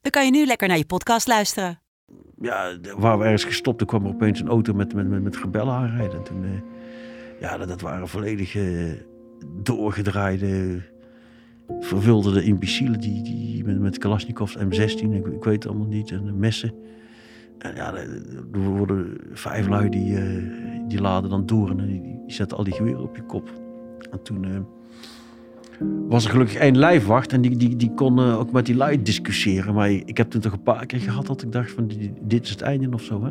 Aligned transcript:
dan 0.00 0.10
kan 0.10 0.24
je 0.24 0.30
nu 0.30 0.46
lekker 0.46 0.68
naar 0.68 0.76
je 0.76 0.86
podcast 0.86 1.28
luisteren. 1.28 1.80
ja, 2.40 2.78
waar 2.96 3.18
we 3.18 3.24
ergens 3.24 3.44
gestopt, 3.44 3.78
toen 3.78 3.86
kwam 3.86 4.04
er 4.04 4.12
opeens 4.12 4.40
een 4.40 4.48
auto 4.48 4.72
met, 4.72 4.94
met, 4.94 5.08
met, 5.08 5.22
met 5.22 5.36
rebellen 5.36 5.74
aanrijden. 5.74 6.18
En 6.18 6.24
toen, 6.24 6.44
eh, 6.44 6.50
ja, 7.40 7.56
dat, 7.56 7.68
dat 7.68 7.80
waren 7.80 8.08
volledig 8.08 8.56
eh, 8.56 8.92
doorgedraaide, 9.62 10.82
verwilderde 11.80 12.42
imbecielen 12.42 13.00
die, 13.00 13.22
die 13.22 13.64
met, 13.64 13.78
met 13.78 13.98
Kalashnikovs 13.98 14.56
M16, 14.56 15.12
ik, 15.12 15.26
ik 15.26 15.44
weet 15.44 15.62
het 15.62 15.66
allemaal 15.66 15.86
niet, 15.86 16.10
en 16.10 16.38
messen. 16.38 16.74
En 17.58 17.74
ja, 17.74 17.94
er 17.94 18.58
worden 18.58 19.18
vijf 19.32 19.68
lui 19.68 19.88
die, 19.88 20.16
eh, 20.16 20.42
die 20.88 21.00
laden 21.00 21.30
dan 21.30 21.46
door 21.46 21.70
en 21.70 21.86
die, 21.86 22.00
die 22.00 22.22
zetten 22.26 22.56
al 22.56 22.64
die 22.64 22.74
geweren 22.74 23.02
op 23.02 23.16
je 23.16 23.22
kop. 23.22 23.50
En 24.10 24.22
toen 24.22 24.66
was 26.08 26.24
er 26.24 26.30
gelukkig 26.30 26.54
één 26.56 26.78
lijfwacht 26.78 27.32
en 27.32 27.40
die, 27.40 27.56
die, 27.56 27.76
die 27.76 27.94
kon 27.94 28.18
eh, 28.18 28.38
ook 28.38 28.52
met 28.52 28.66
die 28.66 28.74
lui 28.76 29.02
discussiëren. 29.02 29.74
Maar 29.74 29.90
ik 29.90 30.16
heb 30.16 30.30
toen 30.30 30.40
toch 30.40 30.52
een 30.52 30.62
paar 30.62 30.86
keer 30.86 31.00
gehad 31.00 31.26
dat 31.26 31.42
ik 31.42 31.52
dacht 31.52 31.70
van 31.72 31.90
dit- 32.22 32.42
is 32.44 32.50
het 32.50 32.60
einde 32.60 32.88
of 32.92 33.02
zo. 33.02 33.24
Hè? 33.24 33.30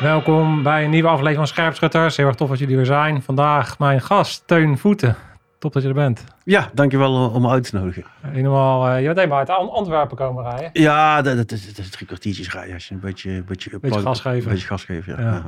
Welkom 0.00 0.62
bij 0.62 0.84
een 0.84 0.90
nieuwe 0.90 1.08
aflevering 1.08 1.36
van 1.36 1.46
Scherpschutters. 1.46 2.16
Heel 2.16 2.26
erg 2.26 2.34
tof 2.36 2.48
dat 2.48 2.58
jullie 2.58 2.78
er 2.78 2.86
zijn. 2.86 3.22
Vandaag 3.22 3.78
mijn 3.78 4.00
gast, 4.00 4.42
Teun 4.46 4.78
Voeten. 4.78 5.16
Top 5.62 5.72
dat 5.72 5.82
je 5.82 5.88
er 5.88 5.94
bent. 5.94 6.24
Ja, 6.44 6.70
dankjewel 6.74 7.12
om- 7.14 7.34
om 7.34 7.42
me 7.42 7.48
uit 7.48 7.70
te 7.70 7.76
nodigen. 7.76 8.04
Helemaal, 8.20 8.86
eh, 8.88 8.98
je 9.00 9.04
bent 9.04 9.16
helemaal 9.16 9.38
uit 9.38 9.50
An- 9.50 9.70
Antwerpen 9.70 10.16
komen 10.16 10.44
rijden. 10.50 10.70
Ja, 10.72 11.22
dat, 11.22 11.36
dat, 11.36 11.50
is, 11.52 11.72
drie 11.90 12.06
kwartiertjes 12.06 12.52
rijden 12.52 12.74
als 12.74 12.88
je 12.88 12.94
een 12.94 13.00
beetje... 13.00 13.42
Beetje, 13.42 13.78
Beetje 13.80 14.00
gas 14.00 14.20
geven. 14.20 14.50
Beetje 14.50 14.66
gas 14.66 14.84
geven, 14.84 15.14
ja. 15.16 15.20
Ja. 15.22 15.42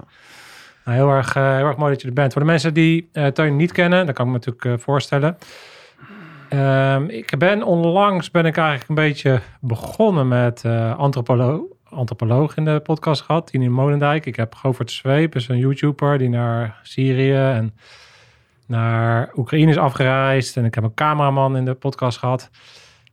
Nou, 0.85 0.97
heel, 0.99 1.11
erg, 1.11 1.37
eh, 1.37 1.57
heel 1.57 1.67
erg 1.67 1.77
mooi 1.77 1.93
dat 1.93 2.01
je 2.03 2.09
er 2.09 2.15
bent. 2.15 2.33
Voor 2.33 2.41
de 2.41 2.47
mensen 2.47 2.75
die 2.75 3.09
eh 3.13 3.27
Teun 3.27 3.57
niet 3.57 3.73
kennen, 3.73 4.07
dat 4.07 4.15
kan 4.15 4.27
ik 4.27 4.33
me 4.33 4.39
natuurlijk 4.45 4.83
voorstellen. 4.83 5.39
Ehm, 6.49 7.05
ik 7.09 7.39
ben 7.39 7.63
onlangs 7.63 8.31
ben 8.31 8.47
ik 8.47 8.57
eigenlijk 8.57 8.89
een 8.89 8.95
beetje 8.95 9.41
begonnen 9.61 10.29
met 10.29 10.65
antropolo 10.97 11.69
antropoloog 11.89 12.57
in 12.57 12.65
de 12.65 12.81
podcast 12.81 13.23
gehad, 13.23 13.47
Tini 13.47 13.69
Molendijk. 13.69 14.27
Ik 14.27 14.37
heb 14.37 14.55
Govert 14.55 14.91
Zweep, 14.91 15.35
is 15.35 15.49
een 15.49 15.59
YouTuber 15.59 16.19
die 16.19 16.29
naar 16.29 16.79
Syrië 16.83 17.35
en 17.35 17.75
naar 18.67 19.33
Oekraïne 19.37 19.71
is 19.71 19.79
afgereisd. 19.79 20.57
En 20.57 20.65
ik 20.65 20.75
heb 20.75 20.85
een 20.85 20.95
cameraman 20.95 21.57
in 21.57 21.65
de 21.65 21.75
podcast 21.75 22.19
gehad. 22.19 22.51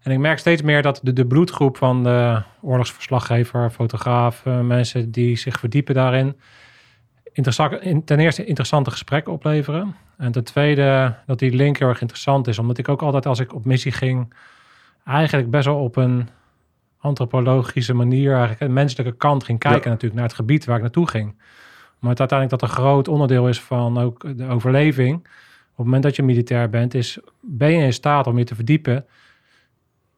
En 0.02 0.12
ik 0.12 0.20
merk 0.20 0.40
steeds 0.40 0.62
meer 0.62 0.82
dat 0.82 1.00
de, 1.04 1.14
de 1.14 1.26
bloedgroep 1.26 1.78
van 1.78 2.04
de 2.04 2.42
oorlogsverslaggever, 2.62 3.70
fotograaf, 3.70 4.46
mensen 4.46 5.12
die 5.12 5.36
zich 5.38 5.60
verdiepen 5.60 5.96
daarin, 5.96 6.40
interessant, 7.34 8.06
ten 8.06 8.20
eerste 8.20 8.46
interessante 8.46 8.92
gesprekken 8.92 9.34
opleveren. 9.34 9.96
En 10.18 10.32
ten 10.32 10.44
tweede 10.44 11.16
dat 11.26 11.40
die 11.40 11.56
link 11.56 11.78
heel 11.78 11.88
erg 11.88 12.02
interessant 12.02 12.48
is. 12.48 12.60
Omdat 12.60 12.78
ik 12.78 12.90
ook 12.90 13.02
altijd 13.02 13.26
als 13.26 13.40
ik 13.40 13.54
op 13.54 13.66
missie 13.66 13.92
ging, 13.92 14.34
eigenlijk 15.06 15.50
best 15.50 15.66
wel 15.66 15.78
op 15.80 15.96
een 15.96 16.30
antropologische 17.00 17.94
manier, 17.94 18.32
eigenlijk 18.32 18.62
een 18.62 18.74
menselijke 18.74 19.18
kant 19.18 19.44
ging 19.44 19.60
kijken 19.60 19.84
Ja. 19.84 19.90
natuurlijk 19.90 20.14
naar 20.14 20.30
het 20.30 20.34
gebied 20.34 20.66
waar 20.66 20.76
ik 20.76 20.82
naartoe 20.82 21.08
ging. 21.08 21.36
Maar 22.00 22.10
het 22.10 22.20
uiteindelijk 22.20 22.60
dat 22.62 22.70
een 22.70 22.76
groot 22.76 23.08
onderdeel 23.08 23.48
is 23.48 23.62
van 23.62 23.98
ook 23.98 24.38
de 24.38 24.48
overleving. 24.48 25.28
Op 25.82 25.88
het 25.88 25.96
moment 25.96 26.04
dat 26.04 26.16
je 26.16 26.24
militair 26.34 26.70
bent, 26.70 26.94
is, 26.94 27.18
ben 27.42 27.72
je 27.72 27.84
in 27.84 27.94
staat 27.94 28.28
om 28.28 28.38
je 28.38 28.44
te 28.44 28.56
verdiepen 28.56 29.06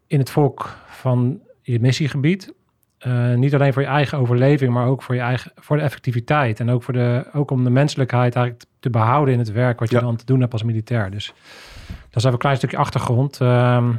in 0.08 0.20
het 0.20 0.30
volk 0.30 0.76
van 0.86 1.40
je 1.62 1.80
missiegebied. 1.80 2.54
Eh, 2.98 3.34
niet 3.34 3.54
alleen 3.54 3.74
voor 3.74 3.82
je 3.82 3.88
eigen 3.88 4.18
overleving, 4.18 4.74
maar 4.74 4.88
ook 4.88 5.02
voor, 5.04 5.16
je 5.16 5.22
eigen, 5.22 5.52
voor 5.56 5.78
de 5.78 5.84
effectiviteit. 5.84 6.60
En 6.60 6.70
ook, 6.70 6.84
voor 6.84 6.94
de, 6.94 7.26
ook 7.34 7.52
om 7.52 7.64
de 7.64 7.70
menselijkheid 7.70 8.36
eigenlijk 8.36 8.66
te 8.80 8.90
behouden 8.90 9.34
in 9.34 9.40
het 9.40 9.52
werk 9.52 9.80
wat 9.80 9.90
je 9.90 9.96
Ja. 9.96 10.02
dan 10.02 10.16
te 10.16 10.26
doen 10.26 10.40
hebt 10.40 10.54
als 10.54 10.64
militair. 10.64 11.12
Dus 11.12 11.34
dat 11.88 12.16
is 12.16 12.22
even 12.22 12.32
een 12.32 12.38
klein 12.38 12.58
stukje 12.58 12.78
achtergrond. 12.78 13.42
Ehm, 13.42 13.92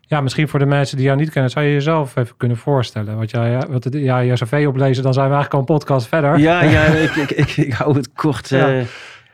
ja, 0.00 0.20
misschien 0.20 0.48
voor 0.48 0.58
de 0.58 0.66
mensen 0.66 0.96
die 0.96 1.06
jou 1.06 1.18
niet 1.18 1.30
kennen, 1.30 1.50
zou 1.50 1.64
je 1.64 1.72
jezelf 1.72 2.16
even 2.16 2.36
kunnen 2.36 2.56
voorstellen. 2.56 3.16
Wat 3.16 3.30
jij, 3.30 3.66
wat 3.68 3.84
het, 3.84 3.94
ja, 3.94 4.18
je 4.18 4.32
cv 4.32 4.64
oplezen, 4.68 5.02
dan 5.02 5.12
zijn 5.14 5.28
we 5.28 5.34
eigenlijk 5.34 5.52
al 5.54 5.58
een 5.58 5.78
podcast 5.80 6.06
verder. 6.06 6.38
Ja, 6.38 6.62
ja 6.62 6.84
ik, 7.06 7.10
ik, 7.16 7.30
ik, 7.30 7.56
ik 7.56 7.72
hou 7.72 7.96
het 7.96 8.12
kort. 8.12 8.48
Ja. 8.48 8.78
eh 8.78 8.84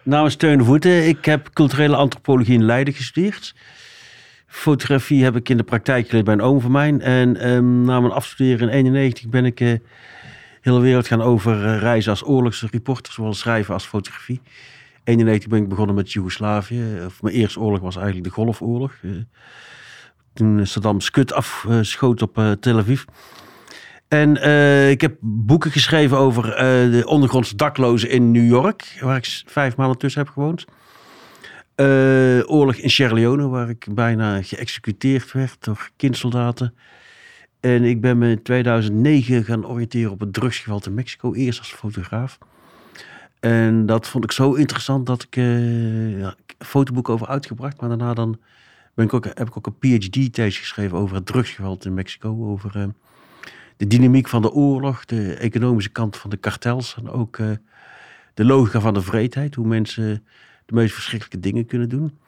namens 0.05 0.37
Teun 0.37 0.59
de 0.59 0.65
Voeten. 0.65 1.09
Ik 1.09 1.25
heb 1.25 1.51
culturele 1.53 1.97
antropologie 1.97 2.55
in 2.55 2.65
Leiden 2.65 2.95
gestudeerd. 2.95 3.55
Fotografie 4.47 5.25
heb 5.25 5.37
ik 5.37 5.49
in 5.49 5.57
de 5.57 5.63
praktijk 5.63 6.07
geleerd 6.07 6.25
bij 6.25 6.35
een 6.35 6.41
oom 6.41 6.61
van 6.61 6.71
mij. 6.71 6.99
En 6.99 7.37
ehm, 7.37 7.83
na 7.83 8.01
mijn 8.01 8.13
afstuderen 8.13 8.69
in 8.69 8.75
91 8.75 9.29
ben 9.29 9.45
ik 9.45 9.61
eh 9.61 9.75
hele 10.61 10.81
wereld 10.81 11.07
gaan 11.07 11.23
over 11.23 11.79
reizen 11.79 12.11
als 12.11 12.27
oorlogsreporter. 12.27 13.13
Zowel 13.13 13.35
schrijven 13.35 13.75
als 13.75 13.85
fotografie. 13.85 14.41
In 14.45 15.13
91 15.13 15.49
ben 15.49 15.63
ik 15.63 15.69
begonnen 15.69 15.95
met 15.95 16.13
Joegoslavië. 16.13 16.83
Mijn 17.21 17.35
eerste 17.35 17.61
oorlog 17.61 17.81
was 17.81 17.97
eigenlijk 17.97 18.27
de 18.27 18.33
Golfoorlog. 18.33 18.93
Eh, 19.03 19.11
toen 20.33 20.67
Saddam 20.67 21.01
Skut 21.01 21.33
afschoot 21.33 22.23
op 22.23 22.39
eh, 22.39 22.51
Tel 22.51 22.79
Aviv. 22.79 23.05
En 24.09 24.37
eh, 24.37 24.91
ik 24.91 25.01
heb 25.01 25.17
boeken 25.21 25.71
geschreven 25.71 26.17
over 26.17 26.53
eh, 26.53 26.91
de 26.91 27.03
ondergrondse 27.07 27.57
daklozen 27.57 28.11
in 28.11 28.31
New 28.31 28.47
York, 28.47 28.99
waar 29.01 29.17
ik 29.17 29.43
vijf 29.47 29.77
maanden 29.77 29.99
tussen 29.99 30.23
heb 30.23 30.33
gewoond. 30.33 30.65
Eh, 31.75 31.87
oorlog 32.51 32.75
in 32.75 32.91
Sierra 32.91 33.15
Leone, 33.15 33.49
waar 33.49 33.69
ik 33.69 33.87
bijna 33.91 34.43
geëxecuteerd 34.43 35.33
werd 35.33 35.65
door 35.65 35.91
kindsoldaten. 35.97 36.75
En 37.61 37.85
ik 37.85 38.01
ben 38.01 38.19
me 38.19 38.31
in 38.31 38.43
2009 38.43 39.45
gaan 39.45 39.67
oriënteren 39.67 40.11
op 40.11 40.21
het 40.21 40.33
drugsgeweld 40.33 40.87
in 40.87 40.95
Mexico, 40.95 41.35
eerst 41.35 41.59
als 41.59 41.73
fotograaf. 41.73 42.39
En 43.41 43.87
dat 43.87 44.09
vond 44.09 44.25
ik 44.25 44.33
zo 44.33 44.53
interessant 44.53 45.07
dat 45.07 45.23
ik 45.23 45.37
een 45.37 46.35
fotoboek 46.59 47.09
over 47.09 47.27
uitgebracht. 47.27 47.81
Maar 47.81 47.89
daarna 47.89 48.15
dan 48.15 48.39
ben 48.95 49.05
ik 49.05 49.15
ook, 49.15 49.25
heb 49.25 49.49
ik 49.49 49.57
ook 49.57 49.67
een 49.67 49.79
PhD-thesis 49.79 50.59
geschreven 50.59 50.99
over 50.99 51.17
het 51.17 51.27
drugsgeweld 51.27 51.85
in 51.85 51.95
Mexico. 51.95 52.47
Over 52.51 52.93
de 53.77 53.87
dynamiek 53.87 54.29
van 54.29 54.43
de 54.43 54.53
oorlog, 54.53 55.05
de 55.05 55.35
economische 55.35 55.91
kant 55.91 56.17
van 56.17 56.31
de 56.31 56.37
kartels. 56.37 56.97
En 56.97 57.11
ook 57.11 57.37
eh, 57.39 57.47
de 58.35 58.45
logica 58.45 58.81
van 58.81 58.95
de 58.95 59.03
vreedheid. 59.03 59.55
Hoe 59.55 59.67
mensen 59.67 60.27
de 60.67 60.75
meest 60.75 60.95
verschrikkelijke 60.95 61.41
dingen 61.41 61.67
kunnen 61.67 61.89
doen. 61.89 62.19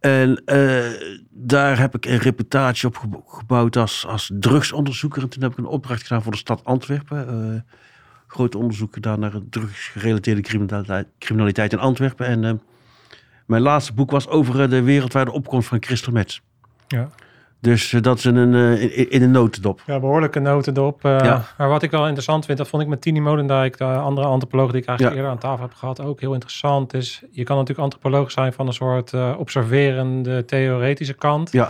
En 0.00 0.42
eh, 0.44 0.90
daar 1.30 1.78
heb 1.78 1.94
ik 1.94 2.04
een 2.06 2.18
reputatie 2.18 2.88
op 2.88 2.96
gebo- 2.96 3.24
gebouwd 3.26 3.76
als, 3.76 4.06
als 4.06 4.30
drugsonderzoeker. 4.34 5.22
En 5.22 5.28
toen 5.28 5.42
heb 5.42 5.52
ik 5.52 5.58
een 5.58 5.66
opdracht 5.66 6.02
gedaan 6.02 6.22
voor 6.22 6.32
de 6.32 6.38
stad 6.38 6.64
Antwerpen. 6.64 7.28
eh 7.28 7.60
groot 8.26 8.54
onderzoek 8.54 8.94
gedaan 8.94 9.20
naar 9.20 9.32
drugsgerelateerde 9.50 10.40
criminaliteit, 10.40 11.06
criminaliteit 11.18 11.72
in 11.72 11.78
Antwerpen. 11.78 12.26
En 12.26 12.62
mijn 13.46 13.62
laatste 13.62 13.92
boek 13.92 14.10
was 14.10 14.28
over 14.28 14.70
de 14.70 14.82
wereldwijde 14.82 15.32
opkomst 15.32 15.68
van 15.68 15.78
crystal 15.80 16.12
meth. 16.12 16.40
Ja. 16.86 17.10
Dus 17.60 17.92
eh, 17.92 18.00
dat 18.02 18.18
is 18.18 18.24
in 18.24 18.36
een, 18.36 18.54
eh, 18.78 18.98
in, 18.98 19.10
in 19.10 19.22
een 19.22 19.30
notendop. 19.30 19.82
Ja, 19.86 20.00
behoorlijke 20.00 20.38
notendop. 20.40 21.04
Eh, 21.04 21.18
Ja. 21.18 21.44
Maar 21.58 21.68
wat 21.68 21.82
ik 21.82 21.90
wel 21.90 22.02
interessant 22.04 22.44
vind, 22.44 22.58
dat 22.58 22.68
vond 22.68 22.82
ik 22.82 22.88
met 22.88 23.00
Tini 23.00 23.20
Molendijk, 23.20 23.78
de 23.78 23.84
andere 23.84 24.26
antropoloog 24.26 24.70
die 24.70 24.80
ik 24.80 24.86
eigenlijk 24.86 25.18
Ja. 25.18 25.22
eerder 25.22 25.36
aan 25.42 25.48
tafel 25.50 25.64
heb 25.68 25.74
gehad, 25.74 26.00
ook 26.00 26.20
heel 26.20 26.32
interessant. 26.32 26.94
Is, 26.94 27.22
je 27.30 27.42
kan 27.42 27.56
natuurlijk 27.56 27.82
antropoloog 27.84 28.30
zijn 28.30 28.52
van 28.52 28.66
een 28.66 28.72
soort 28.72 29.12
eh, 29.12 29.34
observerende, 29.38 30.44
theoretische 30.44 31.14
kant. 31.14 31.52
Ja, 31.52 31.68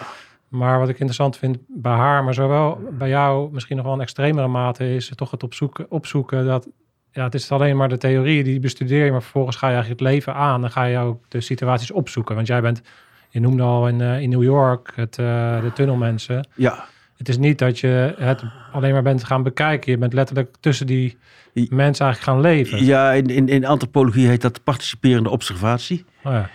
Maar 0.48 0.78
wat 0.78 0.88
ik 0.88 0.94
interessant 0.94 1.36
vind 1.36 1.58
bij 1.68 1.92
haar, 1.92 2.24
maar 2.24 2.34
zowel 2.34 2.78
bij 2.92 3.08
jou 3.08 3.52
misschien 3.52 3.76
nog 3.76 3.84
wel 3.84 3.94
een 3.94 4.00
extremere 4.00 4.46
mate, 4.48 4.94
is 4.94 5.12
toch 5.14 5.30
het 5.30 5.42
opzoeken, 5.42 5.86
opzoeken 5.88 6.46
dat 6.46 6.68
ja, 7.10 7.24
het 7.24 7.34
is 7.34 7.50
alleen 7.52 7.76
maar 7.76 7.88
de 7.88 7.96
theorie 7.98 8.42
die 8.44 8.60
bestudeer 8.60 9.04
je, 9.04 9.10
maar 9.10 9.22
vervolgens 9.22 9.56
ga 9.56 9.66
je 9.68 9.72
eigenlijk 9.74 10.02
het 10.02 10.10
leven 10.12 10.34
aan. 10.34 10.60
Dan 10.60 10.70
ga 10.70 10.84
je 10.84 10.98
ook 10.98 11.24
de 11.28 11.40
situaties 11.40 11.90
opzoeken. 11.90 12.34
Want 12.34 12.46
jij 12.46 12.60
bent, 12.60 12.82
je 13.28 13.40
noemde 13.40 13.62
al 13.62 13.88
in, 13.88 14.00
eh, 14.00 14.20
in 14.20 14.28
New 14.30 14.42
York 14.42 14.92
het, 14.94 15.18
eh, 15.18 15.60
de 15.62 15.72
tunnelmensen. 15.74 16.48
ja, 16.54 16.84
Het 17.16 17.28
is 17.28 17.38
niet 17.38 17.58
dat 17.58 17.78
je 17.78 18.14
het 18.18 18.42
alleen 18.72 18.92
maar 18.92 19.02
bent 19.02 19.24
gaan 19.24 19.42
bekijken. 19.42 19.92
Je 19.92 19.98
bent 19.98 20.12
letterlijk 20.12 20.56
tussen 20.60 20.86
die 20.86 21.18
mensen 21.52 22.04
eigenlijk 22.04 22.20
gaan 22.22 22.40
leven. 22.40 22.84
ja 22.84 23.12
in, 23.12 23.26
in, 23.26 23.48
in 23.48 23.64
antropologie 23.66 24.28
heet 24.28 24.40
dat 24.42 24.64
participerende 24.64 25.30
observatie. 25.30 26.04
Oh 26.24 26.32
ja. 26.32 26.50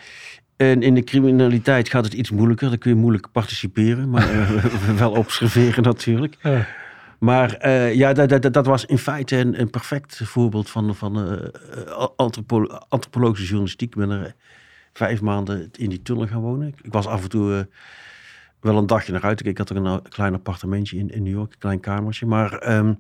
En 0.58 0.82
in 0.82 0.94
de 0.94 1.04
criminaliteit 1.04 1.90
gaat 1.90 2.04
het 2.04 2.14
iets 2.14 2.32
moeilijker. 2.32 2.70
Dan 2.70 2.78
kun 2.78 2.92
je 2.92 2.98
moeilijk 2.98 3.32
participeren, 3.32 4.10
maar 4.10 4.30
eh, 4.32 4.98
wel 4.98 5.12
observeren 5.12 5.84
natuurlijk. 5.84 6.38
Maar 7.20 7.70
ja, 7.94 8.14
dat, 8.14 8.30
dat, 8.42 8.54
dat 8.54 8.66
was 8.66 8.86
in 8.86 8.98
feite 8.98 9.38
een, 9.38 9.60
een 9.60 9.70
perfect 9.70 10.22
voorbeeld 10.24 10.70
van, 10.70 10.96
van 10.96 11.40
antropo- 12.16 12.80
antropologische 12.90 13.46
journalistiek. 13.46 13.96
Ik 13.96 14.08
ben 14.08 14.10
er 14.10 14.36
vijf 14.94 15.22
maanden 15.22 15.70
in 15.72 15.90
die 15.90 16.02
tunnel 16.02 16.28
gaan 16.28 16.42
wonen. 16.42 16.68
Ik 16.68 16.94
was 16.94 17.08
af 17.08 17.24
en 17.24 17.30
toe 17.30 17.56
eh, 17.56 17.64
wel 18.60 18.78
een 18.78 18.88
dagje 18.88 19.12
naar 19.12 19.24
uit. 19.24 19.46
Ik 19.46 19.58
had 19.58 19.72
ook 19.72 19.78
een 19.78 19.86
eh, 19.86 19.98
klein 20.10 20.34
appartementje 20.34 20.98
in, 20.98 21.10
in 21.10 21.24
New 21.24 21.34
York, 21.34 21.52
een 21.52 21.60
klein 21.60 21.80
kamertje. 21.80 22.26
Maar 22.26 22.58
ehm, 22.58 22.94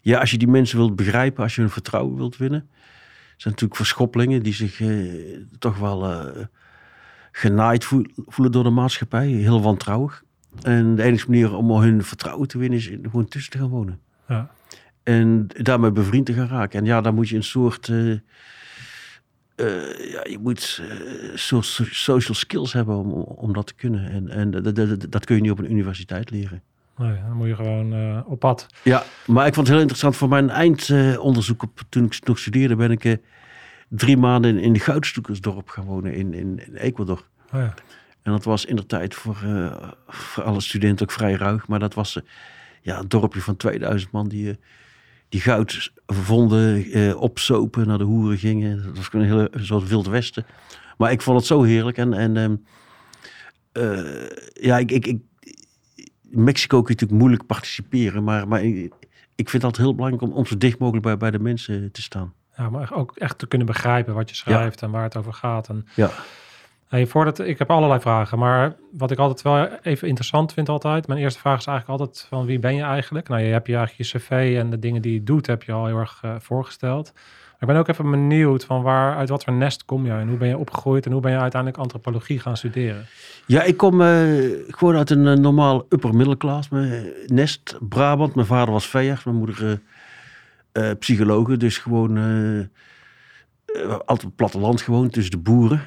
ja, 0.00 0.20
als 0.20 0.30
je 0.30 0.38
die 0.38 0.48
mensen 0.48 0.78
wilt 0.78 0.96
begrijpen, 0.96 1.42
als 1.42 1.54
je 1.54 1.60
hun 1.60 1.70
vertrouwen 1.70 2.16
wilt 2.16 2.36
winnen, 2.36 2.68
zijn 3.36 3.54
natuurlijk 3.54 3.76
verschoppelingen 3.76 4.42
die 4.42 4.54
zich 4.54 4.80
eh, 4.80 4.88
toch 5.58 5.78
wel 5.78 6.10
eh, 6.10 6.44
genaaid 7.32 7.84
voel- 7.84 8.06
voelen 8.14 8.52
door 8.52 8.62
de 8.62 8.70
maatschappij. 8.70 9.26
Heel 9.26 9.62
wantrouwig. 9.62 10.24
En 10.62 10.94
de 10.94 11.02
enige 11.02 11.30
manier 11.30 11.54
om 11.54 11.70
hun 11.70 12.04
vertrouwen 12.04 12.48
te 12.48 12.58
winnen 12.58 12.78
is 12.78 12.86
gewoon 13.02 13.28
tussen 13.28 13.52
te 13.52 13.58
gaan 13.58 13.68
wonen. 13.68 14.00
Ja. 14.28 14.50
En 15.02 15.46
daarmee 15.46 15.90
bevriend 15.92 16.26
te 16.26 16.32
gaan 16.32 16.48
raken. 16.48 16.78
En 16.78 16.84
ja, 16.84 17.00
dan 17.00 17.14
moet 17.14 17.28
je 17.28 17.36
een 17.36 17.42
soort. 17.42 17.92
Eh, 19.56 20.10
ja, 20.12 20.20
je 20.30 20.38
moet 20.40 20.82
so- 21.34 21.60
social 21.90 22.34
skills 22.34 22.72
hebben 22.72 22.96
om, 22.96 23.10
om 23.12 23.52
dat 23.52 23.66
te 23.66 23.74
kunnen. 23.74 24.10
En, 24.10 24.28
en 24.28 24.50
dat, 24.50 24.64
dat, 24.64 24.76
dat- 24.76 25.06
dat 25.12 25.24
kun 25.24 25.36
je 25.36 25.42
niet 25.42 25.50
op 25.50 25.58
een 25.58 25.70
universiteit 25.70 26.30
leren. 26.30 26.62
Nee, 26.96 27.14
dan 27.28 27.36
moet 27.36 27.46
je 27.46 27.54
gewoon 27.54 27.92
eh, 27.92 28.20
op 28.26 28.38
pad. 28.38 28.66
Ja, 28.82 29.04
maar 29.26 29.46
ik 29.46 29.54
vond 29.54 29.66
het 29.66 29.68
heel 29.68 29.80
interessant. 29.80 30.16
Voor 30.16 30.28
mijn 30.28 30.50
eindonderzoek, 30.50 31.62
op, 31.62 31.80
toen 31.88 32.04
ik 32.04 32.18
nog 32.26 32.38
studeerde, 32.38 32.76
ben 32.76 32.90
ik 32.90 33.18
drie 33.88 34.16
maanden 34.16 34.50
in, 34.56 34.58
in 34.62 34.72
de 34.72 34.78
Goudstoekersdorp 34.78 35.68
gaan 35.68 35.84
wonen 35.84 36.14
in, 36.14 36.34
in, 36.34 36.60
in 36.66 36.74
Ecuador. 36.74 37.24
Oh 37.52 37.60
ja. 37.60 37.74
En 38.22 38.32
dat 38.32 38.44
was 38.44 38.64
in 38.64 38.76
de 38.76 38.86
tijd 38.86 39.14
voor, 39.14 39.36
voor 40.06 40.42
alle 40.44 40.60
studenten 40.60 41.06
ook 41.06 41.12
vrij 41.12 41.32
ruig. 41.32 41.68
Maar 41.68 41.78
dat 41.78 41.94
was 41.94 42.18
ja, 42.82 42.98
een 42.98 43.08
dorpje 43.08 43.40
van 43.40 43.56
2000 43.56 44.10
man 44.12 44.28
die, 44.28 44.58
die 45.28 45.40
goud 45.40 45.92
vonden, 46.06 46.84
eh, 46.84 47.20
opzopen, 47.20 47.86
naar 47.86 47.98
de 47.98 48.04
hoeren 48.04 48.38
gingen. 48.38 48.82
Dat 48.84 48.96
was 48.96 49.08
een 49.12 49.22
hele 49.22 49.50
soort 49.54 49.88
wild 49.88 50.06
westen. 50.06 50.46
Maar 50.96 51.12
ik 51.12 51.22
vond 51.22 51.38
het 51.38 51.46
zo 51.46 51.62
heerlijk. 51.62 51.96
En, 51.96 52.12
en 52.12 52.36
ehm, 52.36 52.56
eh, 53.72 54.28
ja, 54.52 54.78
ik, 54.78 54.90
ik, 54.90 55.06
ik, 55.06 55.20
Mexico 56.22 56.82
kun 56.82 56.86
je 56.86 56.92
natuurlijk 56.92 57.20
moeilijk 57.20 57.46
participeren. 57.46 58.24
Maar, 58.24 58.48
maar 58.48 58.64
ik, 58.64 58.92
ik 59.34 59.48
vind 59.48 59.64
altijd 59.64 59.82
heel 59.86 59.94
belangrijk 59.94 60.30
om, 60.30 60.32
om 60.32 60.46
zo 60.46 60.56
dicht 60.56 60.78
mogelijk 60.78 61.04
bij, 61.04 61.16
bij 61.16 61.30
de 61.30 61.38
mensen 61.38 61.92
te 61.92 62.02
staan. 62.02 62.32
ja, 62.56 62.70
maar 62.70 62.92
ook 62.92 63.16
echt 63.16 63.38
te 63.38 63.46
kunnen 63.46 63.66
begrijpen 63.66 64.14
wat 64.14 64.28
je 64.28 64.36
schrijft 64.36 64.82
en 64.82 64.90
waar 64.90 65.02
het 65.02 65.16
over 65.16 65.32
gaat. 65.32 65.68
En 65.68 65.86
Ja, 65.94 66.10
Voordat, 66.90 67.38
ik 67.38 67.58
heb 67.58 67.70
allerlei 67.70 68.00
vragen, 68.00 68.38
maar 68.38 68.76
wat 68.92 69.10
ik 69.10 69.18
altijd 69.18 69.42
wel 69.42 69.68
even 69.82 70.08
interessant 70.08 70.52
vind 70.52 70.68
altijd. 70.68 71.06
Mijn 71.06 71.20
eerste 71.20 71.40
vraag 71.40 71.58
is 71.58 71.66
eigenlijk 71.66 72.00
altijd 72.00 72.26
van 72.28 72.46
wie 72.46 72.58
ben 72.58 72.74
je 72.74 72.82
eigenlijk? 72.82 73.28
Nou, 73.28 73.42
je 73.42 73.52
hebt 73.52 73.66
je 73.66 73.76
eigenlijk 73.76 74.10
je 74.10 74.18
cv 74.18 74.56
en 74.58 74.70
de 74.70 74.78
dingen 74.78 75.02
die 75.02 75.12
je 75.12 75.22
doet 75.22 75.46
heb 75.46 75.62
je 75.62 75.72
al 75.72 75.86
heel 75.86 75.98
erg 75.98 76.18
eh, 76.22 76.34
voorgesteld. 76.38 77.12
Maar 77.14 77.60
ik 77.60 77.66
ben 77.66 77.76
ook 77.76 77.88
even 77.88 78.10
benieuwd 78.10 78.64
van 78.64 78.82
waar, 78.82 79.16
uit 79.16 79.28
wat 79.28 79.44
voor 79.44 79.52
nest 79.52 79.84
kom 79.84 80.06
je 80.06 80.12
en 80.12 80.28
hoe 80.28 80.38
ben 80.38 80.48
je 80.48 80.58
opgegroeid 80.58 81.06
en 81.06 81.12
hoe 81.12 81.20
ben 81.20 81.30
je 81.30 81.38
uiteindelijk 81.38 81.82
antropologie 81.82 82.38
gaan 82.40 82.56
studeren? 82.56 83.06
Ja, 83.46 83.62
ik 83.62 83.76
kom 83.76 84.00
eh, 84.00 84.08
gewoon 84.68 84.96
uit 84.96 85.10
een 85.10 85.26
eh, 85.26 85.36
normaal 85.36 85.86
upper 85.88 86.14
middelklas. 86.14 86.68
Nest, 87.26 87.78
Brabant. 87.80 88.34
Mijn 88.34 88.46
vader 88.46 88.72
was 88.72 88.88
veearts, 88.88 89.24
mijn 89.24 89.36
moeder 89.36 89.80
psychologe. 90.98 91.56
Dus 91.56 91.78
gewoon 91.78 92.18
altijd 94.04 94.36
platteland 94.36 94.80
gewoond, 94.80 95.12
tussen 95.12 95.30
de 95.30 95.38
boeren. 95.38 95.80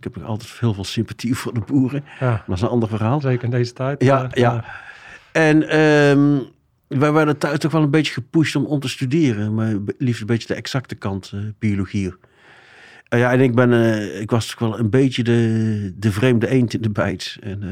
Ik 0.00 0.04
heb 0.12 0.16
nog 0.16 0.28
altijd 0.30 0.50
heel 0.60 0.74
veel 0.74 0.84
sympathie 0.84 1.34
voor 1.34 1.54
de 1.54 1.60
boeren. 1.66 2.04
Ja, 2.20 2.44
Dat 2.46 2.56
is 2.56 2.62
een 2.62 2.68
ander 2.68 2.88
verhaal. 2.88 3.20
zeker 3.20 3.44
in 3.44 3.50
deze 3.50 3.72
tijd. 3.72 4.02
Ja, 4.02 4.30
eh, 4.30 4.42
ja. 4.42 4.64
En 5.32 5.68
ehm, 5.68 6.38
wij 6.88 7.12
werden 7.12 7.38
thuis 7.38 7.58
toch 7.58 7.72
wel 7.72 7.82
een 7.82 7.90
beetje 7.90 8.12
gepusht 8.12 8.56
om, 8.56 8.64
om 8.64 8.80
te 8.80 8.88
studeren. 8.88 9.54
Maar 9.54 9.74
liefst 9.98 10.20
een 10.20 10.26
beetje 10.26 10.46
de 10.46 10.54
exacte 10.54 10.94
kant, 10.94 11.30
eh, 11.34 11.40
biologie. 11.58 12.14
En 13.08 13.18
ja, 13.18 13.32
en 13.32 13.40
ik, 13.40 13.54
ben, 13.54 13.72
eh, 13.72 14.20
ik 14.20 14.30
was 14.30 14.46
toch 14.46 14.58
wel 14.58 14.78
een 14.78 14.90
beetje 14.90 15.22
de, 15.22 15.92
de 15.96 16.12
vreemde 16.12 16.48
eend 16.48 16.74
in 16.74 16.80
de 16.80 16.90
bijt. 16.90 17.36
En, 17.40 17.62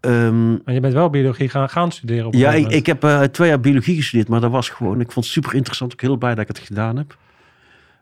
eh, 0.00 0.26
ehm, 0.26 0.50
Maar 0.50 0.74
je 0.74 0.80
bent 0.80 0.94
wel 0.94 1.10
biologie 1.10 1.48
gaan, 1.48 1.68
gaan 1.68 1.92
studeren 1.92 2.26
op 2.26 2.34
ja, 2.34 2.52
ik, 2.52 2.68
ik 2.68 2.86
heb 2.86 3.04
eh, 3.04 3.22
twee 3.22 3.48
jaar 3.48 3.60
biologie 3.60 3.96
gestudeerd, 3.96 4.28
maar 4.28 4.40
dat 4.40 4.50
was 4.50 4.68
gewoon... 4.68 5.00
Ik 5.00 5.12
vond 5.12 5.24
het 5.24 5.34
super 5.34 5.54
interessant, 5.54 5.92
ook 5.92 6.00
heel 6.00 6.16
blij 6.16 6.34
dat 6.34 6.48
ik 6.48 6.56
het 6.56 6.66
gedaan 6.66 6.96
heb. 6.96 7.16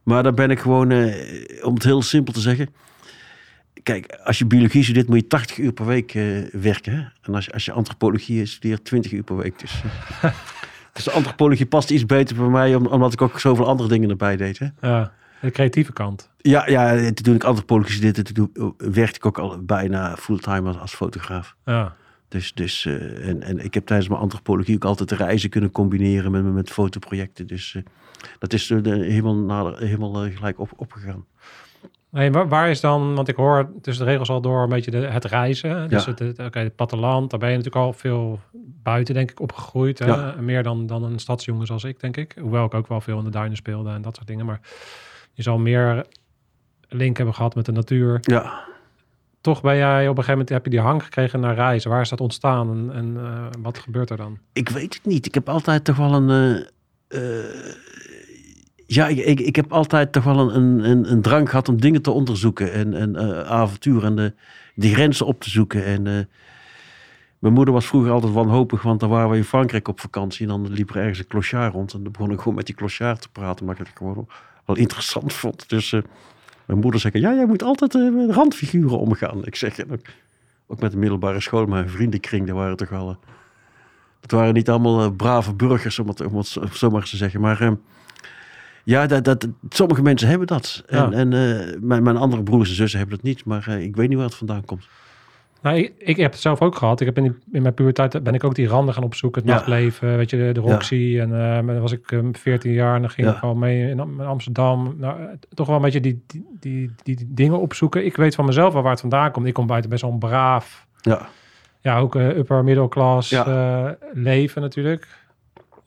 Maar 0.02 0.22
daar 0.22 0.34
ben 0.34 0.50
ik 0.50 0.58
gewoon, 0.58 0.90
eh, 0.90 1.66
om 1.66 1.74
het 1.74 1.84
heel 1.84 2.02
simpel 2.02 2.32
te 2.32 2.40
zeggen... 2.40 2.68
Kijk, 3.86 4.18
als 4.24 4.38
je 4.38 4.46
biologie 4.46 4.82
studeert, 4.82 5.08
moet 5.08 5.20
je 5.20 5.26
80 5.26 5.58
uur 5.58 5.72
per 5.72 5.86
week 5.86 6.14
eh, 6.14 6.24
werken. 6.52 6.92
Hè? 6.96 7.04
En 7.22 7.34
als 7.34 7.44
je, 7.44 7.52
als 7.52 7.64
je 7.64 7.72
antropologie 7.72 8.46
studeert, 8.46 8.84
20 8.84 9.12
uur 9.12 9.22
per 9.22 9.36
week. 9.36 9.58
Dus, 9.58 9.82
eh, 10.22 10.34
dus 10.92 11.04
de 11.04 11.10
antropologie 11.10 11.66
past 11.66 11.90
iets 11.90 12.06
beter 12.06 12.36
bij 12.36 12.46
mij, 12.48 12.74
om- 12.74 12.86
omdat 12.86 13.12
ik 13.12 13.22
ook 13.22 13.40
zoveel 13.40 13.66
andere 13.66 13.88
dingen 13.88 14.10
erbij 14.10 14.36
deed. 14.36 14.58
Hè? 14.58 14.66
Ja, 14.80 15.12
de 15.40 15.50
creatieve 15.50 15.92
kant. 15.92 16.30
Ja, 16.38 16.68
ja, 16.68 17.10
toen 17.12 17.34
ik 17.34 17.44
antropologie 17.44 17.92
studeerde, 17.92 18.22
toen 18.22 18.50
werkte 18.76 19.16
ik 19.16 19.26
ook 19.26 19.38
al 19.38 19.62
bijna 19.64 20.16
fulltime 20.16 20.68
als, 20.68 20.78
als 20.78 20.94
fotograaf. 20.94 21.56
Ja, 21.64 21.96
Dus, 22.28 22.54
dus 22.54 22.84
eh, 22.86 23.28
en, 23.28 23.42
en 23.42 23.64
ik 23.64 23.74
heb 23.74 23.86
tijdens 23.86 24.08
mijn 24.08 24.20
antropologie 24.20 24.74
ook 24.74 24.84
altijd 24.84 25.10
reizen 25.12 25.50
kunnen 25.50 25.70
combineren 25.70 26.30
met, 26.30 26.44
met 26.44 26.70
fotoprojecten. 26.70 27.46
Dus 27.46 27.74
eh, 27.74 27.82
dat 28.38 28.52
is 28.52 28.68
helemaal, 28.68 29.34
nader, 29.36 29.78
helemaal 29.78 30.24
eh, 30.24 30.36
gelijk 30.36 30.58
op, 30.58 30.70
opgegaan. 30.76 31.24
Nee, 32.10 32.30
waar, 32.30 32.48
waar 32.48 32.70
is 32.70 32.80
dan, 32.80 33.14
want 33.14 33.28
ik 33.28 33.36
hoor 33.36 33.70
tussen 33.80 34.04
de 34.04 34.10
regels 34.10 34.28
al 34.28 34.40
door 34.40 34.62
een 34.62 34.68
beetje 34.68 34.90
de, 34.90 34.96
het 34.96 35.24
reizen. 35.24 35.88
Dus 35.88 36.04
Ja. 36.04 36.10
het, 36.10 36.18
het, 36.18 36.38
oké, 36.38 36.58
het 36.58 36.76
platteland, 36.76 37.30
daar 37.30 37.38
ben 37.40 37.50
je 37.50 37.56
natuurlijk 37.56 37.84
al 37.84 37.92
veel 37.92 38.40
buiten, 38.82 39.14
denk 39.14 39.30
ik, 39.30 39.40
opgegroeid. 39.40 39.98
Hè? 39.98 40.42
Meer 40.42 40.62
dan, 40.62 40.86
dan 40.86 41.02
een 41.04 41.18
stadsjongen 41.18 41.66
zoals 41.66 41.84
ik, 41.84 42.00
denk 42.00 42.16
ik. 42.16 42.34
Hoewel 42.40 42.64
ik 42.64 42.74
ook 42.74 42.86
wel 42.88 43.00
veel 43.00 43.18
in 43.18 43.24
de 43.24 43.30
duinen 43.30 43.56
speelde 43.56 43.90
en 43.90 44.02
dat 44.02 44.14
soort 44.16 44.26
dingen. 44.26 44.46
Maar 44.46 44.60
je 45.32 45.42
zal 45.42 45.58
meer 45.58 46.06
link 46.88 47.16
hebben 47.16 47.34
gehad 47.34 47.54
met 47.54 47.64
de 47.64 47.72
natuur. 47.72 48.18
Ja, 48.20 48.64
Toch 49.40 49.60
ben 49.62 49.76
jij 49.76 50.02
op 50.02 50.08
een 50.08 50.24
gegeven 50.24 50.30
moment, 50.32 50.48
heb 50.48 50.64
je 50.64 50.70
die 50.70 50.80
hang 50.80 51.02
gekregen 51.02 51.40
naar 51.40 51.54
reizen. 51.54 51.90
Waar 51.90 52.00
is 52.00 52.08
dat 52.08 52.20
ontstaan 52.20 52.70
en, 52.70 52.90
en 52.96 53.16
eh, 53.24 53.46
wat 53.62 53.78
gebeurt 53.78 54.10
er 54.10 54.16
dan? 54.16 54.38
ik 54.52 54.68
weet 54.68 54.94
het 54.94 55.04
niet. 55.04 55.26
Ik 55.26 55.34
heb 55.34 55.48
altijd 55.48 55.84
toch 55.84 55.96
wel 55.96 56.12
een. 56.14 56.30
eh, 57.08 57.38
eh, 57.38 57.74
ja, 58.86 59.06
ik, 59.08 59.18
ik, 59.18 59.40
ik 59.40 59.56
heb 59.56 59.72
altijd 59.72 60.12
toch 60.12 60.24
wel 60.24 60.54
een, 60.54 60.90
een, 60.90 61.12
een, 61.12 61.22
drang 61.22 61.48
gehad 61.50 61.68
om 61.68 61.80
dingen 61.80 62.02
te 62.02 62.10
onderzoeken 62.10 62.72
en, 62.72 62.94
en 62.94 63.16
eh, 63.16 64.04
en 64.04 64.16
de, 64.16 64.32
die 64.74 64.94
grenzen 64.94 65.26
op 65.26 65.40
te 65.40 65.50
zoeken. 65.50 65.84
En 65.84 66.06
eh, 66.06 66.24
mijn 67.38 67.54
moeder 67.54 67.74
was 67.74 67.86
vroeger 67.86 68.10
altijd 68.10 68.32
wanhopig, 68.32 68.82
want 68.82 69.00
dan 69.00 69.08
waren 69.08 69.30
we 69.30 69.36
in 69.36 69.44
Frankrijk 69.44 69.88
op 69.88 70.00
vakantie 70.00 70.42
en 70.42 70.48
dan 70.48 70.72
liep 70.72 70.90
er 70.90 70.96
ergens 70.96 71.18
een 71.18 71.26
clochard 71.26 71.72
rond. 71.72 71.92
En 71.92 72.02
dan 72.02 72.12
begon 72.12 72.30
ik 72.30 72.38
gewoon 72.38 72.54
met 72.54 72.66
die 72.66 72.74
clochard 72.74 73.20
te 73.22 73.28
praten, 73.32 73.66
maar 73.66 73.80
ik 73.80 73.86
het 73.86 73.96
gewoon 73.96 74.28
wel 74.64 74.76
interessant 74.76 75.32
vond. 75.32 75.68
Dus 75.68 75.92
eh, 75.92 76.02
mijn 76.66 76.80
moeder 76.80 77.00
zei, 77.00 77.18
ja, 77.18 77.34
jij 77.34 77.46
moet 77.46 77.62
altijd 77.62 77.94
eh, 77.94 78.10
met 78.12 78.30
randfiguren 78.30 78.98
omgaan. 78.98 79.44
Ik 79.44 79.56
zeg, 79.56 79.80
ook, 80.66 80.80
met 80.80 80.90
de 80.90 80.98
middelbare 80.98 81.40
school, 81.40 81.66
mijn 81.66 81.88
vriendenkring, 81.88 82.46
daar 82.46 82.54
waren 82.54 82.76
toch 82.76 82.90
eh, 82.90 83.14
het 84.20 84.30
waren 84.30 84.54
niet 84.54 84.68
allemaal 84.68 85.02
eh, 85.04 85.10
brave 85.16 85.54
burgers, 85.54 85.98
om 85.98 86.08
het, 86.08 86.20
om 86.26 86.36
het 86.36 86.46
zo- 86.46 86.64
zo 86.72 86.90
maar 86.90 87.00
eens 87.00 87.10
te 87.10 87.16
zeggen. 87.16 87.40
Maar 87.40 87.60
eh, 87.60 87.72
ja, 88.86 89.06
dat, 89.06 89.24
dat, 89.24 89.48
sommige 89.68 90.02
mensen 90.02 90.28
hebben 90.28 90.46
dat. 90.46 90.82
En, 90.86 90.98
Ja. 90.98 91.10
en 91.12 91.32
eh, 91.32 91.76
mijn, 91.80 92.02
mijn 92.02 92.16
andere 92.16 92.42
broers 92.42 92.68
en 92.68 92.74
zussen 92.74 92.98
hebben 92.98 93.16
dat 93.16 93.26
niet. 93.26 93.44
Maar 93.44 93.64
eh, 93.68 93.82
ik 93.82 93.96
weet 93.96 94.08
niet 94.08 94.16
waar 94.16 94.26
het 94.26 94.34
vandaan 94.34 94.64
komt. 94.64 94.88
Nou, 95.62 95.76
ik, 95.78 95.92
ik 95.98 96.16
heb 96.16 96.32
het 96.32 96.40
zelf 96.40 96.60
ook 96.62 96.76
gehad. 96.76 97.00
Ik 97.00 97.06
heb 97.06 97.16
in, 97.16 97.22
die- 97.22 97.36
in 97.52 97.62
mijn 97.62 97.74
puberteit 97.74 98.22
ben 98.22 98.34
ik 98.34 98.44
ook 98.44 98.54
die 98.54 98.66
randen 98.68 98.94
gaan 98.94 99.02
opzoeken. 99.02 99.40
Het 99.42 99.50
Ja. 99.50 99.56
nachtleven, 99.56 100.16
weet 100.16 100.30
je, 100.30 100.36
de, 100.36 100.52
de 100.52 100.60
Roxy. 100.60 101.18
En 101.20 101.40
eh, 101.40 101.66
dan 101.66 101.80
was 101.80 101.92
ik 101.92 102.10
um, 102.10 102.36
14 102.36 102.72
jaar 102.72 102.94
en 102.94 103.00
dan 103.00 103.10
ging 103.10 103.28
ik 103.28 103.40
al 103.40 103.54
mee 103.54 103.90
in, 103.90 104.00
Am- 104.00 104.20
in 104.20 104.26
Amsterdam. 104.26 104.94
Nou, 104.98 105.20
eh, 105.20 105.26
toch 105.54 105.66
wel 105.66 105.76
een 105.76 105.82
beetje 105.82 106.00
die, 106.00 106.22
die, 106.26 106.44
die, 106.60 106.90
die 107.02 107.26
dingen 107.30 107.60
opzoeken. 107.60 108.04
Ik 108.04 108.16
weet 108.16 108.34
van 108.34 108.44
mezelf 108.44 108.72
wel 108.72 108.82
waar 108.82 108.90
het 108.90 109.00
vandaan 109.00 109.30
komt. 109.30 109.46
Ik 109.46 109.54
kom 109.54 109.66
buiten 109.66 109.90
best 109.90 110.02
wel 110.02 110.12
een 110.12 110.18
braaf, 110.18 110.86
Ja, 111.00 111.28
ja, 111.80 111.98
ook 111.98 112.14
eh, 112.14 112.36
upper 112.36 112.64
middelklas 112.64 113.32
eh, 113.32 113.88
leven 114.12 114.62
natuurlijk. 114.62 115.08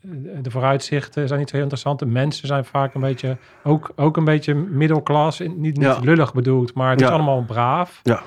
De 0.01 0.41
de 0.41 0.51
vooruitzichten 0.51 1.27
zijn 1.27 1.39
niet 1.39 1.49
zo 1.49 1.55
heel 1.55 1.63
interessant. 1.63 1.99
De 1.99 2.05
mensen 2.05 2.47
zijn 2.47 2.65
vaak 2.65 2.93
een 2.93 3.01
beetje, 3.01 3.37
ook, 3.63 3.91
ook 3.95 4.17
een 4.17 4.23
beetje 4.23 4.53
middelklas. 4.53 5.39
Niet, 5.39 5.57
niet 5.57 5.77
Ja. 5.81 5.99
lullig 6.01 6.33
bedoeld, 6.33 6.73
maar 6.73 6.91
het 6.91 7.01
is 7.01 7.07
allemaal 7.07 7.43
braaf. 7.43 7.99
ja. 8.03 8.21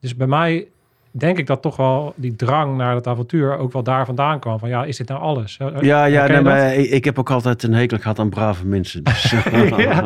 Dus 0.00 0.16
bij 0.16 0.26
mij 0.26 0.68
denk 1.10 1.38
ik 1.38 1.46
dat 1.46 1.62
toch 1.62 1.76
wel 1.76 2.12
die 2.16 2.36
drang 2.36 2.76
naar 2.76 2.94
het 2.94 3.06
avontuur 3.06 3.56
ook 3.58 3.72
wel 3.72 3.82
daar 3.82 4.06
vandaan 4.06 4.38
kwam. 4.40 4.58
Van 4.58 4.68
ja, 4.68 4.84
is 4.84 4.96
dit 4.96 5.08
nou 5.08 5.20
alles? 5.20 5.56
Eh, 5.58 5.80
Ja, 5.80 6.04
ja 6.04 6.26
nee, 6.26 6.34
dat? 6.34 6.44
maar 6.44 6.74
ik, 6.74 7.04
heb 7.04 7.18
ook 7.18 7.30
altijd 7.30 7.62
een 7.62 7.72
hekel 7.72 7.98
gehad 7.98 8.18
aan 8.18 8.28
brave 8.30 8.66
mensen. 8.66 9.02
Dus, 9.04 9.34
Ja. 9.76 10.04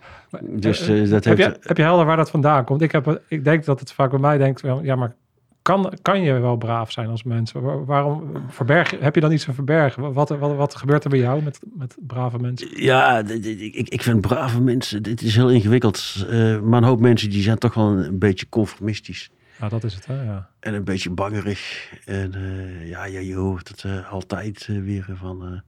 dus 0.40 0.88
eh, 0.88 1.10
dat 1.10 1.24
heb, 1.24 1.36
heeft... 1.36 1.54
je, 1.54 1.68
heb 1.68 1.76
je 1.76 1.82
helder 1.82 2.06
waar 2.06 2.16
dat 2.16 2.30
vandaan 2.30 2.64
komt? 2.64 2.82
Ik, 2.82 2.92
heb, 2.92 3.20
ik 3.28 3.44
denk 3.44 3.64
dat 3.64 3.80
het 3.80 3.92
vaak 3.92 4.10
bij 4.10 4.18
mij 4.18 4.38
denkt, 4.38 4.60
wel, 4.60 4.82
ja, 4.82 4.96
maar 4.96 5.14
kan, 5.64 5.92
kan 6.02 6.22
je 6.22 6.32
wel 6.32 6.56
braaf 6.56 6.92
zijn 6.92 7.08
als 7.08 7.22
mens? 7.22 7.52
Waar- 7.52 7.84
Waarom 7.84 8.32
verberg 8.48 8.90
heb 9.00 9.14
je 9.14 9.20
dan 9.20 9.32
iets 9.32 9.44
te 9.44 9.52
verbergen? 9.52 10.12
Wat, 10.12 10.28
wat, 10.28 10.56
wat 10.56 10.74
gebeurt 10.74 11.04
er 11.04 11.10
bij 11.10 11.18
jou 11.18 11.42
met, 11.42 11.60
met 11.74 11.96
brave 12.06 12.38
mensen? 12.38 12.82
Ja, 12.82 13.18
ik, 13.18 13.88
ik 13.88 14.02
vind 14.02 14.20
brave 14.20 14.60
mensen, 14.60 15.02
dit 15.02 15.22
is 15.22 15.34
heel 15.36 15.50
ingewikkeld. 15.50 16.26
Eh, 16.30 16.60
maar 16.60 16.82
een 16.82 16.88
hoop 16.88 17.00
mensen 17.00 17.30
die 17.30 17.42
zijn 17.42 17.58
toch 17.58 17.74
wel 17.74 17.86
een, 17.86 18.18
beetje 18.18 18.48
conformistisch. 18.48 19.30
Ja, 19.60 19.68
dat 19.68 19.84
is 19.84 19.94
het, 19.94 20.06
hè? 20.06 20.22
Ja. 20.22 20.48
En 20.60 20.74
een 20.74 20.84
beetje 20.84 21.10
bangerig. 21.10 21.92
En 22.04 22.34
eh, 22.34 22.88
ja, 22.88 23.04
ja, 23.04 23.20
je 23.20 23.34
hoort 23.34 23.68
het 23.68 23.84
eh, 23.84 24.12
altijd 24.12 24.66
weer 24.66 25.06
van... 25.14 25.62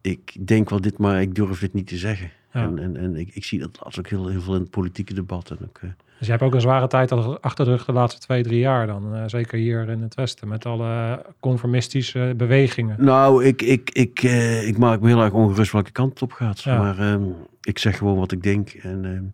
ik 0.00 0.46
denk 0.46 0.70
wel 0.70 0.80
dit, 0.80 0.98
maar 0.98 1.20
ik 1.20 1.34
durf 1.34 1.60
dit 1.60 1.74
niet 1.74 1.86
te 1.86 1.96
zeggen. 1.96 2.30
Ja. 2.54 2.62
En, 2.62 2.78
en, 2.78 2.96
en 2.96 3.16
ik, 3.16 3.30
ik 3.34 3.44
zie 3.44 3.58
dat 3.58 3.78
laatst 3.82 3.98
ook 3.98 4.08
heel, 4.08 4.28
heel 4.28 4.40
veel 4.40 4.54
in 4.54 4.60
het 4.60 4.70
politieke 4.70 5.14
debat. 5.14 5.50
En 5.50 5.58
ook, 5.64 5.78
eh, 5.82 5.88
Dus 6.18 6.26
je 6.26 6.30
hebt 6.32 6.42
ook 6.44 6.54
een 6.54 6.60
zware 6.60 6.86
tijd 6.86 7.12
achter 7.40 7.64
de 7.64 7.70
rug 7.70 7.84
de 7.84 7.92
laatste 7.92 8.20
twee, 8.20 8.42
drie 8.42 8.58
jaar 8.58 8.86
dan. 8.86 9.14
eh, 9.14 9.22
zeker 9.26 9.58
hier 9.58 9.88
in 9.88 10.02
het 10.02 10.14
Westen. 10.14 10.48
Met 10.48 10.66
alle 10.66 11.24
conformistische 11.40 12.34
bewegingen. 12.36 13.04
Nou, 13.04 13.44
ik, 13.44 13.62
ik, 13.62 13.90
ik, 13.90 14.22
eh, 14.22 14.68
ik 14.68 14.78
maak 14.78 15.00
me 15.00 15.08
heel 15.08 15.22
erg 15.22 15.32
ongerust 15.32 15.72
welke 15.72 15.90
kant 15.90 16.10
het 16.10 16.22
op 16.22 16.32
gaat. 16.32 16.60
Ja. 16.62 16.78
Maar 16.78 16.98
ehm, 16.98 17.22
ik 17.62 17.78
zeg 17.78 17.98
gewoon 17.98 18.16
wat 18.18 18.32
ik 18.32 18.42
denk. 18.42 18.70
En 18.70 19.04
ehm, 19.04 19.24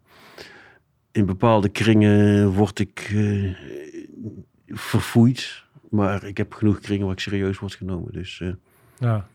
in 1.12 1.26
bepaalde 1.26 1.68
kringen 1.68 2.48
word 2.52 2.78
ik 2.78 3.10
eh, 3.14 3.54
verfoeid. 4.66 5.64
Maar 5.90 6.24
ik 6.24 6.36
heb 6.36 6.52
genoeg 6.52 6.78
kringen 6.80 7.04
waar 7.06 7.14
ik 7.14 7.20
serieus 7.20 7.58
word 7.58 7.74
genomen. 7.74 8.12
Dus, 8.12 8.42
Ja, 8.98 9.26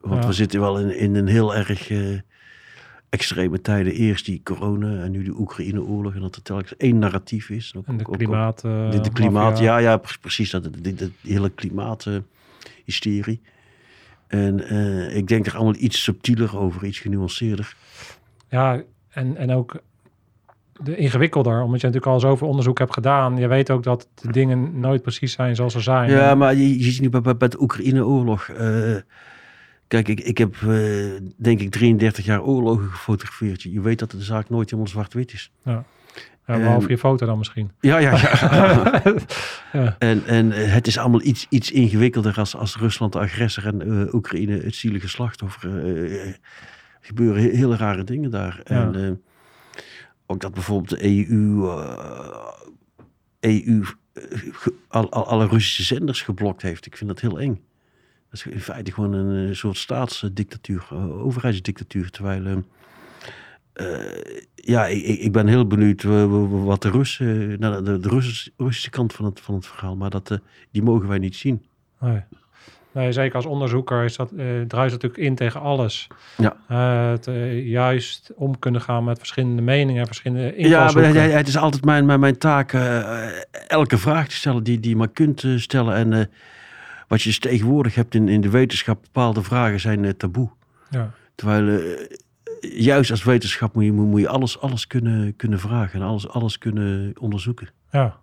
want 0.00 0.22
Ja. 0.22 0.28
we 0.28 0.34
zitten 0.34 0.60
wel 0.60 0.78
in, 0.80 0.96
in 0.98 1.14
een 1.14 1.26
heel 1.26 1.54
erg 1.54 1.90
extreme 3.10 3.60
tijden. 3.60 3.92
Eerst 3.92 4.24
die 4.24 4.40
corona 4.44 5.02
en 5.02 5.10
nu 5.10 5.22
de 5.22 5.34
Oekraïne-oorlog. 5.38 6.14
En 6.14 6.20
dat 6.20 6.36
er 6.36 6.42
telkens 6.42 6.76
één 6.76 6.98
narratief 6.98 7.50
is. 7.50 7.72
Ook- 7.76 7.86
en 7.86 7.96
de 7.96 8.02
ook- 8.04 8.08
ook- 8.08 8.16
klimaat... 8.16 8.64
eh, 8.64 8.90
de, 8.90 9.00
de 9.00 9.12
klimaat, 9.12 9.58
ja, 9.58 9.78
ja, 9.78 9.96
pre- 9.96 10.18
precies. 10.20 10.50
Dat, 10.50 10.68
de, 10.82 11.10
hele 11.22 11.50
klimaathysterie. 11.50 13.40
en 14.26 14.68
eh, 14.68 15.16
ik 15.16 15.28
denk 15.28 15.46
er 15.46 15.54
allemaal 15.54 15.74
iets 15.78 16.02
subtieler 16.02 16.58
over, 16.58 16.84
iets 16.84 16.98
genuanceerder. 16.98 17.76
Ja, 18.48 18.82
en, 19.08 19.36
en 19.36 19.50
ook 19.50 19.80
de 20.82 20.96
ingewikkelder. 20.96 21.62
Omdat 21.62 21.80
je 21.80 21.86
natuurlijk 21.86 22.12
al 22.14 22.20
zoveel 22.20 22.48
onderzoek 22.48 22.78
hebt 22.78 22.92
gedaan. 22.92 23.36
Je 23.36 23.46
weet 23.46 23.70
ook 23.70 23.82
dat 23.82 24.08
de 24.14 24.32
dingen 24.32 24.80
nooit 24.80 25.02
precies 25.02 25.32
zijn 25.32 25.56
zoals 25.56 25.72
ze 25.72 25.80
zijn. 25.80 26.10
Ja, 26.10 26.34
maar 26.34 26.54
je, 26.54 26.78
je 26.78 26.90
ziet 26.90 27.00
nu 27.00 27.08
bij, 27.08 27.20
bij, 27.20 27.36
bij 27.36 27.48
de 27.48 27.60
Oekraïne-oorlog. 27.62 28.50
Kijk, 29.88 30.08
ik, 30.08 30.20
ik 30.20 30.38
heb 30.38 30.54
eh, 30.62 30.68
denk 31.36 31.60
ik 31.60 31.70
33 31.70 32.24
jaar 32.24 32.42
oorlogen 32.42 32.88
gefotografeerd. 32.90 33.62
Je, 33.62 33.80
weet 33.80 33.98
dat 33.98 34.10
de 34.10 34.22
zaak 34.22 34.48
nooit 34.48 34.70
helemaal 34.70 34.90
zwart-wit 34.92 35.32
is. 35.32 35.50
Ja, 35.64 35.84
behalve 36.44 36.86
en- 36.86 36.92
je 36.92 36.98
foto 36.98 37.26
dan 37.26 37.38
misschien. 37.38 37.70
Ja, 37.80 37.98
ja, 37.98 38.16
ja. 38.16 39.02
Ja. 39.72 39.96
en 39.98 40.22
en 40.26 40.52
eh, 40.52 40.72
het 40.72 40.86
is 40.86 40.98
allemaal 40.98 41.22
iets, 41.22 41.46
iets 41.48 41.70
ingewikkelder 41.70 42.36
als, 42.38 42.56
als 42.56 42.76
Rusland 42.76 43.12
de 43.12 43.18
agressor 43.18 43.66
en 43.66 44.06
eh, 44.06 44.14
Oekraïne 44.14 44.58
het 44.60 44.74
zielige 44.74 45.08
slachtoffer. 45.08 45.94
eh, 46.04 46.32
gebeuren 47.00 47.42
he- 47.42 47.56
hele 47.56 47.76
rare 47.76 48.04
dingen 48.04 48.30
daar. 48.30 48.60
En 48.64 49.22
ook 50.26 50.40
dat 50.40 50.54
bijvoorbeeld 50.54 50.90
de 51.00 51.04
EU, 51.04 51.62
EU 53.40 53.84
ge- 54.52 54.74
al, 54.88 55.10
al- 55.12 55.26
alle 55.26 55.46
Russische 55.46 55.82
zenders 55.94 56.22
geblokt 56.22 56.62
heeft. 56.62 56.86
Ik 56.86 56.96
vind 56.96 57.10
dat 57.10 57.20
heel 57.20 57.40
eng. 57.40 57.60
Dat 58.30 58.46
is 58.46 58.52
in 58.52 58.60
feite 58.60 58.92
gewoon 58.92 59.12
een 59.12 59.48
eh, 59.48 59.54
soort 59.54 59.76
staatsdictatuur, 59.76 60.86
eh, 60.90 61.24
overheidsdictatuur. 61.24 62.10
Terwijl, 62.10 62.44
eh, 62.46 62.56
eh, 63.72 64.42
ja, 64.54 64.86
ik, 64.86 65.04
ik 65.04 65.32
ben 65.32 65.46
heel 65.46 65.66
benieuwd 65.66 66.02
wat 66.64 66.82
de 66.82 66.90
Russen, 66.90 67.56
nou, 67.58 67.84
de, 67.84 67.98
de 67.98 68.08
Russische, 68.08 68.50
Russische 68.56 68.90
kant 68.90 69.12
van 69.12 69.24
het, 69.24 69.40
van 69.40 69.54
het 69.54 69.66
verhaal, 69.66 69.96
maar 69.96 70.10
dat, 70.10 70.40
die 70.70 70.82
mogen 70.82 71.08
wij 71.08 71.18
niet 71.18 71.36
zien. 71.36 71.66
Nee. 72.00 72.22
nee, 72.92 73.12
zeker 73.12 73.34
als 73.36 73.46
onderzoeker 73.46 74.04
is 74.04 74.16
dat, 74.16 74.32
eh 74.32 74.46
druist 74.66 74.92
natuurlijk 74.92 75.22
in 75.22 75.34
tegen 75.34 75.60
alles. 75.60 76.06
Ja. 76.36 76.56
Het 77.12 77.28
juist 77.64 78.32
om 78.36 78.58
kunnen 78.58 78.80
gaan 78.80 79.04
met 79.04 79.18
verschillende 79.18 79.62
meningen, 79.62 80.06
verschillende 80.06 80.42
Ja, 80.42 80.50
maar 80.50 80.56
invalshoeken. 80.56 81.22
het, 81.22 81.32
het 81.32 81.48
is 81.48 81.56
altijd 81.56 81.84
mijn, 81.84 82.06
mijn, 82.06 82.20
mijn 82.20 82.38
taak 82.38 82.72
elke 83.66 83.98
vraag 83.98 84.28
te 84.28 84.34
stellen 84.34 84.62
die, 84.62 84.80
die 84.80 84.90
je 84.90 84.96
maar 84.96 85.08
kunt 85.08 85.44
stellen. 85.56 85.94
En 85.94 86.30
wat 87.08 87.22
je 87.22 87.28
dus 87.28 87.38
tegenwoordig 87.38 87.94
hebt 87.94 88.14
in, 88.14 88.28
in 88.28 88.40
de 88.40 88.50
wetenschap, 88.50 89.02
bepaalde 89.02 89.42
vragen 89.42 89.80
zijn 89.80 90.04
eh, 90.04 90.10
taboe. 90.10 90.50
Ja. 90.90 91.10
Terwijl 91.34 91.68
eh, 91.68 92.16
juist 92.60 93.10
als 93.10 93.24
wetenschap 93.24 93.74
moet 93.74 93.84
je, 93.84 93.92
moet 93.92 94.20
je 94.20 94.28
alles, 94.28 94.60
alles 94.60 94.86
kunnen, 94.86 95.36
kunnen 95.36 95.60
vragen 95.60 96.00
en 96.00 96.06
alles, 96.06 96.28
alles 96.28 96.58
kunnen 96.58 97.12
onderzoeken. 97.20 97.68
Ja. 97.90 98.20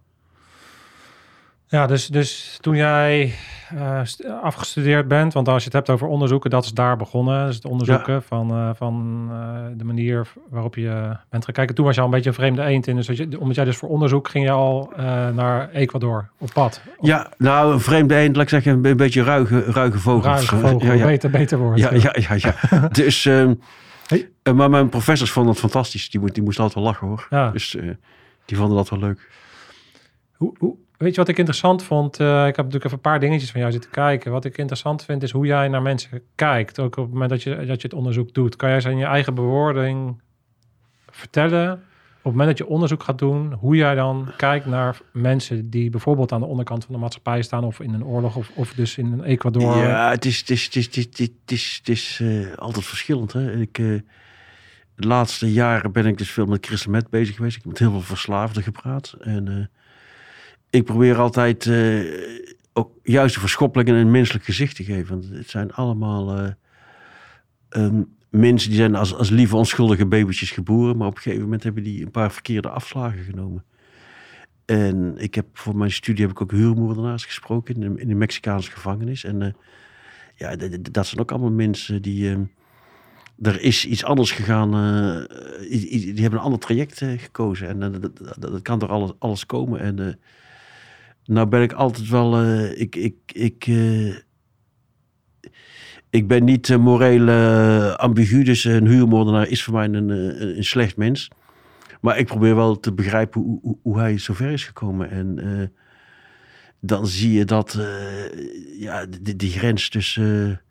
Ja, 1.67 1.88
dus, 1.88 2.07
dus 2.07 2.57
toen 2.62 2.75
jij 2.75 3.34
eh, 3.75 4.00
st- 4.03 4.25
afgestudeerd 4.41 5.07
bent, 5.07 5.34
want 5.34 5.48
als 5.48 5.57
je 5.57 5.63
het 5.65 5.74
hebt 5.74 5.89
over 5.89 6.07
onderzoeken, 6.07 6.50
dat 6.50 6.65
is 6.65 6.72
daar 6.74 6.98
begonnen. 6.98 7.45
Dus 7.45 7.55
het 7.55 7.65
onderzoeken 7.65 8.24
van, 8.24 8.51
eh, 8.51 8.69
van 8.75 9.27
eh, 9.31 9.77
de 9.77 9.84
manier 9.84 10.27
waarop 10.50 10.75
je 10.75 11.17
bent 11.29 11.45
gaan 11.45 11.53
kijken. 11.53 11.75
Toen 11.75 11.86
was 11.86 11.95
je 11.95 12.01
al 12.01 12.07
een 12.07 12.13
beetje 12.13 12.29
een 12.29 12.36
vreemde 12.36 12.63
eend 12.63 12.88
in. 12.88 12.95
Dus 12.95 13.07
je, 13.07 13.39
omdat 13.39 13.55
jij 13.55 13.65
dus 13.65 13.77
voor 13.77 13.89
onderzoek 13.89 14.27
ging 14.27 14.45
je 14.45 14.51
al 14.51 14.91
naar 15.34 15.69
Ecuador 15.69 16.29
op 16.38 16.50
pad. 16.53 16.81
Ja, 17.01 17.31
nou, 17.38 17.74
een 17.74 17.79
vreemde 17.79 18.15
eend, 18.15 18.36
laat 18.36 18.43
ik 18.43 18.50
zeggen, 18.50 18.86
een, 18.86 18.98
beetje 18.98 19.24
ruige, 19.24 19.60
ruige 19.63 20.00
vogel. 20.00 20.29
Ruige 20.31 20.55
vogel, 20.57 20.88
Ja, 20.88 20.93
ja. 20.93 21.05
beter, 21.05 21.29
beter 21.29 21.57
woord. 21.57 21.79
Ja, 21.79 21.93
ja, 21.93 22.15
ja, 22.19 22.36
ja. 22.38 22.88
dus, 22.91 23.25
ehm, 23.25 23.53
Hey. 24.07 24.29
eh, 24.43 24.53
maar 24.53 24.69
mijn 24.69 24.89
professors 24.89 25.31
vonden 25.31 25.51
het 25.51 25.62
fantastisch. 25.62 26.10
Die, 26.10 26.31
die 26.31 26.43
moesten 26.43 26.63
altijd 26.63 26.84
wel 26.84 26.93
lachen 26.93 27.07
hoor. 27.07 27.51
Dus 27.53 27.77
die 28.45 28.57
vonden 28.57 28.75
dat 28.77 28.89
wel 28.89 29.00
leuk. 29.00 29.29
Hoe, 30.36 30.55
hoe, 30.57 30.75
weet 30.98 31.12
je 31.12 31.20
wat 31.20 31.30
ik 31.30 31.38
interessant 31.38 31.84
vond? 31.84 32.20
Eh, 32.20 32.28
ik 32.28 32.56
heb 32.56 32.66
natuurlijk 32.66 32.84
even 32.86 32.98
een 32.98 33.12
paar 33.12 33.20
dingetjes 33.20 33.52
van 33.52 33.60
jou 33.60 33.72
zitten 33.72 33.92
kijken. 33.92 34.32
Wat 34.32 34.46
ik 34.46 34.58
interessant 34.58 35.04
vind 35.06 35.24
is 35.24 35.32
hoe 35.32 35.46
jij 35.46 35.68
naar 35.68 35.82
mensen 35.82 36.22
kijkt. 36.36 36.80
Ook 36.80 36.98
op 36.98 37.04
het 37.04 37.14
moment 37.14 37.30
dat 37.30 37.44
je, 37.44 37.56
dat 37.56 37.82
je 37.82 37.88
het 37.88 37.94
onderzoek 37.94 38.34
doet. 38.34 38.56
Kan 38.56 38.70
jij 38.70 38.82
ze 38.82 38.90
in 38.90 38.98
je 38.98 39.06
eigen 39.06 39.34
bewoording 39.34 40.22
vertellen... 41.10 41.72
op 41.72 41.80
het 42.24 42.32
moment 42.32 42.48
dat 42.48 42.58
je 42.58 42.68
onderzoek 42.74 43.04
gaat 43.04 43.20
doen... 43.20 43.54
hoe 43.54 43.75
jij 43.75 43.96
dan 43.96 44.32
kijkt 44.38 44.66
naar 44.66 44.98
mensen 45.12 45.70
die 45.70 45.90
bijvoorbeeld 45.90 46.32
aan 46.32 46.40
de 46.40 46.46
onderkant 46.46 46.86
van 46.86 46.94
de 46.94 47.02
maatschappij 47.02 47.42
staan... 47.42 47.64
of 47.64 47.80
in 47.80 47.94
een 47.94 48.06
oorlog 48.06 48.36
of, 48.36 48.52
of 48.56 48.74
dus 48.74 48.98
in 48.98 49.12
een 49.12 49.24
Ecuador. 49.24 49.78
Ja, 49.78 50.10
het 50.10 50.25
is, 50.25 50.40
het 50.40 50.50
is, 50.50 50.64
het 50.64 50.75
is, 50.75 50.86
het 50.86 51.52
is, 51.52 51.78
het 51.78 51.90
is, 51.90 52.20
eh, 52.22 52.58
altijd 52.58 52.86
verschillend. 52.86 53.34
Hè? 53.34 53.52
Ik, 53.52 53.80
eh, 53.80 53.86
de 54.96 55.08
laatste 55.08 55.52
jaren 55.52 55.92
ben 55.92 56.06
ik 56.06 56.18
dus 56.18 56.32
veel 56.32 56.46
met 56.46 56.66
Chris 56.66 56.88
Met 56.88 57.10
bezig 57.10 57.36
geweest. 57.36 57.56
Ik 57.56 57.62
heb 57.62 57.72
met 57.72 57.80
heel 57.80 57.92
veel 57.92 58.02
verslaafden 58.02 58.64
gepraat. 58.64 59.16
En 59.20 59.70
ik 60.75 60.84
probeer 60.84 61.20
altijd 61.20 61.65
eh, 61.65 62.00
ook 62.74 62.91
juist 63.03 63.34
de 63.34 63.39
verschoppelingen 63.39 63.96
een 63.96 64.12
menselijk 64.12 64.46
gezicht 64.46 64.75
te 64.75 64.84
geven. 64.84 65.20
Want 65.20 65.29
het 65.29 65.50
zijn 65.50 65.74
allemaal 65.74 66.38
eh, 66.38 66.51
ehm, 67.70 68.01
mensen 68.29 68.70
die 68.70 68.77
zijn 68.77 68.96
als, 68.96 69.15
als 69.15 69.29
lieve 69.29 69.55
onschuldige 69.55 70.05
babytjes 70.05 70.51
geboren. 70.51 70.98
Maar 70.98 71.08
op 71.08 71.15
een 71.15 71.22
gegeven 71.22 71.44
moment 71.44 71.63
hebben 71.63 71.84
die 71.84 72.05
een 72.05 72.12
paar 72.12 72.32
verkeerde 72.32 72.70
afslagen 72.70 73.24
genomen. 73.24 73.63
En 74.65 75.13
ik 75.17 75.36
heb 75.36 75.46
voor 75.53 75.77
mijn 75.77 75.91
studie 75.91 76.22
heb 76.22 76.32
ik 76.32 76.41
ook 76.41 76.51
huurmoordenaars 76.51 77.25
gesproken 77.25 77.75
in 77.75 77.79
de, 77.79 78.01
in 78.01 78.08
de 78.08 78.15
Mexicaanse 78.15 78.72
gevangenis. 78.72 79.24
En 79.24 79.41
eh, 79.41 79.51
ja, 80.36 80.55
dat 80.91 81.08
zijn 81.08 81.22
ook 81.22 81.32
allemaal 81.32 81.51
mensen 81.51 82.01
die. 82.01 82.29
ehm, 82.29 82.44
er 83.41 83.62
is 83.62 83.86
iets 83.86 84.03
anders 84.03 84.32
gegaan. 84.32 84.72
die 85.70 86.22
hebben 86.22 86.39
een 86.39 86.46
ander 86.46 86.60
traject 86.60 86.98
gekozen. 86.98 87.67
En 87.67 87.79
dat, 87.79 88.01
dat, 88.01 88.36
dat 88.39 88.62
kan 88.62 88.79
door 88.79 88.89
alles, 88.89 89.12
alles 89.20 89.46
komen. 89.46 89.79
En 89.79 90.20
nou 91.25 91.48
ben 91.48 91.62
ik 91.62 91.74
altijd 91.74 92.10
wel. 92.10 92.36
eh, 92.41 92.79
ik, 92.79 92.96
ik, 92.96 93.15
ik, 93.25 93.67
eh, 93.67 94.15
ik 96.10 96.27
ben 96.27 96.44
niet 96.44 96.70
eh, 96.70 96.77
moreel 96.77 97.29
ambigu. 97.96 98.44
Dus 98.44 98.63
een 98.63 98.88
huurmoordenaar 98.88 99.48
is 99.48 99.63
voor 99.63 99.74
mij 99.74 99.86
een, 99.86 100.10
een, 100.10 100.63
slecht 100.63 100.98
mens. 100.98 101.32
Maar 102.01 102.17
ik 102.17 102.25
probeer 102.25 102.55
wel 102.55 102.79
te 102.79 102.94
begrijpen 102.94 103.41
hoe, 103.41 103.60
hoe, 103.62 103.77
hoe 103.82 103.98
hij 104.00 104.17
zover 104.17 104.51
is 104.51 104.65
gekomen. 104.65 105.10
En 105.10 105.72
dan 106.79 107.08
zie 107.08 107.32
je 107.32 107.46
dat 107.46 107.79
ja, 108.77 109.05
die, 109.22 109.36
die 109.36 109.51
grens 109.51 109.89
tussen 109.89 110.62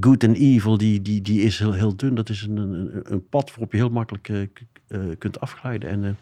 good 0.00 0.22
en 0.22 0.34
evil, 0.34 0.78
die, 0.78 1.02
die, 1.02 1.20
die 1.20 1.40
is 1.40 1.58
heel, 1.58 1.72
heel 1.72 1.96
dun. 1.96 2.14
Dat 2.14 2.28
is 2.28 2.42
een, 2.42 2.56
een, 2.56 3.12
een 3.12 3.28
pad 3.28 3.50
waarop 3.50 3.72
je 3.72 3.78
heel 3.78 3.88
makkelijk 3.88 4.32
kunt 5.18 5.40
afglijden. 5.40 5.90
En 5.90 6.16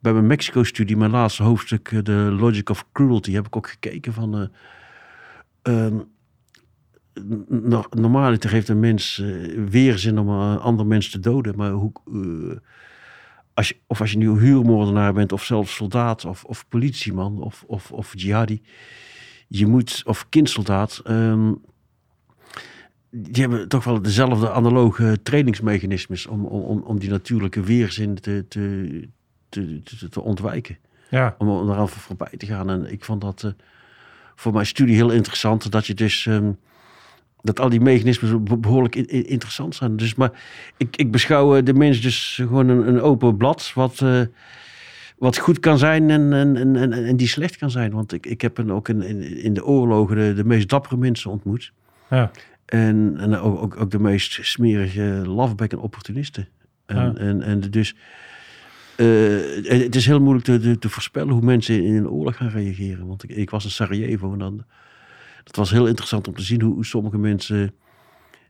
bij 0.00 0.12
mijn 0.12 0.26
Mexico-studie, 0.26 0.96
mijn 0.96 1.10
laatste 1.10 1.42
hoofdstuk, 1.42 1.88
eh, 1.92 1.98
The 1.98 2.12
Logic 2.12 2.68
of 2.70 2.86
Cruelty, 2.92 3.32
heb 3.32 3.46
ik 3.46 3.56
ook 3.56 3.68
gekeken 3.68 4.12
van... 4.12 4.34
eh, 4.38 4.46
ehm, 5.62 5.96
n- 7.20 7.44
no- 7.90 8.36
heeft 8.40 8.68
een 8.68 8.80
mens 8.80 9.18
eh, 9.18 9.64
weerzin 9.68 10.18
om 10.18 10.28
een 10.28 10.58
ander 10.58 10.86
mens 10.86 11.10
te 11.10 11.20
doden. 11.20 11.56
Maar 11.56 11.70
hoe, 11.70 11.92
eh, 12.06 12.56
als 13.54 13.68
je, 13.68 13.76
of 13.86 14.00
als 14.00 14.10
je 14.10 14.16
nu 14.18 14.28
huurmoordenaar 14.38 15.12
bent, 15.12 15.32
of 15.32 15.44
zelfs 15.44 15.74
soldaat, 15.74 16.24
of, 16.24 16.44
of 16.44 16.68
politieman, 16.68 17.42
of, 17.42 17.64
of, 17.66 17.92
of 17.92 18.12
jihadi. 18.16 18.62
Je 19.48 19.66
moet, 19.66 20.02
of 20.06 20.28
kindsoldaat. 20.28 21.00
ehm, 21.04 21.52
die 23.10 23.42
hebben 23.42 23.68
toch 23.68 23.84
wel 23.84 24.02
dezelfde 24.02 24.50
analoge 24.50 25.18
trainingsmechanismes 25.22 26.26
om, 26.26 26.44
om- 26.44 26.82
om 26.82 26.98
die 26.98 27.10
natuurlijke 27.10 27.60
weerzin 27.60 28.14
te, 28.14 28.44
te, 28.48 29.08
te, 29.50 29.82
te, 29.82 30.08
te 30.08 30.20
ontwijken. 30.20 30.78
Ja, 31.08 31.34
Om 31.38 31.48
er 31.48 31.62
eraan 31.74 31.88
voor- 31.88 32.00
voorbij 32.02 32.32
te 32.36 32.46
gaan. 32.46 32.70
En 32.70 32.92
ik 32.92 33.04
vond 33.04 33.20
dat 33.20 33.42
eh, 33.42 33.50
voor 34.34 34.52
mijn 34.52 34.66
studie 34.66 34.94
heel 34.94 35.10
interessant. 35.10 35.70
Dat 35.72 35.86
je 35.86 35.94
dus. 35.94 36.26
ehm, 36.26 36.50
dat 37.42 37.60
al 37.60 37.68
die 37.68 37.80
mechanismes 37.80 38.42
be- 38.42 38.56
behoorlijk 38.56 38.94
in- 38.96 39.06
in- 39.06 39.26
interessant 39.26 39.74
zijn. 39.74 39.96
Dus, 39.96 40.14
maar 40.14 40.30
ik, 40.76 40.96
ik 40.96 41.10
beschouw 41.10 41.56
eh, 41.56 41.64
de 41.64 41.74
mens 41.74 42.00
dus 42.00 42.34
gewoon 42.42 42.68
een, 42.68 42.88
een 42.88 43.00
open 43.00 43.36
blad. 43.36 43.72
Wat, 43.74 44.00
eh, 44.00 44.20
wat 45.18 45.38
goed 45.38 45.60
kan 45.60 45.78
zijn 45.78 46.10
en, 46.10 46.32
en, 46.32 46.56
en, 46.56 46.76
en, 46.76 46.92
en 46.92 47.16
die 47.16 47.28
slecht 47.28 47.56
kan 47.56 47.70
zijn. 47.70 47.92
Want 47.92 48.12
ik, 48.12 48.26
ik 48.26 48.40
heb 48.40 48.58
een, 48.58 48.72
ook 48.72 48.88
in, 48.88 49.02
in, 49.02 49.22
in 49.42 49.54
de 49.54 49.64
oorlogen 49.64 50.16
de, 50.16 50.32
de 50.34 50.44
meest 50.44 50.68
dappere 50.68 50.96
mensen 50.96 51.30
ontmoet. 51.30 51.72
Ja. 52.10 52.30
En, 52.64 53.14
en 53.18 53.36
ook, 53.36 53.62
ook, 53.62 53.80
ook 53.80 53.90
de 53.90 53.98
meest 54.00 54.38
smerige 54.42 55.02
lafbek 55.26 55.72
en 55.72 55.78
opportunisten. 55.78 56.48
En, 56.86 56.96
Ja. 56.96 57.14
en, 57.14 57.42
en 57.42 57.60
dus 57.60 57.94
eh, 59.00 59.80
het 59.82 59.94
is 59.94 60.06
heel 60.06 60.20
moeilijk 60.20 60.44
te, 60.44 60.58
te, 60.58 60.78
te 60.78 60.88
voorspellen 60.88 61.32
hoe 61.32 61.42
mensen 61.42 61.84
in 61.84 61.94
een 61.94 62.08
oorlog 62.08 62.36
gaan 62.36 62.48
reageren. 62.48 63.06
Want 63.06 63.22
ik, 63.22 63.30
ik 63.30 63.50
was 63.50 63.64
in 63.64 63.70
Sarajevo 63.70 64.32
en 64.32 64.38
dan, 64.38 64.64
dat 65.44 65.56
was 65.56 65.70
heel 65.70 65.86
interessant 65.86 66.28
om 66.28 66.34
te 66.34 66.42
zien 66.42 66.62
hoe, 66.62 66.74
hoe 66.74 66.84
sommige 66.86 67.18
mensen 67.18 67.74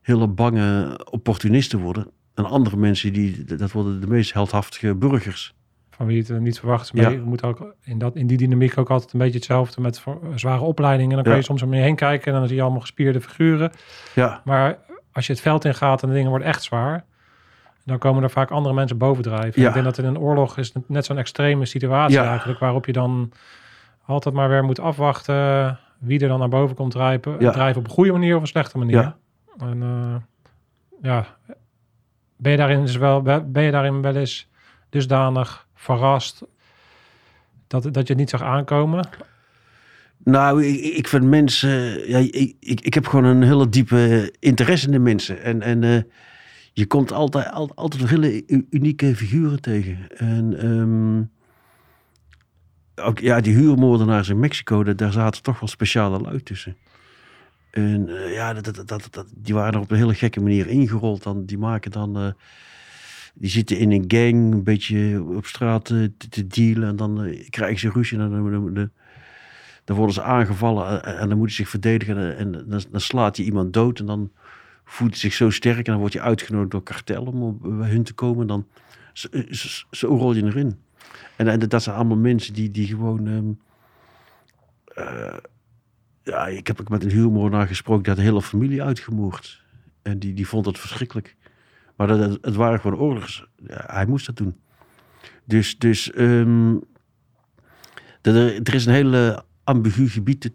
hele 0.03 0.27
bange 0.29 0.99
opportunisten 1.11 1.79
worden. 1.79 2.07
En 2.35 2.45
andere 2.45 2.77
mensen, 2.77 3.13
die, 3.13 3.45
dat 3.45 3.73
worden 3.73 4.01
de 4.01 4.07
meest 4.07 4.33
heldhaftige 4.33 4.95
burgers. 4.95 5.55
Van 5.91 6.07
wie 6.07 6.19
het 6.19 6.31
eh, 6.31 6.39
niet 6.39 6.59
verwacht. 6.59 6.93
Maar 6.95 7.03
Ja. 7.03 7.11
je 7.11 7.21
moet 7.21 7.43
ook 7.43 7.75
in, 7.85 7.99
dat, 7.99 8.17
in 8.17 8.27
die 8.27 8.37
dynamiek 8.37 8.79
ook 8.79 8.91
altijd 8.91 9.13
een 9.13 9.19
beetje 9.19 9.35
hetzelfde 9.37 9.81
met 9.81 10.01
voor- 10.01 10.21
zware 10.35 10.61
opleidingen. 10.63 11.15
Dan 11.15 11.23
kan 11.23 11.33
Ja. 11.33 11.39
je 11.39 11.45
soms 11.45 11.63
om 11.63 11.75
je 11.75 11.81
heen 11.81 11.97
kijken 11.97 12.33
en 12.33 12.39
dan 12.39 12.47
zie 12.47 12.57
je 12.57 12.63
allemaal 12.63 12.81
gespierde 12.81 13.21
figuren. 13.21 13.71
Ja, 14.15 14.41
Maar 14.45 14.79
als 15.13 15.27
je 15.27 15.33
het 15.33 15.43
veld 15.43 15.65
ingaat 15.65 16.03
en 16.03 16.09
de 16.09 16.15
dingen 16.15 16.31
worden 16.31 16.49
echt 16.49 16.63
zwaar, 16.63 17.05
dan 17.91 17.99
komen 17.99 18.23
er 18.23 18.31
vaak 18.31 18.51
andere 18.51 18.75
mensen 18.75 18.99
bovendrijven. 18.99 19.63
Ja. 19.63 19.69
Ik 19.69 19.73
denk 19.73 19.85
dat 19.85 19.99
in 19.99 20.05
een 20.05 20.19
oorlog 20.19 20.59
is 20.59 20.75
het 20.75 20.89
net 20.89 21.05
zo'n 21.05 21.19
extreme 21.19 21.65
situatie 21.67 22.17
Ja. 22.17 22.29
eigenlijk, 22.29 22.59
waarop 22.59 22.87
je 22.87 22.93
dan 22.93 23.33
altijd 24.07 24.35
maar 24.35 24.49
weer 24.49 24.65
moet 24.65 24.81
afwachten 24.81 25.79
wie 25.99 26.21
er 26.21 26.29
dan 26.29 26.39
naar 26.39 26.49
boven 26.49 26.77
komt 26.77 26.91
drijven. 26.91 27.37
Ja. 27.39 27.51
Drijven 27.51 27.81
op 27.81 27.87
een 27.87 27.95
goede 27.95 28.13
manier 28.13 28.37
of 28.37 28.41
een 28.41 28.47
slechte 28.49 28.79
manier. 28.79 29.01
Ja. 29.01 29.17
En 29.59 29.83
eh, 29.83 30.15
ja, 31.03 31.27
ben 32.37 32.53
je, 32.53 32.59
daarin 32.59 32.81
dus 32.81 32.97
wel, 32.97 33.23
ben 33.23 33.63
je 33.63 33.71
daarin 33.71 34.03
wel 34.03 34.17
eens 34.17 34.49
dusdanig 34.89 35.67
verrast 35.75 36.43
dat, 37.67 37.83
dat 37.83 37.95
je 37.95 38.13
het 38.13 38.17
niet 38.17 38.31
zag 38.31 38.43
aankomen? 38.43 39.09
Nou, 40.25 40.65
ik, 40.65 40.81
ik 40.97 41.09
vind 41.09 41.25
mensen. 41.25 42.09
Ja, 42.09 42.19
ik, 42.19 42.55
ik, 42.61 42.81
ik 42.81 42.95
heb 42.95 43.07
gewoon 43.07 43.25
een 43.25 43.43
hele 43.43 43.69
diepe 43.69 44.35
interesse 44.39 44.87
in 44.87 44.93
de 44.93 44.99
mensen. 44.99 45.43
En, 45.43 45.63
en 45.63 45.85
eh, 45.85 46.03
je 46.73 46.87
komt 46.87 47.13
altijd, 47.13 47.51
al- 47.51 47.75
altijd 47.75 48.09
hele 48.11 48.45
unieke 48.71 49.17
figuren 49.17 49.61
tegen. 49.61 50.17
En 50.17 50.59
ehm, 50.59 51.23
ook 53.07 53.19
ja, 53.19 53.41
die 53.41 53.55
huurmoordenaars 53.55 54.29
in 54.29 54.39
Mexico, 54.39 54.95
daar- 54.95 55.13
zaten 55.13 55.43
toch 55.43 55.61
wel 55.61 55.69
speciale 55.69 56.21
lui 56.21 56.43
tussen. 56.43 56.77
En 57.71 58.09
eh, 58.09 58.33
ja, 58.33 58.53
dat, 58.55 58.83
dat, 58.87 59.09
dat, 59.11 59.27
die 59.37 59.55
waren 59.55 59.73
er 59.75 59.81
op 59.81 59.91
een 59.91 59.97
hele 59.97 60.15
gekke 60.15 60.41
manier 60.41 60.67
ingerold. 60.67 61.23
Dan, 61.23 61.45
die 61.45 61.59
maken 61.59 61.91
dan. 61.91 62.17
eh, 62.19 62.31
die 63.35 63.51
zitten 63.51 63.79
in 63.79 63.93
een 63.93 64.05
gang, 64.09 64.53
een 64.53 64.65
beetje 64.65 65.25
op 65.37 65.47
straat 65.47 65.91
eh, 65.91 66.05
te, 66.29 66.47
dealen. 66.47 66.89
En 66.89 66.97
dan 66.97 67.35
krijgen 67.51 67.79
ze 67.79 67.91
ruzie. 67.91 68.19
En 68.19 68.31
dan, 68.31 68.91
worden 69.97 70.15
ze 70.15 70.23
aangevallen 70.23 71.05
en, 71.05 71.29
dan 71.29 71.39
moeten 71.39 71.57
ze 71.57 71.63
zich 71.63 71.71
verdedigen. 71.71 72.37
En 72.37 72.53
dan, 72.53 72.83
dan 72.91 73.01
slaat 73.01 73.37
hij 73.37 73.47
iemand 73.47 73.73
dood. 73.73 73.99
En 73.99 74.07
dan 74.07 74.31
voelt 74.91 75.19
zich 75.19 75.33
zo 75.33 75.51
sterk. 75.51 75.87
En 75.87 75.93
dan 75.93 76.01
word 76.01 76.13
je 76.13 76.21
uitgenodigd 76.21 76.71
door 76.71 76.83
kartel 76.83 77.25
om 77.25 77.59
bij 77.79 77.91
hun 77.91 78.03
te 78.03 78.13
komen. 78.13 78.47
Dan, 78.47 78.67
zo, 79.13 79.29
zo, 79.91 80.09
rol 80.09 80.33
je 80.33 80.45
erin. 80.45 80.79
En, 81.37 81.49
en 81.49 81.59
dat 81.59 81.83
zijn 81.83 81.97
allemaal 81.97 82.17
mensen 82.17 82.55
die, 82.55 82.71
die 82.71 82.87
gewoon... 82.87 83.27
ehm, 83.27 83.53
eh, 84.95 85.37
ja, 86.23 86.47
ik 86.47 86.67
heb 86.67 86.81
ook 86.81 86.89
met 86.89 87.05
een 87.05 87.11
huurmoordenaar 87.11 87.67
gesproken. 87.67 88.03
Die 88.03 88.13
had 88.13 88.23
de 88.23 88.29
hele 88.29 88.43
familie 88.43 88.83
uitgemoord. 88.83 89.65
En 90.03 90.19
die, 90.19 90.35
die 90.35 90.49
vond 90.49 90.67
het 90.67 90.79
verschrikkelijk. 90.79 91.37
Maar 91.97 92.07
dat, 92.07 92.39
het, 92.41 92.55
waren 92.55 92.81
gewoon 92.81 92.99
oorlogs. 92.99 93.47
Hij 93.67 94.07
moest 94.07 94.27
dat 94.27 94.37
doen. 94.37 94.61
Dus, 95.45 95.79
dus 95.79 96.13
ehm, 96.13 96.77
dat 98.21 98.35
er, 98.35 98.75
is 98.75 98.87
een 98.87 98.93
hele 98.93 99.45
ambigu 99.65 100.09
gebied 100.09 100.53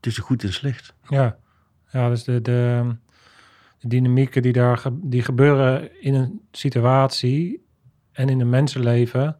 tussen 0.00 0.22
goed 0.22 0.42
en 0.42 0.52
slecht. 0.52 0.94
Ja, 1.08 1.38
ja 1.90 2.08
dus 2.08 2.24
de, 2.24 2.32
de, 2.32 2.40
de 2.42 2.96
dynamieken 3.80 4.42
die 4.42 4.52
daar 4.52 4.76
ge- 4.76 4.98
die 5.02 5.22
gebeuren 5.22 6.02
in 6.02 6.14
een 6.14 6.40
situatie 6.52 7.64
en 8.12 8.28
in 8.28 8.40
een 8.40 8.48
mensenleven, 8.48 9.36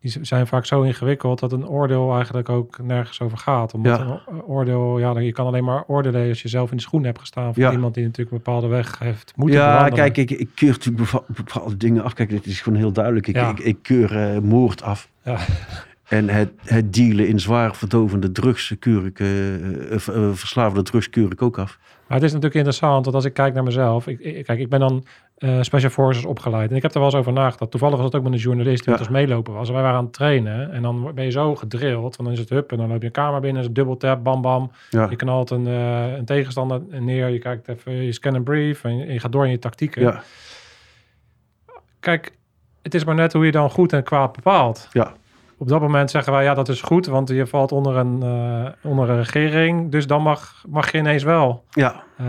die 0.00 0.18
zijn 0.20 0.46
vaak 0.46 0.64
zo 0.66 0.82
ingewikkeld 0.82 1.38
dat 1.38 1.52
een 1.52 1.66
oordeel 1.68 2.14
eigenlijk 2.14 2.48
ook 2.48 2.78
nergens 2.82 3.20
over 3.20 3.38
gaat. 3.38 3.74
Omdat 3.74 3.98
Ja. 3.98 4.20
een 4.28 4.42
oordeel, 4.42 4.98
ja, 4.98 5.18
je 5.18 5.32
kan 5.32 5.46
alleen 5.46 5.64
maar 5.64 5.84
oordelen 5.86 6.28
als 6.28 6.42
je 6.42 6.48
zelf 6.48 6.70
in 6.70 6.76
de 6.76 6.82
schoen 6.82 7.04
hebt 7.04 7.18
gestaan 7.18 7.54
van 7.54 7.62
Ja. 7.62 7.72
iemand 7.72 7.94
die 7.94 8.04
natuurlijk 8.04 8.30
een 8.30 8.42
bepaalde 8.42 8.66
weg 8.66 8.98
heeft 8.98 9.32
moeten 9.36 9.58
ja, 9.58 9.88
kijk, 9.88 10.16
ik, 10.16 10.30
ik 10.30 10.48
keur 10.54 10.68
natuurlijk 10.70 11.10
bepaalde 11.26 11.76
dingen 11.76 12.02
af. 12.02 12.14
Kijk, 12.14 12.30
het 12.30 12.46
is 12.46 12.60
gewoon 12.60 12.78
heel 12.78 12.92
duidelijk. 12.92 13.26
Ik, 13.26 13.34
Ja. 13.34 13.50
ik, 13.50 13.58
ik 13.58 13.78
keur 13.82 14.16
eh, 14.34 14.38
moord 14.40 14.82
af. 14.82 15.08
En 16.10 16.28
het, 16.28 16.50
het 16.64 16.92
dealen 16.94 17.28
in 17.28 17.38
zwaar 17.40 17.74
verdovende 17.76 18.32
drugs 18.32 18.74
keur 18.78 19.06
ik, 19.06 19.20
eh, 19.20 19.26
v- 19.98 20.08
eh, 20.08 20.30
verslavende 20.32 20.82
drugs 20.82 21.10
keur 21.10 21.32
ik 21.32 21.42
ook 21.42 21.58
af. 21.58 21.78
Maar 22.06 22.16
het 22.18 22.22
is 22.26 22.32
natuurlijk 22.32 22.54
interessant, 22.54 23.04
want 23.04 23.16
als 23.16 23.24
ik 23.24 23.32
kijk 23.32 23.54
naar 23.54 23.62
mezelf, 23.62 24.06
ik, 24.06 24.20
ik- 24.20 24.44
kijk, 24.44 24.58
ik 24.58 24.68
ben 24.68 24.80
dan 24.80 25.04
eh, 25.36 25.58
Special 25.60 25.90
Forces 25.90 26.24
opgeleid 26.24 26.70
en 26.70 26.76
ik 26.76 26.82
heb 26.82 26.92
er 26.92 26.98
wel 27.00 27.08
eens 27.08 27.18
over 27.18 27.32
nagedacht. 27.32 27.70
Toevallig 27.70 27.96
was 27.96 28.04
het 28.04 28.14
ook 28.14 28.22
met 28.22 28.32
een 28.32 28.38
journalist 28.38 28.76
die 28.84 28.92
Ja. 28.92 28.98
met 28.98 29.00
ons 29.08 29.16
meelopen 29.18 29.52
was. 29.52 29.68
En 29.68 29.74
wij 29.74 29.82
waren 29.82 29.98
aan 29.98 30.04
het 30.04 30.12
trainen 30.12 30.72
en 30.72 30.82
dan 30.82 31.10
ben 31.14 31.24
je 31.24 31.30
zo 31.30 31.56
gedrild, 31.56 32.00
want 32.02 32.16
dan 32.16 32.30
is 32.32 32.38
het 32.38 32.48
hup 32.48 32.70
en 32.72 32.76
dan 32.78 32.88
loop 32.88 33.00
je 33.00 33.06
een 33.06 33.12
kamer 33.12 33.40
binnen, 33.40 33.60
is 33.60 33.66
het 33.66 33.74
dubbel 33.76 33.96
tap, 33.96 34.24
bam 34.24 34.42
bam. 34.42 34.70
Ja, 34.90 35.06
Je 35.10 35.16
knalt 35.16 35.50
een, 35.50 35.66
een 35.66 36.24
tegenstander 36.24 36.82
neer, 36.90 37.28
je 37.28 37.38
kijkt 37.38 37.68
even, 37.68 37.92
je 37.92 38.12
scan 38.12 38.34
en 38.34 38.42
brief 38.42 38.84
en 38.84 38.96
je, 38.96 39.12
je 39.12 39.20
gaat 39.20 39.32
door 39.32 39.44
in 39.44 39.50
je 39.50 39.58
tactieken. 39.58 40.02
ja, 40.02 40.22
Kijk, 42.00 42.32
het 42.82 42.94
is 42.94 43.04
maar 43.04 43.14
net 43.14 43.32
hoe 43.32 43.44
je 43.44 43.52
dan 43.52 43.70
goed 43.70 43.92
en 43.92 44.02
kwaad 44.02 44.32
bepaalt. 44.32 44.88
ja, 44.92 45.12
Op 45.60 45.68
dat 45.68 45.80
moment 45.80 46.10
zeggen 46.10 46.32
wij, 46.32 46.44
ja, 46.44 46.54
dat 46.54 46.68
is 46.68 46.82
goed, 46.82 47.06
want 47.06 47.28
je 47.28 47.46
valt 47.46 47.72
onder 47.72 47.96
een, 47.96 48.22
eh, 48.22 48.90
onder 48.90 49.10
een 49.10 49.16
regering. 49.16 49.90
Dus 49.90 50.06
dan 50.06 50.22
mag, 50.22 50.64
mag 50.68 50.92
je 50.92 50.98
ineens 50.98 51.22
wel 51.22 51.64
ja, 51.70 52.02
eh, 52.16 52.26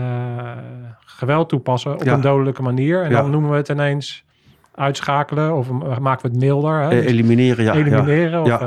geweld 1.04 1.48
toepassen 1.48 1.94
op 1.94 2.02
Ja. 2.02 2.12
een 2.12 2.20
dodelijke 2.20 2.62
manier. 2.62 3.02
En 3.02 3.10
Ja. 3.10 3.20
dan 3.20 3.30
noemen 3.30 3.50
we 3.50 3.56
het 3.56 3.68
ineens 3.68 4.24
uitschakelen 4.74 5.54
of 5.56 5.68
eh, 5.68 5.98
maken 5.98 6.22
we 6.22 6.28
het 6.28 6.44
milder. 6.44 6.80
Hè? 6.80 6.88
Eh, 6.88 6.90
Dus 6.90 7.04
elimineren, 7.04 7.64
ja. 7.64 7.74
elimineren. 7.74 8.40
Of, 8.40 8.46
Ja. 8.48 8.60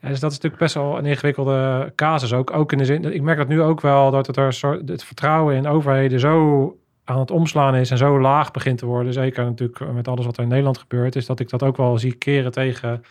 ja, 0.00 0.08
dus 0.08 0.20
dat 0.20 0.30
is 0.30 0.36
natuurlijk 0.36 0.58
best 0.62 0.74
wel 0.74 0.98
een 0.98 1.06
ingewikkelde 1.06 1.92
casus. 1.94 2.32
Ook, 2.32 2.52
ook 2.52 2.72
in 2.72 2.78
de 2.78 2.84
zin, 2.84 3.14
ik 3.14 3.22
merk 3.22 3.38
dat 3.38 3.48
nu 3.48 3.62
ook 3.62 3.80
wel, 3.80 4.10
dat 4.10 4.26
het, 4.26 4.36
er 4.36 4.52
soort, 4.52 4.88
het 4.88 5.04
vertrouwen 5.04 5.54
in 5.56 5.66
overheden 5.68 6.20
zo 6.20 6.76
aan 7.04 7.18
het 7.18 7.30
omslaan 7.30 7.74
is 7.74 7.90
en 7.90 7.98
zo 7.98 8.20
laag 8.20 8.50
begint 8.50 8.78
te 8.78 8.86
worden. 8.86 9.12
Zeker 9.12 9.44
natuurlijk 9.44 9.92
met 9.92 10.08
alles 10.08 10.24
wat 10.26 10.36
er 10.36 10.42
in 10.42 10.48
Nederland 10.48 10.78
gebeurt, 10.78 11.16
is 11.16 11.26
dat 11.26 11.40
ik 11.40 11.48
dat 11.50 11.62
ook 11.62 11.76
wel 11.76 11.98
zie 11.98 12.14
keren 12.14 12.50
tegen 12.52 13.02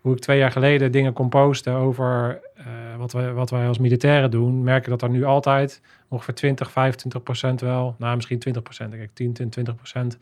hoe 0.00 0.12
ik 0.12 0.18
twee 0.18 0.38
jaar 0.38 0.52
geleden 0.52 0.92
dingen 0.92 1.12
kon 1.12 1.28
posten 1.28 1.74
over 1.74 2.40
eh, 2.54 2.64
wat, 2.98 3.12
wij, 3.12 3.32
wat 3.32 3.50
wij 3.50 3.66
als 3.66 3.78
militairen 3.78 4.30
doen, 4.30 4.62
merken 4.62 4.90
dat 4.90 5.02
er 5.02 5.10
nu 5.10 5.24
altijd 5.24 5.80
ongeveer 6.08 6.34
20, 6.34 6.70
25 6.70 7.22
procent 7.22 7.60
wel, 7.60 7.94
nou 7.98 8.16
misschien 8.16 8.38
20 8.38 8.62
procent, 8.62 8.94
ik, 8.94 9.10
10, 9.12 9.32
10 9.32 9.50
20 9.50 9.74
procent 9.74 10.18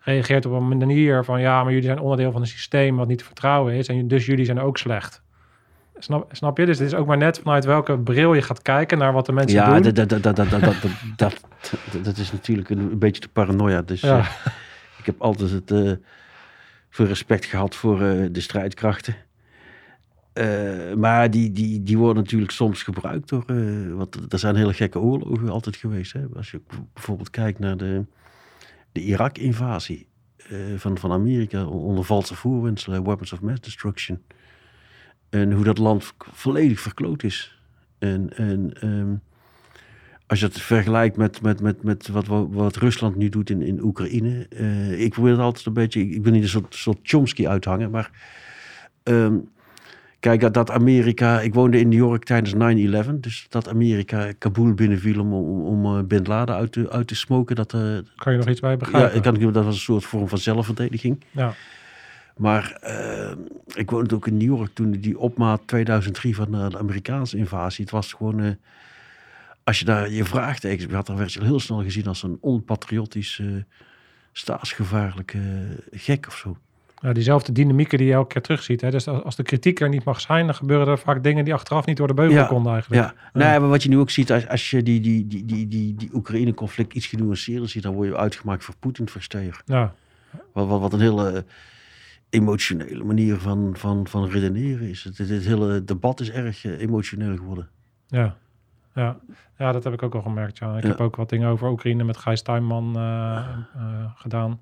reageert 0.00 0.46
op 0.46 0.52
een 0.52 0.78
manier 0.78 1.24
van 1.24 1.40
ja, 1.40 1.62
maar 1.62 1.72
jullie 1.72 1.86
zijn 1.86 2.00
onderdeel 2.00 2.32
van 2.32 2.40
een 2.40 2.46
systeem 2.46 2.96
wat 2.96 3.08
niet 3.08 3.18
te 3.18 3.24
vertrouwen 3.24 3.74
is 3.74 3.88
en 3.88 4.08
dus 4.08 4.26
jullie 4.26 4.44
zijn 4.44 4.60
ook 4.60 4.78
slecht. 4.78 5.22
Snap, 5.98 6.28
snap 6.32 6.58
je? 6.58 6.66
Dus 6.66 6.78
het 6.78 6.86
is 6.86 6.94
ook 6.94 7.06
maar 7.06 7.16
net 7.16 7.38
vanuit 7.38 7.64
welke 7.64 7.98
bril 7.98 8.34
je 8.34 8.42
gaat 8.42 8.62
kijken 8.62 8.98
naar 8.98 9.12
wat 9.12 9.26
de 9.26 9.32
mensen 9.32 9.58
ja, 9.58 9.64
doen. 9.64 9.74
Ja, 9.74 9.90
dat, 9.90 10.08
dat, 10.08 10.22
dat, 10.22 10.36
dat, 10.36 10.50
dat, 10.50 10.60
dat, 11.16 11.40
dat, 12.02 12.16
is 12.16 12.32
natuurlijk 12.32 12.70
een, 12.70 12.98
beetje 12.98 13.20
de 13.20 13.28
paranoia. 13.28 13.82
Dus 13.82 14.00
ja. 14.00 14.18
Eh, 14.18 14.26
ik 14.98 15.06
heb 15.06 15.20
altijd 15.20 15.50
het... 15.50 15.70
Eh, 15.70 15.92
veel 16.92 17.06
respect 17.06 17.44
gehad 17.44 17.74
voor 17.74 18.02
eh, 18.02 18.26
de 18.30 18.40
strijdkrachten. 18.40 19.16
Eh, 20.32 20.94
maar 20.94 21.30
die, 21.30 21.52
die, 21.52 21.82
die 21.82 21.98
worden 21.98 22.22
natuurlijk 22.22 22.50
soms 22.50 22.82
gebruikt 22.82 23.28
door... 23.28 23.44
eh, 23.46 23.92
want 23.94 24.32
er 24.32 24.38
zijn 24.38 24.56
hele 24.56 24.72
gekke 24.72 24.98
oorlogen 24.98 25.48
altijd 25.48 25.76
geweest. 25.76 26.12
Hè? 26.12 26.24
Als 26.36 26.50
je 26.50 26.60
bijvoorbeeld 26.92 27.30
kijkt 27.30 27.58
naar 27.58 27.76
de, 27.76 28.04
de 28.92 29.00
Irak-invasie 29.00 30.06
van, 30.76 30.98
van 30.98 31.12
Amerika... 31.12 31.66
onder 31.66 32.04
valse 32.04 32.34
voorwendselen, 32.34 33.04
weapons 33.04 33.32
of 33.32 33.40
mass 33.40 33.60
destruction. 33.60 34.22
En 35.30 35.52
hoe 35.52 35.64
dat 35.64 35.78
land 35.78 36.12
volledig 36.18 36.80
verkloot 36.80 37.22
is. 37.22 37.58
En, 37.98 38.36
en 38.36 38.72
ehm, 38.80 39.14
als 40.26 40.40
je 40.40 40.46
het 40.46 40.60
vergelijkt 40.60 41.16
met, 41.16 41.42
met, 41.42 41.60
met, 41.60 41.82
met 41.82 42.08
wat, 42.08 42.26
wat, 42.50 42.76
Rusland 42.76 43.16
nu 43.16 43.28
doet 43.28 43.50
in, 43.50 43.62
in 43.62 43.82
Oekraïne. 43.82 44.46
eh, 44.48 45.00
ik 45.00 45.10
probeer 45.12 45.30
het 45.32 45.40
altijd 45.40 45.66
een 45.66 45.72
beetje. 45.72 46.08
Ik 46.08 46.22
wil 46.22 46.32
niet 46.32 46.42
een 46.42 46.48
soort, 46.48 46.74
soort 46.74 46.98
Chomsky 47.02 47.46
uithangen, 47.46 47.90
maar. 47.90 48.10
ehm, 49.02 49.36
kijk, 50.20 50.40
dat, 50.40 50.54
dat 50.54 50.70
Amerika. 50.70 51.40
Ik 51.40 51.54
woonde 51.54 51.78
in 51.80 51.88
New 51.88 51.98
York 51.98 52.24
tijdens 52.24 52.54
9-11. 53.06 53.10
Dus 53.20 53.46
dat 53.48 53.68
Amerika 53.68 54.32
Kabul 54.38 54.74
binnenviel 54.74 55.20
om, 55.20 55.32
om, 55.32 55.64
om 55.84 55.96
eh, 55.98 56.04
Bin 56.04 56.24
Laden 56.24 56.54
uit 56.54 56.72
te, 56.72 56.90
uit 56.90 57.06
te 57.06 57.14
smoken. 57.14 57.56
Dat, 57.56 57.72
eh, 57.74 57.80
Kan 58.16 58.32
je 58.32 58.38
nog 58.38 58.48
iets 58.48 58.60
bij 58.60 58.70
ja, 58.70 58.76
begrijpen? 58.76 59.14
ik 59.16 59.22
kan, 59.22 59.52
dat 59.52 59.64
was 59.64 59.74
een 59.74 59.80
soort 59.80 60.04
vorm 60.04 60.28
van 60.28 60.38
zelfverdediging. 60.38 61.24
Ja. 61.30 61.54
Maar 62.36 62.76
eh, 62.80 63.32
ik 63.74 63.90
woonde 63.90 64.14
ook 64.14 64.26
in 64.26 64.36
New 64.36 64.56
York 64.56 64.70
toen 64.74 64.90
die 64.90 65.18
opmaat 65.18 65.60
2003 65.66 66.34
van 66.36 66.50
de 66.50 66.78
Amerikaanse 66.78 67.36
invasie. 67.36 67.84
Het 67.84 67.92
was 67.92 68.12
gewoon, 68.12 68.56
als 69.64 69.78
je 69.78 69.84
daar 69.84 70.10
je 70.10 70.24
vraagtekens 70.24 70.86
bij 70.86 70.96
had, 70.96 71.06
dan 71.06 71.16
werd 71.16 71.32
je 71.32 71.44
heel 71.44 71.60
snel 71.60 71.82
gezien 71.82 72.06
als 72.06 72.22
een 72.22 72.38
onpatriotisch, 72.40 73.38
eh, 73.38 73.46
staatsgevaarlijke 74.32 75.38
eh, 75.38 76.00
gek 76.00 76.26
of 76.26 76.36
zo. 76.36 76.56
Ja, 77.00 77.12
diezelfde 77.12 77.52
dynamieken 77.52 77.98
die 77.98 78.06
je 78.06 78.12
elke 78.12 78.32
keer 78.32 78.42
terugziet. 78.42 78.80
Hè? 78.80 78.90
Dus 78.90 79.08
als, 79.08 79.36
de 79.36 79.42
kritiek 79.42 79.80
er 79.80 79.88
niet 79.88 80.04
mag 80.04 80.20
zijn, 80.20 80.46
dan 80.46 80.54
gebeuren 80.54 80.86
er 80.86 80.98
vaak 80.98 81.22
dingen 81.22 81.44
die 81.44 81.54
achteraf 81.54 81.86
niet 81.86 81.96
door 81.96 82.06
de 82.06 82.14
beugel 82.14 82.36
Ja, 82.36 82.46
konden 82.46 82.72
eigenlijk. 82.72 83.02
Ja, 83.02 83.14
nee, 83.32 83.60
maar 83.60 83.68
wat 83.68 83.82
je 83.82 83.88
nu 83.88 83.98
ook 83.98 84.10
ziet, 84.10 84.32
als, 84.32 84.48
als 84.48 84.70
je 84.70 84.82
die, 84.82 85.00
die, 85.00 85.26
die, 85.26 85.44
die, 85.44 85.68
die, 85.68 85.94
die 85.94 86.10
Oekraïne-conflict 86.12 86.92
iets 86.92 87.06
genuanceerder 87.06 87.68
ziet, 87.68 87.82
dan 87.82 87.94
word 87.94 88.08
je 88.08 88.16
uitgemaakt 88.16 88.64
voor 88.64 88.74
Poetin 88.78 89.08
versteer. 89.08 89.62
Ja, 89.64 89.94
Wat, 90.52 90.68
wat, 90.68 90.80
wat 90.80 90.92
een 90.92 91.00
hele 91.00 91.44
emotionele 92.30 93.04
manier 93.04 93.36
van, 93.36 93.74
van, 93.76 94.06
van 94.06 94.28
redeneren 94.28 94.88
is. 94.88 95.04
Het, 95.04 95.18
het 95.18 95.44
hele 95.44 95.84
debat 95.84 96.20
is 96.20 96.30
erg 96.30 96.64
eh, 96.64 96.80
emotioneel 96.80 97.36
geworden. 97.36 97.68
ja, 98.08 98.36
ja. 98.94 99.16
ja, 99.58 99.72
dat 99.72 99.84
heb 99.84 99.92
ik 99.92 100.02
ook 100.02 100.14
al 100.14 100.22
gemerkt. 100.22 100.58
Ja. 100.58 100.76
Ik 100.76 100.82
Ja. 100.82 100.88
heb 100.88 101.00
ook 101.00 101.16
wat 101.16 101.28
dingen 101.28 101.48
over 101.48 101.68
Oekraïne 101.70 102.04
met 102.04 102.16
Gijs 102.16 102.42
Tuinman 102.42 102.96
eh, 102.96 103.36
eh, 103.74 103.82
gedaan. 104.14 104.60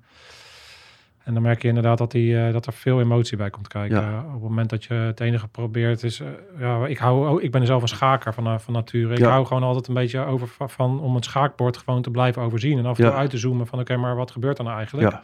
En 1.23 1.33
dan 1.33 1.43
merk 1.43 1.61
je 1.61 1.67
inderdaad 1.67 1.97
dat, 1.97 2.11
die, 2.11 2.45
eh, 2.45 2.53
dat 2.53 2.65
er 2.65 2.73
veel 2.73 2.99
emotie 3.01 3.37
bij 3.37 3.49
komt 3.49 3.67
kijken. 3.67 4.01
Ja. 4.01 4.23
Op 4.25 4.31
het 4.33 4.41
moment 4.41 4.69
dat 4.69 4.83
je 4.83 4.93
het 4.93 5.19
enige 5.19 5.47
probeert 5.47 6.03
is... 6.03 6.21
ja, 6.59 6.85
ik, 6.85 6.97
hou, 6.97 7.27
ook- 7.27 7.41
ik 7.41 7.51
ben 7.51 7.65
zelf 7.65 7.81
een 7.81 7.87
schaker 7.87 8.33
van, 8.33 8.59
van 8.61 8.73
nature. 8.73 9.13
Ik 9.13 9.19
Ja. 9.19 9.29
hou 9.29 9.45
gewoon 9.45 9.63
altijd 9.63 9.87
een 9.87 9.93
beetje 9.93 10.19
over 10.25 10.47
va- 10.47 10.67
van 10.67 10.99
om 10.99 11.15
het 11.15 11.25
schaakbord 11.25 11.77
gewoon 11.77 12.01
te 12.01 12.11
blijven 12.11 12.41
overzien. 12.41 12.77
En 12.77 12.85
af 12.85 12.97
en 12.97 13.03
Ja. 13.03 13.09
toe 13.09 13.19
uit 13.19 13.29
te 13.29 13.37
zoomen 13.37 13.67
van 13.67 13.79
oké, 13.79 13.97
maar 13.97 14.15
wat 14.15 14.31
gebeurt 14.31 14.57
er 14.57 14.63
nou 14.63 14.75
eigenlijk? 14.77 15.15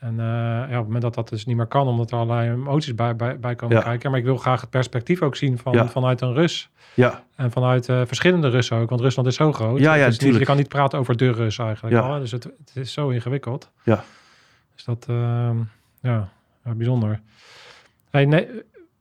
En 0.00 0.20
eh, 0.20 0.24
ja, 0.26 0.64
op 0.64 0.70
het 0.70 0.84
moment 0.84 1.02
dat 1.02 1.14
dat 1.14 1.28
dus 1.28 1.46
niet 1.46 1.56
meer 1.56 1.66
kan, 1.66 1.86
omdat 1.88 2.10
er 2.10 2.18
allerlei 2.18 2.50
emoties 2.50 2.94
bij, 2.94 3.16
bij, 3.16 3.38
bij 3.38 3.54
komen 3.54 3.76
Ja. 3.76 3.82
kijken. 3.82 4.10
Maar 4.10 4.18
ik 4.18 4.24
wil 4.24 4.36
graag 4.36 4.60
het 4.60 4.70
perspectief 4.70 5.22
ook 5.22 5.36
zien 5.36 5.58
van, 5.58 5.72
Ja. 5.72 5.88
vanuit 5.88 6.20
een 6.20 6.32
Rus. 6.34 6.70
ja, 6.94 7.22
En 7.36 7.50
vanuit 7.50 7.88
eh, 7.88 8.02
verschillende 8.06 8.48
Russen 8.48 8.76
ook. 8.76 8.88
Want 8.88 9.00
Rusland 9.00 9.28
is 9.28 9.34
zo 9.36 9.52
groot. 9.52 9.78
Ja, 9.78 9.94
ja, 9.94 9.98
Het 10.00 10.00
is 10.00 10.10
niet- 10.10 10.18
tuurlijk. 10.20 10.40
je 10.40 10.46
kan 10.46 10.56
niet 10.56 10.68
praten 10.68 10.98
over 10.98 11.16
de 11.16 11.32
Rus 11.32 11.58
eigenlijk. 11.58 11.94
Ja. 11.96 12.18
Dus 12.18 12.30
het, 12.32 12.44
het 12.44 12.70
is 12.74 12.92
zo 12.92 13.08
ingewikkeld. 13.08 13.70
Ja. 13.82 14.04
Dus 14.74 14.84
dat, 14.84 15.06
ehm, 15.08 15.56
ja, 16.00 16.28
ja, 16.64 16.74
bijzonder. 16.74 17.20
Hey, 18.10 18.24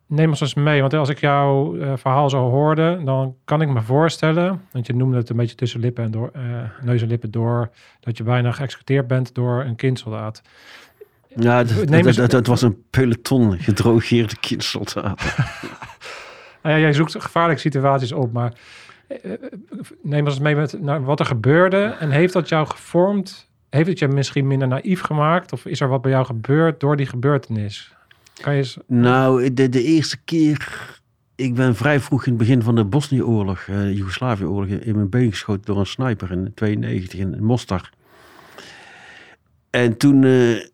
neem 0.08 0.30
ons 0.30 0.42
eens 0.42 0.54
mee. 0.54 0.82
Want 0.82 0.94
als 0.94 1.10
ik 1.10 1.20
jouw 1.20 1.78
eh, 1.78 1.94
verhaal 1.96 2.30
zo 2.30 2.50
hoorde, 2.50 3.02
dan 3.04 3.36
kan 3.46 3.62
ik 3.62 3.70
me 3.70 3.82
voorstellen... 3.82 4.62
Want 4.72 4.88
je 4.88 4.96
noemde 4.96 5.18
het 5.18 5.30
een 5.30 5.36
beetje 5.36 5.56
tussen 5.56 5.80
lippen 5.80 6.04
en 6.04 6.12
door, 6.12 6.32
neus 6.82 7.02
en 7.02 7.08
lippen 7.08 7.32
door... 7.32 7.70
dat 8.00 8.18
je 8.18 8.24
bijna 8.24 8.52
geëxecuteerd 8.52 9.08
bent 9.08 9.36
door 9.36 9.64
een 9.64 9.76
kindsoldaat. 9.76 10.42
Ja 11.36 11.66
het, 11.66 12.48
was 12.48 12.62
een 12.62 12.84
peloton 12.90 13.60
gedrogeerde 13.60 14.36
kindsoldaten. 14.40 15.32
Nou 16.62 16.76
ja, 16.76 16.82
jij 16.82 16.94
zoekt 16.94 17.22
gevaarlijke 17.22 17.62
situaties 17.62 18.12
op, 18.12 18.32
maar 18.32 18.54
eh, 19.08 19.32
neem 20.02 20.26
ons 20.26 20.40
mee 20.40 20.56
met 20.56 20.82
naar 20.82 21.04
wat 21.04 21.20
er 21.20 21.26
gebeurde. 21.26 21.96
En 22.00 22.10
heeft 22.10 22.34
dat 22.34 22.50
jou 22.50 22.68
gevormd? 22.68 23.50
Heeft 23.70 23.88
het 23.88 24.00
je 24.00 24.08
misschien 24.08 24.48
minder 24.48 24.68
naïef 24.68 25.02
gemaakt? 25.02 25.54
Of 25.54 25.66
is 25.66 25.82
er 25.82 25.88
wat 25.88 26.02
bij 26.02 26.12
jou 26.12 26.26
gebeurd 26.26 26.80
door 26.80 26.96
die 26.96 27.06
gebeurtenis? 27.06 27.94
Kan 28.42 28.54
je 28.54 28.60
eens... 28.60 28.78
Nou, 28.88 29.54
de, 29.54 29.70
de 29.70 29.84
eerste 29.84 30.18
keer... 30.26 30.98
Ik 31.36 31.56
ben 31.56 31.76
vrij 31.76 32.00
vroeg 32.00 32.26
in 32.26 32.32
het 32.32 32.42
begin 32.42 32.62
van 32.62 32.76
de 32.76 32.84
Bosnië-oorlog, 32.84 33.60
eh 33.68 33.96
Joegoslavië-oorlog, 33.96 34.70
in 34.70 34.96
mijn 34.96 35.10
been 35.10 35.30
geschoten 35.30 35.66
door 35.66 35.80
een 35.80 35.86
sniper 35.86 36.32
in 36.32 36.52
92 36.56 37.20
in 37.20 37.44
Mostar. 37.44 37.90
En 39.70 39.98
toen, 39.98 40.24
eh, 40.24 40.66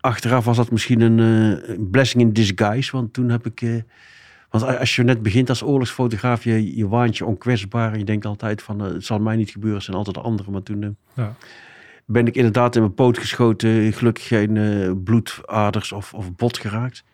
achteraf 0.00 0.44
was 0.44 0.56
dat 0.56 0.70
misschien 0.70 1.00
een 1.00 1.18
eh, 1.68 1.76
blessing 1.90 2.22
in 2.22 2.32
disguise, 2.32 2.92
want 2.92 3.12
toen 3.12 3.28
heb 3.28 3.46
ik... 3.46 3.62
eh, 3.62 3.74
want 4.50 4.78
als 4.78 4.96
je 4.96 5.02
net 5.02 5.22
begint 5.22 5.48
als 5.48 5.62
oorlogsfotograaf, 5.62 6.44
je, 6.44 6.76
je 6.76 6.88
waant 6.88 7.16
je 7.16 7.24
onkwetsbaar. 7.24 7.92
En 7.92 7.98
je 7.98 8.04
denkt 8.04 8.26
altijd 8.26 8.62
van, 8.62 8.84
eh, 8.84 8.92
het 8.92 9.04
zal 9.04 9.18
mij 9.18 9.36
niet 9.36 9.50
gebeuren, 9.50 9.76
het 9.76 9.84
zijn 9.84 9.96
altijd 9.96 10.16
de 10.16 10.22
anderen. 10.22 10.52
Maar 10.52 10.62
toen 10.62 10.96
Ja. 11.14 11.34
ben 12.06 12.26
ik 12.26 12.34
inderdaad 12.36 12.74
in 12.74 12.80
mijn 12.82 12.94
poot 12.94 13.18
geschoten. 13.18 13.92
Gelukkig 13.92 14.26
geen 14.26 15.02
bloedaders 15.04 15.92
of, 15.92 16.14
of 16.14 16.34
bot 16.34 16.58
geraakt. 16.58 17.04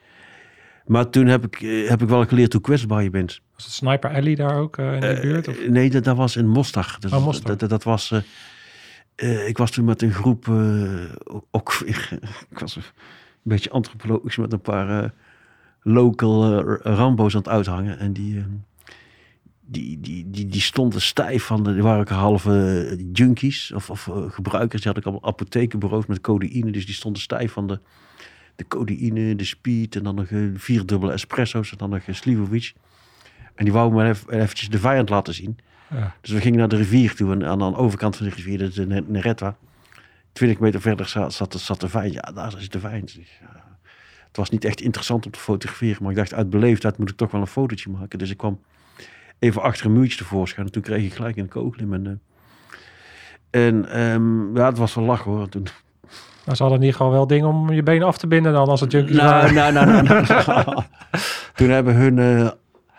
Maar 0.87 1.11
toen 1.11 1.27
heb 1.27 1.45
ik, 1.45 1.59
heb 1.89 2.03
ik 2.03 2.09
wel 2.09 2.27
geleerd 2.27 2.53
hoe 2.53 2.63
kwetsbaar 2.63 3.03
je 3.03 3.11
bent. 3.11 3.41
Was 3.55 3.65
het 3.65 3.75
Sniper 3.75 4.11
Alley 4.15 4.35
daar 4.35 4.57
ook 4.57 4.79
in 4.79 5.01
de 5.01 5.19
buurt? 5.23 5.49
Of? 5.49 5.69
Nee, 5.69 5.91
dat, 5.91 6.05
dat 6.05 6.17
was 6.17 6.37
in 6.37 6.49
Mostar. 6.49 6.97
Dus 7.01 7.13
Oh, 7.13 7.25
Mostar. 7.25 7.47
Dat, 7.51 7.61
dat, 7.61 7.71
dat 7.71 7.83
was... 7.83 8.13
eh, 9.17 9.49
ik 9.49 9.59
was 9.59 9.71
toen 9.71 9.85
met 9.85 10.03
een 10.03 10.13
groep... 10.13 10.49
eh, 10.49 11.41
ook 11.51 11.73
ik 12.51 12.59
was 12.59 12.77
een 12.77 12.83
beetje 13.43 13.71
antropologisch 13.71 14.37
met 14.37 14.53
een 14.53 14.61
paar 14.61 15.03
eh, 15.05 15.11
local 15.83 16.61
Rambo's 16.83 17.35
aan 17.35 17.41
het 17.41 17.49
uithangen. 17.49 17.99
En 17.99 18.13
die... 18.13 18.39
eh, 18.39 18.45
die, 19.67 20.01
die, 20.01 20.31
die, 20.31 20.47
die 20.47 20.61
stonden 20.61 21.01
stijf 21.01 21.45
van, 21.45 21.63
de, 21.63 21.73
die 21.73 21.83
waren 21.83 22.01
ook 22.01 22.09
halve 22.09 22.99
junkies 23.13 23.73
of, 23.73 23.91
of 23.91 24.11
gebruikers. 24.29 24.83
Die 24.83 24.93
hadden 24.93 25.05
ook 25.05 25.13
allemaal 25.13 25.31
apothekenbureaus 25.33 26.07
met 26.07 26.21
codeïne. 26.21 26.71
Dus 26.71 26.87
die 26.87 26.95
stonden 26.95 27.23
stijf 27.23 27.53
van 27.53 27.67
de, 27.67 27.81
de 28.57 28.67
codeïne, 28.69 29.37
de 29.37 29.45
speed 29.45 29.97
en 29.97 30.03
dan 30.03 30.15
nog 30.15 30.27
eh, 30.27 30.41
vier 30.55 30.87
dubbele 30.87 31.13
espresso's 31.13 31.71
en 31.71 31.79
dan 31.79 31.91
nog 31.91 32.07
een 32.07 32.15
Slivovic. 32.15 32.73
En 33.55 33.65
die 33.65 33.73
wou 33.73 33.93
me 33.93 34.09
even, 34.09 34.33
eventjes 34.33 34.69
de 34.69 34.79
vijand 34.79 35.09
laten 35.09 35.35
zien. 35.35 35.59
Ja. 35.91 36.15
Dus 36.21 36.31
we 36.31 36.41
gingen 36.41 36.59
naar 36.59 36.69
de 36.69 36.77
rivier 36.77 37.15
toe 37.15 37.33
en 37.33 37.45
aan 37.47 37.59
de 37.59 37.77
overkant 37.77 38.17
van 38.17 38.27
de 38.29 38.35
rivier, 38.35 38.59
dat 38.59 38.69
is 38.69 38.75
de 38.75 38.87
Ne- 38.87 39.05
Neretwa. 39.07 39.57
20 40.33 40.59
meter 40.59 40.81
verder 40.81 41.07
zat, 41.09 41.33
zat, 41.33 41.55
zat 41.61 41.81
de 41.81 41.89
vijand. 41.89 42.13
Ja, 42.15 42.21
daar 42.35 42.55
is 42.59 42.69
de 42.69 42.81
vijand. 42.81 43.13
Ja, 43.13 43.23
het 44.29 44.37
was 44.37 44.51
niet 44.51 44.65
echt 44.65 44.81
interessant 44.81 45.27
om 45.27 45.33
te 45.33 45.39
fotograferen, 45.39 46.03
maar 46.03 46.11
ik 46.11 46.17
dacht 46.17 46.35
uit 46.35 46.51
beleefdheid 46.51 46.99
moet 46.99 47.11
ik 47.11 47.17
toch 47.17 47.31
wel 47.31 47.41
een 47.41 47.47
fotootje 47.47 47.91
maken. 47.91 48.19
Dus 48.19 48.31
ik 48.31 48.37
kwam 48.37 48.61
even 49.39 49.63
achter 49.63 49.87
een 49.87 49.93
muurtje 49.93 50.17
tevoorschijn 50.19 50.67
en 50.67 50.73
toen 50.73 50.83
kreeg 50.83 51.05
ik 51.05 51.15
gelijk 51.15 51.37
een 51.37 51.49
kogel 51.49 51.81
in 51.81 51.89
mijn... 51.89 52.07
eh, 53.51 53.67
en 53.67 53.89
ehm, 53.89 54.57
ja, 54.57 54.67
het 54.67 54.79
was 54.79 54.95
wel 54.95 55.05
lachen 55.05 55.31
hoor. 55.31 55.49
Toen, 55.49 55.67
Maar 56.47 56.57
ze 56.57 56.63
hadden 56.63 56.81
in 56.81 56.85
ieder 56.87 56.97
geval 57.01 57.13
wel 57.13 57.27
dingen 57.27 57.49
om 57.49 57.73
je 57.73 57.83
benen 57.83 58.07
af 58.07 58.19
te 58.19 58.27
binden 58.27 58.53
dan 58.53 58.69
als 58.69 58.81
het 58.81 58.93
junkies 58.93 59.17
nou, 59.17 59.29
waren. 59.29 59.55
nou, 59.55 59.73
nou, 59.73 60.03
nou, 60.03 60.27
nou. 60.47 60.83
toen 61.55 61.69
hebben 61.69 61.95
hun... 61.95 62.19
eh, 62.19 62.51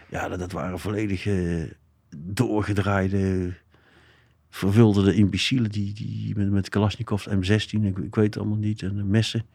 ja, 0.09 0.27
dat, 0.27 0.51
waren 0.51 0.79
volledig 0.79 1.25
eh, 1.25 1.63
doorgedraaide 2.17 3.53
verwilderde 4.49 5.13
imbecielen 5.15 5.71
die, 5.71 5.93
die 5.93 6.35
met, 6.35 6.51
met 6.51 6.69
Kalashnikovs 6.69 7.29
M16, 7.29 7.81
ik, 7.81 7.97
ik 7.97 8.15
weet 8.15 8.25
het 8.25 8.37
allemaal 8.37 8.57
niet, 8.57 8.81
en 8.81 9.09
messen. 9.09 9.45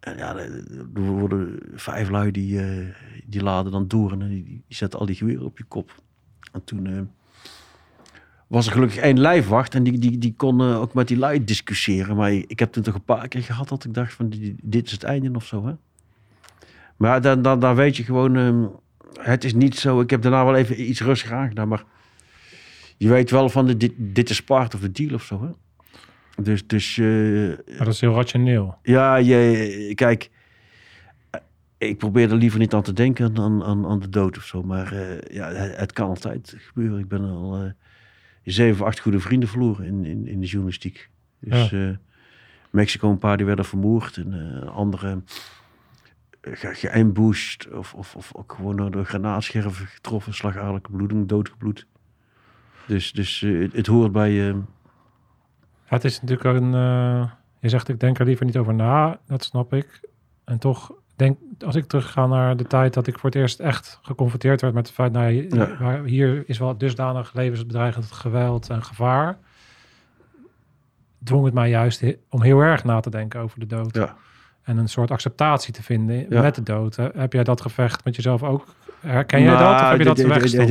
En 0.00 0.16
ja, 0.16 0.36
er 0.36 1.00
worden 1.00 1.58
vijf 1.74 2.08
lui 2.08 2.30
die, 2.30 2.60
eh, 2.60 2.94
die 3.24 3.42
laden 3.42 3.72
dan 3.72 3.88
door 3.88 4.12
en 4.12 4.18
die, 4.18 4.44
die 4.44 4.62
zetten 4.68 4.98
al 4.98 5.06
die 5.06 5.14
geweren 5.14 5.44
op 5.44 5.58
je 5.58 5.64
kop. 5.64 6.02
En 6.52 6.64
toen 6.64 6.86
eh, 6.86 7.00
was 8.46 8.66
er 8.66 8.72
gelukkig 8.72 8.98
één 8.98 9.20
lijfwacht 9.20 9.74
en 9.74 9.82
die, 9.82 9.98
die, 9.98 10.18
die 10.18 10.34
kon 10.36 10.60
eh, 10.60 10.80
ook 10.80 10.94
met 10.94 11.08
die 11.08 11.16
lui 11.16 11.44
discussiëren. 11.44 12.16
Maar 12.16 12.32
ik 12.32 12.58
heb 12.58 12.72
toen 12.72 12.82
toch 12.82 12.94
een 12.94 13.04
paar 13.04 13.28
keer 13.28 13.42
gehad 13.42 13.68
dat 13.68 13.84
ik 13.84 13.94
dacht 13.94 14.12
van 14.12 14.32
dit 14.62 14.86
is 14.86 14.92
het 14.92 15.02
einde 15.02 15.30
of 15.32 15.46
zo. 15.46 15.66
Hè? 15.66 15.74
Maar 16.96 17.20
dan, 17.20 17.42
dan, 17.42 17.60
dan 17.60 17.74
weet 17.74 17.96
je 17.96 18.04
gewoon, 18.04 18.36
ehm, 18.36 18.64
het 19.20 19.44
is 19.44 19.54
niet 19.54 19.78
zo. 19.78 20.00
Ik 20.00 20.10
heb 20.10 20.22
daarna 20.22 20.44
wel 20.44 20.54
even 20.54 20.88
iets 20.88 21.00
rustiger 21.00 21.36
aangedaan, 21.36 21.68
maar 21.68 21.84
je 22.96 23.08
weet 23.08 23.30
wel 23.30 23.48
van 23.48 23.66
de, 23.66 23.76
dit, 23.76 23.92
dit 23.96 24.30
is 24.30 24.42
part 24.42 24.74
of 24.74 24.80
the 24.80 24.92
deal 24.92 25.14
of 25.14 25.22
zo. 25.22 25.42
Hè? 25.42 25.50
Dus, 26.42 26.66
dus 26.66 26.98
eh, 26.98 27.06
Maar 27.76 27.84
dat 27.84 27.94
is 27.94 28.00
heel 28.00 28.14
rationeel. 28.14 28.78
ja, 28.82 29.16
je, 29.16 29.92
kijk, 29.94 30.30
eh, 31.30 31.40
ik 31.78 31.98
probeer 31.98 32.30
er 32.30 32.36
liever 32.36 32.58
niet 32.58 32.74
aan 32.74 32.82
te 32.82 32.92
denken 32.92 33.34
dan 33.34 33.64
aan, 33.64 33.86
aan 33.86 34.00
de 34.00 34.08
dood 34.08 34.36
of 34.36 34.44
zo. 34.44 34.62
Maar 34.62 34.92
eh, 34.92 35.34
ja, 35.36 35.52
het, 35.52 35.92
kan 35.92 36.08
altijd 36.08 36.54
gebeuren. 36.58 36.98
Ik 36.98 37.08
ben 37.08 37.24
al 37.24 37.72
zeven 38.44 38.80
of 38.80 38.86
acht 38.86 39.00
goede 39.00 39.20
vrienden 39.20 39.48
verloren 39.48 39.86
in, 39.86 40.04
in, 40.04 40.26
in 40.26 40.40
de 40.40 40.46
journalistiek. 40.46 41.08
Dus 41.40 41.74
Mexico 42.70 43.10
een 43.10 43.18
paar 43.18 43.36
die 43.36 43.46
werden 43.46 43.64
vermoord 43.64 44.16
en 44.16 44.68
andere 44.68 45.22
ge- 46.40 46.74
geambushed 46.74 47.72
of, 47.72 47.94
of, 47.94 48.14
of 48.16 48.34
ook 48.34 48.52
gewoon 48.52 48.76
door 48.90 49.04
granaatscherven 49.04 49.86
getroffen, 49.86 50.34
slagadelijke 50.34 50.90
bloeding, 50.90 51.28
doodgebloed. 51.28 51.86
Dus, 52.86 53.12
dus 53.12 53.40
het, 53.40 53.72
het 53.72 53.86
hoort 53.86 54.12
bij... 54.12 54.54
het 55.86 56.04
is 56.04 56.20
natuurlijk 56.20 56.58
een... 56.58 56.74
eh, 56.74 57.30
je 57.60 57.68
zegt, 57.68 57.88
ik 57.88 58.00
denk 58.00 58.18
er 58.18 58.24
liever 58.26 58.44
niet 58.46 58.56
over 58.56 58.74
na. 58.74 59.18
Dat 59.26 59.44
snap 59.44 59.72
ik. 59.72 60.00
En 60.44 60.58
toch 60.58 60.92
denk, 61.16 61.38
als 61.64 61.74
ik 61.74 61.86
terugga 61.86 62.26
naar 62.26 62.56
de 62.56 62.64
tijd 62.64 62.94
dat 62.94 63.06
ik 63.06 63.18
voor 63.18 63.30
het 63.30 63.38
eerst 63.38 63.60
echt 63.60 63.98
geconfronteerd 64.02 64.60
werd 64.60 64.74
met 64.74 64.86
het 64.86 64.94
feit, 64.94 65.12
nou, 65.12 65.30
hier, 65.30 65.54
Ja. 65.54 65.76
waar- 65.78 66.04
hier 66.04 66.42
is 66.46 66.58
wel 66.58 66.78
dusdanig 66.78 67.34
levensbedreigend 67.34 68.12
geweld 68.12 68.70
en 68.70 68.82
gevaar, 68.84 69.38
dwong 71.24 71.44
het 71.44 71.54
mij 71.54 71.68
juist 71.68 72.02
om 72.30 72.42
heel 72.42 72.60
erg 72.60 72.84
na 72.84 73.00
te 73.00 73.10
denken 73.10 73.40
over 73.40 73.58
de 73.60 73.66
dood. 73.66 73.94
Ja. 73.94 74.16
En 74.62 74.76
een 74.76 74.88
soort 74.88 75.10
acceptatie 75.10 75.72
te 75.72 75.82
vinden 75.82 76.26
Ja. 76.28 76.42
met 76.42 76.54
de 76.54 76.62
dood. 76.62 76.96
Heb 76.96 77.32
jij 77.32 77.44
dat 77.44 77.60
gevecht 77.60 78.04
met 78.04 78.16
jezelf 78.16 78.42
ook? 78.42 78.66
Herken 79.00 79.42
jij 79.42 79.50
dat? 79.50 79.60
Of 79.60 79.66
Nou, 79.66 79.88
heb 79.90 79.98
je 79.98 80.04
dat 80.04 80.18
weggestopt? 80.18 80.68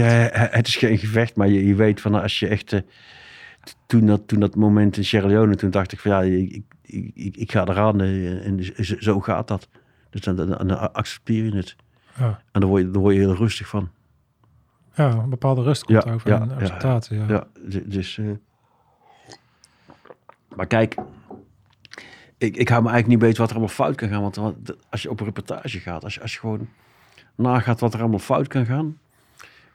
Het 0.54 0.68
is 0.68 0.76
geen 0.76 0.98
gevecht, 0.98 1.36
maar 1.36 1.48
je, 1.48 1.66
je 1.68 1.76
weet 1.76 2.02
van 2.02 2.22
als 2.22 2.40
je 2.40 2.48
echt... 2.48 2.74
eh, 2.74 2.82
toen, 3.86 4.06
dat, 4.06 4.28
toen 4.28 4.40
dat 4.40 4.56
moment 4.56 4.98
in 4.98 5.06
Sierra 5.06 5.28
Leone, 5.28 5.56
toen 5.56 5.70
dacht 5.70 5.92
ik 5.92 6.00
van 6.00 6.12
ja, 6.12 6.22
ik, 6.22 6.52
ik, 6.82 7.12
ik, 7.16 7.36
ik- 7.36 7.52
ga 7.52 7.66
eraan 7.68 8.02
en 8.02 8.64
zo- 8.86 8.96
zo 9.00 9.20
gaat 9.20 9.48
dat. 9.48 9.68
Dus 10.10 10.22
dan, 10.22 10.36
dan, 10.36 10.48
dan 10.48 10.94
accepteer 10.94 11.44
je 11.44 11.56
het. 11.56 11.76
Ja. 12.18 12.42
En 12.52 12.62
dan 12.62 12.70
word, 12.70 12.82
je, 12.84 12.92
dan 12.92 13.02
word 13.02 13.14
je 13.16 13.20
heel 13.20 13.36
rustig 13.36 13.68
van. 13.68 13.90
Ja, 14.94 15.10
een 15.12 15.30
bepaalde 15.30 15.62
rust 15.62 15.84
komt 15.84 16.04
Ja, 16.04 16.12
over 16.14 16.30
ja, 16.30 16.42
en 16.42 16.50
ja, 16.50 16.56
acceptatie. 16.56 17.18
Ja, 17.18 17.26
Ja, 17.28 17.48
d- 17.70 17.92
dus... 17.92 18.18
eh, 18.18 18.26
maar 20.56 20.68
kijk, 20.68 20.96
ik, 22.38 22.56
ik 22.58 22.70
hou 22.70 22.82
me 22.84 22.90
eigenlijk 22.90 23.08
niet 23.08 23.20
weten 23.22 23.38
wat 23.42 23.50
er 23.50 23.56
allemaal 23.56 23.76
fout 23.76 23.96
kan 23.96 24.10
gaan. 24.10 24.22
Want 24.22 24.38
als 24.90 25.02
je 25.02 25.10
op 25.10 25.20
een 25.20 25.26
reportage 25.26 25.80
gaat, 25.80 26.04
als 26.04 26.14
je, 26.14 26.22
als 26.22 26.34
je 26.34 26.40
gewoon 26.40 26.68
nagaat 27.36 27.80
wat 27.80 27.94
er 27.94 28.00
allemaal 28.00 28.20
fout 28.20 28.48
kan 28.48 28.66
gaan. 28.66 28.98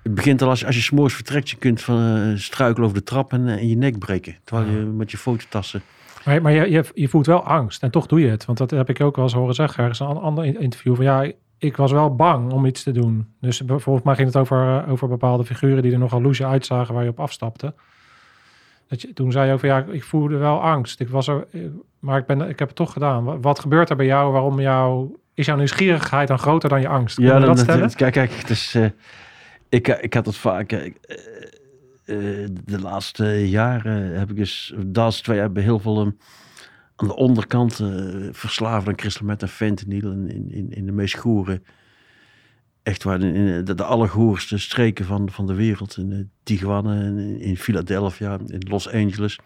Het 0.03 0.15
begint 0.15 0.43
al 0.43 0.49
als, 0.49 0.65
als 0.65 0.75
je 0.77 0.83
s'morgens 0.83 1.15
vertrekt, 1.15 1.51
je 1.51 1.57
kunt 1.57 1.83
van, 1.83 2.17
eh, 2.17 2.37
struikelen 2.39 2.89
over 2.89 2.99
de 2.99 3.05
trap 3.05 3.33
en, 3.33 3.49
en 3.49 3.69
je 3.69 3.77
nek 3.77 3.99
breken. 3.99 4.37
Terwijl 4.45 4.69
je 4.71 4.77
met 4.77 5.11
je 5.11 5.17
fototassen... 5.17 5.83
Maar, 6.25 6.43
maar 6.43 6.53
je, 6.53 6.71
je, 6.71 6.85
je 6.95 7.09
voelt 7.09 7.27
wel 7.27 7.45
angst 7.45 7.83
en 7.83 7.91
toch 7.91 8.07
doe 8.07 8.21
je 8.21 8.29
het. 8.29 8.45
Want 8.45 8.59
dat 8.59 8.71
heb 8.71 8.89
ik 8.89 9.01
ook 9.01 9.17
wel 9.17 9.25
eens 9.25 9.35
horen 9.35 9.55
zeggen 9.55 9.81
ergens 9.81 10.01
in 10.01 10.07
een 10.07 10.17
ander 10.17 10.45
in- 10.45 10.61
interview. 10.61 10.95
Van 10.97 11.05
ja, 11.05 11.31
ik 11.59 11.77
was 11.77 11.93
wel 11.93 12.15
bang 12.15 12.53
om 12.53 12.67
iets 12.67 12.83
te 12.83 12.93
doen. 12.93 13.27
Dus 13.41 13.65
bijvoorbeeld 13.65 14.05
mij 14.05 14.15
ging 14.15 14.27
het 14.27 14.37
over, 14.37 14.83
eh, 14.85 14.93
over 14.93 15.09
bepaalde 15.09 15.45
figuren 15.45 15.83
die 15.83 15.93
er 15.93 15.99
nogal 15.99 16.23
loesje 16.23 16.47
uitzagen 16.47 16.95
waar 16.95 17.03
je 17.05 17.11
op 17.11 17.21
afstapte. 17.21 17.75
Dat 18.89 19.01
je, 19.03 19.13
toen 19.13 19.33
zei 19.33 19.47
je 19.47 19.53
ook 19.53 19.61
van 19.61 19.69
ja, 19.69 19.85
ik 19.91 20.05
voelde 20.05 20.37
wel 20.37 20.63
angst. 20.63 21.01
Ik 21.01 21.09
was 21.09 21.29
er, 21.29 21.47
eh, 21.53 21.61
maar 21.99 22.19
ik, 22.19 22.27
ben, 22.27 22.41
ik 22.49 22.59
heb 22.59 22.69
het 22.69 22.77
toch 22.77 22.93
gedaan. 22.93 23.25
Wat, 23.25 23.37
wat 23.41 23.59
gebeurt 23.61 23.91
er 23.91 23.97
bij 23.97 24.07
jou? 24.07 24.33
Waarom 24.33 24.61
jou, 24.61 25.17
is 25.35 25.47
jouw 25.47 25.57
nieuwsgierigheid 25.57 26.29
dan 26.29 26.39
groter 26.39 26.69
dan 26.69 26.81
je 26.81 26.89
angst? 26.89 27.15
Kun 27.17 27.25
je 27.25 27.31
dan- 27.31 27.41
dat 27.41 27.49
dat- 27.57 27.59
stellen? 27.59 27.95
kijk, 27.95 28.13
kijk, 28.13 28.33
het 28.33 28.51
is, 28.51 28.77
ik, 29.71 29.89
ik 29.89 30.15
had 30.15 30.27
het 30.27 30.37
vaak... 30.37 30.73
eh, 30.73 30.87
eh, 32.05 32.49
de 32.65 32.81
laatste 32.81 33.49
jaren 33.49 34.19
heb 34.19 34.31
ik 34.31 34.37
dus... 34.37 34.75
De 34.87 34.91
twee 35.23 35.37
jaar 35.37 35.51
heel 35.55 35.79
veel... 35.79 36.01
ehm, 36.01 36.11
aan 36.97 37.09
de 37.09 37.17
onderkant 37.17 37.81
eh 37.81 38.29
verslaafd 38.33 38.89
aan 38.89 38.95
crystal 38.95 39.27
meth 39.27 39.43
en 39.43 39.49
fentanyl 39.49 40.11
in, 40.11 40.51
in, 40.51 40.71
in, 40.71 40.87
de 40.87 40.93
meest 40.93 41.17
goere... 41.17 41.63
Echt 42.83 43.03
waar, 43.03 43.21
in, 43.21 43.65
de, 43.65 43.75
de 43.75 43.85
streken 44.59 45.05
van, 45.05 45.31
van 45.31 45.47
de 45.47 45.55
wereld. 45.55 45.97
In 45.97 46.13
eh, 46.13 46.19
en 46.87 47.41
in, 47.41 47.57
Philadelphia, 47.57 48.39
in 48.47 48.67
Los 48.69 48.89
Angeles. 48.93 49.39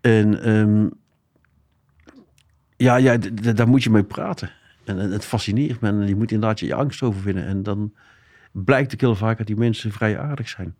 En 0.00 0.42
ehm, 0.42 0.88
ja, 2.76 2.96
ja 2.96 3.16
daar 3.54 3.68
moet 3.68 3.82
je 3.82 3.90
mee 3.90 4.04
praten. 4.04 4.50
En, 4.84 4.98
en 4.98 5.10
het 5.10 5.24
fascineert 5.24 5.80
me. 5.80 5.88
En 5.88 6.06
je 6.06 6.16
moet 6.16 6.32
inderdaad 6.32 6.60
je 6.60 6.74
angst 6.74 7.02
overwinnen. 7.02 7.46
En 7.46 7.62
dan 7.62 7.92
blijkt 8.54 8.94
ook 8.94 9.00
heel 9.00 9.14
vaak 9.16 9.38
dat 9.38 9.46
die 9.46 9.56
mensen 9.56 9.92
vrij 9.92 10.18
aardig 10.18 10.48
zijn. 10.48 10.74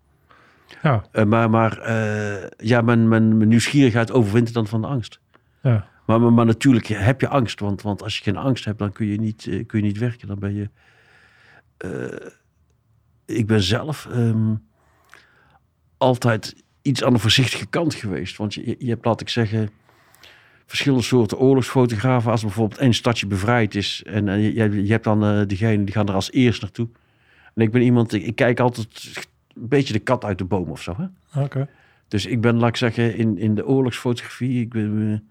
Ja, 0.82 1.04
Eh, 1.12 1.24
maar 1.24 1.50
maar 1.50 1.78
eh, 1.78 2.48
ja, 2.56 2.80
mijn, 2.80 3.08
mijn, 3.08 3.36
mijn 3.36 3.48
nieuwsgierigheid 3.48 4.12
overwint 4.12 4.52
dan 4.52 4.66
van 4.66 4.80
de 4.80 4.86
angst. 4.86 5.20
ja. 5.62 5.92
Maar, 6.06 6.20
maar, 6.20 6.32
maar 6.32 6.46
natuurlijk 6.46 6.86
heb 6.86 7.20
je 7.20 7.28
angst. 7.28 7.60
Want, 7.60 7.82
want 7.82 8.02
als 8.02 8.16
je 8.16 8.22
geen 8.22 8.36
angst 8.36 8.64
hebt, 8.64 8.78
dan 8.78 8.92
kun 8.92 9.06
je 9.06 9.18
niet, 9.20 9.46
eh, 9.46 9.66
kun 9.66 9.78
je 9.78 9.84
niet 9.84 9.98
werken. 9.98 10.28
Dan 10.28 10.38
ben 10.38 10.54
je... 10.54 10.68
ik 13.26 13.46
ben 13.46 13.62
zelf 13.62 14.06
ehm, 14.06 14.54
altijd 15.96 16.64
iets 16.82 17.04
aan 17.04 17.12
de 17.12 17.18
voorzichtige 17.18 17.66
kant 17.66 17.94
geweest. 17.94 18.36
Want 18.36 18.54
je, 18.54 18.76
je 18.78 18.88
hebt, 18.88 19.04
laat 19.04 19.20
ik 19.20 19.28
zeggen, 19.28 19.70
verschillende 20.66 21.04
soorten 21.04 21.38
oorlogsfotografen. 21.38 22.30
Als 22.30 22.42
bijvoorbeeld 22.42 22.80
één 22.80 22.94
stadje 22.94 23.26
bevrijd 23.26 23.74
is 23.74 24.02
en 24.06 24.40
je, 24.40 24.84
je 24.84 24.92
hebt 24.92 25.04
dan 25.04 25.46
diegene 25.46 25.84
die 25.84 25.94
gaan 25.94 26.08
er 26.08 26.14
als 26.14 26.32
eerst 26.32 26.62
naartoe. 26.62 26.88
En 27.54 27.62
ik 27.62 27.70
ben 27.70 27.82
iemand, 27.82 28.12
ik, 28.12 28.22
ik 28.22 28.36
kijk 28.36 28.60
altijd 28.60 28.88
een 29.54 29.68
beetje 29.68 29.92
de 29.92 29.98
kat 29.98 30.24
uit 30.24 30.38
de 30.38 30.44
boom 30.44 30.70
of 30.70 30.82
zo. 30.82 30.94
Hè? 30.96 31.42
Oké. 31.42 31.68
Dus 32.08 32.26
ik 32.26 32.40
ben, 32.40 32.56
laat 32.56 32.68
ik 32.68 32.76
zeggen, 32.76 33.16
in, 33.16 33.38
in 33.38 33.54
de 33.54 33.66
oorlogsfotografie, 33.66 34.60
ik 34.60 34.72
ben, 34.72 35.12
eh, 35.12 35.28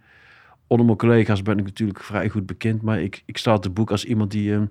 onder 0.67 0.85
mijn 0.85 0.97
collega's 0.97 1.41
ben 1.41 1.57
ik 1.57 1.65
natuurlijk 1.65 1.99
vrij 1.99 2.29
goed 2.29 2.45
bekend, 2.45 2.81
maar 2.81 3.01
ik, 3.01 3.23
ik 3.25 3.37
sta 3.37 3.59
te 3.59 3.69
boek 3.69 3.91
als 3.91 4.05
iemand 4.05 4.31
die, 4.31 4.53
eh, 4.53 4.61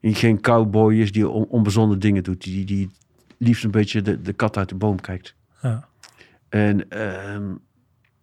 die 0.00 0.14
geen 0.14 0.40
cowboy 0.40 0.94
is, 0.94 1.12
die 1.12 1.28
on, 1.28 1.46
onbezonnen 1.46 1.98
dingen 1.98 2.22
doet, 2.22 2.42
die, 2.42 2.64
die 2.64 2.90
liefst 3.38 3.64
een 3.64 3.70
beetje 3.70 4.02
de, 4.02 4.22
de 4.22 4.32
kat 4.32 4.56
uit 4.56 4.68
de 4.68 4.74
boom 4.74 5.00
kijkt. 5.00 5.34
Ja. 5.62 5.88
En 6.48 6.90
ehm, 6.90 7.54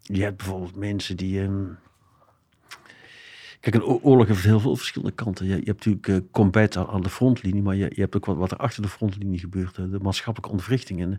je 0.01 0.23
hebt 0.23 0.37
bijvoorbeeld 0.37 0.75
mensen 0.75 1.17
die... 1.17 1.41
ehm, 1.41 1.65
Kijk, 3.61 3.75
een 3.75 3.83
oorlog 3.83 4.27
heeft 4.27 4.43
heel 4.43 4.59
veel 4.59 4.75
verschillende 4.75 5.15
kanten. 5.15 5.45
Je, 5.45 5.51
je 5.51 5.63
hebt 5.65 5.85
natuurlijk 5.85 6.07
eh, 6.07 6.15
combat 6.31 6.77
aan, 6.77 6.87
aan 6.87 7.01
de 7.01 7.09
frontlinie, 7.09 7.61
maar 7.61 7.75
je, 7.75 7.91
je 7.95 8.01
hebt 8.01 8.15
ook 8.15 8.25
wat, 8.25 8.37
wat 8.37 8.51
er 8.51 8.57
achter 8.57 8.81
de 8.81 8.87
frontlinie 8.87 9.39
gebeurt. 9.39 9.75
de 9.75 9.99
maatschappelijke 10.01 10.55
ontwrichting. 10.55 11.01
En, 11.01 11.09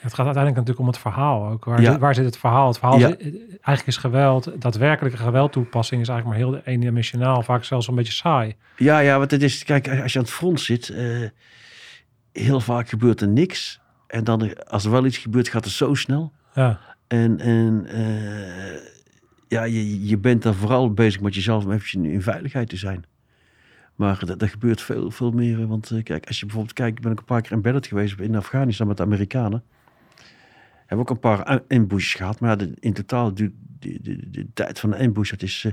Het 0.00 0.14
gaat 0.14 0.26
uiteindelijk 0.26 0.54
natuurlijk 0.54 0.78
om 0.80 0.86
het 0.86 0.98
verhaal 0.98 1.48
ook. 1.48 1.64
Waar, 1.64 1.82
Ja. 1.82 1.90
zit, 1.90 2.00
waar 2.00 2.14
zit 2.14 2.24
het 2.24 2.38
verhaal? 2.38 2.66
Het 2.68 2.78
verhaal 2.78 2.98
Ja. 2.98 3.08
is, 3.18 3.32
eigenlijk 3.50 3.86
is 3.86 3.96
geweld, 3.96 4.50
daadwerkelijke 4.60 5.18
geweldtoepassing 5.18 6.00
is 6.00 6.08
eigenlijk 6.08 6.40
maar 6.40 6.50
heel 6.50 6.62
eendimensionaal, 6.64 7.42
vaak 7.42 7.64
zelfs 7.64 7.88
een 7.88 7.94
beetje 7.94 8.12
saai. 8.12 8.56
Ja, 8.76 8.98
ja, 8.98 9.18
want 9.18 9.30
het 9.30 9.42
is, 9.42 9.64
kijk, 9.64 9.88
als 10.02 10.12
je 10.12 10.18
aan 10.18 10.24
het 10.24 10.34
front 10.34 10.60
zit, 10.60 10.88
eh, 10.88 11.28
heel 12.32 12.60
vaak 12.60 12.88
gebeurt 12.88 13.20
er 13.20 13.28
niks. 13.28 13.80
En 14.06 14.24
dan, 14.24 14.64
als 14.66 14.84
er 14.84 14.90
wel 14.90 15.04
iets 15.06 15.18
gebeurt, 15.18 15.48
gaat 15.48 15.64
het 15.64 15.72
zo 15.72 15.94
snel. 15.94 16.32
Ja, 16.54 16.78
En, 17.06 17.38
en 17.40 17.86
eh, 17.86 18.80
ja, 19.48 19.64
je, 19.64 20.06
je 20.06 20.18
bent 20.18 20.42
dan 20.42 20.54
vooral 20.54 20.92
bezig 20.92 21.20
met 21.20 21.34
jezelf 21.34 21.64
om 21.64 21.72
eventjes 21.72 22.02
in, 22.02 22.22
veiligheid 22.22 22.68
te 22.68 22.76
zijn. 22.76 23.04
Maar 23.94 24.24
dat, 24.24 24.38
dat 24.38 24.48
gebeurt 24.48 24.80
veel, 24.82 25.10
veel 25.10 25.30
meer. 25.30 25.66
Want 25.66 25.90
eh, 25.90 26.02
kijk, 26.02 26.26
als 26.26 26.38
je 26.38 26.44
bijvoorbeeld 26.46 26.74
kijkt, 26.74 26.96
ik 26.96 27.02
ben 27.02 27.12
ook 27.12 27.18
een 27.18 27.24
paar 27.24 27.42
keer 27.42 27.52
embedded 27.52 27.86
geweest 27.86 28.20
in 28.20 28.36
Afghanistan 28.36 28.86
met 28.86 28.96
de 28.96 29.02
Amerikanen. 29.02 29.62
Hebben 30.86 30.98
ook 30.98 31.10
een 31.10 31.18
paar 31.18 31.62
ambushes 31.68 32.14
gehad. 32.14 32.40
Maar 32.40 32.58
in 32.78 32.92
totaal, 32.92 33.34
de, 33.34 33.52
de, 33.78 33.98
de, 34.02 34.30
de 34.30 34.46
tijd 34.54 34.80
van 34.80 34.90
de 34.90 34.98
ambush, 34.98 35.30
dat 35.30 35.42
is... 35.42 35.64
eh, 35.64 35.72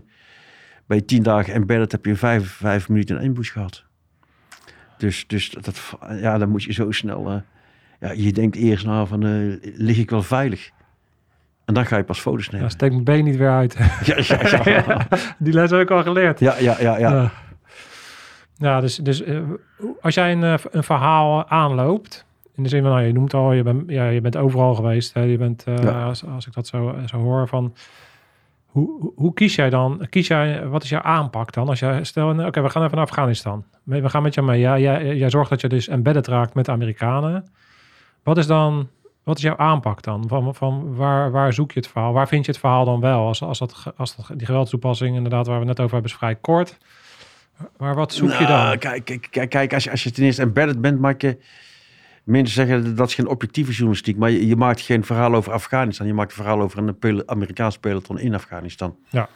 bij 0.86 1.02
tien 1.02 1.24
dagen 1.24 1.54
embedded 1.54 1.92
heb 1.92 2.06
je 2.06 2.16
vijf, 2.16 2.52
vijf 2.52 2.90
minuten 2.90 3.16
een 3.16 3.28
ambush 3.28 3.52
gehad. 3.52 3.84
Dus, 4.98 5.28
dus 5.28 5.50
dat, 5.50 5.98
ja, 6.10 6.38
dan 6.38 6.50
moet 6.50 6.64
je 6.64 6.74
zo 6.74 6.92
snel... 6.92 7.32
eh, 7.32 7.42
ja, 8.00 8.12
je 8.12 8.34
denkt 8.34 8.56
eerst 8.56 8.86
na 8.86 9.06
van, 9.06 9.20
lig 9.62 9.98
ik 9.98 10.10
wel 10.10 10.24
veilig? 10.24 10.72
En 11.66 11.74
dan 11.74 11.86
ga 11.86 11.98
je 11.98 12.04
pas 12.04 12.20
foto's 12.20 12.46
ja 12.46 12.52
nemen. 12.52 12.70
steek 12.70 12.92
mijn 12.92 13.04
been 13.04 13.24
niet 13.24 13.38
weer 13.38 13.50
uit. 13.52 13.74
Ja, 14.04 14.16
ja, 14.28 14.62
ja. 14.88 15.08
Die 15.38 15.54
les 15.54 15.72
heb 15.72 15.80
ik 15.82 15.92
al 15.92 16.04
geleerd. 16.04 16.40
ja, 16.40 16.56
ja, 16.60 16.76
ja, 16.80 16.98
ja. 16.98 17.12
Ja, 17.12 17.32
ja 18.56 18.82
dus, 18.82 18.96
dus 18.96 19.24
eh, 19.24 19.40
als 20.02 20.14
jij 20.16 20.32
een, 20.32 20.44
eh, 20.44 20.54
een 20.72 20.84
verhaal 20.84 21.48
aanloopt, 21.50 22.26
in 22.56 22.64
de 22.64 22.70
zin 22.70 22.82
van, 22.82 22.92
nou, 22.92 23.04
je 23.04 23.14
noemt 23.14 23.34
al, 23.34 23.52
je, 23.54 23.64
bent 23.64 23.84
ja, 23.88 24.08
je 24.08 24.22
bent 24.22 24.38
overal 24.38 24.76
geweest. 24.76 25.14
Hè, 25.14 25.22
je 25.22 25.38
bent, 25.38 25.64
eh, 25.64 25.78
Ja. 25.84 26.04
als, 26.04 26.26
als 26.26 26.48
ik 26.48 26.54
dat 26.54 26.68
zo, 26.68 26.96
zo 27.06 27.18
hoor, 27.18 27.48
van 27.48 27.74
hoe, 28.66 29.12
hoe- 29.16 29.34
kies 29.34 29.56
jij 29.56 29.70
dan? 29.70 30.06
Kies 30.10 30.28
jij, 30.28 30.68
wat 30.68 30.84
is 30.84 30.90
jouw 30.90 31.02
aanpak 31.02 31.54
dan? 31.54 31.68
Als 31.70 31.80
jij, 31.80 32.04
stel, 32.04 32.46
oké, 32.46 32.62
we 32.62 32.70
gaan 32.70 32.84
even 32.84 32.96
naar 32.98 33.06
Afghanistan. 33.06 33.64
We 33.84 34.02
we 34.02 34.10
gaan 34.10 34.24
met 34.24 34.34
jou 34.34 34.48
mee. 34.48 34.60
Ja, 34.60 34.78
jij, 34.80 35.16
jij 35.16 35.30
zorgt 35.30 35.50
dat 35.50 35.62
je 35.62 35.68
dus 35.68 35.88
embedded 35.88 36.28
raakt 36.28 36.54
met 36.54 36.66
de 36.66 36.72
Amerikanen. 36.72 37.46
Wat 38.24 38.38
is 38.38 38.48
dan, 38.48 38.90
wat 39.26 39.38
is 39.38 39.44
jouw 39.44 39.58
aanpak 39.58 40.02
dan? 40.02 40.28
Van, 40.28 40.56
van 40.56 40.96
waar, 40.96 41.32
waar 41.32 41.54
zoek 41.54 41.72
je 41.72 41.80
het 41.80 41.90
verhaal? 41.90 42.14
Waar 42.14 42.28
vind 42.28 42.46
je 42.46 42.52
het 42.52 42.60
verhaal 42.60 42.86
dan 42.86 43.00
wel? 43.00 43.28
Als, 43.28 43.42
als, 43.42 43.60
dat, 43.60 43.94
als 43.96 44.16
dat, 44.16 44.30
die 44.36 44.46
geweldstoepassing, 44.46 45.16
inderdaad, 45.16 45.48
waar 45.48 45.60
we 45.60 45.66
net 45.66 45.80
over 45.80 45.94
hebben, 45.94 46.12
is 46.12 46.18
vrij 46.18 46.36
kort. 46.36 46.78
Maar 47.78 47.96
wat 47.96 48.14
zoek 48.14 48.32
je 48.32 48.44
Nou, 48.44 48.70
dan? 48.70 48.78
Kijk, 48.78 49.28
kijk, 49.30 49.50
kijk, 49.50 49.74
als, 49.74 49.84
je, 49.84 49.92
als 49.92 50.04
je 50.04 50.12
ten 50.12 50.24
eerste 50.24 50.42
embedded 50.42 50.82
bent, 50.82 51.00
maak 51.00 51.22
je... 51.22 51.38
Mensen 52.24 52.56
zeggen 52.56 52.96
dat 52.96 53.08
is 53.08 53.16
geen 53.16 53.28
objectieve 53.28 53.72
journalistiek, 53.72 54.18
maar 54.18 54.32
je, 54.32 54.48
je 54.48 54.56
maakt 54.56 54.82
geen 54.82 55.04
verhaal 55.04 55.36
over 55.36 55.52
Afghanistan. 55.52 56.08
Je 56.08 56.14
maakt 56.14 56.30
een 56.30 56.36
verhaal 56.36 56.62
over 56.62 56.96
een 57.00 57.30
Amerikaans 57.30 57.78
peloton 57.78 58.20
in 58.20 58.34
Afghanistan. 58.34 58.96
Ja. 59.10 59.30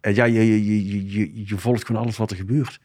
En 0.00 0.14
ja, 0.14 0.24
je, 0.24 0.46
je, 0.46 0.64
je, 0.64 0.86
je, 0.86 1.10
je, 1.10 1.46
je 1.46 1.56
volgt 1.56 1.86
gewoon 1.86 2.02
alles 2.02 2.16
wat 2.16 2.30
er 2.30 2.36
gebeurt. 2.36 2.80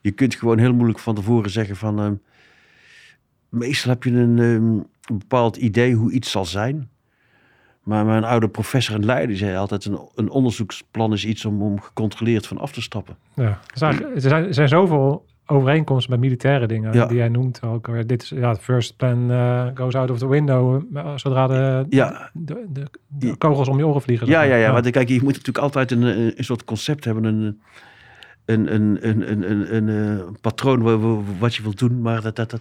Je 0.00 0.10
kunt 0.10 0.34
gewoon 0.34 0.58
heel 0.58 0.74
moeilijk 0.74 0.98
van 0.98 1.14
tevoren 1.14 1.50
zeggen 1.50 1.76
van... 1.76 2.00
ehm, 2.00 2.14
meestal 3.48 3.90
heb 3.90 4.02
je 4.02 4.10
een, 4.10 4.38
ehm, 4.38 4.78
een 5.10 5.18
bepaald 5.18 5.56
idee 5.56 5.94
hoe 5.94 6.12
iets 6.12 6.30
zal 6.30 6.44
zijn. 6.44 6.88
Maar 7.82 8.04
mijn 8.04 8.24
oude 8.24 8.48
professor 8.48 8.94
en 8.94 9.04
leider 9.04 9.36
zei 9.36 9.56
altijd... 9.56 9.84
een, 9.84 9.98
een 10.14 10.30
onderzoeksplan 10.30 11.12
is 11.12 11.24
iets 11.24 11.44
om, 11.44 11.62
om 11.62 11.80
gecontroleerd 11.80 12.46
van 12.46 12.58
af 12.58 12.72
te 12.72 12.82
stappen. 12.82 13.16
Ja. 13.34 13.44
Er, 13.44 13.58
zijn, 13.74 14.04
er, 14.14 14.54
zijn, 14.54 14.68
zoveel 14.68 15.24
overeenkomsten 15.46 16.10
met 16.10 16.20
militaire 16.20 16.66
dingen 16.66 16.92
Ja. 16.92 17.06
die 17.06 17.16
jij 17.16 17.28
noemt. 17.28 17.62
Ook, 17.62 17.86
weer. 17.86 18.06
dit 18.06 18.22
is 18.22 18.28
ja, 18.28 18.48
het 18.48 18.60
first 18.60 18.96
plan 18.96 19.30
eh, 19.30 19.66
goes 19.74 19.94
out 19.94 20.10
of 20.10 20.18
the 20.18 20.28
window. 20.28 20.82
eh, 20.94 21.12
Zodra 21.16 21.46
de, 21.46 21.86
Ja. 21.88 22.30
de, 22.32 22.66
de, 22.72 22.86
de 23.06 23.26
Ja. 23.26 23.34
kogels 23.38 23.68
om 23.68 23.78
je 23.78 23.86
oren 23.86 24.02
vliegen. 24.02 24.26
Ja, 24.26 24.42
ja, 24.42 24.48
maar. 24.50 24.58
ja. 24.58 24.72
Want 24.72 24.90
kijk, 24.90 25.08
je 25.08 25.14
moet 25.22 25.32
natuurlijk 25.32 25.58
altijd 25.58 25.90
een, 25.90 26.02
een, 26.02 26.32
een 26.36 26.44
soort 26.44 26.64
concept 26.64 27.04
hebben. 27.04 27.24
Een, 27.24 27.60
een, 28.44 28.74
een, 28.74 29.08
een, 29.08 29.30
een, 29.30 29.74
een, 29.76 29.88
een, 29.88 30.36
patroon 30.40 30.82
wa- 30.82 30.96
wa- 30.98 31.22
wat 31.38 31.54
je 31.54 31.62
wilt 31.62 31.78
doen. 31.78 32.00
Maar 32.02 32.20
dat, 32.22 32.36
dat, 32.36 32.50
dat, 32.50 32.60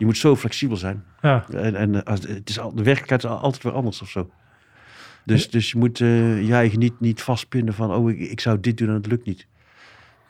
je 0.00 0.06
moet 0.06 0.16
zo 0.16 0.36
flexibel 0.36 0.76
zijn. 0.76 1.04
ja. 1.22 1.44
En, 1.52 1.74
en 1.74 1.94
eh, 1.94 2.02
als, 2.02 2.20
het 2.20 2.48
is 2.48 2.58
al, 2.58 2.74
de 2.74 2.82
werkelijkheid 2.82 3.24
is 3.24 3.30
al- 3.30 3.38
altijd 3.38 3.62
weer 3.62 3.72
anders 3.72 4.02
of 4.02 4.08
zo. 4.08 4.30
Dus, 5.24 5.50
dus 5.50 5.70
je 5.70 5.78
moet 5.78 6.00
eh, 6.00 6.46
je 6.46 6.54
eigen 6.54 6.78
niet, 6.78 7.00
niet 7.00 7.22
vastpinnen 7.22 7.74
van... 7.74 7.94
oh, 7.94 8.10
ik, 8.10 8.18
ik 8.18 8.40
zou 8.40 8.60
dit 8.60 8.78
doen 8.78 8.88
en 8.88 8.94
het 8.94 9.06
lukt 9.06 9.26
niet. 9.26 9.46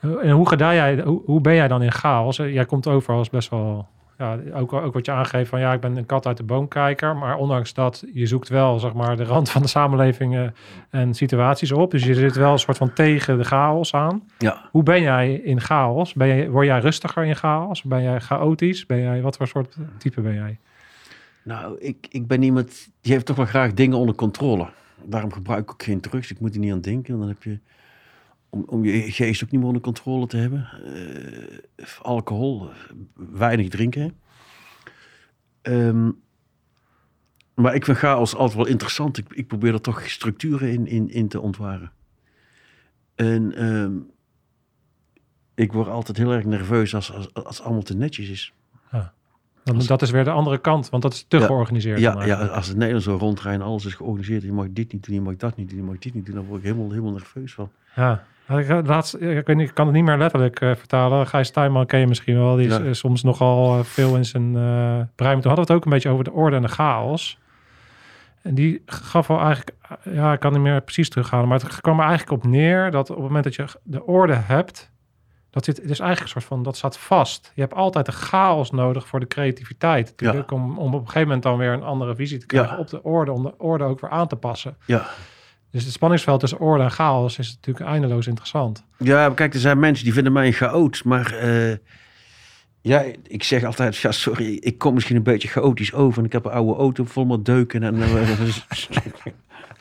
En 0.00 0.30
hoe, 0.30 0.48
ga 0.48 0.74
jij, 0.74 1.00
hoe, 1.02 1.22
hoe 1.24 1.40
ben 1.40 1.54
jij 1.54 1.68
dan 1.68 1.83
in 1.83 1.92
chaos? 1.92 2.37
Jij 2.37 2.64
komt 2.64 2.87
over 2.87 3.14
als 3.14 3.30
best 3.30 3.50
wel... 3.50 3.88
Ja, 4.20 4.38
ook, 4.52 4.72
ook 4.72 4.94
wat 4.94 5.06
je 5.06 5.12
aangeeft 5.12 5.48
van 5.48 5.61
ja, 5.61 5.72
ik 5.72 5.80
ben 5.80 5.96
een 5.96 6.06
kat 6.06 6.26
uit 6.26 6.37
de 6.37 6.42
boomkijker. 6.42 7.16
Maar 7.16 7.37
ondanks 7.37 7.74
dat, 7.74 8.04
je 8.12 8.26
zoekt 8.26 8.48
wel 8.48 8.78
zeg 8.78 8.92
maar 8.92 9.16
de 9.16 9.24
rand 9.24 9.50
van 9.50 9.62
de 9.62 9.68
samenlevingen 9.68 10.54
en 10.90 11.14
situaties 11.14 11.72
op. 11.72 11.90
Dus 11.90 12.04
je 12.04 12.14
zit 12.14 12.37
wel 12.37 12.52
een 12.52 12.59
soort 12.59 12.76
van 12.76 12.92
tegen 12.92 13.38
de 13.38 13.44
chaos 13.44 13.94
aan. 13.94 14.22
Ja. 14.38 14.68
Hoe 14.70 14.83
ben 14.83 15.02
jij 15.02 15.35
in 15.35 15.61
chaos? 15.61 16.14
Ben 16.14 16.28
jij, 16.28 16.50
word 16.50 16.66
jij 16.66 16.80
rustiger 16.80 17.24
in 17.24 17.37
chaos? 17.37 17.83
Ben 17.83 18.02
jij 18.02 18.20
chaotisch? 18.20 18.87
Ben 18.87 19.00
jij, 19.00 19.22
wat 19.22 19.37
voor 19.37 19.48
soort 19.48 19.76
type 19.98 20.20
ben 20.20 20.35
jij? 20.35 20.59
Nou, 21.42 21.78
ik, 21.78 22.06
ik 22.11 22.26
ben 22.26 22.42
iemand 22.42 22.88
die 23.00 23.12
heeft 23.12 23.26
toch 23.26 23.37
wel 23.37 23.46
graag 23.46 23.74
dingen 23.74 23.98
onder 23.98 24.14
controle. 24.14 24.68
Daarom 25.04 25.33
gebruik 25.33 25.62
ik 25.62 25.70
ook 25.70 25.83
geen 25.83 26.00
drugs. 26.00 26.30
Ik 26.30 26.40
moet 26.40 26.54
er 26.54 26.61
niet 26.61 26.72
aan 26.72 26.80
denken. 26.80 27.18
Dan 27.18 27.28
heb 27.28 27.42
je, 27.42 27.59
om, 28.51 28.63
om 28.67 28.85
je 28.85 29.13
geest 29.13 29.45
ook 29.45 29.51
niet 29.51 29.59
meer 29.61 29.69
onder 29.69 29.83
controle 29.83 30.27
te 30.27 30.37
hebben. 30.37 30.69
eh, 31.77 31.87
alcohol, 32.03 32.71
weinig 33.15 33.69
drinken. 33.69 34.15
Ehm, 35.63 36.11
maar 37.55 37.75
ik 37.75 37.85
vind 37.85 37.97
chaos 37.97 38.35
altijd 38.35 38.57
wel 38.59 38.67
interessant. 38.67 39.19
Ik, 39.19 39.27
ik 39.33 39.47
probeer 39.47 39.73
er 39.73 39.81
toch 39.81 40.09
structuren 40.09 40.73
in, 40.73 40.87
in, 40.87 41.11
in 41.11 41.29
te 41.29 41.41
ontwaren. 41.41 41.93
En 43.15 43.55
ehm, 43.57 43.93
ik 45.55 45.73
word 45.73 45.89
altijd 45.89 46.17
heel 46.17 46.33
erg 46.33 46.45
nerveus 46.45 46.95
als, 46.95 47.13
als, 47.13 47.35
als 47.35 47.57
het 47.57 47.65
allemaal 47.67 47.83
te 47.83 47.97
netjes 47.97 48.29
is. 48.29 48.53
Dat 49.87 50.03
is 50.03 50.11
weer 50.11 50.25
de 50.25 50.31
andere 50.31 50.59
kant, 50.59 50.89
want 50.91 51.03
dat 51.03 51.13
is 51.13 51.25
te 51.29 51.39
Ja. 51.39 51.47
georganiseerd. 51.47 51.99
Ja, 52.01 52.25
ja, 52.25 52.47
als 52.47 52.67
het 52.67 52.77
Nederland 52.77 53.05
zo 53.05 53.17
rondrijden, 53.17 53.67
alles 53.67 53.85
is 53.85 53.95
georganiseerd. 53.95 54.43
Je 54.43 54.53
mag 54.53 54.67
dit 54.71 54.93
niet 54.93 55.05
doen, 55.07 55.15
je 55.15 55.21
mag 55.21 55.37
dat 55.37 55.57
niet 55.57 55.69
doen, 55.69 55.79
je 55.79 55.85
mag 55.85 55.99
dit 55.99 56.15
niet 56.15 56.27
doen. 56.27 56.35
Dan 56.35 56.45
word 56.45 56.59
ik 56.59 56.65
helemaal, 56.67 56.91
helemaal 56.91 57.13
nerveus 57.13 57.53
van. 57.55 57.71
Ja. 57.97 58.25
Ik, 58.59 58.87
laatst, 58.87 59.15
ik, 59.15 59.47
weet 59.47 59.57
niet, 59.57 59.69
ik 59.69 59.75
kan 59.75 59.87
het 59.87 59.95
niet 59.95 60.05
meer 60.05 60.19
letterlijk 60.19 60.61
eh, 60.61 60.75
vertalen. 60.75 61.27
Gijs 61.27 61.51
Tuinman 61.51 61.87
ken 61.87 62.01
je 62.01 62.07
misschien 62.07 62.39
wel. 62.39 62.57
Die 62.57 62.67
is 62.67 62.77
Ja. 62.77 62.85
eh, 62.85 62.93
soms 62.93 63.23
nogal 63.23 63.79
eh, 63.79 63.85
veel 63.85 64.17
in 64.17 64.25
zijn 64.25 64.53
brein. 65.15 65.41
Toen 65.41 65.51
hadden 65.51 65.55
we 65.55 65.61
het 65.61 65.71
ook 65.71 65.85
een 65.85 65.91
beetje 65.91 66.09
over 66.09 66.25
de 66.25 66.33
orde 66.33 66.57
en 66.57 66.63
de 66.63 66.69
chaos. 66.69 67.39
En 68.43 68.55
die 68.55 68.83
gaf 68.87 69.27
wel 69.27 69.39
eigenlijk... 69.41 69.77
Ja, 70.03 70.33
ik 70.33 70.41
kan 70.41 70.53
niet 70.53 70.61
meer 70.61 70.81
precies 70.81 71.09
terughalen. 71.09 71.49
Maar 71.49 71.61
het 71.61 71.81
kwam 71.81 72.01
er 72.01 72.07
eigenlijk 72.07 72.45
op 72.45 72.51
neer 72.51 72.91
dat 72.91 73.11
op 73.11 73.17
het 73.17 73.25
moment 73.25 73.45
dat 73.45 73.55
je 73.55 73.65
de 73.83 74.05
orde 74.05 74.35
hebt... 74.35 74.91
Dat 75.51 75.65
zit, 75.65 75.77
het 75.77 75.91
is 75.91 75.99
eigenlijk 76.01 76.35
een 76.35 76.41
soort 76.41 76.53
van, 76.55 76.63
dat 76.63 76.77
staat 76.77 76.99
vast. 76.99 77.53
Je 77.55 77.61
hebt 77.61 77.75
altijd 77.75 78.07
de 78.07 78.13
chaos 78.13 78.71
nodig 78.71 79.07
voor 79.07 79.21
de 79.21 79.27
creativiteit. 79.27 80.13
Natuurlijk, 80.17 80.51
om, 80.51 80.79
om 80.79 80.87
op 80.95 81.01
een 81.01 81.07
gegeven 81.07 81.23
moment 81.23 81.43
dan 81.43 81.57
weer 81.57 81.73
een 81.73 81.83
andere 81.83 82.15
visie 82.15 82.39
te 82.39 82.47
krijgen 82.47 82.73
Ja. 82.75 82.79
op 82.81 82.89
de 82.89 83.03
orde. 83.03 83.33
Om 83.33 83.43
de 83.43 83.55
orde 83.59 83.85
ook 83.85 84.01
weer 84.01 84.11
aan 84.11 84.27
te 84.27 84.37
passen. 84.37 84.77
Ja. 84.87 85.07
Dus 85.70 85.85
het 85.85 85.92
spanningsveld 85.92 86.40
tussen 86.40 86.59
orde 86.59 86.83
en 86.83 86.90
chaos 86.90 87.38
is 87.38 87.54
natuurlijk 87.54 87.87
eindeloos 87.87 88.26
interessant. 88.26 88.85
Ja, 88.96 89.30
kijk, 89.30 89.54
er 89.54 89.61
zijn 89.61 89.78
mensen 89.78 90.04
die 90.04 90.12
vinden 90.12 90.33
mij 90.33 90.46
een 90.46 90.52
chaot. 90.52 91.04
Maar 91.04 91.33
eh, 91.33 91.76
ja, 92.80 93.04
ik 93.22 93.42
zeg 93.42 93.64
altijd, 93.64 93.96
ja, 93.96 94.12
sorry, 94.12 94.54
ik 94.61 94.78
kom 94.78 94.94
misschien 94.94 95.16
een 95.16 95.22
beetje 95.22 95.48
chaotisch 95.48 95.92
over. 95.92 96.18
En 96.18 96.24
ik 96.24 96.33
heb 96.33 96.44
een 96.44 96.50
oude 96.50 96.80
auto 96.80 97.04
vol 97.04 97.24
met 97.24 97.44
deuken. 97.44 97.83
En, 97.83 98.02
eh, 98.02 98.56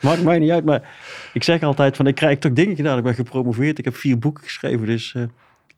maakt 0.00 0.22
mij 0.22 0.38
niet 0.38 0.50
uit, 0.50 0.64
maar 0.64 0.88
ik 1.32 1.42
zeg 1.44 1.62
altijd 1.62 1.96
van, 1.96 2.06
ik 2.06 2.14
krijg 2.14 2.38
toch 2.38 2.52
dingen 2.52 2.76
gedaan. 2.76 2.98
Ik 2.98 3.04
ben 3.04 3.14
gepromoveerd, 3.14 3.78
ik 3.78 3.84
heb 3.84 3.96
vier 3.96 4.18
boeken 4.18 4.44
geschreven. 4.44 4.86
Dus 4.86 5.14
eh, 5.14 5.22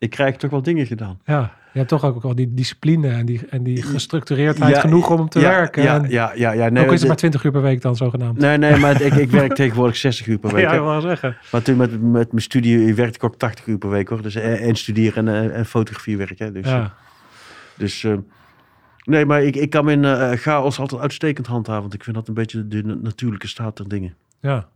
ik 0.03 0.11
krijg 0.11 0.37
toch 0.37 0.51
wel 0.51 0.63
dingen 0.63 0.87
gedaan. 0.87 1.21
Ja, 1.25 1.41
je 1.73 1.79
hebt 1.79 1.89
toch 1.91 2.05
ook 2.05 2.23
wel 2.23 2.35
die 2.35 2.55
discipline 2.55 3.09
en 3.09 3.27
die, 3.27 3.41
en 3.51 3.63
die 3.63 3.83
gestructureerdheid 3.83 4.75
Ja, 4.75 4.81
genoeg 4.81 5.11
om 5.11 5.29
te 5.29 5.41
ja, 5.41 5.49
werken. 5.49 5.83
Ja, 5.83 6.05
ja, 6.09 6.33
ja, 6.35 6.53
ja. 6.53 6.69
Nee, 6.69 6.85
ook 6.85 6.93
is 6.93 6.99
het 6.99 7.09
maar 7.09 7.17
20 7.17 7.45
uur 7.45 7.51
per 7.51 7.63
week 7.63 7.81
dan 7.81 7.97
zogenaamd. 7.97 8.39
nee, 8.39 8.59
nee, 8.59 8.77
maar 8.77 9.03
ik, 9.03 9.15
ik 9.15 9.31
werk 9.31 9.55
tegenwoordig 9.55 9.97
60 9.97 10.27
uur 10.27 10.39
per 10.39 10.53
week. 10.55 10.63
ja, 10.65 10.73
ik 10.73 10.81
wil 10.81 11.01
zeggen. 11.01 11.37
Maar 11.53 11.63
toen 11.63 11.77
met, 11.77 12.03
met 12.03 12.31
mijn 12.31 12.43
studie 12.43 12.95
werkte 12.95 13.17
ik 13.17 13.25
ook 13.25 13.37
80 13.39 13.67
uur 13.67 13.79
per 13.79 13.91
week 13.91 14.09
hoor. 14.09 14.23
Dus 14.23 14.35
en, 14.35 14.59
en 14.59 14.77
studeren 14.77 15.29
en, 15.29 15.51
eh, 15.51 15.59
en 15.59 15.67
fotografie 15.67 16.17
werken. 16.17 16.53
Dus, 16.53 16.67
Ja. 16.67 16.95
dus 17.77 18.05
eh, 18.05 18.15
nee, 19.05 19.27
maar 19.27 19.43
ik, 19.43 19.57
ik 19.57 19.71
kan 19.71 19.85
mijn 19.85 20.05
eh, 20.05 20.31
chaos 20.33 20.79
altijd 20.79 21.01
uitstekend 21.01 21.47
handhaven. 21.47 21.83
Want 21.83 21.95
ik 21.95 22.05
vind 22.05 22.17
dat 22.17 22.29
een 22.29 22.35
beetje 22.35 22.69
de 22.69 22.83
na- 22.85 22.95
natuurlijke 23.03 23.49
staat 23.49 23.77
der 23.77 23.89
dingen. 23.89 24.15
ja. 24.41 24.69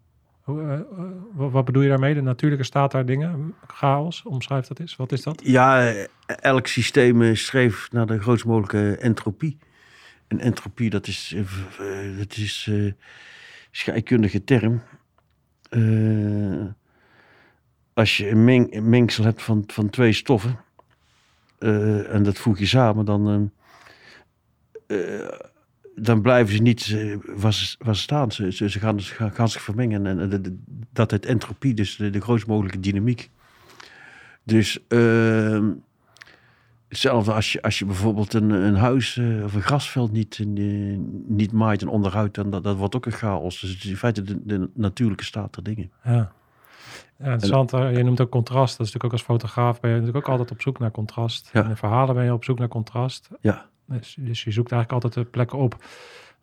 Eh, 0.47 0.73
eh, 0.73 0.81
wat, 1.33 1.65
bedoel 1.65 1.83
je 1.83 1.89
daarmee? 1.89 2.15
De 2.15 2.21
natuurlijke 2.21 2.65
staat 2.65 2.93
daar 2.93 3.07
dingen? 3.07 3.55
Chaos, 3.67 4.23
omschrijf 4.23 4.67
dat 4.67 4.79
eens. 4.79 4.97
Wat 4.97 5.13
is 5.13 5.23
dat? 5.23 5.41
Ja, 5.45 5.89
eh, 5.89 6.05
elk 6.27 6.67
systeem 6.67 7.35
streeft 7.35 7.93
naar 7.93 8.07
de 8.07 8.21
grootst 8.21 8.45
mogelijke 8.45 8.97
entropie. 8.97 9.59
En 10.29 10.41
entropie, 10.41 10.91
dat 10.91 11.07
is, 11.07 11.37
dat 12.19 12.37
is 12.37 12.71
scheikundige 13.71 14.45
term. 14.45 14.83
Als 17.93 18.17
je 18.17 18.31
een, 18.31 18.45
meng, 18.45 18.81
mengsel 18.81 19.25
hebt 19.25 19.43
van, 19.43 19.65
van 19.67 19.91
twee 19.91 20.13
stoffen, 20.13 20.59
en 21.59 22.23
dat 22.23 22.39
voeg 22.39 22.59
je 22.59 22.67
samen, 22.67 23.05
dan, 23.05 23.53
dan 25.99 26.21
blijven 26.23 26.55
ze 26.55 26.63
niet 26.63 26.93
eh, 26.93 27.17
waar, 27.37 27.53
ze, 27.53 27.77
waar 27.79 27.95
ze 27.97 28.01
staan. 28.03 28.33
Ze, 28.33 28.53
ze, 28.53 28.71
ze 28.71 28.79
gaan, 28.79 29.01
ze 29.01 29.31
gaan, 29.31 29.49
zich 29.49 29.63
vermengen. 29.63 30.07
En, 30.07 30.21
en 30.21 30.29
de- 30.29 30.41
de- 30.41 30.59
dat 30.93 31.11
heet 31.11 31.27
entropie, 31.27 31.75
dus 31.75 31.97
de, 31.97 32.11
de 32.11 32.21
grootst 32.21 32.47
mogelijke 32.47 32.81
dynamiek. 32.81 33.31
Dus 34.43 34.79
ehm, 34.89 35.71
hetzelfde 36.89 37.33
als 37.33 37.53
je, 37.53 37.63
als 37.63 37.79
je 37.79 37.85
bijvoorbeeld 37.85 38.35
een, 38.35 38.51
een 38.51 38.75
huis 38.77 39.17
eh, 39.17 39.45
of 39.45 39.55
een 39.55 39.63
grasveld 39.63 40.13
niet, 40.13 40.39
eh, 40.39 40.47
niet 41.27 41.53
maait 41.53 41.83
en 41.83 41.89
onderhoudt, 41.89 42.35
dan 42.35 42.51
dat, 42.51 42.63
dat 42.65 42.77
wordt 42.77 42.97
ook 42.97 43.07
een 43.07 43.13
chaos. 43.13 43.61
Dus 43.61 43.71
het 43.71 43.85
is 43.85 43.91
in 43.91 43.97
feite 43.97 44.23
de, 44.23 44.41
de 44.45 44.71
natuurlijke 44.75 45.25
staat 45.25 45.55
der 45.55 45.63
dingen. 45.63 45.91
Ja. 46.05 46.33
Ja, 47.19 47.33
interessant. 47.33 47.71
Je 47.71 48.03
noemt 48.05 48.21
ook 48.21 48.31
contrast. 48.31 48.77
Dat 48.77 48.87
is 48.87 48.93
natuurlijk 48.93 49.05
ook 49.05 49.13
als 49.13 49.23
fotograaf 49.23 49.81
ben 49.81 49.91
je 49.91 49.97
natuurlijk 49.97 50.27
ook 50.27 50.33
altijd 50.33 50.51
op 50.51 50.63
zoek 50.63 50.79
naar 50.79 50.91
contrast. 50.91 51.51
Ja. 51.53 51.69
In 51.69 51.77
verhalen 51.77 52.15
ben 52.15 52.25
je 52.25 52.33
op 52.33 52.45
zoek 52.45 52.59
naar 52.59 52.69
contrast. 52.69 53.29
Ja. 53.41 53.67
Dus, 53.87 54.17
dus 54.19 54.45
je 54.45 54.51
zoekt 54.51 54.73
eigenlijk 54.73 55.05
altijd 55.05 55.25
de 55.25 55.31
plekken 55.31 55.59
op. 55.59 55.77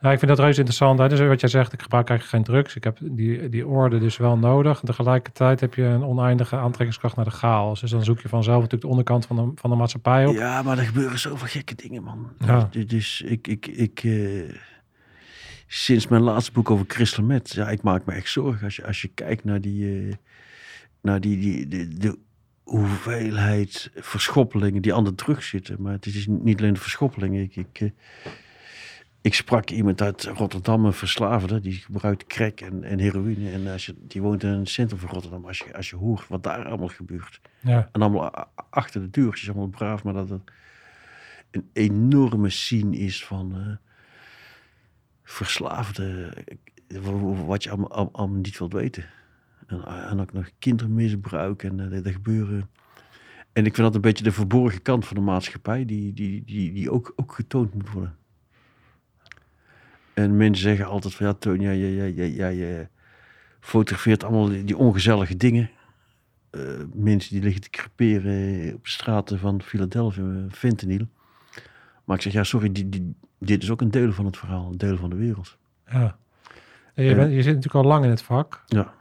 Nou, 0.03 0.15
ik 0.15 0.21
vind 0.21 0.32
dat 0.32 0.39
reuze 0.39 0.60
interessant. 0.60 0.99
Hè? 0.99 1.10
Dus 1.10 1.19
wat 1.19 1.39
jij 1.39 1.49
zegt, 1.49 1.73
ik 1.73 1.82
gebruik 1.82 2.10
eigenlijk 2.10 2.45
geen 2.45 2.56
drugs. 2.56 2.75
Ik 2.75 2.84
heb 2.84 2.97
die, 3.01 3.49
die 3.49 3.67
orde 3.67 3.99
dus 3.99 4.17
wel 4.17 4.38
nodig. 4.38 4.79
En 4.79 4.86
tegelijkertijd 4.86 5.60
heb 5.60 5.73
je 5.73 5.84
een 5.84 6.03
oneindige 6.03 6.56
aantrekkingskracht 6.56 7.15
naar 7.15 7.25
de 7.25 7.32
chaos. 7.32 7.82
Dus 7.82 7.91
dan 7.91 8.03
zoek 8.03 8.19
je 8.19 8.29
vanzelf 8.29 8.56
natuurlijk 8.56 8.82
de 8.82 8.89
onderkant 8.89 9.25
van 9.25 9.36
de, 9.36 9.51
van 9.56 9.69
de 9.69 9.75
maatschappij 9.75 10.25
op. 10.25 10.36
Ja, 10.36 10.62
maar 10.62 10.77
er 10.77 10.86
gebeuren 10.86 11.19
zoveel 11.19 11.47
gekke 11.47 11.75
dingen, 11.75 12.03
man. 12.03 12.32
Ja. 12.39 12.67
Dus, 12.71 12.88
dus 12.88 13.21
ik, 13.21 13.47
ik, 13.47 13.67
ik 13.67 14.03
eh, 14.03 14.56
sinds 15.67 16.08
mijn 16.08 16.21
laatste 16.21 16.51
boek 16.51 16.69
over 16.69 16.86
Crystal 16.86 17.23
Met, 17.23 17.51
ja, 17.51 17.69
ik 17.69 17.82
maak 17.82 18.06
me 18.06 18.13
echt 18.13 18.29
zorgen 18.29 18.63
als 18.63 18.75
je, 18.75 18.85
als 18.85 19.02
je 19.02 19.08
kijkt 19.08 19.44
naar 19.44 19.62
die, 19.62 20.08
eh, 20.08 20.15
naar 21.02 21.21
die, 21.21 21.39
die, 21.39 21.87
de 21.87 22.17
hoeveelheid 22.64 23.92
verschoppelingen 23.96 24.82
die 24.82 24.94
aan 24.94 25.04
de 25.04 25.16
zitten. 25.40 25.82
Maar 25.82 25.94
het 25.94 26.06
is 26.06 26.28
niet 26.28 26.60
alleen 26.60 26.74
de 26.74 26.80
verschoppelingen. 26.80 27.42
Ik, 27.44 27.56
ik, 27.56 27.80
eh, 27.82 27.90
ik 29.22 29.34
sprak 29.34 29.70
iemand 29.70 30.02
uit 30.02 30.24
Rotterdam, 30.24 30.86
een 30.86 30.94
verslaafde, 30.94 31.60
die 31.60 31.74
gebruikt 31.74 32.28
crack 32.28 32.60
en, 32.60 32.84
en 32.84 33.00
heroïne. 33.00 33.52
En 33.52 33.68
als 33.68 33.86
je, 33.86 33.96
die 34.00 34.22
woont 34.22 34.44
in 34.44 34.50
het 34.50 34.70
centrum 34.70 35.00
van 35.00 35.10
Rotterdam. 35.10 35.46
Als 35.46 35.58
je, 35.58 35.76
als 35.76 35.90
je 35.90 35.96
hoort 35.96 36.28
wat 36.28 36.44
daar 36.44 36.66
allemaal 36.66 36.88
gebeurt. 36.88 37.42
Ja. 37.60 37.90
En 37.92 38.02
allemaal 38.02 38.48
achter 38.70 39.02
de 39.02 39.10
deur. 39.10 39.30
Het 39.32 39.42
is 39.42 39.48
allemaal 39.50 39.68
braaf, 39.68 40.04
maar 40.04 40.14
dat 40.14 40.30
het 40.30 40.42
een 41.52 41.70
enorme 41.74 42.50
scene 42.50 42.98
is 42.98 43.26
van 43.26 43.56
eh 43.56 43.76
verslaafde. 45.24 46.34
wa- 46.88 47.46
Wat 47.46 47.64
je 47.64 47.70
allemaal 47.70 48.30
niet 48.30 48.58
wilt 48.58 48.74
weten. 48.74 49.06
En, 49.68 49.84
en 49.86 50.20
ook 50.20 50.34
nog 50.34 50.50
kindermisbruik 50.60 51.64
en 51.64 51.80
eh, 51.80 52.06
er 52.06 52.12
gebeuren. 52.12 52.70
En 53.54 53.66
ik 53.66 53.76
vind 53.76 53.88
dat 53.88 53.96
een 53.96 54.02
beetje 54.02 54.24
de 54.24 54.32
verborgen 54.32 54.82
kant 54.82 55.06
van 55.06 55.16
de 55.16 55.22
maatschappij, 55.22 55.86
die, 55.86 56.14
die, 56.14 56.44
die, 56.46 56.74
die 56.74 56.92
ook, 56.92 57.14
ook 57.16 57.34
getoond 57.34 57.74
moet 57.74 57.92
worden. 57.92 58.16
En 60.14 60.38
mensen 60.38 60.64
zeggen 60.64 60.86
altijd 60.86 61.16
van 61.16 61.26
ja, 61.26 61.34
Toon, 61.34 61.60
jij, 61.60 61.80
jij, 61.80 62.12
jij, 62.12 62.12
jij, 62.12 62.56
jij, 62.56 62.80
eh, 62.80 62.86
fotografeert 63.60 64.24
allemaal 64.24 64.48
die, 64.48 64.64
die 64.64 64.78
ongezellige 64.78 65.38
dingen. 65.38 65.70
Eh, 66.50 66.62
mensen 66.94 67.34
die 67.34 67.44
liggen 67.44 67.62
te 67.62 67.70
creperen 67.70 68.74
op 68.74 68.84
de 68.84 68.90
straten 68.90 69.40
van 69.40 69.62
Philadelphia, 69.62 70.24
eh, 70.24 70.52
fentanyl. 70.52 71.08
Maar 72.04 72.16
ik 72.16 72.22
zeg, 72.22 72.34
ja, 72.34 72.44
sorry, 72.44 72.72
die, 72.72 72.90
die, 72.90 73.16
dit 73.40 73.64
is 73.64 73.72
ook 73.72 73.82
een 73.82 73.92
deel 73.92 74.12
van 74.12 74.26
het 74.26 74.38
verhaal, 74.38 74.68
een 74.72 74.78
deel 74.78 74.98
van 74.98 75.10
de 75.10 75.16
wereld. 75.16 75.58
Ja. 75.86 76.18
En 76.94 77.04
Je, 77.04 77.16
bent, 77.16 77.32
je 77.32 77.42
zit 77.42 77.56
natuurlijk 77.56 77.86
al 77.86 77.92
lang 77.92 78.04
in 78.04 78.10
het 78.10 78.22
vak. 78.22 78.64
Ja. 78.66 78.94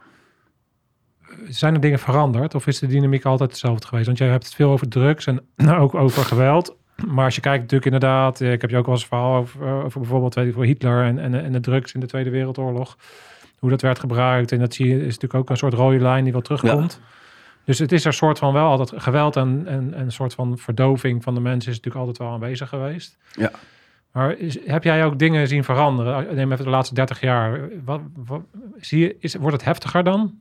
Zijn 1.49 1.73
er 1.73 1.79
dingen 1.79 1.99
veranderd 1.99 2.55
of 2.55 2.67
is 2.67 2.79
de 2.79 2.87
dynamiek 2.87 3.25
altijd 3.25 3.49
hetzelfde 3.49 3.87
geweest? 3.87 4.05
Want 4.05 4.17
jij 4.17 4.27
hebt 4.27 4.45
het 4.45 4.55
veel 4.55 4.71
over 4.71 4.87
drugs 4.87 5.25
en 5.25 5.41
ook 5.81 5.95
over 5.95 6.23
geweld. 6.23 6.75
Maar 7.07 7.25
als 7.25 7.35
je 7.35 7.41
kijkt 7.41 7.61
natuurlijk 7.61 7.93
inderdaad, 7.93 8.41
eh, 8.41 8.51
ik 8.51 8.61
heb 8.61 8.69
je 8.69 8.77
ook 8.77 8.85
wel 8.85 8.93
eens 8.93 9.03
een 9.03 9.09
verhaal 9.09 9.35
over, 9.35 9.67
eh, 9.67 9.83
over 9.83 9.99
bijvoorbeeld 9.99 10.33
weet 10.33 10.47
ik, 10.47 10.53
voor 10.53 10.65
Hitler 10.65 11.03
en, 11.03 11.19
en, 11.19 11.43
en 11.43 11.51
de 11.51 11.59
drugs 11.59 11.93
in 11.93 11.99
de 11.99 12.05
Tweede 12.05 12.29
Wereldoorlog. 12.29 12.97
Hoe 13.59 13.69
dat 13.69 13.81
werd 13.81 13.99
gebruikt. 13.99 14.51
En 14.51 14.59
dat 14.59 14.73
zie 14.73 14.87
je, 14.87 14.97
is 14.97 15.05
natuurlijk 15.05 15.33
ook 15.33 15.49
een 15.49 15.57
soort 15.57 15.73
rode 15.73 15.99
lijn 15.99 16.23
die 16.23 16.33
wel 16.33 16.41
terugkomt. 16.41 16.99
Dus 17.65 17.79
het 17.79 17.91
is 17.91 18.05
er 18.05 18.13
soort 18.13 18.39
van 18.39 18.53
wel 18.53 18.67
altijd 18.67 19.01
geweld 19.01 19.35
en, 19.35 19.63
en, 19.67 19.93
en 19.93 20.01
een 20.01 20.11
soort 20.11 20.33
van 20.33 20.57
verdoving 20.57 21.23
van 21.23 21.33
de 21.33 21.39
mensen 21.39 21.71
is 21.71 21.77
natuurlijk 21.77 22.05
altijd 22.05 22.17
wel 22.17 22.35
aanwezig 22.35 22.69
geweest. 22.69 23.17
Ja. 23.31 23.51
Maar 24.11 24.37
is, 24.37 24.67
heb 24.67 24.83
jij 24.83 25.05
ook 25.05 25.19
dingen 25.19 25.47
zien 25.47 25.63
veranderen? 25.63 26.35
Neem 26.35 26.51
even 26.51 26.65
de 26.65 26.71
laatste 26.71 26.93
30 26.93 27.21
jaar. 27.21 27.69
Wat, 27.85 28.01
wat, 28.15 28.41
zie 28.79 28.99
je, 28.99 29.15
is, 29.19 29.35
wordt 29.35 29.55
het 29.55 29.65
heftiger 29.65 30.03
dan? 30.03 30.37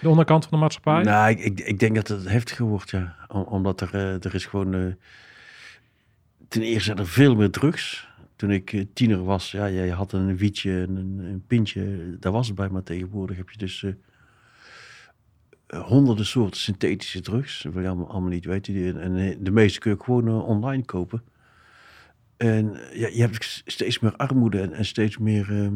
De 0.00 0.08
onderkant 0.08 0.42
van 0.42 0.52
de 0.52 0.58
maatschappij? 0.58 1.02
Nou, 1.02 1.30
ik, 1.30 1.38
ik, 1.40 1.60
ik 1.60 1.78
denk 1.78 1.94
dat 1.94 2.08
het 2.08 2.28
heftiger 2.28 2.64
wordt, 2.66 2.90
ja. 2.90 3.16
Om- 3.28 3.42
omdat 3.42 3.80
er, 3.80 3.94
eh, 3.94 4.24
er 4.24 4.34
is 4.34 4.46
gewoon... 4.46 4.74
eh, 4.74 4.80
ten 6.48 6.62
eerste 6.62 6.84
zijn 6.84 6.98
er 6.98 7.06
veel 7.06 7.34
meer 7.34 7.50
drugs. 7.50 8.08
Toen 8.36 8.50
ik 8.50 8.72
eh, 8.72 8.84
tiener 8.92 9.24
was, 9.24 9.50
ja, 9.50 9.66
je 9.66 9.92
had 9.92 10.12
een 10.12 10.36
wietje 10.36 10.80
en 10.80 10.96
een, 10.96 11.18
een 11.18 11.44
pintje. 11.46 12.16
Daar 12.20 12.32
was 12.32 12.46
het 12.46 12.56
bij, 12.56 12.68
maar 12.68 12.82
tegenwoordig 12.82 13.36
heb 13.36 13.50
je 13.50 13.58
dus... 13.58 13.84
honderden 15.68 16.26
soorten 16.26 16.60
synthetische 16.60 17.20
drugs. 17.20 17.62
Dat 17.62 17.72
wil 17.72 17.82
je 17.82 17.88
allemaal, 17.88 18.10
allemaal 18.10 18.30
niet 18.30 18.44
weten. 18.44 19.00
En 19.00 19.44
de 19.44 19.50
meeste 19.50 19.78
kun 19.78 19.90
je 19.90 20.02
gewoon 20.04 20.42
online 20.42 20.84
kopen. 20.84 21.22
En 22.36 22.80
ja, 22.92 23.08
je 23.08 23.20
hebt 23.20 23.62
steeds 23.66 23.98
meer 23.98 24.16
armoede 24.16 24.60
en, 24.60 24.72
en 24.72 24.84
steeds 24.84 25.18
meer... 25.18 25.50
ehm, 25.50 25.74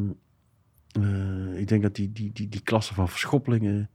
eh, 1.02 1.60
ik 1.60 1.68
denk 1.68 1.82
dat 1.82 1.94
die, 1.94 2.12
die, 2.12 2.30
die, 2.32 2.48
die 2.48 2.60
klasse 2.60 2.94
van 2.94 3.08
verschoppelingen 3.08 3.88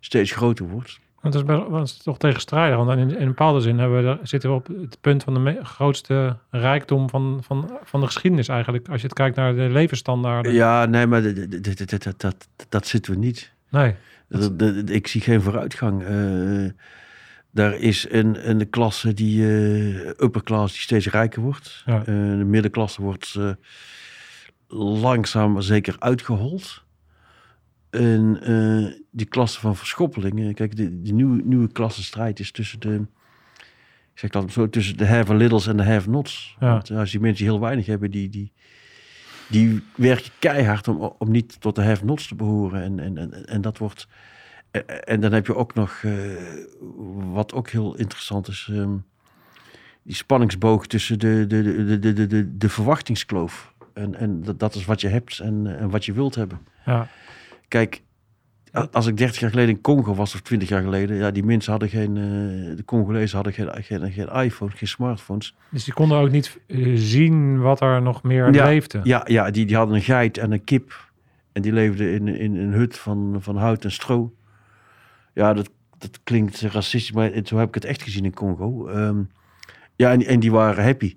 steeds 0.00 0.32
groter 0.32 0.68
wordt. 0.68 0.98
Want 1.20 1.34
dat 1.34 1.42
is, 1.42 1.48
best- 1.48 1.70
dat 1.70 1.84
is 1.86 1.96
toch 1.96 2.18
tegenstrijdig. 2.18 2.76
Want 2.76 2.90
in, 2.90 3.10
in 3.10 3.20
een 3.20 3.26
bepaalde 3.28 3.60
zin 3.60 3.78
hebben 3.78 4.04
we, 4.04 4.18
zitten 4.22 4.50
we 4.50 4.56
op 4.56 4.66
het 4.66 4.98
punt 5.00 5.22
van 5.22 5.34
de 5.34 5.40
me- 5.40 5.64
grootste 5.64 6.36
rijkdom 6.50 7.08
van, 7.10 7.40
van, 7.42 7.78
van 7.84 8.00
de 8.00 8.06
geschiedenis 8.06 8.48
eigenlijk. 8.48 8.88
Als 8.88 9.00
je 9.00 9.06
het 9.06 9.16
kijkt 9.16 9.36
naar 9.36 9.54
de 9.54 9.68
levensstandaarden. 9.70 10.52
Ja, 10.52 10.84
nee, 10.86 11.06
maar 11.06 11.22
dat, 11.22 11.88
dat, 11.88 12.14
dat, 12.18 12.48
dat, 12.68 12.86
zitten 12.86 13.12
we 13.12 13.18
niet. 13.18 13.52
Nee. 13.68 13.94
Ik 14.86 15.06
zie 15.06 15.20
geen 15.20 15.40
vooruitgang. 15.42 16.02
Eh 16.04 16.70
daar 17.50 17.74
is 17.74 18.06
een, 18.10 18.48
een 18.50 18.70
klasse 18.70 19.14
die 19.14 19.42
eh 19.42 20.06
upper 20.06 20.42
class 20.42 20.72
die 20.72 20.82
steeds 20.82 21.06
rijker 21.08 21.42
wordt. 21.42 21.82
Ja. 21.86 21.98
Eh, 22.00 22.04
de 22.06 22.44
middenklasse 22.46 23.02
wordt 23.02 23.34
eh, 23.38 23.50
langzaam 24.76 25.52
maar 25.52 25.62
zeker 25.62 25.96
uitgehold. 25.98 26.86
En 27.90 28.40
eh, 28.42 29.00
die 29.10 29.26
klasse 29.26 29.60
van 29.60 29.76
verschoppelingen, 29.76 30.54
kijk, 30.54 30.76
de, 30.76 31.02
de 31.02 31.12
nieuwe, 31.12 31.42
nieuwe 31.44 31.72
klassenstrijd 31.72 32.40
is 32.40 32.50
tussen 32.50 32.80
de, 32.80 33.06
ik 34.12 34.18
zeg 34.18 34.30
dat 34.30 34.52
zo, 34.52 34.68
tussen 34.68 34.96
de 34.96 35.06
have 35.06 35.34
littles 35.34 35.66
en 35.66 35.76
de 35.76 35.84
have 35.84 36.10
nots. 36.10 36.56
Ja. 36.60 36.72
Want 36.72 36.90
als 36.90 37.10
die 37.10 37.20
mensen 37.20 37.44
die 37.44 37.52
heel 37.52 37.62
weinig 37.62 37.86
hebben, 37.86 38.10
die, 38.10 38.28
die, 38.28 38.52
die 39.48 39.82
werken 39.94 40.30
keihard 40.38 40.88
om, 40.88 41.14
om 41.18 41.30
niet 41.30 41.60
tot 41.60 41.74
de 41.74 41.82
have 41.82 42.04
nots 42.04 42.28
te 42.28 42.34
behoren. 42.34 42.82
En, 42.82 43.00
en, 43.00 43.18
en, 43.18 43.46
en 43.46 43.60
dat 43.60 43.78
wordt, 43.78 44.08
en, 44.70 45.06
en 45.06 45.20
dan 45.20 45.32
heb 45.32 45.46
je 45.46 45.54
ook 45.54 45.74
nog, 45.74 46.00
eh, 46.02 46.12
wat 47.32 47.52
ook 47.52 47.70
heel 47.70 47.96
interessant 47.96 48.48
is, 48.48 48.68
ehm, 48.70 48.96
die 50.02 50.14
spanningsboog 50.14 50.86
tussen 50.86 51.18
de, 51.18 51.44
de, 51.46 51.62
de, 51.62 51.98
de, 51.98 52.12
de, 52.12 52.26
de, 52.26 52.56
de 52.56 52.68
verwachtingskloof. 52.68 53.74
En, 53.98 54.14
en 54.14 54.44
dat, 54.56 54.74
is 54.74 54.84
wat 54.84 55.00
je 55.00 55.08
hebt 55.08 55.38
en, 55.38 55.78
en 55.78 55.90
wat 55.90 56.04
je 56.04 56.12
wilt 56.12 56.34
hebben. 56.34 56.58
Ja. 56.86 57.08
Kijk, 57.68 58.02
als 58.92 59.06
ik 59.06 59.16
30 59.16 59.40
jaar 59.40 59.50
geleden 59.50 59.74
in 59.74 59.80
Congo 59.80 60.14
was, 60.14 60.34
of 60.34 60.40
20 60.40 60.68
jaar 60.68 60.82
geleden, 60.82 61.16
ja, 61.16 61.30
die 61.30 61.44
mensen 61.44 61.70
hadden 61.70 61.88
geen, 61.88 62.16
eh, 62.16 62.76
de 62.76 62.82
Congolezen 62.84 63.34
hadden 63.34 63.52
geen, 63.52 63.84
geen, 63.84 64.12
geen 64.12 64.28
iPhone, 64.28 64.70
geen 64.70 64.88
smartphones. 64.88 65.54
Dus 65.70 65.84
die 65.84 65.94
konden 65.94 66.18
ook 66.18 66.30
niet 66.30 66.58
eh, 66.66 66.92
zien 66.94 67.60
wat 67.60 67.80
er 67.80 68.02
nog 68.02 68.22
meer 68.22 68.54
Ja, 68.54 68.64
leefde. 68.64 69.00
Ja, 69.02 69.22
ja 69.24 69.50
die, 69.50 69.66
die 69.66 69.76
hadden 69.76 69.94
een 69.94 70.02
geit 70.02 70.38
en 70.38 70.52
een 70.52 70.64
kip. 70.64 71.06
En 71.52 71.62
die 71.62 71.72
leefden 71.72 72.12
in, 72.12 72.28
in 72.28 72.56
een 72.56 72.72
hut 72.72 72.98
van, 72.98 73.36
van 73.38 73.56
hout 73.56 73.84
en 73.84 73.92
stro. 73.92 74.34
Ja, 75.34 75.54
dat, 75.54 75.70
dat 75.98 76.20
klinkt 76.24 76.60
racistisch, 76.60 77.12
maar 77.12 77.30
zo 77.44 77.56
heb 77.56 77.68
ik 77.68 77.74
het 77.74 77.84
echt 77.84 78.02
gezien 78.02 78.24
in 78.24 78.34
Congo. 78.34 78.86
Ehm, 78.86 79.22
ja, 79.96 80.12
en, 80.12 80.26
en 80.26 80.40
die 80.40 80.50
waren 80.50 80.84
happy. 80.84 81.16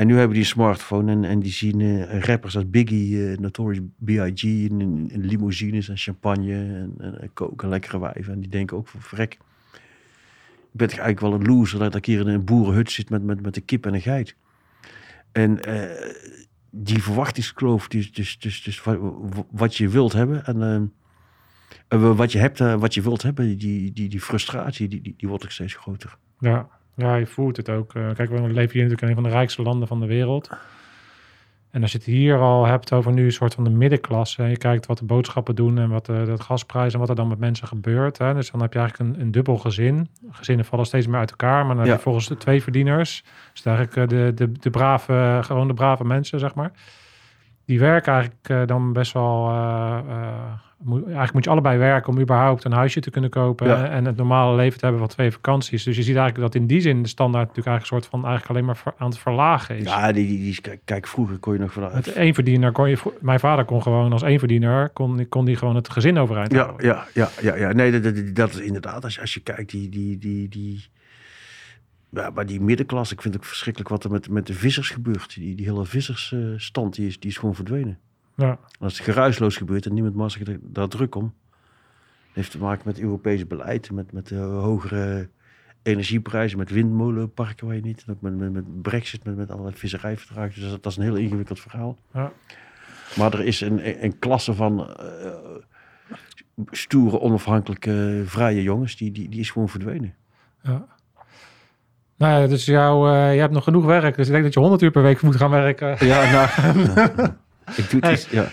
En 0.00 0.06
nu 0.06 0.14
hebben 0.14 0.32
die 0.32 0.44
een 0.44 0.50
smartphone 0.50 1.12
en, 1.12 1.24
en 1.24 1.40
die 1.40 1.52
zien 1.52 1.80
eh, 1.80 2.20
rappers 2.20 2.56
als 2.56 2.70
Biggie, 2.70 3.30
eh, 3.30 3.38
Notorious 3.38 3.84
B.I.G. 4.04 4.42
in, 4.42 4.80
in, 4.80 5.10
in 5.10 5.24
limousines 5.24 5.88
en 5.88 5.96
champagne 5.96 6.54
en, 6.54 6.94
en, 6.98 7.68
lekkere 7.68 8.00
wijven. 8.00 8.32
En 8.32 8.40
die 8.40 8.50
denken 8.50 8.76
ook 8.76 8.88
van 8.88 9.00
vrek. 9.00 9.32
Ik 9.32 9.40
ben 10.72 10.88
eigenlijk 10.88 11.20
wel 11.20 11.32
een 11.32 11.44
loser 11.44 11.78
dat 11.78 11.94
ik 11.94 12.04
hier 12.04 12.20
in 12.20 12.26
een 12.26 12.44
boerenhut 12.44 12.90
zit 12.90 13.10
met, 13.10 13.22
met, 13.22 13.42
met 13.42 13.56
een 13.56 13.64
kip 13.64 13.86
en 13.86 13.94
een 13.94 14.00
geit. 14.00 14.36
En 15.32 15.64
eh, 15.64 16.14
die 16.70 17.02
verwachtingskloof, 17.02 17.88
dus, 17.88 18.12
dus, 18.12 18.38
dus, 18.38 18.62
dus 18.62 18.82
wat, 19.50 19.76
je 19.76 19.88
wilt 19.88 20.12
hebben 20.12 20.44
en 20.44 20.92
wat 21.88 22.32
je 22.32 22.38
hebt, 22.38 22.58
wat 22.58 22.94
je 22.94 23.02
wilt 23.02 23.22
hebben, 23.22 23.58
die, 23.58 23.92
die, 23.92 24.08
die 24.08 24.20
frustratie, 24.20 24.88
die, 24.88 25.00
die, 25.00 25.14
die 25.16 25.28
wordt 25.28 25.44
ook 25.44 25.50
steeds 25.50 25.74
groter. 25.74 26.16
Ja, 26.38 26.79
ja 27.00 27.16
je 27.16 27.26
voelt 27.26 27.56
het 27.56 27.68
ook. 27.68 27.94
Eh, 27.94 28.02
kijk, 28.14 28.30
we 28.30 28.40
leven 28.40 28.54
hier 28.72 28.82
natuurlijk 28.82 29.02
in 29.02 29.08
een 29.08 29.14
van 29.14 29.22
de 29.22 29.28
rijkste 29.30 29.62
landen 29.62 29.88
van 29.88 30.00
de 30.00 30.06
wereld. 30.06 30.50
En 31.70 31.82
als 31.82 31.92
je 31.92 31.98
het 31.98 32.06
hier 32.06 32.38
al 32.38 32.66
hebt 32.66 32.92
over 32.92 33.12
nu 33.12 33.24
een 33.24 33.32
soort 33.32 33.54
van 33.54 33.64
de 33.64 33.70
middenklasse... 33.70 34.42
en 34.42 34.50
je 34.50 34.56
kijkt 34.56 34.86
wat 34.86 34.98
de 34.98 35.04
boodschappen 35.04 35.54
doen 35.54 35.78
en 35.78 35.88
wat 35.88 36.06
de, 36.06 36.22
de 36.26 36.42
gasprijs... 36.42 36.92
en 36.92 36.98
wat 36.98 37.08
er 37.08 37.14
dan 37.14 37.28
met 37.28 37.38
mensen 37.38 37.68
gebeurt. 37.68 38.18
Hè? 38.18 38.34
Dus 38.34 38.50
dan 38.50 38.60
heb 38.60 38.72
je 38.72 38.78
eigenlijk 38.78 39.10
een, 39.10 39.20
een 39.22 39.30
dubbel 39.30 39.58
gezin. 39.58 40.08
Gezinnen 40.30 40.64
vallen 40.64 40.86
steeds 40.86 41.06
meer 41.06 41.18
uit 41.18 41.30
elkaar... 41.30 41.66
maar 41.66 41.74
dan 41.74 41.84
Ja. 41.84 41.90
heb 41.90 41.98
je 41.98 42.04
volgens 42.04 42.28
de 42.28 42.36
twee 42.36 42.62
verdieners. 42.62 43.24
Dus 43.52 43.64
eigenlijk 43.64 43.96
eh, 43.96 44.18
de, 44.18 44.32
de, 44.34 44.52
de 44.52 44.70
brave, 44.70 45.38
gewoon 45.42 45.68
de 45.68 45.74
brave 45.74 46.04
mensen, 46.04 46.38
zeg 46.38 46.54
maar. 46.54 46.70
Die 47.70 47.78
werken 47.78 48.12
eigenlijk 48.12 48.48
eh, 48.48 48.66
dan 48.66 48.92
best 48.92 49.12
wel... 49.12 49.48
eh, 49.48 49.98
eh, 50.08 50.26
moet, 50.78 51.02
eigenlijk 51.04 51.32
moet 51.32 51.44
je 51.44 51.50
allebei 51.50 51.78
werken 51.78 52.12
om 52.12 52.20
überhaupt 52.20 52.64
een 52.64 52.72
huisje 52.72 53.00
te 53.00 53.10
kunnen 53.10 53.30
kopen... 53.30 53.66
Ja. 53.66 53.84
en 53.88 54.04
het 54.04 54.16
normale 54.16 54.56
leven 54.56 54.74
te 54.78 54.84
hebben 54.84 55.00
van 55.02 55.10
twee 55.10 55.30
vakanties. 55.32 55.84
Dus 55.84 55.96
je 55.96 56.02
ziet 56.02 56.16
eigenlijk 56.16 56.52
dat 56.52 56.60
in 56.62 56.66
die 56.66 56.80
zin 56.80 57.02
de 57.02 57.08
standaard 57.08 57.46
natuurlijk 57.48 57.66
eigenlijk 57.76 58.04
een 58.04 58.10
soort 58.10 58.22
van... 58.22 58.30
eigenlijk 58.30 58.50
alleen 58.50 58.64
maar 58.64 58.76
ver- 58.76 58.94
aan 58.98 59.08
het 59.08 59.18
verlagen 59.18 59.76
is. 59.76 59.84
Ja, 59.84 60.12
die, 60.12 60.26
die, 60.26 60.38
die- 60.38 60.60
kijk, 60.60 60.80
kijk, 60.84 61.06
vroeger 61.06 61.38
kon 61.38 61.52
je 61.52 61.58
nog 61.58 61.74
Met 61.76 61.84
vanuit. 61.84 62.12
één 62.12 62.34
verdiener 62.34 62.72
kon 62.72 62.88
je... 62.88 62.98
Mijn 63.20 63.40
vader 63.40 63.64
kon 63.64 63.82
gewoon 63.82 64.12
als 64.12 64.22
één 64.22 64.38
verdiener... 64.38 64.88
kon, 64.88 65.28
kon 65.28 65.44
die 65.44 65.56
gewoon 65.56 65.74
het 65.74 65.90
gezin 65.90 66.18
overeind 66.18 66.52
Ja, 66.52 66.64
houden. 66.64 66.86
ja, 66.86 67.04
ja, 67.14 67.28
ja, 67.42 67.54
ja. 67.56 67.72
Nee, 67.72 68.00
dat, 68.00 68.02
dat, 68.02 68.34
dat 68.34 68.50
is 68.50 68.60
inderdaad, 68.60 69.04
als, 69.04 69.14
je- 69.14 69.20
als 69.20 69.34
je 69.34 69.40
kijkt, 69.40 69.70
die, 69.70 69.88
die, 69.88 70.18
die, 70.18 70.48
die, 70.48 70.84
ja, 72.10 72.30
maar 72.30 72.46
die 72.46 72.60
middenklasse, 72.60 73.14
ik 73.14 73.22
vind 73.22 73.34
het 73.34 73.42
ook 73.42 73.48
verschrikkelijk 73.48 73.90
wat 73.90 74.04
er 74.04 74.10
met, 74.10 74.28
met 74.28 74.46
de 74.46 74.54
vissers 74.54 74.90
gebeurt. 74.90 75.34
Die, 75.34 75.54
die 75.54 75.66
hele 75.66 75.84
vissersstand, 75.84 76.94
die, 76.94 77.06
is, 77.06 77.20
die 77.20 77.30
is 77.30 77.36
gewoon 77.36 77.54
verdwenen. 77.54 77.98
Ja. 78.36 78.58
Als 78.78 78.98
het 78.98 79.02
geruisloos 79.02 79.56
gebeurt 79.56 79.86
en 79.86 79.94
niemand 79.94 80.14
maakt 80.14 80.32
zich 80.32 80.58
daar 80.60 80.88
druk 80.88 81.14
om, 81.14 81.34
heeft 82.32 82.50
te 82.50 82.58
maken 82.58 82.82
met 82.84 83.00
Europees 83.00 83.46
beleid, 83.46 83.90
met, 83.90 84.12
met 84.12 84.30
eh, 84.30 84.62
hogere 84.62 85.28
energieprijzen, 85.82 86.58
met 86.58 86.70
windmolenparken 86.70 87.66
waar 87.66 87.76
je 87.76 87.82
niet, 87.82 88.04
en 88.06 88.12
ook 88.12 88.20
met, 88.20 88.36
met, 88.36 88.52
met 88.52 88.82
brexit, 88.82 89.24
met, 89.24 89.36
met 89.36 89.50
allerlei 89.50 89.76
visserijverdragen. 89.76 90.60
Dus 90.60 90.70
dat, 90.70 90.82
dat 90.82 90.92
is 90.92 90.98
een 90.98 91.04
heel 91.04 91.16
ingewikkeld 91.16 91.60
verhaal. 91.60 91.98
Ja. 92.12 92.32
Maar 93.16 93.32
er 93.32 93.44
is 93.44 93.60
een, 93.60 93.88
een, 93.88 94.04
een 94.04 94.18
klasse 94.18 94.54
van 94.54 94.96
eh, 94.96 95.32
stoere, 96.70 97.20
onafhankelijke, 97.20 98.22
vrije 98.24 98.62
jongens, 98.62 98.96
die, 98.96 99.12
die, 99.12 99.28
die 99.28 99.40
is 99.40 99.50
gewoon 99.50 99.68
verdwenen. 99.68 100.14
Ja. 100.62 100.86
Nou 102.20 102.40
ja, 102.40 102.46
dus 102.46 102.64
jou, 102.64 103.12
eh, 103.14 103.34
je 103.34 103.40
hebt 103.40 103.52
nog 103.52 103.64
genoeg 103.64 103.84
werk. 103.84 104.16
Dus 104.16 104.26
ik 104.26 104.32
denk 104.32 104.44
dat 104.44 104.54
je 104.54 104.60
100 104.60 104.82
uur 104.82 104.90
per 104.90 105.02
week 105.02 105.22
moet 105.22 105.36
gaan 105.36 105.50
werken. 105.50 105.96
Ja, 106.06 106.30
nou, 106.30 106.48
ik 107.80 107.90
doe 107.90 108.00
het. 108.00 108.04
Eens, 108.10 108.28
ja. 108.30 108.48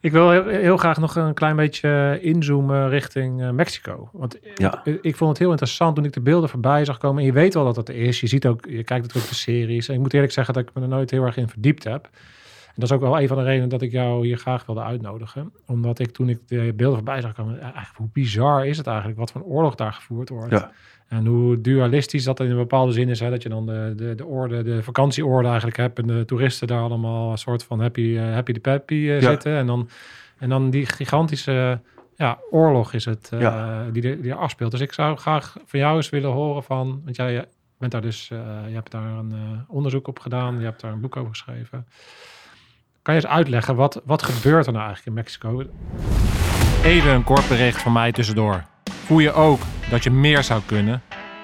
Ik 0.00 0.12
wil 0.12 0.30
heel, 0.30 0.46
heel 0.46 0.76
graag 0.76 0.98
nog 0.98 1.16
een 1.16 1.34
klein 1.34 1.56
beetje 1.56 2.18
inzoomen 2.22 2.88
richting 2.88 3.42
eh, 3.42 3.50
Mexico. 3.50 4.08
Want 4.12 4.38
Ja. 4.54 4.80
ik, 4.84 4.98
ik 5.02 5.16
vond 5.16 5.30
het 5.30 5.38
heel 5.38 5.50
interessant 5.50 5.94
toen 5.96 6.04
ik 6.04 6.12
de 6.12 6.20
beelden 6.20 6.48
voorbij 6.48 6.84
zag 6.84 6.98
komen. 6.98 7.20
En 7.20 7.26
je 7.26 7.32
weet 7.32 7.54
wel 7.54 7.64
dat 7.64 7.74
dat 7.74 7.88
er 7.88 7.94
is. 7.94 8.20
Je 8.20 8.26
ziet 8.26 8.46
ook, 8.46 8.64
je 8.64 8.84
kijkt 8.84 9.02
natuurlijk 9.02 9.28
de 9.28 9.34
series. 9.34 9.88
En 9.88 9.94
ik 9.94 10.00
moet 10.00 10.14
eerlijk 10.14 10.32
zeggen 10.32 10.54
dat 10.54 10.62
ik 10.62 10.70
me 10.74 10.82
er 10.82 10.88
nooit 10.88 11.10
heel 11.10 11.24
erg 11.24 11.36
in 11.36 11.48
verdiept 11.48 11.84
heb. 11.84 12.04
En 12.66 12.74
dat 12.80 12.90
is 12.90 12.94
ook 12.94 13.00
wel 13.00 13.20
een 13.20 13.28
van 13.28 13.36
de 13.36 13.42
redenen 13.42 13.68
dat 13.68 13.82
ik 13.82 13.92
jou 13.92 14.26
hier 14.26 14.36
graag 14.36 14.66
wilde 14.66 14.82
uitnodigen. 14.82 15.52
Omdat 15.66 15.98
ik 15.98 16.10
toen 16.12 16.28
ik 16.28 16.38
de 16.48 16.72
beelden 16.76 16.96
voorbij 16.96 17.20
zag 17.20 17.32
komen, 17.32 17.60
eigenlijk 17.60 17.96
hoe 17.96 18.08
bizar 18.12 18.66
is 18.66 18.76
het 18.76 18.86
eigenlijk 18.86 19.18
wat 19.18 19.32
voor 19.32 19.42
oorlog 19.42 19.74
daar 19.74 19.92
gevoerd 19.92 20.28
wordt. 20.28 20.50
Ja. 20.50 20.70
En 21.12 21.26
hoe 21.26 21.60
dualistisch 21.60 22.24
dat 22.24 22.40
in 22.40 22.50
een 22.50 22.56
bepaalde 22.56 22.92
zin 22.92 23.08
is. 23.08 23.20
Hè? 23.20 23.30
Dat 23.30 23.42
je 23.42 23.48
dan 23.48 23.66
de, 23.66 23.92
de, 23.96 24.14
de, 24.14 24.24
orde, 24.24 24.62
de 24.62 24.82
vakantieorde 24.82 25.46
eigenlijk 25.48 25.76
hebt. 25.76 25.98
En 25.98 26.06
de 26.06 26.24
toeristen 26.24 26.66
daar 26.66 26.80
allemaal 26.82 27.30
een 27.30 27.38
soort 27.38 27.64
van 27.64 27.80
happy, 27.80 28.16
eh, 28.18 28.32
happy 28.32 28.52
de 28.52 28.60
peppy 28.60 28.94
eh, 28.94 29.20
Ja. 29.20 29.30
zitten. 29.30 29.56
En 29.56 29.66
dan, 29.66 29.88
en 30.38 30.48
dan 30.48 30.70
die 30.70 30.86
gigantische 30.86 31.80
ja, 32.16 32.38
oorlog 32.50 32.92
is 32.92 33.04
het 33.04 33.30
eh, 33.32 33.40
Ja. 33.40 33.84
die, 33.90 34.02
er- 34.10 34.22
die 34.22 34.30
er 34.30 34.36
afspeelt. 34.36 34.70
Dus 34.70 34.80
ik 34.80 34.92
zou 34.92 35.16
graag 35.16 35.56
van 35.66 35.80
jou 35.80 35.96
eens 35.96 36.10
willen 36.10 36.30
horen 36.30 36.62
van... 36.62 37.00
Want 37.04 37.16
jij 37.16 37.44
bent 37.78 37.92
daar 37.92 38.00
dus... 38.02 38.28
je 38.68 38.72
hebt 38.74 38.90
daar 38.90 39.10
een 39.18 39.34
onderzoek 39.68 40.08
op 40.08 40.18
gedaan. 40.18 40.58
Je 40.58 40.64
hebt 40.64 40.80
daar 40.80 40.92
een 40.92 41.00
boek 41.00 41.16
over 41.16 41.30
geschreven. 41.30 41.86
Kan 43.02 43.14
je 43.14 43.20
eens 43.20 43.30
uitleggen, 43.30 43.76
wat, 43.76 44.02
wat 44.04 44.22
gebeurt 44.22 44.66
er 44.66 44.72
nou 44.72 44.84
eigenlijk 44.86 45.06
in 45.06 45.22
Mexico? 45.22 45.62
Even 46.82 47.10
een 47.10 47.24
kort 47.24 47.48
bericht 47.48 47.82
van 47.82 47.92
mij 47.92 48.12
tussendoor. 48.12 48.64
Voel 49.04 49.18
je 49.18 49.32
ook 49.32 49.60
dat 49.90 50.04
je 50.04 50.10
meer 50.10 50.42
zou 50.42 50.62
kunnen? 50.66 51.02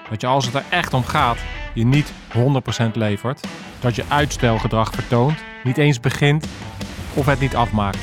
Dat 0.09 0.21
je 0.21 0.27
als 0.27 0.45
het 0.45 0.55
er 0.55 0.63
echt 0.69 0.93
om 0.93 1.03
gaat, 1.03 1.37
je 1.73 1.85
niet 1.85 2.13
100% 2.33 2.91
levert? 2.93 3.47
Dat 3.79 3.95
je 3.95 4.03
uitstelgedrag 4.07 4.91
vertoont, 4.93 5.43
niet 5.63 5.77
eens 5.77 5.99
begint 5.99 6.47
of 7.13 7.25
het 7.25 7.39
niet 7.39 7.55
afmaakt? 7.55 7.97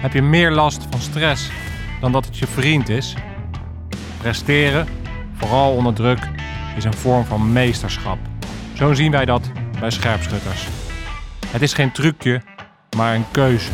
Heb 0.00 0.12
je 0.12 0.22
meer 0.22 0.50
last 0.50 0.86
van 0.90 1.00
stress 1.00 1.50
dan 2.00 2.12
dat 2.12 2.24
het 2.24 2.38
je 2.38 2.46
vriend 2.46 2.88
is? 2.88 3.14
Presteren, 4.18 4.86
vooral 5.32 5.72
onder 5.72 5.94
druk, 5.94 6.28
is 6.76 6.84
een 6.84 6.94
vorm 6.94 7.24
van 7.24 7.52
meesterschap. 7.52 8.18
Zo 8.74 8.94
zien 8.94 9.10
wij 9.10 9.24
dat 9.24 9.50
bij 9.80 9.90
scherpschutters. 9.90 10.66
Het 11.46 11.62
is 11.62 11.72
geen 11.72 11.92
trucje, 11.92 12.42
maar 12.96 13.14
een 13.14 13.30
keuze. 13.30 13.70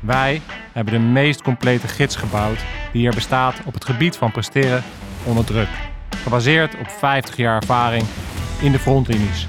Wij 0.00 0.40
hebben 0.72 0.92
de 0.92 1.00
meest 1.00 1.42
complete 1.42 1.88
gids 1.88 2.16
gebouwd 2.16 2.58
die 2.92 3.08
er 3.08 3.14
bestaat 3.14 3.60
op 3.64 3.74
het 3.74 3.84
gebied 3.84 4.16
van 4.16 4.32
presteren 4.32 4.82
onder 5.24 5.44
druk. 5.44 5.68
Gebaseerd 6.22 6.78
op 6.78 6.88
50 6.88 7.36
jaar 7.36 7.56
ervaring 7.56 8.04
in 8.60 8.72
de 8.72 8.78
frontlinies. 8.78 9.46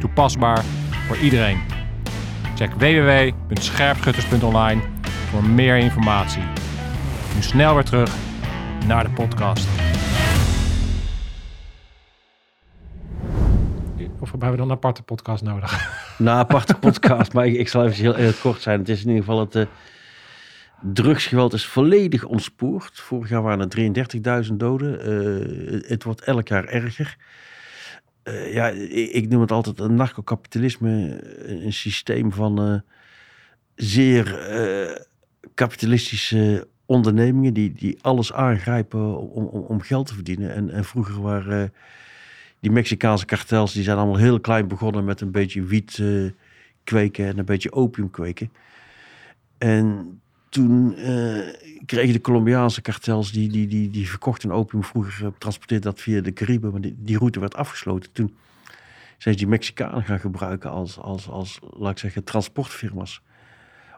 Toepasbaar 0.00 0.64
voor 1.06 1.16
iedereen. 1.16 1.58
Check 2.54 2.72
www.scherpschutters.online 2.72 4.82
voor 5.30 5.44
meer 5.44 5.76
informatie. 5.76 6.42
Nu 7.34 7.42
snel 7.42 7.74
weer 7.74 7.84
terug 7.84 8.14
naar 8.86 9.04
de 9.04 9.10
podcast. 9.10 9.66
Of 14.18 14.30
hebben 14.30 14.50
we 14.50 14.56
dan 14.56 14.66
een 14.66 14.76
aparte 14.76 15.02
podcast 15.02 15.42
nodig? 15.42 16.00
Na 16.22 16.38
aparte 16.38 16.74
podcast, 16.86 17.32
maar 17.32 17.46
ik, 17.46 17.54
ik 17.54 17.68
zal 17.68 17.84
even 17.84 18.02
heel, 18.02 18.14
heel 18.14 18.32
kort 18.32 18.62
zijn. 18.62 18.78
Het 18.78 18.88
is 18.88 19.00
in 19.00 19.08
ieder 19.08 19.24
geval 19.24 19.40
het 19.40 19.54
eh, 19.54 19.66
drugsgeweld 20.80 21.52
is 21.52 21.66
volledig 21.66 22.24
ontspoord. 22.24 23.00
Vorig 23.00 23.28
jaar 23.28 23.42
waren 23.42 23.70
er 23.70 24.44
33.000 24.46 24.52
doden. 24.52 25.00
Eh, 25.00 25.88
het 25.90 26.04
wordt 26.04 26.20
elk 26.20 26.48
jaar 26.48 26.64
erger. 26.64 27.16
Eh, 28.22 28.54
ja, 28.54 28.68
ik, 28.68 29.10
ik 29.10 29.28
noem 29.28 29.40
het 29.40 29.50
altijd 29.50 29.80
een 29.80 29.94
narcocapitalisme. 29.94 31.20
Een 31.64 31.72
systeem 31.72 32.32
van 32.32 32.82
zeer 33.74 34.38
kapitalistische 35.54 36.68
ondernemingen 36.86 37.54
die, 37.54 37.72
die 37.72 37.98
alles 38.00 38.32
aangrijpen 38.32 39.18
om, 39.18 39.46
om, 39.46 39.60
om 39.60 39.80
geld 39.80 40.06
te 40.06 40.14
verdienen. 40.14 40.54
En, 40.54 40.70
en 40.70 40.84
vroeger 40.84 41.20
waren 41.20 41.72
die 42.62 42.70
Mexicaanse 42.70 43.24
kartels, 43.24 43.72
die 43.72 43.82
zijn 43.82 43.96
allemaal 43.96 44.16
heel 44.16 44.40
klein 44.40 44.68
begonnen 44.68 45.04
met 45.04 45.20
een 45.20 45.30
beetje 45.30 45.62
wiet 45.62 45.98
eh, 45.98 46.30
kweken 46.84 47.26
en 47.26 47.38
een 47.38 47.44
beetje 47.44 47.72
opium 47.72 48.10
kweken. 48.10 48.52
En 49.58 50.20
toen 50.48 50.96
eh, 50.96 51.54
kregen 51.86 52.12
de 52.12 52.20
Colombiaanse 52.20 52.80
kartels, 52.80 53.32
die, 53.32 53.48
die, 53.48 53.66
die, 53.66 53.90
die 53.90 54.08
verkochten 54.08 54.50
opium 54.50 54.84
vroeger, 54.84 55.24
uh, 55.24 55.30
transporteerden 55.38 55.90
dat 55.90 56.00
via 56.00 56.20
de 56.20 56.32
Cariben, 56.32 56.70
maar 56.70 56.80
die, 56.80 56.94
die 56.98 57.18
route 57.18 57.40
werd 57.40 57.54
afgesloten. 57.54 58.12
Toen 58.12 58.36
zijn 59.18 59.34
ze 59.34 59.40
die 59.40 59.48
Mexicanen 59.48 60.02
gaan 60.02 60.20
gebruiken 60.20 60.70
als, 60.70 60.98
als, 60.98 61.28
als 61.28 61.58
laat 61.70 61.90
ik 61.90 61.98
zeggen, 61.98 62.24
transportfirma's. 62.24 63.22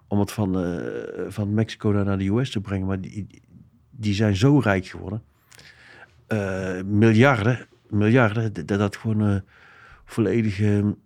Om 0.06 0.18
het 0.18 0.32
van, 0.32 0.66
uh, 0.66 0.82
van 1.28 1.54
Mexico 1.54 1.90
naar 1.90 2.18
de 2.18 2.28
US 2.28 2.50
te 2.50 2.60
brengen. 2.60 2.86
Maar 2.86 3.00
die, 3.00 3.26
die 3.90 4.14
zijn 4.14 4.36
zo 4.36 4.58
rijk 4.58 4.86
geworden. 4.86 5.22
Uh, 6.28 6.82
miljarden, 6.82 7.66
miljarden, 7.88 8.52
dat, 8.52 8.68
dat 8.78 8.96
gewoon 8.96 9.30
uh, 9.30 9.36
volledige 10.04 10.96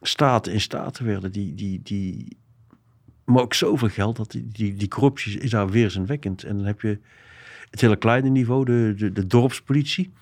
staten 0.00 0.52
in 0.52 0.60
staten 0.60 1.04
werden. 1.06 1.32
Die, 1.32 1.54
die, 1.54 1.80
die, 1.82 2.36
maar 3.24 3.42
ook 3.42 3.54
zoveel 3.54 3.88
geld 3.88 4.16
dat 4.16 4.30
die, 4.30 4.48
die, 4.52 4.74
die 4.74 4.88
corruptie 4.88 5.40
is 5.40 5.50
daar 5.50 5.70
weerzinwekkend. 5.70 6.42
En 6.42 6.56
dan 6.56 6.66
heb 6.66 6.80
je 6.80 6.98
het 7.70 7.80
hele 7.80 7.96
kleine 7.96 8.28
niveau, 8.28 8.64
de, 8.64 8.94
de, 8.96 9.12
de 9.12 9.26
dorpspolitie. 9.26 10.12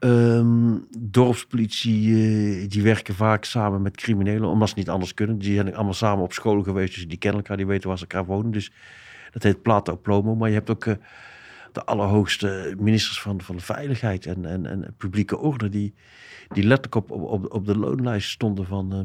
Um, 0.00 0.86
dorpspolitie, 0.98 2.08
uh, 2.08 2.68
die 2.68 2.82
werken 2.82 3.14
vaak 3.14 3.44
samen 3.44 3.82
met 3.82 3.96
criminelen, 3.96 4.48
omdat 4.48 4.68
ze 4.68 4.74
niet 4.76 4.88
anders 4.88 5.14
kunnen. 5.14 5.38
Die 5.38 5.54
zijn 5.54 5.74
allemaal 5.74 5.94
samen 5.94 6.24
op 6.24 6.32
school 6.32 6.62
geweest, 6.62 6.94
dus 6.94 7.08
die 7.08 7.18
kennen 7.18 7.40
elkaar, 7.40 7.56
die 7.56 7.66
weten 7.66 7.88
waar 7.88 7.98
ze 7.98 8.06
elkaar 8.08 8.26
wonen. 8.26 8.50
Dus 8.50 8.72
dat 9.30 9.42
heet 9.42 9.62
Plato 9.62 9.96
Plomo. 9.96 10.34
Maar 10.34 10.48
je 10.48 10.54
hebt 10.54 10.70
ook 10.70 10.84
uh, 10.84 10.94
de 11.72 11.84
allerhoogste 11.84 12.74
ministers 12.78 13.20
van, 13.20 13.40
van 13.40 13.56
de 13.56 13.62
veiligheid 13.62 14.26
en, 14.26 14.44
en, 14.44 14.66
en 14.66 14.94
publieke 14.96 15.38
orde, 15.38 15.68
die, 15.68 15.94
die 16.48 16.64
letterlijk 16.64 16.94
op, 16.94 17.10
op, 17.10 17.52
op 17.52 17.66
de 17.66 17.78
loonlijst 17.78 18.30
stonden 18.30 18.66
van, 18.66 18.94
uh, 18.94 19.00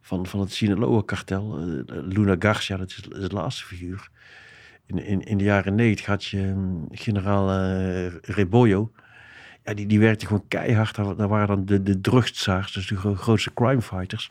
van, 0.00 0.26
van 0.26 0.40
het 0.40 0.52
Sinaloa-kartel. 0.52 1.60
Uh, 1.60 1.82
Luna 1.86 2.36
Garcia, 2.38 2.76
dat 2.76 2.88
is, 2.88 3.08
het 3.10 3.32
laatste 3.32 3.64
figuur. 3.64 4.08
In, 4.86 5.04
in, 5.04 5.22
in 5.22 5.38
de 5.38 5.44
jaren 5.44 5.74
negentig 5.74 6.06
had 6.06 6.24
je 6.24 6.42
um, 6.42 6.86
generaal 6.90 7.50
uh, 7.50 8.06
Rebollo. 8.20 8.92
Ja, 9.64 9.74
die, 9.74 9.86
die 9.86 10.00
werkte 10.00 10.26
gewoon 10.26 10.48
keihard. 10.48 10.94
Daar 10.94 11.28
waren 11.28 11.46
dan 11.46 11.64
de, 11.64 11.82
de 11.82 12.00
dus 12.00 12.86
de 12.86 12.96
gro 12.96 13.14
grootste 13.14 13.54
crimefighters. 13.54 14.30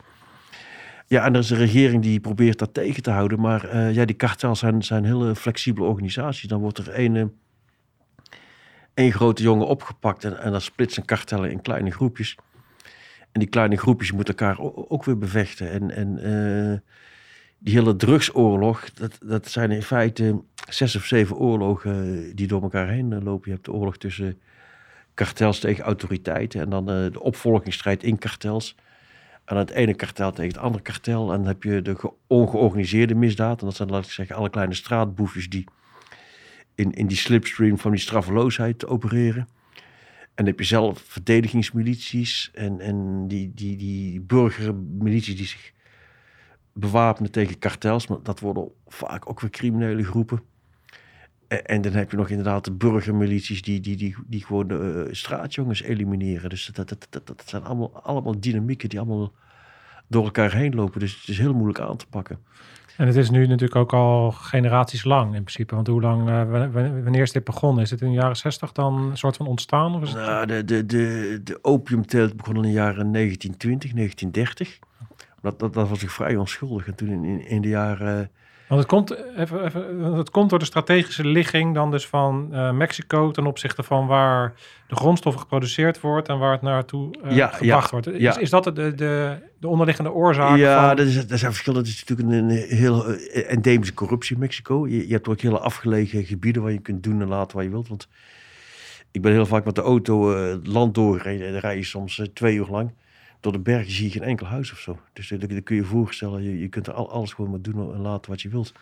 Ja, 1.07 1.25
en 1.25 1.33
er 1.33 1.39
is 1.39 1.49
een 1.49 1.57
regering 1.57 2.01
die 2.01 2.19
probeert 2.19 2.59
dat 2.59 2.73
tegen 2.73 3.03
te 3.03 3.11
houden. 3.11 3.39
Maar 3.39 3.75
uh, 3.75 3.93
ja, 3.93 4.05
die 4.05 4.15
kartels 4.15 4.59
zijn, 4.59 4.83
zijn 4.83 5.05
hele 5.05 5.35
flexibele 5.35 5.87
organisaties. 5.87 6.49
Dan 6.49 6.61
wordt 6.61 6.77
er 6.77 6.89
één, 6.89 7.33
één 8.93 9.11
grote 9.11 9.43
jongen 9.43 9.67
opgepakt 9.67 10.23
en, 10.23 10.51
dan 10.51 10.61
splitsen 10.61 11.05
kartellen 11.05 11.51
in 11.51 11.61
kleine 11.61 11.91
groepjes. 11.91 12.37
En 13.31 13.39
die 13.39 13.49
kleine 13.49 13.77
groepjes 13.77 14.11
moeten 14.11 14.35
elkaar 14.35 14.59
ook, 14.59 15.03
weer 15.03 15.17
bevechten. 15.17 15.71
En, 15.71 15.91
en 15.91 16.29
uh, 16.29 16.77
die 17.57 17.73
hele 17.73 17.95
drugsoorlog, 17.95 18.91
dat, 18.93 19.17
dat 19.25 19.47
zijn 19.47 19.71
in 19.71 19.83
feite 19.83 20.41
zes 20.69 20.95
of 20.95 21.05
zeven 21.05 21.35
oorlogen 21.35 22.35
die 22.35 22.47
door 22.47 22.61
elkaar 22.61 22.87
heen 22.87 23.23
lopen. 23.23 23.49
Je 23.49 23.53
hebt 23.53 23.65
de 23.65 23.73
oorlog 23.73 23.97
tussen 23.97 24.39
kartels 25.13 25.59
tegen 25.59 25.83
autoriteiten 25.83 26.61
en 26.61 26.69
dan 26.69 26.85
de 26.85 27.21
opvolgingsstrijd 27.21 28.03
in 28.03 28.17
kartels. 28.17 28.75
En 29.45 29.57
het 29.57 29.69
ene 29.69 29.93
kartel 29.93 30.31
tegen 30.31 30.51
het 30.51 30.61
andere 30.61 30.83
kartel. 30.83 31.31
En 31.31 31.37
dan 31.37 31.47
heb 31.47 31.63
je 31.63 31.81
de 31.81 32.11
ongeorganiseerde 32.27 33.15
misdaad. 33.15 33.59
En 33.59 33.65
dat 33.65 33.75
zijn, 33.75 33.89
laat 33.89 34.05
ik 34.05 34.11
zeggen, 34.11 34.35
alle 34.35 34.49
kleine 34.49 34.73
straatboefjes 34.73 35.49
die 35.49 35.63
in, 36.75 36.91
in 36.91 37.07
die 37.07 37.17
slipstream 37.17 37.77
van 37.77 37.91
die 37.91 37.99
straffeloosheid 37.99 38.87
opereren. 38.87 39.47
En 40.35 40.43
dan 40.43 40.45
heb 40.45 40.59
je 40.59 40.65
zelf 40.65 40.99
verdedigingsmilities 41.07 42.51
en, 42.53 42.79
en 42.79 43.27
die, 43.27 43.51
die, 43.53 43.77
die 43.77 44.21
burgermilities 44.21 45.35
die 45.35 45.45
zich 45.45 45.71
bewapenen 46.73 47.31
tegen 47.31 47.59
kartels. 47.59 48.07
Maar 48.07 48.23
dat 48.23 48.39
worden 48.39 48.71
vaak 48.87 49.29
ook 49.29 49.41
weer 49.41 49.49
criminele 49.49 50.03
groepen. 50.03 50.41
En, 51.47 51.81
dan 51.81 51.91
heb 51.91 52.11
je 52.11 52.17
nog 52.17 52.29
inderdaad 52.29 52.65
de 52.65 52.71
burgermilities 52.71 53.61
die, 53.61 53.79
die, 53.79 53.95
die, 53.95 54.15
die 54.27 54.45
gewoon 54.45 54.67
de 54.67 55.05
uh, 55.07 55.13
straatjongens 55.13 55.81
elimineren. 55.81 56.49
Dus 56.49 56.69
dat, 56.73 56.89
dat, 56.89 57.07
dat, 57.09 57.27
dat 57.27 57.43
zijn 57.45 57.63
allemaal, 57.63 58.03
allemaal 58.03 58.39
dynamieken 58.39 58.89
die 58.89 58.99
allemaal 58.99 59.31
door 60.07 60.23
elkaar 60.23 60.53
heen 60.53 60.75
lopen. 60.75 60.99
Dus 60.99 61.19
het 61.19 61.27
is 61.27 61.37
heel 61.37 61.53
moeilijk 61.53 61.79
aan 61.79 61.97
te 61.97 62.07
pakken. 62.07 62.39
En 62.97 63.07
het 63.07 63.15
is 63.15 63.29
nu 63.29 63.47
natuurlijk 63.47 63.75
ook 63.75 63.93
al 63.93 64.31
generaties 64.31 65.03
lang 65.03 65.25
in 65.35 65.43
principe. 65.43 65.75
Want 65.75 65.87
hoe 65.87 66.01
lang, 66.01 66.29
uh, 66.29 66.71
wanneer 67.03 67.21
is 67.21 67.31
dit 67.31 67.43
begonnen? 67.43 67.83
Is 67.83 67.91
het 67.91 68.01
in 68.01 68.07
de 68.07 68.13
jaren 68.13 68.37
60 68.37 68.71
dan 68.71 69.09
een 69.09 69.17
soort 69.17 69.37
van 69.37 69.47
ontstaan? 69.47 69.95
Of 69.95 70.01
is 70.01 70.13
het... 70.13 70.25
nou, 70.25 70.45
de, 70.45 70.65
de, 70.65 70.85
de, 70.85 71.41
de 71.43 71.59
opiumteelt 71.61 72.37
begon 72.37 72.55
in 72.55 72.61
de 72.61 72.71
jaren 72.71 73.11
1920, 73.11 73.93
1930. 73.93 74.79
Dat, 75.41 75.59
dat, 75.59 75.73
dat 75.73 75.89
was 75.89 76.03
ik 76.03 76.09
vrij 76.09 76.35
onschuldig. 76.35 76.87
En 76.87 76.95
toen 76.95 77.09
in, 77.09 77.47
in 77.47 77.61
de 77.61 77.67
jaren... 77.67 78.29
Want 78.67 78.81
het 78.81 78.89
komt, 78.89 79.15
even, 79.37 79.65
even, 79.65 80.03
het 80.13 80.29
komt 80.29 80.49
door 80.49 80.59
de 80.59 80.65
strategische 80.65 81.25
ligging 81.25 81.73
dan 81.73 81.91
dus 81.91 82.07
van 82.07 82.49
uh, 82.51 82.71
Mexico 82.71 83.31
ten 83.31 83.45
opzichte 83.45 83.83
van 83.83 84.07
waar 84.07 84.53
de 84.87 84.95
grondstoffen 84.95 85.41
geproduceerd 85.41 86.01
wordt 86.01 86.29
en 86.29 86.37
waar 86.37 86.51
het 86.51 86.61
naartoe 86.61 87.15
uh, 87.25 87.35
ja, 87.35 87.47
gebracht 87.47 87.85
ja, 87.85 87.91
wordt. 87.91 88.07
Is, 88.07 88.19
ja. 88.19 88.37
is 88.37 88.49
dat 88.49 88.63
de, 88.63 88.71
de, 88.73 89.37
de 89.59 89.67
onderliggende 89.67 90.11
oorzaak? 90.11 90.57
Ja, 90.57 90.87
van... 90.87 90.95
dat, 90.95 91.05
is, 91.05 91.27
dat 91.27 91.39
zijn 91.39 91.51
verschillen. 91.51 91.79
Het 91.79 91.89
is 91.89 92.05
natuurlijk 92.05 92.29
een, 92.29 92.49
een 92.49 92.77
heel 92.77 93.09
uh, 93.09 93.51
endemische 93.51 93.93
corruptie 93.93 94.35
in 94.35 94.41
Mexico. 94.41 94.87
Je, 94.87 95.07
je, 95.07 95.13
hebt 95.13 95.27
ook 95.27 95.41
hele 95.41 95.59
afgelegen 95.59 96.23
gebieden 96.23 96.61
waar 96.61 96.71
je 96.71 96.79
kunt 96.79 97.03
doen 97.03 97.21
en 97.21 97.27
laten 97.27 97.55
wat 97.55 97.65
je 97.65 97.71
wilt. 97.71 97.87
Want 97.87 98.07
ik 99.11 99.21
ben 99.21 99.31
heel 99.31 99.45
vaak 99.45 99.65
met 99.65 99.75
de 99.75 99.81
auto 99.81 100.35
het 100.37 100.67
land 100.67 100.93
doorgereden 100.93 101.45
en 101.45 101.51
dan 101.51 101.61
rij 101.61 101.75
je 101.75 101.83
soms 101.83 102.21
twee 102.33 102.55
uur 102.55 102.67
lang 102.69 102.91
door 103.45 103.53
de 103.53 103.59
bergen 103.71 103.91
zie 103.91 104.05
je 104.05 104.11
geen 104.11 104.23
enkel 104.23 104.45
huis 104.45 104.71
of 104.71 104.79
zo. 104.79 104.99
Dus 105.13 105.27
dat, 105.27 105.39
dat 105.39 105.63
kun 105.63 105.75
je 105.75 105.81
je 105.81 105.87
voorstellen. 105.87 106.43
Je, 106.43 106.59
je 106.59 106.67
kunt 106.67 106.87
er 106.87 106.93
al, 106.93 107.11
alles 107.11 107.33
gewoon 107.33 107.51
maar 107.51 107.61
doen 107.61 107.93
en 107.93 107.99
laten 107.99 108.31
wat 108.31 108.41
je 108.41 108.49
wilt. 108.49 108.73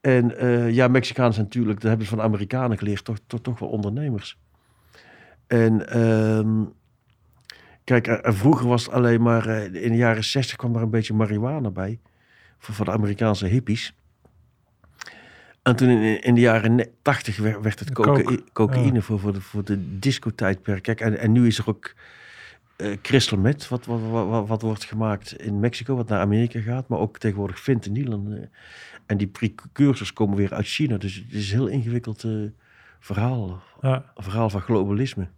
En 0.00 0.38
eh, 0.38 0.70
ja, 0.70 0.88
Mexicanen 0.88 1.32
zijn 1.32 1.44
natuurlijk, 1.44 1.80
dat 1.80 1.88
hebben 1.88 2.06
ze 2.06 2.14
van 2.14 2.24
Amerikanen 2.24 2.78
geleerd, 2.78 3.04
toch, 3.04 3.18
toch, 3.26 3.40
toch 3.40 3.58
wel 3.58 3.68
ondernemers. 3.68 4.38
En 5.46 5.88
ehm, 5.88 6.64
kijk, 7.84 8.06
er- 8.06 8.20
er 8.20 8.34
vroeger 8.34 8.68
was 8.68 8.84
het 8.84 8.94
alleen 8.94 9.22
maar, 9.22 9.46
eh, 9.46 9.64
in 9.82 9.90
de 9.90 9.96
jaren 9.96 10.24
60 10.24 10.56
kwam 10.56 10.74
er 10.76 10.82
een 10.82 10.90
beetje 10.90 11.14
marihuana 11.14 11.70
bij. 11.70 11.98
Voor, 12.58 12.74
voor 12.74 12.84
de 12.84 12.90
Amerikaanse 12.90 13.46
hippies. 13.46 13.94
En 15.62 15.76
toen 15.76 15.88
in, 15.88 16.22
in 16.22 16.34
de 16.34 16.40
jaren 16.40 16.88
80 17.02 17.36
werd, 17.36 17.60
werd 17.62 17.78
het 17.78 17.92
cocaïne 18.52 18.94
ja. 18.94 19.00
voor, 19.00 19.20
voor 19.20 19.32
de, 19.32 19.40
voor 19.40 19.64
de 19.64 19.98
discotijdperk. 19.98 20.82
Kijk, 20.82 21.00
en, 21.00 21.18
en 21.18 21.32
nu 21.32 21.46
is 21.46 21.58
er 21.58 21.68
ook 21.68 21.94
eh 22.78 22.96
crystal 23.02 23.38
meth, 23.38 23.68
wat, 23.68 23.86
wat, 23.86 24.00
wat, 24.00 24.48
wat- 24.48 24.62
wordt 24.62 24.84
gemaakt 24.84 25.32
in 25.32 25.60
Mexico, 25.60 25.96
wat 25.96 26.08
naar 26.08 26.20
Amerika 26.20 26.60
gaat. 26.60 26.88
Maar 26.88 26.98
ook 26.98 27.18
tegenwoordig 27.18 27.60
fentanyl. 27.60 28.12
En, 28.12 28.38
eh, 28.42 28.46
en 29.06 29.16
die 29.16 29.26
precursors 29.26 30.12
komen 30.12 30.36
weer 30.36 30.54
uit 30.54 30.66
China. 30.66 30.96
Dus 30.96 31.14
het 31.14 31.32
is 31.32 31.50
een 31.52 31.58
heel 31.58 31.66
ingewikkeld 31.66 32.24
eh, 32.24 32.32
verhaal. 33.00 33.62
Ja, 33.80 34.04
Een 34.14 34.22
verhaal 34.22 34.50
van 34.50 34.60
globalisme. 34.60 35.28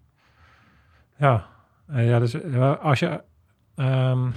ja. 1.17 1.47
Eh, 1.87 2.09
ja 2.09 2.19
dus 2.19 2.35
eh, 2.35 2.79
als 2.79 2.99
je, 2.99 3.23
ehm, 3.75 4.31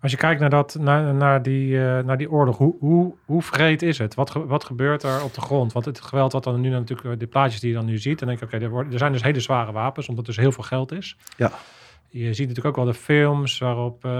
als 0.00 0.10
je 0.10 0.16
kijkt 0.16 0.40
naar, 0.40 0.50
dat, 0.50 0.76
naar, 0.80 1.14
naar, 1.14 1.42
die, 1.42 1.76
eh, 1.86 2.04
naar 2.04 2.16
die 2.18 2.30
oorlog, 2.30 2.56
hoe, 2.58 2.74
hoe, 2.80 3.14
hoe 3.24 3.42
vreed 3.42 3.82
is 3.82 3.98
het? 3.98 4.14
Wat, 4.14 4.30
ge- 4.30 4.46
wat 4.46 4.64
gebeurt 4.64 5.02
er 5.02 5.22
op 5.24 5.34
de 5.34 5.40
grond? 5.40 5.72
Want 5.72 5.84
het 5.84 6.00
geweld 6.00 6.32
wat 6.32 6.44
dan 6.44 6.60
nu 6.60 6.68
natuurlijk, 6.68 7.08
eh, 7.08 7.18
de 7.18 7.26
plaatjes 7.26 7.60
die 7.60 7.70
je 7.70 7.76
dan 7.76 7.84
nu 7.86 7.98
ziet, 7.98 8.18
dan 8.18 8.28
denk 8.28 8.40
ik, 8.40 8.46
oké, 8.54 8.64
er, 8.64 8.70
worden- 8.70 8.92
er 8.92 8.98
zijn 8.98 9.12
dus 9.12 9.22
hele 9.22 9.40
zware 9.40 9.72
wapens, 9.72 10.08
omdat 10.08 10.26
er 10.26 10.32
dus 10.34 10.42
heel 10.42 10.52
veel 10.52 10.64
geld 10.64 10.92
is. 10.92 11.16
Ja. 11.36 11.52
Je 12.10 12.34
ziet 12.34 12.48
natuurlijk 12.48 12.66
ook 12.66 12.84
wel 12.84 12.92
de 12.92 12.98
films 12.98 13.58
waarop 13.58 14.04
eh, 14.04 14.10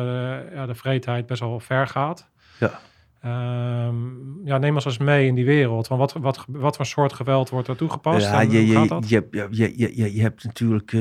ja, 0.55 0.66
de 0.66 0.74
vreedheid 0.74 1.26
best 1.26 1.41
wel 1.41 1.61
ver 1.61 1.87
gaat. 1.87 2.29
Ja. 2.59 2.81
Ehm, 3.22 3.97
ja, 4.45 4.59
neem 4.59 4.74
ons 4.74 4.85
eens 4.85 4.99
mee 4.99 5.26
in 5.26 5.35
die 5.35 5.45
wereld. 5.45 5.87
Van 5.87 5.99
wat, 5.99 6.12
wat, 6.12 6.45
wat 6.49 6.76
voor 6.76 6.87
soort 6.87 7.12
geweld 7.12 7.49
wordt 7.51 7.68
er 7.68 7.76
toegepast? 7.76 8.26
Ja, 8.26 8.41
je, 8.41 8.66
je, 8.66 8.72
gaat 8.74 9.09
je, 9.09 9.14
hebt- 9.14 9.35
je, 9.35 9.47
je, 9.76 9.97
je, 9.97 10.14
je, 10.14 10.20
hebt 10.22 10.45
natuurlijk, 10.45 10.95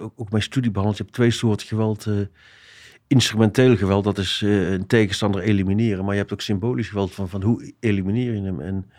ook, 0.00 0.12
ook 0.16 0.30
mijn 0.30 0.42
studie 0.42 0.70
behandeld, 0.70 0.96
je 0.98 1.02
hebt 1.04 1.14
twee 1.16 1.30
soorten 1.30 1.66
geweld. 1.66 2.06
Instrumenteel 3.06 3.76
geweld, 3.76 4.04
dat 4.04 4.18
is 4.18 4.42
eh, 4.42 4.70
een 4.70 4.86
tegenstander 4.86 5.40
elimineren. 5.40 6.04
Maar 6.04 6.14
je 6.14 6.20
hebt 6.20 6.32
ook 6.32 6.40
symbolisch 6.40 6.88
geweld 6.88 7.14
van, 7.14 7.28
van 7.28 7.42
hoe 7.42 7.72
elimineer 7.80 8.34
je 8.34 8.42
hem. 8.42 8.60
En 8.60 8.90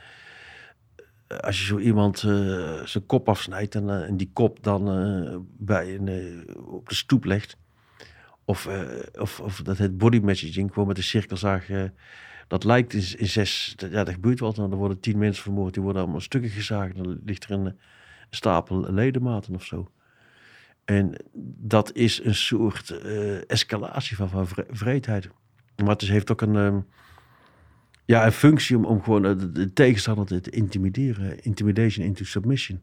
eh, 1.28 1.38
als 1.38 1.60
je 1.60 1.66
zo 1.66 1.78
iemand 1.78 2.24
eh, 2.24 2.84
zijn 2.84 3.06
kop 3.06 3.30
afsnijdt 3.30 3.76
en, 3.76 4.06
en 4.06 4.18
die 4.18 4.30
kop 4.34 4.64
dan 4.64 5.48
bij 5.58 5.96
een, 5.96 6.46
op 6.66 6.90
de 6.90 6.96
stoep 6.96 7.26
legt. 7.26 7.58
Of, 8.46 8.70
of, 9.20 9.40
of 9.40 9.62
dat 9.62 9.78
het 9.78 9.98
body 9.98 10.20
messaging, 10.20 10.74
gewoon 10.74 10.88
met 10.88 10.98
een 10.98 11.04
cirkelzaag. 11.04 11.68
dat 12.48 12.64
lijkt 12.64 12.94
in, 12.94 13.20
in 13.20 13.28
zes, 13.28 13.76
ja, 13.78 14.04
dat 14.04 14.14
gebeurt 14.14 14.40
wel. 14.40 14.54
Dan 14.54 14.74
worden 14.74 15.00
tien 15.00 15.18
mensen 15.18 15.44
vermoord, 15.44 15.74
die 15.74 15.84
worden 15.84 16.02
allemaal 16.02 16.22
stukken 16.22 16.50
gezaagd. 16.50 16.96
Dan 16.96 17.20
ligt 17.26 17.44
er 17.44 17.52
een, 17.52 17.66
een 17.66 17.78
stapel 18.30 18.94
ledematen 18.94 19.56
of 19.56 19.66
zo. 19.66 19.92
En 20.88 21.16
dat 21.60 21.94
is 21.94 22.24
een 22.24 22.36
soort 22.36 22.90
eh, 22.90 23.50
escalatie 23.50 24.16
van, 24.16 24.30
van 24.30 24.48
vre- 24.48 24.66
vreedheid. 24.70 25.30
Maar 25.76 25.90
het 25.90 26.02
heeft 26.02 26.32
ook 26.32 26.42
een, 26.42 26.56
ehm, 26.56 26.80
ja, 28.06 28.26
een 28.26 28.32
functie 28.32 28.78
om, 28.78 28.86
om 28.86 29.04
gewoon 29.04 29.26
eh, 29.26 29.38
de, 29.38 29.52
de 29.52 29.74
tegenstander 29.74 30.42
te, 30.42 30.50
intimideren. 30.50 31.40
Intimidation 31.44 32.06
into 32.06 32.24
submission. 32.24 32.82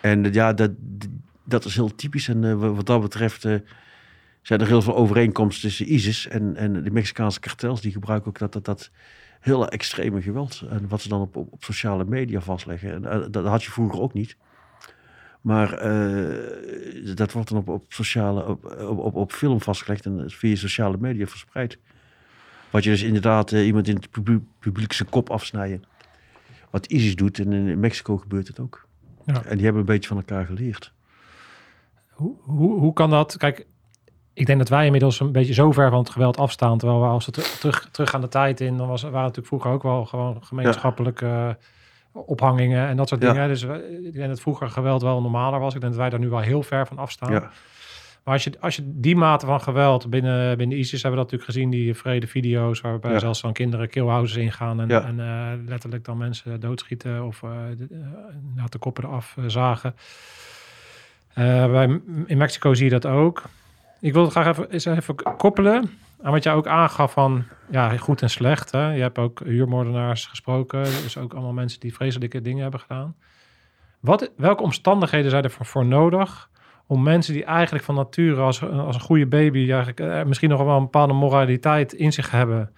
En 0.00 0.24
eh, 0.24 0.32
ja, 0.32 0.52
dat, 0.52 0.70
dat 1.44 1.64
is 1.64 1.74
heel 1.74 1.94
typisch. 1.94 2.28
En 2.28 2.58
wat 2.74 2.86
dat 2.86 3.00
betreft 3.00 3.40
zijn 4.42 4.60
er 4.60 4.66
heel 4.66 4.82
veel 4.82 4.96
overeenkomsten 4.96 5.68
tussen 5.68 5.92
ISIS 5.92 6.28
en, 6.28 6.56
en 6.56 6.82
de 6.82 6.90
Mexicaanse 6.90 7.40
kartels. 7.40 7.80
Die 7.80 7.92
gebruiken 7.92 8.28
ook 8.28 8.38
dat, 8.38 8.52
dat, 8.52 8.64
dat 8.64 8.90
hele 9.40 9.68
extreme 9.68 10.22
geweld. 10.22 10.62
En 10.68 10.88
wat 10.88 11.00
ze 11.00 11.08
dan 11.08 11.20
op, 11.20 11.36
op, 11.36 11.52
op 11.52 11.64
sociale 11.64 12.04
media 12.04 12.40
vastleggen. 12.40 13.04
En, 13.04 13.30
dat 13.30 13.46
had 13.46 13.64
je 13.64 13.70
vroeger 13.70 14.00
ook 14.00 14.12
niet. 14.12 14.36
Maar 15.44 15.72
eh, 15.72 17.16
dat 17.16 17.32
wordt 17.32 17.48
dan 17.48 17.58
op, 17.58 17.68
op, 17.68 17.84
sociale, 17.88 18.46
op, 18.46 18.64
op, 18.98 19.14
op, 19.14 19.32
film 19.32 19.60
vastgelegd 19.60 20.06
en 20.06 20.30
via 20.30 20.56
sociale 20.56 20.96
media 21.00 21.26
verspreid. 21.26 21.78
Wat 22.70 22.84
je 22.84 22.90
dus 22.90 23.02
inderdaad 23.02 23.52
eh, 23.52 23.66
iemand 23.66 23.88
in 23.88 23.94
het 23.94 24.10
publiek, 24.10 24.42
publiek 24.58 24.92
zijn 24.92 25.08
kop 25.08 25.30
afsnijden. 25.30 25.84
Wat 26.70 26.86
ISIS 26.86 27.16
doet 27.16 27.38
en 27.38 27.52
in 27.52 27.80
Mexico 27.80 28.16
gebeurt 28.16 28.48
het 28.48 28.60
ook. 28.60 28.86
Ja. 29.24 29.44
En 29.44 29.54
die 29.54 29.64
hebben 29.64 29.80
een 29.80 29.88
beetje 29.88 30.08
van 30.08 30.16
elkaar 30.16 30.46
geleerd. 30.46 30.92
Hoe, 32.10 32.34
hoe, 32.40 32.78
hoe 32.78 32.92
kan 32.92 33.10
dat? 33.10 33.36
Kijk, 33.36 33.66
ik 34.32 34.46
denk 34.46 34.58
dat 34.58 34.68
wij 34.68 34.84
inmiddels 34.84 35.20
een 35.20 35.32
beetje 35.32 35.54
zo 35.54 35.72
ver 35.72 35.90
van 35.90 35.98
het 35.98 36.10
geweld 36.10 36.36
afstaan. 36.36 36.78
Terwijl 36.78 37.00
we 37.00 37.06
als 37.06 37.26
we 37.26 37.32
ter- 37.32 37.58
terug, 37.58 37.88
terug 37.90 38.10
gaan 38.10 38.20
de 38.20 38.28
tijd 38.28 38.60
in, 38.60 38.76
dan 38.76 38.88
was, 38.88 39.02
waren 39.02 39.20
natuurlijk 39.20 39.46
vroeger 39.46 39.70
ook 39.70 39.82
wel 39.82 40.04
gewoon 40.04 40.44
gemeenschappelijke 40.44 41.26
eh, 41.26 41.54
ophangingen 42.14 42.88
en 42.88 42.96
dat 42.96 43.08
soort 43.08 43.22
Ja. 43.22 43.32
dingen. 43.32 43.48
Dus 43.48 43.62
we- 43.62 44.00
ik 44.06 44.12
denk 44.12 44.28
dat 44.28 44.40
vroeger 44.40 44.68
geweld 44.70 45.02
wel 45.02 45.20
normaler 45.22 45.60
was. 45.60 45.74
Ik 45.74 45.80
denk 45.80 45.92
dat 45.92 46.00
wij 46.00 46.10
daar 46.10 46.20
nu 46.20 46.28
wel 46.28 46.40
heel 46.40 46.62
ver 46.62 46.86
van 46.86 46.98
afstaan. 46.98 47.32
Ja. 47.32 47.50
Maar 48.24 48.34
als 48.34 48.44
je, 48.44 48.52
als 48.60 48.76
je 48.76 48.82
die 48.86 49.16
mate 49.16 49.46
van 49.46 49.60
geweld 49.60 50.10
binnen, 50.10 50.56
binnen 50.58 50.78
ISIS 50.78 51.02
hebben 51.02 51.10
we 51.20 51.26
dat 51.26 51.32
natuurlijk 51.32 51.50
gezien, 51.50 51.70
die 51.70 51.94
vrede 51.94 52.26
video's 52.26 52.80
waarbij 52.80 53.12
Ja. 53.12 53.18
zelfs 53.18 53.40
van 53.40 53.52
kinderen 53.52 53.88
killhouses 53.88 54.36
ingaan 54.36 54.80
en, 54.80 54.88
Ja. 54.88 55.04
en 55.04 55.20
eh, 55.20 55.68
letterlijk 55.68 56.04
dan 56.04 56.16
mensen 56.18 56.60
doodschieten 56.60 57.24
of 57.24 57.42
eh 57.42 57.50
de, 57.76 57.86
eh, 58.56 58.64
de 58.68 58.78
koppen 58.78 59.04
eraf 59.04 59.34
eh, 59.38 59.44
zagen. 59.46 59.94
Eh, 61.34 61.70
bij, 61.70 62.00
in 62.26 62.38
Mexico 62.38 62.74
zie 62.74 62.84
je 62.84 62.90
dat 62.90 63.06
ook. 63.06 63.42
Ik 64.00 64.12
wil 64.12 64.22
het 64.22 64.30
graag 64.30 64.46
even, 64.46 64.70
eens 64.70 64.84
even 64.84 65.14
koppelen 65.36 65.90
aan 66.24 66.32
wat 66.32 66.42
jij 66.42 66.52
ook 66.52 66.66
aangaf 66.66 67.12
van 67.12 67.44
ja, 67.70 67.96
goed 67.96 68.22
en 68.22 68.30
slecht. 68.30 68.70
Hè? 68.70 68.92
Je 68.92 69.00
hebt 69.00 69.18
ook 69.18 69.40
huurmoordenaars 69.44 70.26
gesproken, 70.26 70.82
dus 70.82 71.18
ook 71.18 71.32
allemaal 71.32 71.52
mensen 71.52 71.80
die 71.80 71.94
vreselijke 71.94 72.40
dingen 72.40 72.62
hebben 72.62 72.80
gedaan. 72.80 73.16
Wat, 74.00 74.32
welke 74.36 74.62
omstandigheden 74.62 75.30
zijn 75.30 75.44
er 75.44 75.50
voor, 75.50 75.86
nodig 75.86 76.50
om 76.86 77.02
mensen 77.02 77.32
die 77.32 77.44
eigenlijk 77.44 77.84
van 77.84 77.94
nature 77.94 78.40
als, 78.40 78.62
als 78.62 78.94
een 78.94 79.00
goede 79.00 79.26
baby 79.26 79.58
eigenlijk, 79.58 80.00
eh, 80.00 80.24
misschien 80.24 80.48
nog 80.48 80.62
wel 80.62 80.76
een 80.76 80.82
bepaalde 80.82 81.12
moraliteit 81.12 81.92
in 81.92 82.12
zich 82.12 82.30
hebben, 82.30 82.72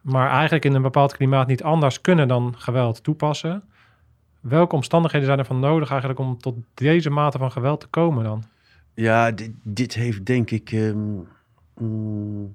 maar 0.00 0.30
eigenlijk 0.30 0.64
in 0.64 0.74
een 0.74 0.82
bepaald 0.82 1.16
klimaat 1.16 1.46
niet 1.46 1.62
anders 1.62 2.00
kunnen 2.00 2.28
dan 2.28 2.54
geweld 2.58 3.02
toepassen? 3.02 3.62
Welke 4.40 4.74
omstandigheden 4.74 5.26
zijn 5.26 5.38
er 5.38 5.44
van 5.44 5.60
nodig 5.60 5.90
eigenlijk 5.90 6.20
om 6.20 6.38
tot 6.38 6.56
deze 6.74 7.10
mate 7.10 7.38
van 7.38 7.52
geweld 7.52 7.80
te 7.80 7.86
komen 7.86 8.24
dan? 8.24 8.44
Ja, 8.94 9.30
dit, 9.30 9.52
dit 9.62 9.94
heeft 9.94 10.26
denk 10.26 10.50
ik. 10.50 10.72
ehm, 10.72 11.18
mm, 11.74 12.54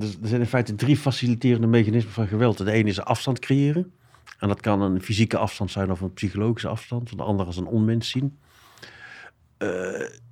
er, 0.00 0.08
er 0.22 0.28
zijn 0.28 0.40
in 0.40 0.46
feite 0.46 0.74
drie 0.74 0.96
faciliterende 0.96 1.66
mechanismen 1.66 2.12
van 2.12 2.26
geweld. 2.26 2.58
De 2.58 2.72
ene 2.72 2.88
is 2.88 3.00
afstand 3.00 3.38
creëren. 3.38 3.92
En 4.38 4.48
dat 4.48 4.60
kan 4.60 4.80
een 4.80 5.02
fysieke 5.02 5.36
afstand 5.36 5.70
zijn 5.70 5.90
of 5.90 6.00
een 6.00 6.12
psychologische 6.12 6.68
afstand. 6.68 7.16
De 7.16 7.22
andere 7.22 7.50
is 7.50 7.56
een 7.56 7.66
onmens 7.66 8.10
zien. 8.10 8.38
Eh, 9.56 9.68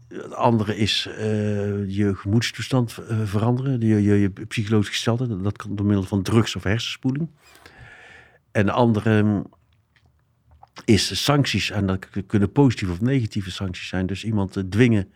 het 0.09 0.35
andere 0.35 0.77
is 0.77 1.07
eh, 1.07 1.97
je 1.97 2.15
gemoedstoestand 2.15 2.99
eh, 2.99 3.21
veranderen. 3.25 3.81
Je, 3.81 4.03
je, 4.03 4.15
je 4.15 4.31
psychologische 4.31 4.93
gesteldheid. 4.93 5.43
Dat 5.43 5.57
kan 5.57 5.77
door 5.77 5.87
middel 5.87 6.05
van 6.05 6.23
drugs 6.23 6.57
of 6.57 6.63
hersenspoeling. 6.63 7.29
En 8.51 8.67
de 8.67 8.73
andere 8.73 9.23
mm, 9.23 9.47
is 10.85 11.25
sancties. 11.25 11.71
En 11.71 11.87
dat 11.87 12.07
kunnen 12.27 12.53
positieve 12.53 12.93
of 12.93 13.01
negatieve 13.01 13.51
sancties 13.51 13.89
zijn. 13.89 14.07
Dus 14.07 14.25
iemand 14.25 14.63
dwingen 14.71 15.13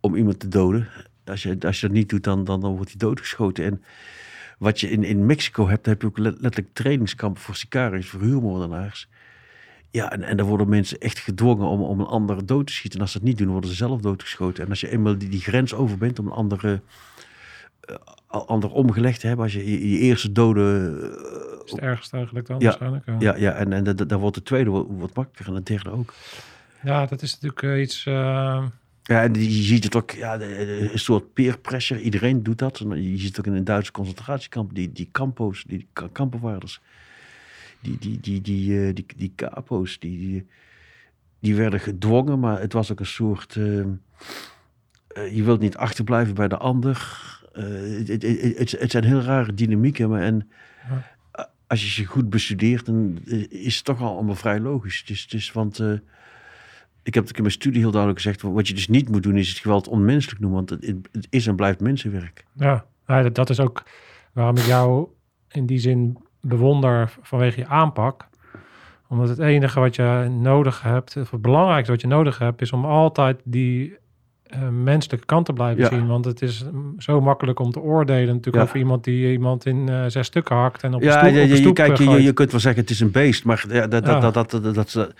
om 0.00 0.16
iemand 0.16 0.40
te 0.40 0.48
doden. 0.48 0.88
Als 1.30 1.42
je, 1.42 1.56
als 1.60 1.80
je 1.80 1.86
dat 1.86 1.96
niet 1.96 2.08
doet, 2.08 2.24
dan, 2.24 2.44
dan, 2.44 2.60
dan 2.60 2.74
wordt 2.74 2.88
hij 2.90 2.98
doodgeschoten. 2.98 3.64
En 3.64 3.82
wat 4.58 4.80
je 4.80 4.90
in, 4.90 5.04
in 5.04 5.26
Mexico 5.26 5.68
hebt, 5.68 5.86
heb 5.86 6.00
je 6.00 6.06
ook 6.06 6.18
let- 6.18 6.40
letterlijk 6.40 6.74
trainingskampen 6.74 7.42
voor 7.42 7.54
sicariërs, 7.56 8.08
voor 8.08 8.20
huurmoordenaars. 8.20 9.08
Ja, 9.90 10.12
en, 10.12 10.22
en 10.22 10.36
daar 10.36 10.46
worden 10.46 10.68
mensen 10.68 10.98
echt 10.98 11.18
gedwongen 11.18 11.66
om, 11.66 11.82
om 11.82 12.00
een 12.00 12.06
ander 12.06 12.46
dood 12.46 12.66
te 12.66 12.72
schieten. 12.72 12.98
En 12.98 13.04
als 13.04 13.12
ze 13.12 13.18
dat 13.18 13.26
niet 13.28 13.38
doen, 13.38 13.48
worden 13.48 13.70
ze 13.70 13.76
zelf 13.76 14.00
doodgeschoten. 14.00 14.64
En 14.64 14.70
als 14.70 14.80
je 14.80 14.90
eenmaal 14.90 15.18
die, 15.18 15.28
die 15.28 15.40
grens 15.40 15.74
over 15.74 15.98
bent 15.98 16.18
om 16.18 16.26
een 16.26 16.32
andere, 16.32 16.80
eh, 17.80 17.94
ander 18.26 18.70
omgelegd 18.70 19.20
te 19.20 19.26
hebben, 19.26 19.44
als 19.44 19.54
je 19.54 19.70
je, 19.70 19.90
je 19.90 19.98
eerste 19.98 20.32
dode 20.32 20.60
eh, 21.02 21.64
Is 21.64 21.70
het 21.70 21.80
ergste 21.80 22.16
eigenlijk 22.16 22.46
dan 22.46 22.58
Ja. 22.58 22.64
waarschijnlijk? 22.64 23.04
Ja. 23.06 23.16
ja, 23.18 23.36
ja, 23.36 23.52
en, 23.52 23.72
en 23.72 23.84
da- 23.84 23.92
da- 23.92 24.04
dan 24.04 24.20
wordt 24.20 24.36
de 24.36 24.42
tweede 24.42 24.70
wat, 24.70 25.14
makkelijker 25.14 25.46
en 25.46 25.54
de 25.54 25.62
derde 25.62 25.90
ook. 25.90 26.14
Ja, 26.82 27.06
dat 27.06 27.22
is 27.22 27.32
natuurlijk 27.32 27.62
eh, 27.62 27.80
iets... 27.80 28.06
Ja, 29.10 29.22
en 29.22 29.34
je 29.34 29.50
ziet 29.62 29.84
het 29.84 29.96
ook, 29.96 30.10
ja, 30.10 30.40
een 30.40 30.90
soort 30.98 31.32
peer 31.32 31.58
pressure. 31.58 32.00
Iedereen 32.02 32.42
doet 32.42 32.58
dat. 32.58 32.78
Je 32.78 33.16
ziet 33.18 33.28
het 33.28 33.38
ook 33.38 33.46
in 33.46 33.52
een 33.58 33.64
Duitse 33.64 33.92
concentratiekamp. 33.92 34.74
Die, 34.74 34.92
die 34.92 35.08
kampo's, 35.12 35.64
die 35.66 35.86
ka- 35.92 36.08
kampenwaarders. 36.12 36.80
Die, 37.80 37.96
die, 37.98 38.20
die, 38.20 38.40
die, 38.40 38.86
eh, 38.86 38.94
die, 38.94 39.06
die 39.16 39.32
capo's, 39.36 39.98
die, 39.98 40.18
die, 40.18 40.46
die 41.40 41.54
werden 41.54 41.80
gedwongen. 41.80 42.38
Maar 42.40 42.60
het 42.60 42.72
was 42.72 42.92
ook 42.92 43.00
een 43.00 43.06
soort... 43.06 43.56
eh, 43.56 43.78
eh, 43.80 43.86
je 45.36 45.42
wilt 45.42 45.60
niet 45.60 45.76
achterblijven 45.76 46.34
bij 46.34 46.48
de 46.48 46.56
ander. 46.56 47.18
Eh, 47.52 47.64
het, 47.64 48.08
het, 48.08 48.22
het, 48.22 48.58
het- 48.58 48.76
het 48.80 48.90
zijn 48.90 49.04
heel 49.04 49.20
rare 49.20 49.54
dynamieken. 49.54 50.08
Maar 50.08 50.22
en, 50.22 50.50
Ja. 50.88 51.50
als 51.66 51.82
je 51.82 51.88
ze 51.90 52.04
goed 52.04 52.30
bestudeert, 52.30 52.86
dan 52.86 53.18
is 53.48 53.76
het 53.76 53.84
toch 53.84 54.00
al 54.00 54.14
allemaal 54.14 54.34
vrij 54.34 54.60
logisch. 54.60 55.04
Dus, 55.04 55.28
dus, 55.28 55.52
want... 55.52 55.80
Ik 57.02 57.14
heb 57.14 57.26
het 57.26 57.36
in 57.36 57.42
mijn 57.42 57.54
studie 57.54 57.80
heel 57.80 57.90
duidelijk 57.90 58.20
gezegd. 58.22 58.42
Wat 58.42 58.68
je 58.68 58.74
dus 58.74 58.88
niet 58.88 59.08
moet 59.08 59.22
doen, 59.22 59.36
is 59.36 59.48
het 59.48 59.58
geweld 59.58 59.88
onmenselijk 59.88 60.40
noemen. 60.40 60.58
Want 60.66 60.70
het, 60.70 60.94
het 61.12 61.26
is 61.30 61.46
en 61.46 61.56
blijft 61.56 61.80
mensenwerk. 61.80 62.44
Ja, 62.54 62.84
ja, 63.06 63.22
dat, 63.28 63.50
is 63.50 63.60
ook 63.60 63.82
waarom 64.32 64.56
ik 64.56 64.62
jou 64.66 65.06
in 65.48 65.66
die 65.66 65.78
zin 65.78 66.16
bewonder 66.40 67.12
vanwege 67.22 67.58
je 67.60 67.66
aanpak. 67.66 68.28
Omdat 69.08 69.28
het 69.28 69.38
enige 69.38 69.80
wat 69.80 69.96
je 69.96 70.28
nodig 70.40 70.82
hebt, 70.82 71.16
of 71.16 71.30
het 71.30 71.42
belangrijkste 71.42 71.92
wat 71.92 72.00
je 72.00 72.06
nodig 72.06 72.38
hebt, 72.38 72.60
is 72.60 72.72
om 72.72 72.84
altijd 72.84 73.40
die 73.44 73.98
eh, 74.42 74.68
menselijke 74.68 75.26
kant 75.26 75.46
te 75.46 75.52
blijven 75.52 75.82
Ja. 75.82 75.88
zien. 75.88 76.06
Want 76.06 76.24
het 76.24 76.42
is 76.42 76.64
zo 76.98 77.20
makkelijk 77.20 77.58
om 77.58 77.70
te 77.70 77.80
oordelen 77.80 78.26
natuurlijk 78.26 78.56
Ja. 78.56 78.62
over 78.62 78.76
iemand 78.76 79.04
die 79.04 79.32
iemand 79.32 79.66
in 79.66 79.88
eh, 79.88 80.04
zes 80.06 80.26
stukken 80.26 80.56
hakt 80.56 80.82
en 80.82 80.94
op 80.94 81.00
een 81.00 81.06
Ja, 81.06 81.12
stoep, 81.12 81.24
je, 81.24 81.28
op 81.30 81.34
een 81.36 81.42
je, 81.42 81.48
je, 81.54 81.56
stoep, 81.60 81.74
kijk, 81.74 81.96
je, 81.96 82.08
je, 82.10 82.22
je 82.22 82.32
kunt 82.32 82.50
wel 82.50 82.60
zeggen 82.60 82.80
het 82.80 82.90
is 82.90 83.00
een 83.00 83.10
beest. 83.10 83.44
Maar 83.44 83.64
ja, 83.68 83.86
dat, 83.86 84.06
Ja. 84.06 84.20
dat, 84.20 84.34
dat, 84.34 84.50
dat, 84.50 84.62
dat, 84.62 84.74
dat, 84.74 84.92
dat, 84.92 85.14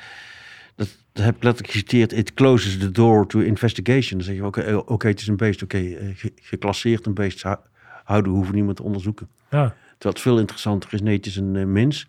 dat 1.13 1.25
heb 1.25 1.37
ik 1.37 1.43
letterlijk 1.43 1.73
geciteerd. 1.73 2.13
It 2.13 2.35
closes 2.35 2.79
the 2.79 2.91
door 2.91 3.27
to 3.27 3.39
investigation. 3.41 4.19
Dan 4.19 4.27
zeg 4.27 4.35
je, 4.37 4.45
oké, 4.47 4.61
eh, 4.61 4.77
oké, 4.85 5.09
het 5.09 5.21
is 5.21 5.27
een 5.27 5.37
beest. 5.37 5.63
Oké, 5.63 5.79
eh, 5.79 6.09
ge- 6.17 6.33
geclasseerd 6.37 7.07
een 7.07 7.15
beest. 7.15 7.43
Hou- 7.43 7.59
Houden, 8.05 8.33
hoeven 8.33 8.55
niemand 8.55 8.77
te 8.77 8.83
onderzoeken. 8.83 9.29
Ja, 9.51 9.75
Terwijl 9.89 10.15
het 10.15 10.21
veel 10.21 10.39
interessanter 10.39 10.93
is, 10.95 11.01
nee, 11.03 11.17
het 11.17 11.27
is 11.27 11.37
een 11.37 11.57
eh, 11.57 11.65
mens. 11.65 12.09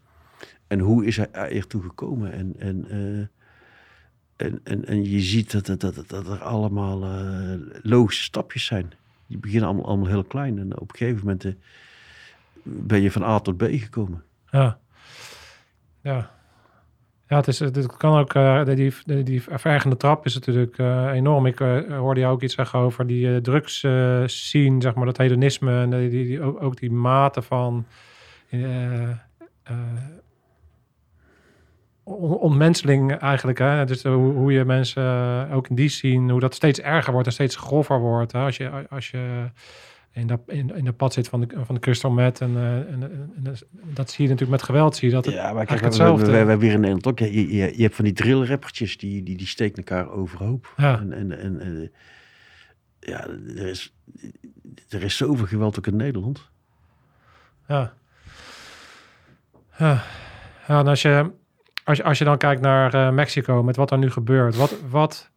En 0.68 0.80
hoe 0.80 1.06
is 1.06 1.18
hij 1.18 1.32
ertoe 1.32 1.82
gekomen? 1.82 2.32
En, 2.32 2.54
en, 2.60 2.86
en, 4.36 4.60
en, 4.64 4.86
en 4.86 5.10
je 5.10 5.20
ziet 5.20 5.52
dat, 5.52 5.66
dat, 5.66 5.80
dat, 5.80 6.10
dat 6.10 6.28
er 6.28 6.44
allemaal 6.44 7.00
logische 7.82 8.24
stapjes 8.24 8.66
zijn. 8.66 8.92
Die 9.28 9.38
beginnen 9.38 9.68
allemaal, 9.68 9.86
allemaal 9.86 10.08
heel 10.08 10.24
klein. 10.24 10.60
En 10.60 10.80
op 10.80 10.92
een 10.92 10.98
gegeven 10.98 11.20
moment 11.20 11.56
ben 12.64 13.02
je 13.02 13.12
van 13.12 13.24
A 13.24 13.40
tot 13.40 13.58
B 13.58 13.62
gekomen. 13.70 14.24
ja. 14.52 14.80
Ja. 16.02 16.32
Ja, 17.32 17.38
het, 17.38 17.48
is, 17.48 17.60
het 17.60 17.98
kan 17.98 18.18
ook, 18.20 18.34
eh, 18.34 18.66
die, 18.66 18.94
die, 19.06 19.24
die 19.24 19.44
verergende 19.44 19.98
trap 19.98 20.26
is 20.26 20.34
natuurlijk 20.34 20.78
eh, 20.78 21.12
enorm. 21.14 21.46
Ik 21.46 21.60
eh, 21.60 21.98
hoorde 21.98 22.20
jou 22.20 22.34
ook 22.34 22.42
iets 22.42 22.56
zeggen 22.56 22.80
over 22.80 23.08
die 23.08 23.42
drugs 23.42 23.86
scene, 24.26 24.82
zeg 24.82 24.94
maar, 24.94 25.06
dat 25.06 25.18
hedonisme 25.18 25.82
en 25.82 25.90
die, 25.90 26.10
die, 26.10 26.42
ook, 26.42 26.62
ook 26.62 26.78
die 26.78 26.92
mate 26.92 27.42
van 27.42 27.86
on- 32.04 32.38
ontmenseling 32.38 33.12
eigenlijk. 33.12 33.58
Hè? 33.60 33.86
Dus 33.86 34.04
hoe, 34.04 34.34
hoe 34.34 34.52
je 34.52 34.66
mensen 34.66 35.50
ook 35.52 35.68
in 35.68 35.76
die 35.76 35.90
scene, 35.90 36.32
hoe 36.32 36.42
dat 36.42 36.56
steeds 36.56 36.80
erger 36.80 37.14
wordt 37.14 37.28
en 37.28 37.34
steeds 37.34 37.56
grover 37.56 38.00
wordt. 38.00 38.32
Hè? 38.32 38.40
Als 38.40 38.58
je, 38.58 38.88
als 38.90 39.10
je 39.10 39.50
in, 40.14 40.28
dat, 40.28 40.40
in, 40.48 40.76
in 40.76 40.86
de 40.86 40.92
pad 40.94 41.14
zit 41.14 41.28
van 41.28 41.40
de, 41.42 41.48
van 41.64 41.76
de 41.76 41.82
crystal 41.82 42.12
meth 42.12 42.42
en, 42.42 42.56
eh, 42.56 42.76
en, 42.78 43.04
en, 43.36 43.44
dat- 43.44 43.66
dat 43.94 44.10
zie 44.12 44.24
je 44.24 44.30
natuurlijk 44.30 44.60
met 44.60 44.64
geweld. 44.70 44.96
Zie 44.96 45.08
je 45.10 45.14
dat 45.14 45.26
het 45.26 45.34
Ja, 45.34 45.54
maar 45.54 45.66
kijk, 45.66 45.70
eigenlijk 45.82 45.98
we, 45.98 46.04
we, 46.04 46.04
we, 46.04 46.12
hetzelfde. 46.16 46.44
we 46.44 46.50
hebben 46.50 46.66
hier 46.68 46.74
in 46.76 46.80
Nederland 46.80 47.08
ook. 47.08 47.20
Je, 47.20 47.56
je, 47.56 47.78
je 47.78 47.82
hebt 47.84 47.96
van 47.96 48.06
die 48.06 48.14
drillrappertjes, 48.14 48.98
die, 48.98 49.24
die, 49.24 49.38
die 49.38 49.48
steken 49.48 49.78
elkaar 49.78 50.10
overhoop. 50.12 50.74
Ja. 50.78 51.00
En, 51.00 51.14
en, 51.14 51.40
en, 51.40 51.60
en, 51.60 51.92
ja, 53.00 53.28
er 53.58 53.68
is, 53.68 53.96
er 54.90 55.04
is 55.04 55.18
zoveel 55.18 55.46
geweld 55.46 55.78
ook 55.78 55.88
in 55.88 55.96
Nederland. 55.96 56.50
Ja. 57.68 57.94
Ja, 59.78 60.04
ja 60.68 60.80
en 60.80 60.88
als 60.88 61.02
je, 61.02 61.32
als, 61.84 61.98
je, 61.98 62.04
als 62.04 62.18
je 62.18 62.24
dan 62.24 62.38
kijkt 62.38 62.62
naar 62.62 62.94
eh, 62.94 63.12
Mexico, 63.12 63.64
met 63.64 63.76
wat 63.76 63.92
er 63.92 63.98
nu 63.98 64.12
gebeurt. 64.12 64.56
Wat, 64.56 64.76
wat... 64.90 65.30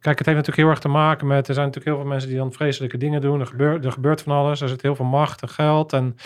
Kijk, 0.00 0.18
het 0.18 0.26
heeft 0.26 0.38
natuurlijk 0.38 0.56
heel 0.56 0.68
erg 0.68 0.78
te 0.78 0.88
maken 0.88 1.26
met... 1.26 1.48
Er 1.48 1.54
zijn 1.54 1.66
natuurlijk 1.66 1.94
heel 1.94 2.02
veel 2.04 2.12
mensen 2.12 2.28
die 2.28 2.38
dan 2.38 2.52
vreselijke 2.52 2.96
dingen 2.96 3.20
doen. 3.20 3.40
Er 3.40 3.46
gebeurt, 3.46 3.84
er 3.84 3.92
gebeurt 3.92 4.22
van 4.22 4.32
alles. 4.36 4.60
Er 4.60 4.68
zit 4.68 4.82
heel 4.82 4.94
veel 4.94 5.04
macht 5.04 5.42
en 5.42 5.48
geld. 5.48 5.92
En 5.92 6.16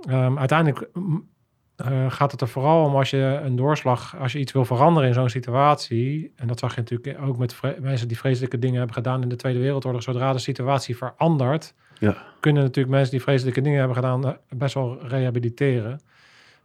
ehm, 0.00 0.38
uiteindelijk 0.38 0.88
mm, 0.92 1.28
eh, 1.76 2.10
gaat 2.10 2.32
het 2.32 2.40
er 2.40 2.48
vooral 2.48 2.84
om 2.84 2.96
als 2.96 3.10
je 3.10 3.40
een 3.44 3.56
doorslag... 3.56 4.16
Als 4.18 4.32
je 4.32 4.38
iets 4.38 4.52
wil 4.52 4.64
veranderen 4.64 5.08
in 5.08 5.14
zo'n 5.14 5.28
situatie... 5.28 6.32
En 6.36 6.46
dat 6.46 6.58
zag 6.58 6.74
je 6.74 6.80
natuurlijk 6.80 7.22
ook 7.22 7.38
met 7.38 7.60
mensen 7.80 8.08
die 8.08 8.18
vreselijke 8.18 8.58
dingen 8.58 8.76
hebben 8.76 8.94
gedaan 8.94 9.22
in 9.22 9.28
de 9.28 9.36
Tweede 9.36 9.58
Wereldoorlog. 9.58 10.02
Zodra 10.02 10.32
de 10.32 10.38
situatie 10.38 10.96
verandert 10.96 11.74
Ja. 11.98 12.16
kunnen 12.40 12.62
natuurlijk 12.62 12.94
mensen 12.94 13.10
die 13.10 13.22
vreselijke 13.22 13.60
dingen 13.60 13.78
hebben 13.78 13.96
gedaan 13.96 14.26
eh, 14.26 14.32
best 14.48 14.74
wel 14.74 14.98
rehabiliteren, 15.06 16.00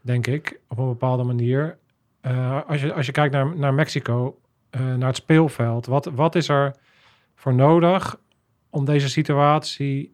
denk 0.01 0.27
ik, 0.27 0.59
op 0.67 0.77
een 0.77 0.87
bepaalde 0.87 1.23
manier. 1.23 1.77
Eh, 2.21 2.61
als, 2.67 2.81
je, 2.81 2.93
als 2.93 3.05
je 3.05 3.11
kijkt 3.11 3.33
naar, 3.33 3.57
naar 3.57 3.73
Mexico, 3.73 4.37
naar 4.79 5.07
het 5.07 5.15
speelveld, 5.15 5.85
wat, 5.85 6.05
wat 6.05 6.35
is 6.35 6.49
er 6.49 6.75
voor 7.35 7.53
nodig 7.53 8.19
om 8.69 8.85
deze 8.85 9.09
situatie 9.09 10.13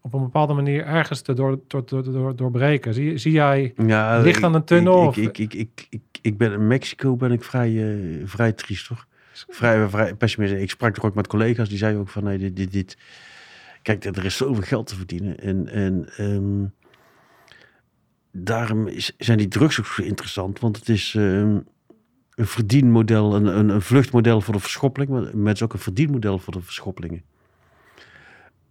op 0.00 0.12
een 0.12 0.22
bepaalde 0.22 0.54
manier 0.54 0.84
ergens 0.84 1.20
te 1.20 1.34
door, 1.34 1.60
door, 1.66 1.86
door, 1.86 2.12
door- 2.12 2.36
doorbreken? 2.36 2.94
Zie, 2.94 3.18
zie 3.18 3.32
jij 3.32 3.72
Ja, 3.86 4.18
Licht 4.20 4.42
aan 4.42 4.54
een 4.54 4.64
tunnel, 4.64 5.08
Ik, 5.08 5.16
ik, 5.16 5.38
ik, 5.38 5.54
ik, 5.54 5.86
ik, 5.90 6.02
ik 6.20 6.38
ben 6.38 6.52
in 6.52 6.66
Mexico 6.66 7.16
ben 7.16 7.32
ik 7.32 7.44
vrij, 7.44 7.92
eh, 7.92 8.22
vrij 8.24 8.52
triest, 8.52 8.86
hoor. 8.86 9.06
Vrij, 9.48 9.88
vrij 9.88 10.14
pessimistisch. 10.14 10.60
Ik 10.60 10.70
sprak 10.70 10.96
er 10.96 11.04
ook 11.04 11.14
met 11.14 11.26
collega's 11.26 11.68
die 11.68 11.78
zeiden 11.78 12.00
ook 12.00 12.08
van, 12.08 12.24
nee, 12.24 12.38
dit, 12.38 12.56
dit, 12.56 12.72
dit. 12.72 12.96
Kijk, 13.82 14.04
er 14.04 14.24
is 14.24 14.36
zoveel 14.36 14.62
geld 14.62 14.86
te 14.86 14.96
verdienen. 14.96 15.38
En, 15.38 15.68
en 15.68 16.08
ehm, 16.16 16.64
daarom 18.32 18.86
is, 18.86 19.14
zijn 19.18 19.38
die 19.38 19.48
drugs 19.48 19.80
ook 19.80 19.86
zo 19.86 20.02
interessant, 20.02 20.58
want 20.58 20.76
het 20.76 20.88
is 20.88 21.14
ehm, 21.14 21.58
een 22.40 22.46
verdienmodel, 22.46 23.34
een, 23.34 23.68
een, 23.70 23.82
vluchtmodel 23.82 24.40
voor 24.40 24.54
de 24.54 24.60
verschoppeling, 24.60 25.32
maar 25.34 25.52
het 25.52 25.62
ook 25.62 25.72
een 25.72 25.78
verdienmodel 25.78 26.38
voor 26.38 26.52
de 26.52 26.60
verschoppelingen. 26.60 27.22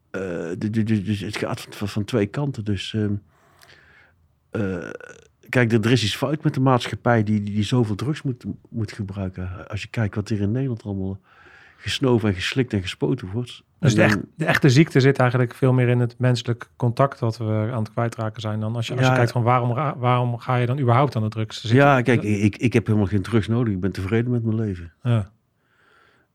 Eh, 0.09 0.21
du- 0.57 0.69
du- 0.69 0.83
du- 0.83 1.03
dus 1.03 1.19
het 1.19 1.37
gaat 1.37 1.67
van, 1.69 1.87
van 1.87 2.03
twee 2.03 2.25
kanten. 2.25 2.65
Dus 2.65 2.93
ehm, 2.93 3.13
eh, 4.49 4.89
kijk, 5.49 5.71
er, 5.71 5.85
er 5.85 5.91
is 5.91 6.03
iets 6.03 6.15
fout 6.15 6.43
met 6.43 6.53
de 6.53 6.59
maatschappij 6.59 7.23
die, 7.23 7.43
die, 7.43 7.53
die 7.53 7.63
zoveel 7.63 7.95
drugs 7.95 8.21
moet, 8.21 8.45
moet 8.69 8.91
gebruiken. 8.91 9.67
Als 9.67 9.81
je 9.81 9.87
kijkt 9.87 10.15
wat 10.15 10.29
hier 10.29 10.41
in 10.41 10.51
Nederland 10.51 10.83
allemaal 10.83 11.19
gesnoven 11.81 12.29
en 12.29 12.35
geslikt 12.35 12.73
en 12.73 12.81
gespoten 12.81 13.27
wordt. 13.31 13.63
Dus 13.79 13.95
de, 13.95 14.01
echt, 14.01 14.19
de 14.35 14.45
echte 14.45 14.69
ziekte 14.69 14.99
zit 14.99 15.17
eigenlijk 15.19 15.53
veel 15.55 15.73
meer 15.73 15.87
in 15.87 15.99
het 15.99 16.15
menselijk 16.17 16.69
contact 16.75 17.19
wat 17.19 17.37
we 17.37 17.69
aan 17.71 17.83
het 17.83 17.91
kwijtraken 17.91 18.41
zijn 18.41 18.59
dan 18.59 18.75
als 18.75 18.87
je, 18.87 18.93
als 18.93 19.01
je 19.01 19.07
Ja. 19.09 19.15
kijkt 19.15 19.31
van 19.31 19.43
waarom, 19.43 19.73
waarom 19.99 20.37
ga 20.37 20.55
je 20.55 20.65
dan 20.65 20.79
überhaupt 20.79 21.15
aan 21.15 21.21
de 21.23 21.29
drugs? 21.29 21.61
Ja, 21.61 22.01
kijk, 22.01 22.23
ik, 22.23 22.57
ik 22.57 22.73
heb 22.73 22.85
helemaal 22.85 23.07
geen 23.07 23.21
drugs 23.21 23.47
nodig. 23.47 23.73
Ik 23.73 23.79
ben 23.79 23.91
tevreden 23.91 24.31
met 24.31 24.43
mijn 24.43 24.55
leven. 24.55 24.93
Ja. 25.03 25.31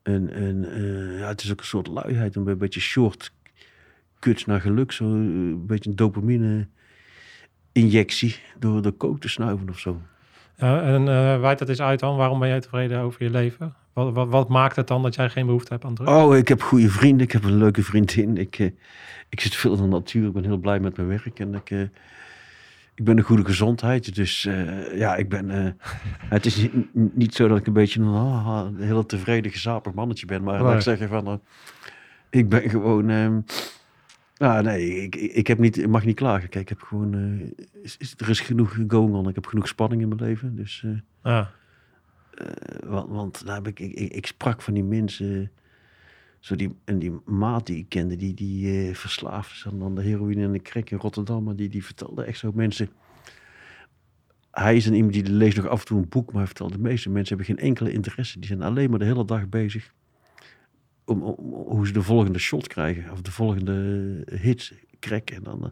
En, 0.03 0.33
en 0.33 0.65
eh, 0.75 1.19
ja, 1.19 1.29
het 1.29 1.43
is 1.43 1.53
ook 1.53 1.59
een 1.61 1.67
soort 1.67 1.87
luiheid, 1.87 2.37
een 2.37 2.59
beetje 2.59 2.81
short 2.81 3.33
kuts 4.19 4.45
naar 4.45 4.61
geluk. 4.61 4.93
Zo 4.93 5.05
eh, 5.05 5.11
een 5.11 5.67
beetje 5.67 5.91
een 5.91 5.97
dopamine 5.97 6.69
injectie 7.73 8.37
door 8.59 8.83
de 8.83 8.91
kook 8.91 9.21
te 9.21 9.29
snuiven 9.29 9.69
of 9.69 9.79
zo. 9.79 10.01
Ja, 10.57 10.83
en 10.83 11.09
eh 11.09 11.41
wijd 11.41 11.59
dat 11.59 11.69
eens 11.69 11.81
uit 11.83 12.01
dan. 12.01 12.17
Waarom 12.17 12.39
ben 12.39 12.49
jij 12.49 12.61
tevreden 12.61 13.01
over 13.01 13.23
je 13.25 13.31
leven? 13.31 13.75
Wat, 13.93 14.13
wat, 14.13 14.29
wat 14.29 14.49
maakt 14.49 14.77
het 14.77 14.89
dan 14.89 15.03
dat 15.03 15.15
jij 15.15 15.29
geen 15.31 15.47
behoefte 15.47 15.73
hebt 15.73 15.85
aan 15.85 15.95
drugs? 15.95 16.11
Oh, 16.11 16.37
ik 16.37 16.49
heb 16.49 16.63
goede 16.63 16.89
vrienden. 16.89 17.27
Ik 17.27 17.33
heb 17.33 17.45
een 17.45 17.57
leuke 17.57 17.83
vriendin. 17.83 18.37
Ik, 18.37 18.59
eh, 18.59 18.71
ik 19.29 19.41
zit 19.41 19.55
veel 19.55 19.75
in 19.75 19.83
de 19.83 19.89
natuur. 19.89 20.27
Ik 20.27 20.33
ben 20.33 20.45
heel 20.45 20.57
blij 20.57 20.81
met 20.81 20.97
mijn 20.97 21.09
werk. 21.09 21.39
En 21.41 21.55
ik, 21.55 21.71
eh, 21.71 21.81
ik 22.95 23.05
ben 23.05 23.17
een 23.19 23.25
goede 23.25 23.45
gezondheid. 23.45 24.15
Dus 24.15 24.47
eh, 24.47 24.99
ja, 24.99 25.17
ik 25.17 25.29
ben... 25.29 25.51
eh, 25.51 25.71
het 26.29 26.47
is 26.47 26.57
niet, 26.57 26.75
niet 27.17 27.35
zo 27.35 27.49
dat 27.49 27.59
ik 27.59 27.67
een 27.67 27.73
beetje 27.73 28.01
een, 28.01 28.15
ah, 28.15 28.67
een 28.67 28.83
heel 28.83 29.07
tevreden, 29.07 29.51
gezapig 29.53 29.93
mannetje 29.93 30.27
ben. 30.27 30.43
Maar 30.43 30.55
Nee. 30.55 30.63
laat 30.63 30.75
ik 30.75 30.81
zeggen 30.81 31.09
van... 31.09 31.27
eh, 31.27 31.35
ik 32.31 32.49
ben 32.49 32.71
gewoon... 32.71 33.45
nou, 34.35 34.63
nee, 34.63 35.03
ik, 35.03 35.15
ik, 35.17 35.47
heb 35.47 35.59
niet, 35.59 35.79
ik 35.79 35.89
mag 35.89 36.05
niet 36.05 36.17
klagen. 36.17 36.49
Kijk, 36.49 36.63
ik 36.63 36.69
heb 36.69 36.83
gewoon... 36.83 37.15
eh, 37.15 37.83
is, 37.83 37.97
is- 37.97 38.15
er 38.17 38.29
is 38.29 38.41
genoeg 38.41 38.79
going 38.89 39.15
on. 39.15 39.29
Ik 39.29 39.35
heb 39.35 39.47
genoeg 39.47 39.69
spanning 39.69 40.03
in 40.03 40.09
mijn 40.09 40.21
leven. 40.21 40.57
Dus... 40.57 40.83
eh, 40.85 40.91
Ja. 41.23 41.51
want, 42.87 43.09
want 43.11 43.47
daar 43.47 43.55
heb 43.55 43.67
ik, 43.67 43.81
ik, 43.81 44.13
ik, 44.13 44.27
sprak 44.27 44.63
van 44.63 44.75
die 44.75 44.85
mensen, 44.85 45.51
zo 46.41 46.55
die, 46.57 46.77
en 46.85 46.99
die 46.99 47.21
maat 47.25 47.67
die 47.67 47.77
ik 47.77 47.89
kende, 47.89 48.17
die, 48.17 48.35
die 48.35 48.89
eh, 48.89 48.95
verslaafd 48.95 49.51
is 49.53 49.67
aan, 49.67 49.83
aan 49.83 49.95
de 49.95 50.03
heroïne 50.03 50.45
en 50.45 50.53
de 50.53 50.63
crack 50.63 50.91
in 50.91 50.99
Rotterdam. 50.99 51.45
Maar 51.45 51.57
die, 51.57 51.69
die 51.69 51.85
vertelde 51.85 52.25
echt 52.25 52.39
zo 52.39 52.53
mensen. 52.55 52.89
Hij 54.51 54.77
is 54.77 54.87
een 54.87 54.95
iemand 54.95 55.13
die 55.13 55.31
leest 55.31 55.57
nog 55.57 55.67
af 55.67 55.81
en 55.81 55.87
toe 55.87 55.99
een 55.99 56.09
boek, 56.09 56.27
maar 56.27 56.37
hij 56.37 56.47
vertelde 56.47 56.77
de 56.77 56.83
meeste 56.83 57.11
mensen 57.11 57.37
hebben 57.37 57.57
geen 57.57 57.67
enkele 57.67 57.93
interesse. 57.93 58.39
Die 58.39 58.49
zijn 58.49 58.63
alleen 58.63 58.91
maar 58.91 58.99
de 58.99 59.05
hele 59.05 59.25
dag 59.25 59.49
bezig 59.49 59.93
om, 61.05 61.23
om, 61.23 61.53
om 61.53 61.77
hoe 61.77 61.87
ze 61.87 61.93
de 61.93 62.03
volgende 62.03 62.39
shot 62.39 62.67
krijgen 62.67 63.13
of 63.13 63.21
de 63.21 63.31
volgende 63.31 64.27
hit 64.31 64.73
crack. 65.01 65.31
En 65.31 65.43
dan, 65.43 65.65
eh, 65.65 65.71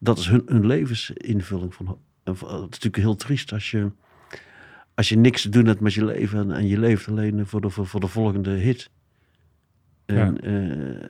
dat 0.00 0.18
is 0.18 0.28
hun, 0.28 0.42
hun 0.46 0.66
levensinvulling. 0.66 1.74
Van, 1.74 1.98
en 2.24 2.32
het 2.32 2.42
is 2.42 2.50
natuurlijk 2.50 2.96
heel 2.96 3.16
triest 3.16 3.52
als 3.52 3.70
je 3.70 3.90
als 4.94 5.08
je 5.08 5.16
niks 5.16 5.42
te 5.42 5.48
doen 5.48 5.66
hebt 5.66 5.80
met 5.80 5.94
je 5.94 6.04
leven 6.04 6.38
en, 6.38 6.50
en 6.50 6.66
je 6.66 6.78
leeft 6.78 7.08
alleen 7.08 7.46
voor 7.46 7.60
de, 7.60 7.70
voor, 7.70 7.86
voor 7.86 8.00
de 8.00 8.06
volgende 8.06 8.50
hit. 8.50 8.90
En 10.06 10.38
ja, 10.42 11.08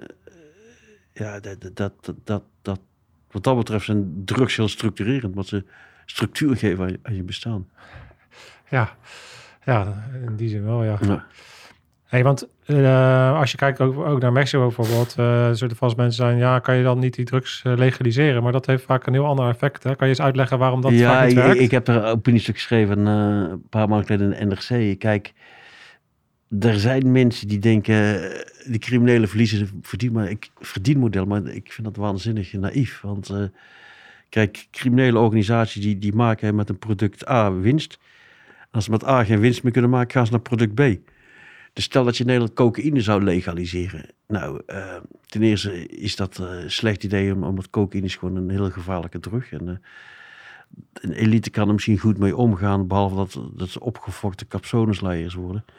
ja 1.12 1.40
dat, 1.40 1.60
dat, 1.60 1.74
dat, 1.74 2.16
dat, 2.24 2.42
dat, 2.62 2.80
wat 3.30 3.44
dat 3.44 3.56
betreft 3.56 3.84
zijn 3.84 4.24
drugs 4.24 4.56
heel 4.56 4.68
structurerend, 4.68 5.34
want 5.34 5.46
ze 5.46 5.64
structuur 6.06 6.56
geven 6.56 6.84
aan 6.84 6.90
je, 6.90 6.98
aan 7.02 7.14
je 7.14 7.22
bestaan. 7.22 7.68
Ja. 8.70 8.96
ja, 9.64 10.08
in 10.26 10.36
die 10.36 10.48
zin 10.48 10.64
wel, 10.64 10.84
ja. 10.84 10.98
Ja. 11.00 11.26
Hey, 12.08 12.22
want 12.22 12.48
eh, 12.64 13.38
als 13.38 13.50
je 13.50 13.56
kijkt 13.56 13.80
ook, 13.80 13.98
ook 13.98 14.20
naar 14.20 14.32
Mexico 14.32 14.62
bijvoorbeeld, 14.62 15.14
eh 15.18 15.50
zullen 15.52 15.76
vast 15.76 15.96
mensen 15.96 16.24
zijn, 16.24 16.38
ja, 16.38 16.58
kan 16.58 16.76
je 16.76 16.82
dan 16.82 16.98
niet 16.98 17.14
die 17.14 17.24
drugs 17.24 17.62
eh, 17.64 17.76
legaliseren? 17.76 18.42
Maar 18.42 18.52
dat 18.52 18.66
heeft 18.66 18.84
vaak 18.84 19.06
een 19.06 19.12
heel 19.12 19.26
ander 19.26 19.48
effect. 19.48 19.82
Hè? 19.82 19.96
Kan 19.96 20.06
je 20.06 20.12
eens 20.12 20.22
uitleggen 20.22 20.58
waarom 20.58 20.80
dat 20.80 20.92
ja, 20.92 21.12
vaak 21.12 21.28
niet 21.28 21.36
ik, 21.36 21.42
werkt? 21.42 21.60
ik 21.60 21.70
heb 21.70 21.88
er 21.88 21.96
een 21.96 22.04
opiniestuk 22.04 22.54
geschreven 22.54 23.06
een 23.06 23.68
paar 23.68 23.88
maanden 23.88 24.06
geleden 24.06 24.38
in 24.38 24.48
de 24.48 24.54
NRC. 24.54 24.98
Kijk, 24.98 25.32
er 26.60 26.78
zijn 26.78 27.12
mensen 27.12 27.48
die 27.48 27.58
denken, 27.58 28.20
die 28.66 28.78
criminelen 28.78 29.28
verliezen 29.28 29.68
verdien, 29.82 30.12
maar 30.12 30.30
ik, 30.30 30.50
verdienmodel. 30.58 31.24
Maar 31.24 31.46
ik 31.46 31.72
vind 31.72 31.86
dat 31.86 31.96
waanzinnig 31.96 32.52
naïef. 32.52 33.00
Want 33.00 33.32
kijk, 34.28 34.66
criminele 34.70 35.18
organisaties 35.18 35.82
die, 35.82 35.98
die 35.98 36.14
maken 36.14 36.54
met 36.54 36.68
een 36.68 36.78
product 36.78 37.28
A 37.28 37.52
winst. 37.52 37.98
Als 38.70 38.84
ze 38.84 38.90
met 38.90 39.06
A 39.06 39.24
geen 39.24 39.40
winst 39.40 39.62
meer 39.62 39.72
kunnen 39.72 39.90
maken, 39.90 40.12
gaan 40.12 40.26
ze 40.26 40.32
naar 40.32 40.40
product 40.40 40.74
B. 40.74 40.98
Dus 41.78 41.86
stel 41.86 42.04
dat 42.04 42.14
je 42.16 42.20
in 42.20 42.26
Nederland 42.28 42.54
cocaïne 42.56 43.00
zou 43.00 43.22
legaliseren. 43.22 44.06
Nou, 44.26 44.62
eh, 44.66 44.94
ten 45.26 45.42
eerste 45.42 45.86
is 45.86 46.16
dat 46.16 46.38
een 46.38 46.70
slecht 46.70 47.04
idee, 47.04 47.34
om- 47.34 47.42
omdat 47.44 47.70
cocaïne 47.70 48.06
is 48.06 48.16
gewoon 48.16 48.36
een 48.36 48.50
heel 48.50 48.70
gevaarlijke 48.70 49.20
drug. 49.20 49.52
En 49.52 49.68
eh, 49.68 49.74
een 50.92 51.12
elite 51.12 51.50
kan 51.50 51.66
er 51.68 51.72
misschien 51.72 51.98
goed 51.98 52.18
mee 52.18 52.36
omgaan, 52.36 52.86
behalve 52.86 53.14
dat, 53.14 53.40
dat 53.54 53.68
ze 53.68 53.80
opgefokte 53.80 54.46
capsonesleiers 54.46 55.34
worden. 55.34 55.64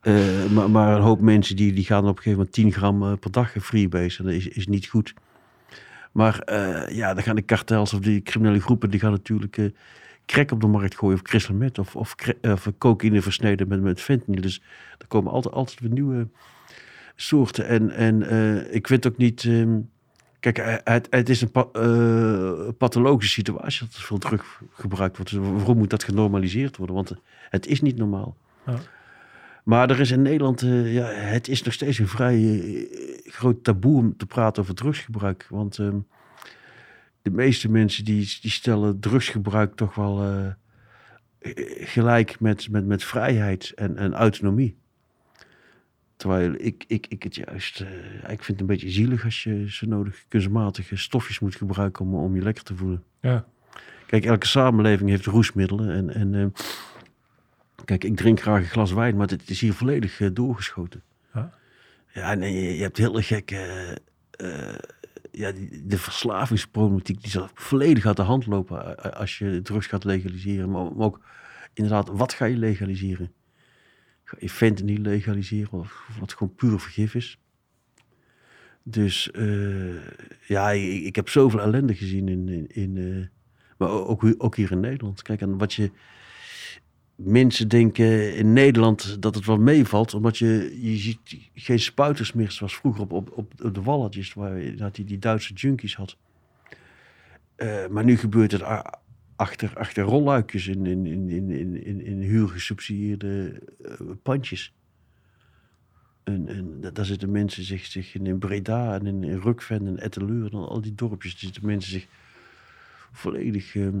Eh, 0.00 0.44
maar, 0.50 0.70
maar 0.70 0.96
een 0.96 1.02
hoop 1.02 1.20
mensen 1.20 1.56
die, 1.56 1.72
die 1.72 1.84
gaan 1.84 2.02
op 2.02 2.08
een 2.08 2.22
gegeven 2.22 2.36
moment 2.38 2.52
10 2.54 2.72
gram 2.72 3.02
eh, 3.02 3.12
per 3.20 3.30
dag 3.30 3.52
freebase. 3.60 4.18
En 4.18 4.24
dat 4.24 4.34
is, 4.34 4.48
is 4.48 4.66
niet 4.66 4.86
goed. 4.86 5.14
Maar 6.12 6.38
eh, 6.38 6.96
ja, 6.96 7.14
dan 7.14 7.22
gaan 7.22 7.36
de 7.36 7.42
kartels 7.42 7.94
of 7.94 8.00
die 8.00 8.22
criminele 8.22 8.60
groepen, 8.60 8.90
die 8.90 9.00
gaan 9.00 9.10
natuurlijk 9.10 9.58
eh 9.58 9.64
crack 10.26 10.50
op 10.50 10.60
de 10.60 10.66
markt 10.66 10.96
gooien. 10.96 11.14
Of 11.14 11.22
crystal 11.22 11.54
meth 11.54 11.78
of, 11.78 11.96
of, 11.96 12.14
cra- 12.14 12.52
of 12.52 12.68
cocaïne 12.78 13.22
versneden 13.22 13.68
met, 13.68 13.82
met 13.82 14.00
fentanyl. 14.00 14.40
Dus 14.40 14.62
er 14.98 15.06
komen 15.06 15.32
altijd, 15.32 15.54
altijd 15.54 15.80
weer 15.80 15.90
nieuwe 15.90 16.28
soorten. 17.16 17.66
En, 17.66 17.90
en 17.90 18.22
eh, 18.28 18.74
ik 18.74 18.86
vind 18.86 19.06
ook 19.06 19.16
niet... 19.16 19.44
ehm, 19.44 19.78
kijk, 20.40 20.58
eh, 20.58 20.74
het, 20.84 21.06
het 21.10 21.28
is 21.28 21.40
een 21.40 21.50
pa- 21.50 21.68
eh, 21.72 22.68
pathologische 22.78 23.32
situatie 23.32 23.86
dat 23.86 23.96
er 23.96 24.02
veel 24.02 24.18
drug 24.18 24.62
gebruikt 24.72 25.16
wordt. 25.16 25.32
Dus 25.32 25.40
waarom 25.40 25.76
moet 25.78 25.90
dat 25.90 26.04
genormaliseerd 26.04 26.76
worden? 26.76 26.94
Want 26.96 27.12
het 27.50 27.66
is 27.66 27.80
niet 27.80 27.96
normaal. 27.96 28.36
Ja. 28.66 28.78
Maar 29.64 29.90
er 29.90 30.00
is 30.00 30.10
in 30.10 30.22
Nederland, 30.22 30.62
eh, 30.62 30.94
ja, 30.94 31.06
het 31.06 31.48
is 31.48 31.62
nog 31.62 31.72
steeds 31.72 31.98
een 31.98 32.08
vrij 32.08 32.60
eh, 32.60 33.32
groot 33.32 33.64
taboe 33.64 33.98
om 33.98 34.16
te 34.16 34.26
praten 34.26 34.62
over 34.62 34.74
drugsgebruik. 34.74 35.46
Want 35.50 35.78
ehm, 35.78 35.96
de 37.24 37.30
meeste 37.30 37.70
mensen 37.70 38.04
die, 38.04 38.38
die 38.40 38.50
stellen 38.50 39.00
drugsgebruik 39.00 39.74
toch 39.74 39.94
wel 39.94 40.22
eh, 40.22 40.46
gelijk 41.86 42.40
met, 42.40 42.70
met, 42.70 42.86
met 42.86 43.04
vrijheid 43.04 43.72
en, 43.74 43.96
en 43.96 44.14
autonomie. 44.14 44.76
Terwijl 46.16 46.54
ik, 46.56 46.84
ik, 46.86 47.06
ik 47.08 47.22
het 47.22 47.34
juist, 47.34 47.80
eh, 47.80 47.88
ik 48.16 48.42
vind 48.42 48.46
het 48.46 48.60
een 48.60 48.66
beetje 48.66 48.90
zielig 48.90 49.24
als 49.24 49.42
je 49.42 49.70
zo 49.70 49.86
nodig 49.86 50.24
kunstmatige 50.28 50.96
stofjes 50.96 51.38
moet 51.38 51.54
gebruiken 51.54 52.04
om, 52.04 52.14
om 52.14 52.34
je 52.34 52.42
lekker 52.42 52.64
te 52.64 52.76
voelen. 52.76 53.02
Ja. 53.20 53.44
Kijk, 54.06 54.24
elke 54.24 54.46
samenleving 54.46 55.10
heeft 55.10 55.26
roesmiddelen. 55.26 55.90
En, 55.90 56.14
en 56.14 56.34
eh, 56.34 56.46
kijk, 57.84 58.04
ik 58.04 58.16
drink 58.16 58.40
graag 58.40 58.60
een 58.60 58.68
glas 58.68 58.92
wijn, 58.92 59.16
maar 59.16 59.28
het 59.28 59.50
is 59.50 59.60
hier 59.60 59.74
volledig 59.74 60.32
doorgeschoten. 60.32 61.02
Ja. 61.34 61.52
Ja, 62.12 62.30
en 62.30 62.52
je, 62.52 62.76
je 62.76 62.82
hebt 62.82 62.96
hele 62.96 63.22
gekke... 63.22 63.98
eh, 65.34 65.48
eh, 65.48 65.52
ja, 65.52 65.52
die, 65.52 65.86
de 65.86 65.98
verslavingsproblematiek 65.98 67.22
die 67.22 67.30
zal 67.30 67.48
volledig 67.54 68.06
uit 68.06 68.16
de 68.16 68.22
hand 68.22 68.46
lopen 68.46 68.98
eh, 68.98 69.12
als 69.12 69.38
je 69.38 69.62
drugs 69.62 69.86
gaat 69.86 70.04
legaliseren. 70.04 70.70
Maar, 70.70 70.96
ook 70.96 71.20
inderdaad, 71.72 72.08
wat 72.08 72.32
ga 72.32 72.44
je 72.44 72.56
legaliseren? 72.56 73.32
Ga 74.24 74.36
je 74.40 74.48
fentanyl 74.48 75.00
legaliseren 75.00 75.72
of 75.72 76.08
wat 76.20 76.32
gewoon 76.32 76.54
puur 76.54 76.78
vergif 76.78 77.14
is? 77.14 77.38
Dus 78.82 79.30
eh, 79.30 79.94
ja, 80.46 80.70
ik, 80.70 81.04
ik 81.04 81.16
heb 81.16 81.28
zoveel 81.28 81.60
ellende 81.60 81.94
gezien 81.94 82.28
in, 82.28 82.66
in, 82.68 82.96
eh, 82.96 83.26
maar 83.78 83.88
ook, 83.88 84.34
ook 84.38 84.56
hier 84.56 84.70
in 84.70 84.80
Nederland. 84.80 85.22
Kijk, 85.22 85.40
en 85.40 85.58
wat 85.58 85.74
je 85.74 85.90
mensen 87.14 87.68
denken 87.68 88.36
in 88.36 88.52
Nederland 88.52 89.22
dat 89.22 89.34
het 89.34 89.44
wel 89.44 89.58
meevalt, 89.58 90.14
omdat 90.14 90.38
je, 90.38 90.78
je 90.80 90.96
ziet 90.96 91.18
geen 91.54 91.78
spuiters 91.78 92.32
meer 92.32 92.50
zoals 92.50 92.76
vroeger 92.76 93.02
op, 93.02 93.12
op, 93.12 93.32
op 93.36 93.74
de 93.74 93.82
walletjes, 93.82 94.34
waar 94.34 94.76
dat 94.76 94.94
die, 94.94 95.04
die 95.04 95.18
Duitse 95.18 95.54
junkies 95.54 95.96
had. 95.96 96.16
Eh, 97.56 97.86
maar 97.86 98.04
nu 98.04 98.16
gebeurt 98.16 98.52
het 98.52 98.62
achter, 99.36 99.72
achter 99.74 100.04
rolluikjes 100.04 100.66
in, 100.66 100.86
in, 100.86 101.06
in, 101.06 101.28
in, 101.30 101.50
in, 101.50 101.84
in, 101.84 102.04
in 102.04 102.20
huurgesubsidieerde 102.20 103.62
eh, 103.84 103.94
pandjes. 104.22 104.72
En, 106.22 106.48
en 106.48 106.80
da- 106.80 106.90
daar 106.90 107.04
zitten 107.04 107.30
mensen 107.30 107.64
zich, 107.64 107.84
zich 107.86 108.14
in, 108.14 108.26
in 108.26 108.38
Breda 108.38 108.94
en 108.94 109.06
in, 109.06 109.24
in 109.24 109.40
Rukven 109.40 109.86
en 109.86 109.98
Etteleur 109.98 110.52
en 110.52 110.68
al 110.68 110.80
die 110.80 110.94
dorpjes, 110.94 111.32
daar 111.32 111.40
zitten 111.40 111.66
mensen 111.66 111.90
zich 111.90 112.06
volledig 113.12 113.76
ehm, 113.76 114.00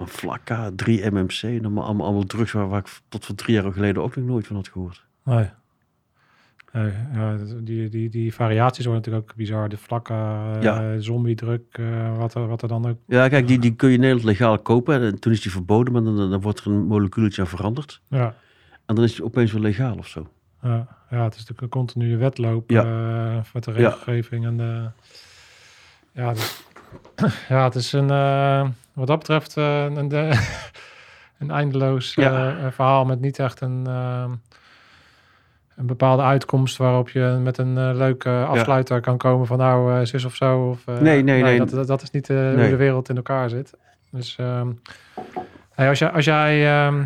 een 0.00 0.08
vlakka, 0.08 0.70
3 0.76 1.10
MMC 1.10 1.42
en 1.42 1.64
allemaal, 1.64 1.84
allemaal, 1.84 2.22
drugs 2.24 2.52
waar, 2.52 2.68
waar 2.68 2.78
ik 2.80 3.00
tot 3.08 3.24
voor 3.24 3.34
drie 3.34 3.54
jaar 3.62 3.72
geleden 3.72 4.02
ook 4.02 4.16
nog 4.16 4.24
nooit 4.24 4.46
van 4.46 4.56
had 4.56 4.68
gehoord. 4.68 5.04
Nee. 5.24 5.48
Nee, 6.72 6.92
ja, 7.14 7.36
die, 7.62 7.88
die, 7.88 8.08
die 8.08 8.34
variaties 8.34 8.84
worden 8.84 9.02
natuurlijk 9.04 9.30
ook 9.30 9.36
bizar. 9.36 9.68
De 9.68 9.76
vlakke 9.76 10.12
eh, 10.12 10.56
Ja. 10.62 10.98
zombie-druk, 10.98 11.62
eh, 11.78 12.16
wat, 12.18 12.34
er, 12.34 12.46
wat 12.46 12.62
er 12.62 12.68
dan 12.68 12.86
ook... 12.88 12.96
Ja, 13.06 13.28
kijk, 13.28 13.46
die, 13.46 13.58
die 13.58 13.74
kun 13.74 13.88
je 13.88 13.94
in 13.94 14.00
Nederland 14.00 14.26
legaal 14.28 14.58
kopen 14.58 15.00
en 15.02 15.20
toen 15.20 15.32
is 15.32 15.40
die 15.40 15.50
verboden, 15.52 15.92
maar 15.92 16.02
dan, 16.02 16.30
dan, 16.30 16.40
wordt 16.40 16.60
er 16.60 16.66
een 16.66 16.86
molecuultje 16.86 17.40
aan 17.42 17.48
veranderd. 17.48 18.00
Ja, 18.08 18.34
En 18.86 18.94
dan 18.94 19.04
is 19.04 19.14
die 19.14 19.24
opeens 19.24 19.52
weer 19.52 19.60
legaal 19.62 19.96
of 19.96 20.06
zo. 20.06 20.28
ja, 20.62 20.88
ja, 21.10 21.22
het 21.24 21.32
is 21.34 21.38
natuurlijk 21.38 21.60
een 21.62 21.68
continue 21.68 22.16
wedloop 22.16 22.70
Ja. 22.70 22.82
met 23.52 23.64
de 23.64 23.70
Ja. 23.72 23.76
regelgeving. 23.76 24.44
En 24.44 24.56
de, 24.56 24.88
ja, 26.12 26.32
dus- 26.32 26.62
ja, 27.48 27.64
het 27.64 27.74
is 27.74 27.92
een, 27.92 28.10
wat 28.92 29.06
dat 29.06 29.18
betreft 29.18 29.56
eh, 29.56 29.84
een, 29.84 30.08
de, 30.08 30.30
een 31.38 31.50
eindeloos 31.50 32.14
Ja. 32.14 32.48
eh, 32.58 32.66
verhaal 32.70 33.04
met 33.04 33.20
niet 33.20 33.38
echt 33.38 33.60
een, 33.60 33.84
eh, 33.86 34.24
een 35.76 35.86
bepaalde 35.86 36.22
uitkomst 36.22 36.76
waarop 36.76 37.08
je 37.10 37.38
met 37.42 37.58
een 37.58 37.78
eh, 37.78 37.90
leuke 37.94 38.44
afsluiter 38.48 39.00
kan 39.00 39.16
komen 39.18 39.46
van 39.46 39.58
nou, 39.58 39.94
eh, 40.00 40.06
zus 40.06 40.24
of 40.24 40.34
zo. 40.34 40.68
Of, 40.68 40.86
eh, 40.86 40.98
Nee, 40.98 41.22
nee, 41.22 41.42
nee. 41.42 41.64
Dat, 41.64 41.86
dat, 41.86 42.02
is 42.02 42.10
niet 42.10 42.30
eh, 42.30 42.36
hoe 42.36 42.56
Nee. 42.56 42.70
de 42.70 42.76
wereld 42.76 43.08
in 43.08 43.16
elkaar 43.16 43.48
zit. 43.48 43.72
Dus 44.10 44.36
ehm, 44.38 44.68
hey, 45.74 45.88
als, 45.88 45.98
jij, 45.98 46.10
als 46.10 46.24
jij... 46.24 46.66
ehm, 46.86 46.96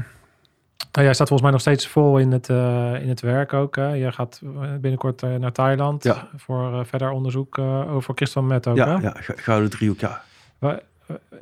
nou, 0.92 1.06
jij 1.06 1.14
staat 1.14 1.28
volgens 1.28 1.42
mij 1.42 1.50
nog 1.50 1.60
steeds 1.60 1.86
vol 1.86 2.18
in 2.18 2.32
het, 2.32 2.48
eh, 2.48 2.94
in 3.02 3.08
het 3.08 3.20
werk 3.20 3.52
ook. 3.52 3.76
Hè? 3.76 3.88
Je 3.88 4.12
gaat 4.12 4.40
eh, 4.44 4.50
binnenkort 4.80 5.22
eh, 5.22 5.34
naar 5.34 5.52
Thailand 5.52 6.04
Ja. 6.04 6.28
voor 6.36 6.72
eh, 6.72 6.80
verder 6.84 7.10
onderzoek 7.10 7.58
eh, 7.58 7.94
over 7.94 8.14
crystal 8.14 8.42
meth 8.42 8.66
ook. 8.66 8.76
Ja, 8.76 8.86
hè? 8.96 9.02
ja, 9.02 9.14
Go- 9.20 9.34
gouden 9.36 9.70
driehoek, 9.70 9.98
ja. 10.00 10.22
Eh, 10.58 10.70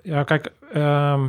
ja, 0.03 0.23
kijk, 0.23 0.53
ehm, 0.73 1.29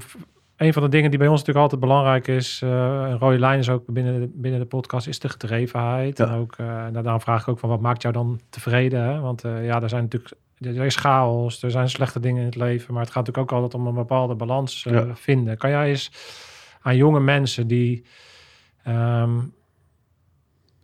een 0.58 0.74
van 0.74 0.84
de 0.84 0.90
dingen 0.90 1.10
die 1.10 1.20
bij 1.20 1.28
ons 1.28 1.40
natuurlijk 1.40 1.66
altijd 1.66 1.82
belangrijk 1.82 2.28
is, 2.28 2.60
eh, 2.64 2.70
een 3.10 3.18
rode 3.20 3.40
lijn 3.40 3.60
is 3.60 3.70
ook 3.70 3.84
binnen 3.88 4.20
de, 4.22 4.30
binnen 4.34 4.60
de 4.60 4.66
podcast, 4.66 5.08
is 5.08 5.20
de 5.20 5.30
gedrevenheid. 5.30 6.18
Ja. 6.18 6.26
En 6.28 6.34
ook, 6.34 6.56
eh, 6.58 6.86
daarom 6.92 7.22
vraag 7.22 7.42
ik 7.42 7.48
ook 7.48 7.60
van 7.60 7.70
wat 7.70 7.82
maakt 7.82 8.02
jou 8.02 8.14
dan 8.14 8.40
tevreden? 8.50 9.04
Hè? 9.04 9.20
Want 9.20 9.44
eh, 9.44 9.66
ja, 9.66 9.82
er 9.82 9.90
zijn 9.90 10.02
natuurlijk, 10.04 10.34
er 10.58 10.86
is 10.86 10.96
chaos, 10.96 11.64
er 11.64 11.72
zijn 11.72 11.90
slechte 11.90 12.20
dingen 12.20 12.40
in 12.40 12.46
het 12.46 12.56
leven, 12.56 12.94
maar 12.94 13.04
het 13.04 13.12
gaat 13.12 13.26
natuurlijk 13.26 13.52
ook 13.54 13.62
altijd 13.62 13.82
om 13.82 13.88
een 13.88 13.94
bepaalde 13.94 14.36
balans 14.36 14.86
eh, 14.86 14.94
Ja. 14.94 15.16
vinden. 15.16 15.58
Kan 15.58 15.70
jij 15.70 15.90
eens 15.90 16.12
aan 16.82 16.96
jonge 16.96 17.20
mensen 17.20 17.68
die 17.68 18.04
ehm, 18.84 19.40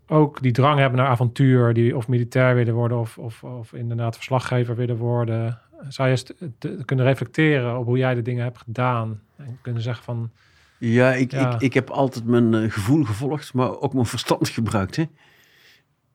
ook 0.07 0.41
die 0.41 0.51
drang 0.51 0.79
hebben 0.79 0.99
naar 0.99 1.07
avontuur, 1.07 1.73
die 1.73 1.97
of 1.97 2.07
militair 2.07 2.55
willen 2.55 2.73
worden 2.73 2.99
of, 2.99 3.17
of, 3.17 3.43
of 3.43 3.73
inderdaad 3.73 4.15
verslaggever 4.15 4.75
willen 4.75 4.97
worden, 4.97 5.59
zou 5.87 6.09
je 6.09 6.13
eens 6.13 6.23
te- 6.57 6.81
kunnen 6.85 7.05
reflecteren 7.05 7.77
op 7.77 7.85
hoe 7.85 7.97
jij 7.97 8.15
de 8.15 8.21
dingen 8.21 8.43
hebt 8.43 8.57
gedaan 8.57 9.21
en 9.35 9.57
kunnen 9.61 9.81
zeggen 9.81 10.03
van 10.03 10.31
Ja, 10.77 11.13
ik, 11.13 11.31
Ja. 11.31 11.53
Ik, 11.53 11.61
ik 11.61 11.73
heb 11.73 11.89
altijd 11.89 12.25
mijn 12.25 12.53
eh, 12.53 12.71
gevoel 12.71 13.03
gevolgd, 13.03 13.53
maar 13.53 13.79
ook 13.79 13.93
mijn 13.93 14.05
verstand 14.05 14.49
gebruikt. 14.59 14.95
Hè? 14.95 15.03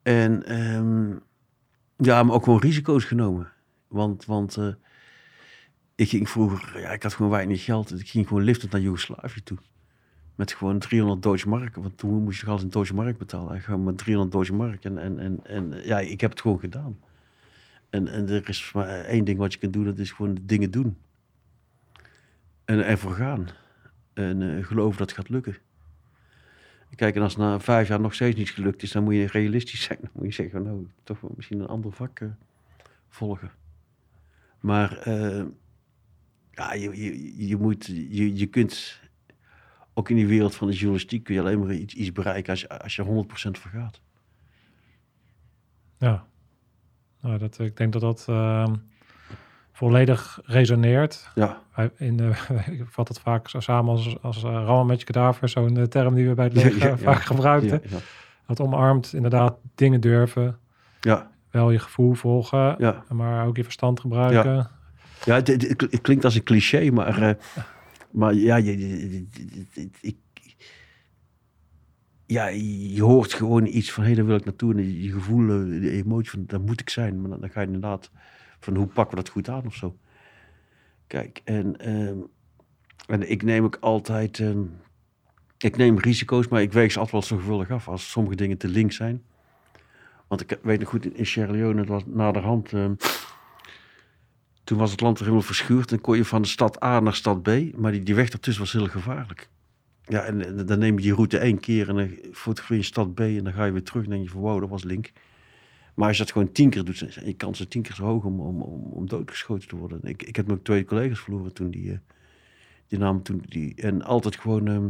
En 0.02 0.46
ehm, 0.46 1.10
ja, 1.96 2.22
maar 2.22 2.34
ook 2.34 2.44
gewoon 2.44 2.60
risico's 2.60 3.04
genomen. 3.04 3.48
Want, 3.88 4.24
want 4.24 4.56
eh, 4.56 4.68
ik 5.94 6.08
ging 6.08 6.28
vroeger, 6.28 6.80
ja, 6.80 6.90
ik 6.90 7.02
had 7.02 7.14
gewoon 7.14 7.30
weinig 7.30 7.64
geld. 7.64 8.00
Ik 8.00 8.08
ging 8.08 8.28
gewoon 8.28 8.42
liftend 8.42 8.72
naar 8.72 8.80
Joegoslavië 8.80 9.42
toe. 9.42 9.58
Met 10.34 10.52
gewoon 10.52 10.78
300 10.78 11.22
Deutsche 11.22 11.48
Mark. 11.48 11.74
Want 11.76 11.98
toen 11.98 12.22
moest 12.22 12.40
je 12.40 12.46
altijd 12.46 12.64
in 12.64 12.70
Deutsche 12.72 12.94
Mark 12.94 13.18
betalen. 13.18 13.56
Ik 13.56 13.62
ga 13.62 13.76
met 13.76 13.98
300 13.98 14.32
Deutsche 14.32 14.54
Mark. 14.54 14.84
En, 14.84 14.98
en, 14.98 15.18
en, 15.18 15.40
en 15.46 15.80
ja, 15.84 15.98
ik 15.98 16.20
heb 16.20 16.30
het 16.30 16.40
gewoon 16.40 16.58
gedaan. 16.58 16.98
En, 17.95 18.09
en 18.09 18.28
er 18.28 18.49
is 18.49 18.72
maar 18.72 18.88
één 18.88 19.24
ding 19.24 19.38
wat 19.38 19.53
je 19.53 19.59
kunt 19.59 19.72
doen, 19.72 19.84
dat 19.84 19.99
is 19.99 20.12
gewoon 20.12 20.38
dingen 20.42 20.70
doen. 20.70 20.97
En 22.64 22.86
ervoor 22.86 23.12
gaan. 23.12 23.49
En 24.12 24.57
eh 24.57 24.64
geloven 24.66 24.99
dat 24.99 25.09
het 25.09 25.18
gaat 25.18 25.28
lukken. 25.28 25.57
Kijk, 26.95 27.16
en 27.16 27.22
als 27.22 27.36
na 27.36 27.61
vijf 27.61 27.88
jaar 27.88 28.01
nog 28.01 28.14
steeds 28.14 28.36
niet 28.36 28.51
gelukt 28.51 28.82
is, 28.82 28.92
dan 28.92 29.05
moet 29.05 29.14
je 29.14 29.26
realistisch 29.26 29.82
zijn. 29.82 29.99
Dan 30.01 30.11
moet 30.12 30.24
je 30.24 30.32
zeggen, 30.32 30.62
nou, 30.62 30.88
toch 31.03 31.18
misschien 31.36 31.61
een 31.61 31.66
ander 31.66 31.92
vak 31.92 32.20
eh, 32.20 32.28
volgen. 33.09 33.51
Maar 34.61 34.99
eh, 34.99 35.45
ja, 36.51 36.72
je, 36.72 37.03
je, 37.03 37.47
je, 37.47 37.57
moet, 37.57 37.86
je, 37.86 38.36
je 38.36 38.47
kunt, 38.47 39.01
ook 39.92 40.09
in 40.09 40.16
die 40.16 40.26
wereld 40.26 40.55
van 40.55 40.68
de 40.68 40.74
journalistiek, 40.74 41.24
kun 41.24 41.34
je 41.34 41.40
alleen 41.40 41.59
maar 41.59 41.74
iets, 41.74 41.95
iets 41.95 42.12
bereiken 42.12 42.51
als 42.51 42.61
je, 42.61 42.68
als 42.68 42.97
je 42.97 43.05
100% 43.05 43.07
voor 43.51 43.70
gaat. 43.70 44.01
ja, 45.99 46.26
nou, 47.25 47.39
dat, 47.39 47.59
ik 47.59 47.77
denk 47.77 47.93
dat 47.93 48.01
dat 48.03 48.25
ehm, 48.29 48.75
volledig 49.72 50.41
resoneert. 50.45 51.31
Ja, 51.35 51.59
Wij- 51.75 51.91
In 51.97 52.20
ik 52.70 52.85
vat 52.91 53.09
het 53.09 53.18
vaak 53.20 53.49
zo 53.49 53.61
samen 53.61 53.91
als, 53.91 54.16
als 54.22 54.37
uh, 54.45 54.51
rammen 54.51 54.87
met 54.87 54.99
je 54.99 55.05
kadaver, 55.07 55.49
zo'n 55.49 55.77
eh, 55.77 55.83
term 55.85 56.14
die 56.14 56.29
we 56.29 56.35
bij 56.35 56.45
het 56.45 56.55
leger 56.55 56.79
Ja, 56.79 56.87
ja. 56.89 56.97
vaak 56.97 57.22
gebruikten. 57.22 57.81
ja. 57.91 57.97
Dat 58.47 58.61
omarmt 58.61 59.12
inderdaad 59.12 59.57
dingen 59.75 60.01
durven, 60.01 60.59
ja, 61.01 61.31
wel 61.51 61.70
je 61.70 61.79
gevoel 61.79 62.14
volgen, 62.14 62.75
ja. 62.79 63.05
maar 63.11 63.47
ook 63.47 63.57
je 63.57 63.64
verstand 63.64 64.01
gebruiken. 64.01 64.70
Ja, 65.25 65.35
het, 65.35 65.49
het- 65.49 66.01
klinkt 66.03 66.25
als 66.25 66.35
een 66.35 66.43
cliché, 66.43 66.91
maar, 66.91 67.22
eh, 67.22 67.35
maar 68.11 68.35
ja, 68.35 68.57
je, 68.57 68.79
je- 68.79 69.11
je- 69.11 69.27
je- 69.72 69.89
ik, 70.01 70.16
ja, 72.27 72.47
je 72.47 73.03
hoort 73.03 73.33
gewoon 73.33 73.66
iets 73.66 73.93
van, 73.93 74.03
hé, 74.03 74.09
hey, 74.09 74.16
daar 74.18 74.27
wil 74.27 74.37
ik 74.37 74.45
naartoe. 74.45 74.75
En 74.75 75.03
je 75.03 75.12
gevoel, 75.12 75.43
eh, 75.51 75.81
de 75.81 75.91
emotie 75.91 76.31
van, 76.31 76.45
daar 76.47 76.61
moet 76.61 76.81
ik 76.81 76.91
zijn. 76.91 77.20
Maar 77.20 77.39
dan, 77.41 77.51
ga 77.51 77.61
je 77.61 77.66
inderdaad 77.66 78.11
van, 78.61 78.77
hoe 78.77 78.87
pakken 78.87 79.16
we 79.16 79.22
dat 79.22 79.33
goed 79.33 79.49
aan 79.49 79.66
of 79.66 79.75
zo. 79.75 79.97
Kijk, 81.07 81.41
en, 81.45 81.77
ehm, 81.81 82.16
en 83.07 83.31
ik 83.31 83.43
neem 83.43 83.64
ook 83.64 83.77
altijd, 83.81 84.39
ehm, 84.41 84.62
ik 85.59 85.77
neem 85.77 85.99
risico's, 85.99 86.49
maar 86.49 86.62
ik 86.62 86.72
weeg 86.72 86.93
ze 86.93 86.99
altijd 86.99 87.12
wel 87.29 87.39
zorgvuldig 87.39 87.70
af 87.70 87.89
als 87.89 88.11
sommige 88.11 88.37
dingen 88.37 88.59
te 88.59 88.68
links 88.68 88.97
zijn. 88.97 89.22
Want 90.29 90.41
ik 90.41 90.59
weet 90.62 90.81
nog 90.81 90.89
goed, 90.89 91.05
in- 91.05 91.16
in 91.16 91.27
Sierra 91.27 91.53
Leone, 91.53 91.81
het 91.81 91.89
was 91.89 92.03
naderhand... 92.07 92.72
ehm, 92.72 92.95
toen 94.64 94.79
was 94.79 94.91
het 94.91 95.01
land 95.01 95.16
er 95.18 95.22
helemaal 95.25 95.47
verschuurd 95.47 95.93
en 95.93 96.01
kon 96.01 96.16
je 96.16 96.25
van 96.25 96.43
de 96.43 96.49
stad 96.49 96.83
A 96.83 97.01
naar 97.01 97.14
stad 97.14 97.43
B. 97.43 97.49
Maar 97.77 97.93
die, 97.93 98.03
die 98.03 98.14
weg 98.14 98.31
ertussen 98.31 98.62
was 98.62 98.72
heel 98.72 98.87
gevaarlijk. 98.87 99.49
Ja, 100.07 100.24
en, 100.24 100.46
en 100.46 100.66
dan 100.66 100.78
neem 100.78 100.96
je 100.96 101.02
die 101.02 101.14
route 101.14 101.38
één 101.38 101.61
keer 101.61 101.88
en 101.88 101.94
dan 101.96 102.18
fotografeer 102.32 102.76
je 102.76 102.82
stad 102.82 103.14
B 103.14 103.20
en 103.20 103.44
dan 103.44 103.52
ga 103.52 103.64
je 103.64 103.72
weer 103.72 103.82
terug 103.82 104.05
en 104.05 104.11
denk 104.11 104.22
je 104.22 104.28
van 104.30 104.40
wow, 104.40 104.61
dat 104.61 104.68
was 104.68 104.82
link. 104.84 105.12
Maar 105.94 106.09
als 106.09 106.16
je 106.16 106.22
dat 106.22 106.32
gewoon 106.32 106.52
tien 106.52 106.70
keer 106.70 106.84
doet, 106.84 106.96
zijn 106.96 107.26
je 107.26 107.34
kansen 107.34 107.68
tien 107.68 107.82
keer 107.82 107.94
zo 107.94 108.05
hoog 108.05 108.24
om, 108.24 108.40
om, 108.40 108.62
om, 108.62 109.07
doodgeschoten 109.09 109.68
te 109.68 109.76
worden. 109.76 110.00
Ik, 110.02 110.22
ik 110.22 110.36
heb 110.36 110.52
ook 110.52 110.64
twee 110.64 110.84
collega's 110.84 111.20
verloren 111.20 111.52
toen 111.52 111.70
die, 111.70 111.92
eh, 111.92 111.98
die 112.86 112.98
namen 112.98 113.22
toen 113.22 113.42
die. 113.48 113.74
En 113.74 114.02
altijd 114.02 114.36
gewoon. 114.36 114.66
ehm, 114.68 114.88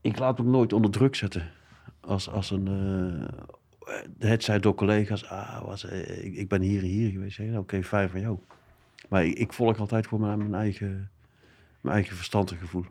ik 0.00 0.18
laat 0.18 0.38
me 0.38 0.44
nooit 0.44 0.72
onder 0.72 0.90
druk 0.90 1.14
zetten. 1.14 1.50
Als, 2.00 2.28
als 2.30 2.50
een. 2.50 2.66
eh, 2.68 4.28
het 4.28 4.44
zij 4.44 4.58
door 4.58 4.74
collega's. 4.74 5.24
Ah, 5.24 5.64
was, 5.64 5.84
eh, 5.84 6.24
ik, 6.24 6.34
ik 6.34 6.48
ben 6.48 6.60
hier 6.62 6.80
en 6.82 6.88
hier 6.88 7.10
geweest. 7.10 7.40
Oké, 7.56 7.82
fijn 7.82 8.08
van 8.10 8.20
jou. 8.20 8.38
Maar 9.08 9.24
ik, 9.24 9.38
ik 9.38 9.52
volg 9.52 9.78
altijd 9.78 10.06
gewoon 10.06 10.26
mijn, 10.26 10.38
mijn 10.38 10.62
eigen. 10.62 11.10
Mijn 11.80 11.94
eigen 11.94 12.16
verstand 12.16 12.50
en 12.50 12.56
gevoel. 12.56 12.84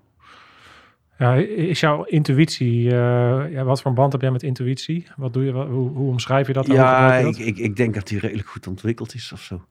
Ja, 1.17 1.33
is 1.35 1.79
jouw 1.79 2.03
intuïtie, 2.03 2.89
eh, 2.91 3.51
ja, 3.51 3.63
wat 3.63 3.81
voor 3.81 3.89
een 3.91 3.97
band 3.97 4.11
heb 4.11 4.21
jij 4.21 4.31
met 4.31 4.43
intuïtie? 4.43 5.07
Wat 5.15 5.33
doe 5.33 5.43
je, 5.43 5.51
wat- 5.51 5.67
hoe, 5.67 5.89
hoe 5.89 6.09
omschrijf 6.09 6.47
je 6.47 6.53
dat? 6.53 6.67
Ja, 6.67 7.13
je 7.17 7.19
ik, 7.19 7.25
dat? 7.37 7.45
ik, 7.45 7.57
ik 7.57 7.75
denk 7.75 7.93
dat 7.93 8.07
die 8.07 8.19
redelijk 8.19 8.47
goed 8.47 8.67
ontwikkeld 8.67 9.13
is 9.13 9.31
of 9.31 9.41
zo. 9.41 9.65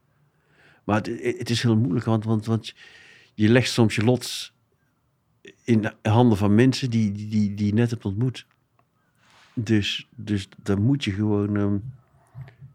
Maar 0.85 0.97
het, 0.97 1.07
het 1.39 1.51
is 1.51 1.63
heel 1.63 1.77
moeilijk, 1.77 2.05
want, 2.05 2.25
want, 2.25 2.47
want 2.47 2.75
je 3.35 3.49
legt 3.49 3.71
soms 3.71 3.95
je 3.95 4.05
lot 4.05 4.53
in 5.65 5.81
de 5.81 6.09
handen 6.11 6.39
van 6.39 6.55
mensen 6.55 6.91
die, 6.91 7.13
die, 7.13 7.29
die, 7.29 7.55
die 7.55 7.67
je 7.67 7.75
net 7.75 7.91
hebt 7.91 8.05
ontmoet. 8.05 8.47
Dus, 9.55 10.09
dus 10.17 10.49
dan 10.63 10.83
moet 10.83 11.05
je 11.05 11.11
gewoon, 11.11 11.57
ehm, 11.57 11.77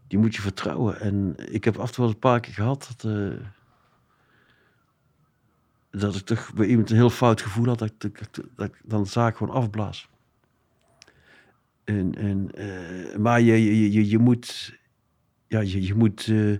die 0.06 0.18
moet 0.18 0.34
je 0.34 0.42
vertrouwen. 0.42 1.00
En 1.00 1.34
ik 1.50 1.64
heb 1.64 1.76
af 1.76 1.88
en 1.88 1.94
toe 1.94 2.04
wel 2.04 2.12
een 2.12 2.18
paar 2.18 2.40
keer 2.40 2.54
gehad 2.54 2.94
dat, 2.96 3.12
eh, 3.12 3.28
dat 6.00 6.14
ik 6.14 6.22
toch 6.24 6.52
bij 6.54 6.66
iemand 6.66 6.90
een 6.90 6.96
heel 6.96 7.10
fout 7.10 7.40
gevoel 7.42 7.66
had, 7.66 7.78
dat, 7.78 7.88
ik- 8.04 8.18
dat, 8.56 8.68
ik 8.68 8.80
dan 8.84 9.02
de 9.02 9.08
zaak 9.08 9.36
gewoon 9.36 9.54
afblaas. 9.54 10.08
En, 11.84 12.14
en, 12.14 12.50
eh, 12.54 13.16
maar 13.16 13.40
je, 13.40 13.64
je, 13.64 13.92
je, 13.92 14.08
je 14.08 14.18
moet, 14.18 14.78
ja, 15.46 15.60
je, 15.60 15.86
je 15.86 15.94
moet 15.94 16.26
eh, 16.28 16.56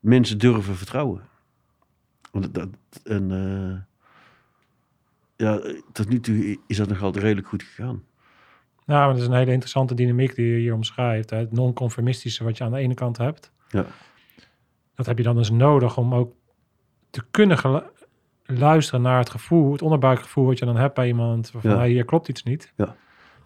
mensen 0.00 0.38
durven 0.38 0.76
vertrouwen. 0.76 1.22
Want 2.30 2.54
dat, 2.54 2.68
en, 3.04 3.30
eh, 3.30 3.80
ja, 5.36 5.60
tot 5.92 6.08
nu 6.08 6.20
toe 6.20 6.58
is 6.66 6.76
dat 6.76 6.88
nog 6.88 7.02
altijd 7.02 7.24
redelijk 7.24 7.48
goed 7.48 7.62
gegaan. 7.62 8.02
Nou, 8.86 9.12
dat 9.12 9.22
is 9.22 9.26
een 9.28 9.34
hele 9.34 9.50
interessante 9.52 9.94
dynamiek 9.94 10.34
die 10.34 10.46
je 10.46 10.58
hier 10.58 10.74
omschrijft. 10.74 11.30
hè. 11.30 11.36
Het 11.36 11.52
non-conformistische 11.52 12.44
wat 12.44 12.56
je 12.58 12.64
aan 12.64 12.70
de 12.72 12.78
ene 12.78 12.94
kant 12.94 13.16
hebt. 13.16 13.52
Ja. 13.68 13.86
Dat 14.94 15.06
heb 15.06 15.18
je 15.18 15.24
dan 15.24 15.36
dus 15.36 15.50
nodig 15.50 15.96
om 15.96 16.14
ook 16.14 16.34
te 17.10 17.22
kunnen 17.30 17.58
luisteren 18.46 19.02
naar 19.02 19.18
het 19.18 19.30
gevoel, 19.30 19.72
het 19.72 19.82
onderbuikgevoel 19.82 20.46
wat 20.46 20.58
je 20.58 20.64
dan 20.64 20.76
hebt 20.76 20.94
bij 20.94 21.06
iemand. 21.06 21.50
Van, 21.50 21.60
Ja. 21.70 21.76
hey, 21.76 21.88
hier 21.90 22.04
klopt 22.04 22.28
iets 22.28 22.42
niet. 22.42 22.72
Ja. 22.76 22.94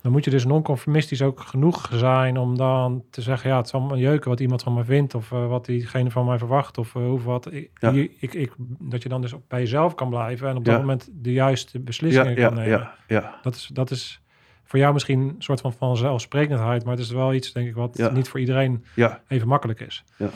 Dan 0.02 0.12
moet 0.12 0.24
je 0.24 0.30
dus 0.30 0.44
non-conformistisch 0.44 1.22
ook 1.22 1.40
genoeg 1.40 1.88
zijn 1.92 2.36
om 2.38 2.56
dan 2.56 3.02
te 3.10 3.22
zeggen, 3.22 3.50
ja, 3.50 3.56
het 3.56 3.68
zal 3.68 3.80
me 3.80 3.96
jeuken 3.96 4.28
wat 4.30 4.40
iemand 4.40 4.62
van 4.62 4.74
mij 4.74 4.84
vindt 4.84 5.14
of 5.14 5.32
eh, 5.32 5.46
wat 5.48 5.64
diegene 5.66 6.10
van 6.10 6.24
mij 6.26 6.38
verwacht 6.38 6.78
of 6.78 6.92
hoe 6.92 7.12
of 7.12 7.24
wat. 7.24 7.52
Ik, 7.52 7.70
Ja. 7.80 7.92
hier- 7.92 8.10
ik, 8.18 8.34
ik, 8.34 8.52
dat 8.78 9.02
je 9.02 9.08
dan 9.08 9.20
dus 9.20 9.34
bij 9.48 9.60
jezelf 9.60 9.94
kan 9.94 10.08
blijven 10.08 10.48
en 10.48 10.56
op 10.56 10.64
dat 10.64 10.78
moment 10.80 11.08
de 11.12 11.32
juiste 11.32 11.78
beslissingen 11.80 12.34
kan 12.34 12.54
nemen. 12.54 12.68
ja, 12.78 12.94
ja, 13.08 13.38
Dat, 13.42 13.54
is, 13.54 13.70
dat 13.72 13.90
is 13.90 14.20
voor 14.64 14.78
jou 14.78 14.92
misschien 14.92 15.20
een 15.20 15.34
soort 15.38 15.60
van 15.60 15.72
vanzelfsprekendheid, 15.72 16.84
maar 16.84 16.92
het 16.94 17.02
is 17.02 17.10
wel 17.10 17.34
iets, 17.34 17.52
denk 17.52 17.68
ik, 17.68 17.74
wat 17.74 18.12
niet 18.12 18.28
voor 18.28 18.40
iedereen 18.40 18.84
even 19.28 19.48
makkelijk 19.48 19.80
is. 19.80 20.04
Ja. 20.16 20.28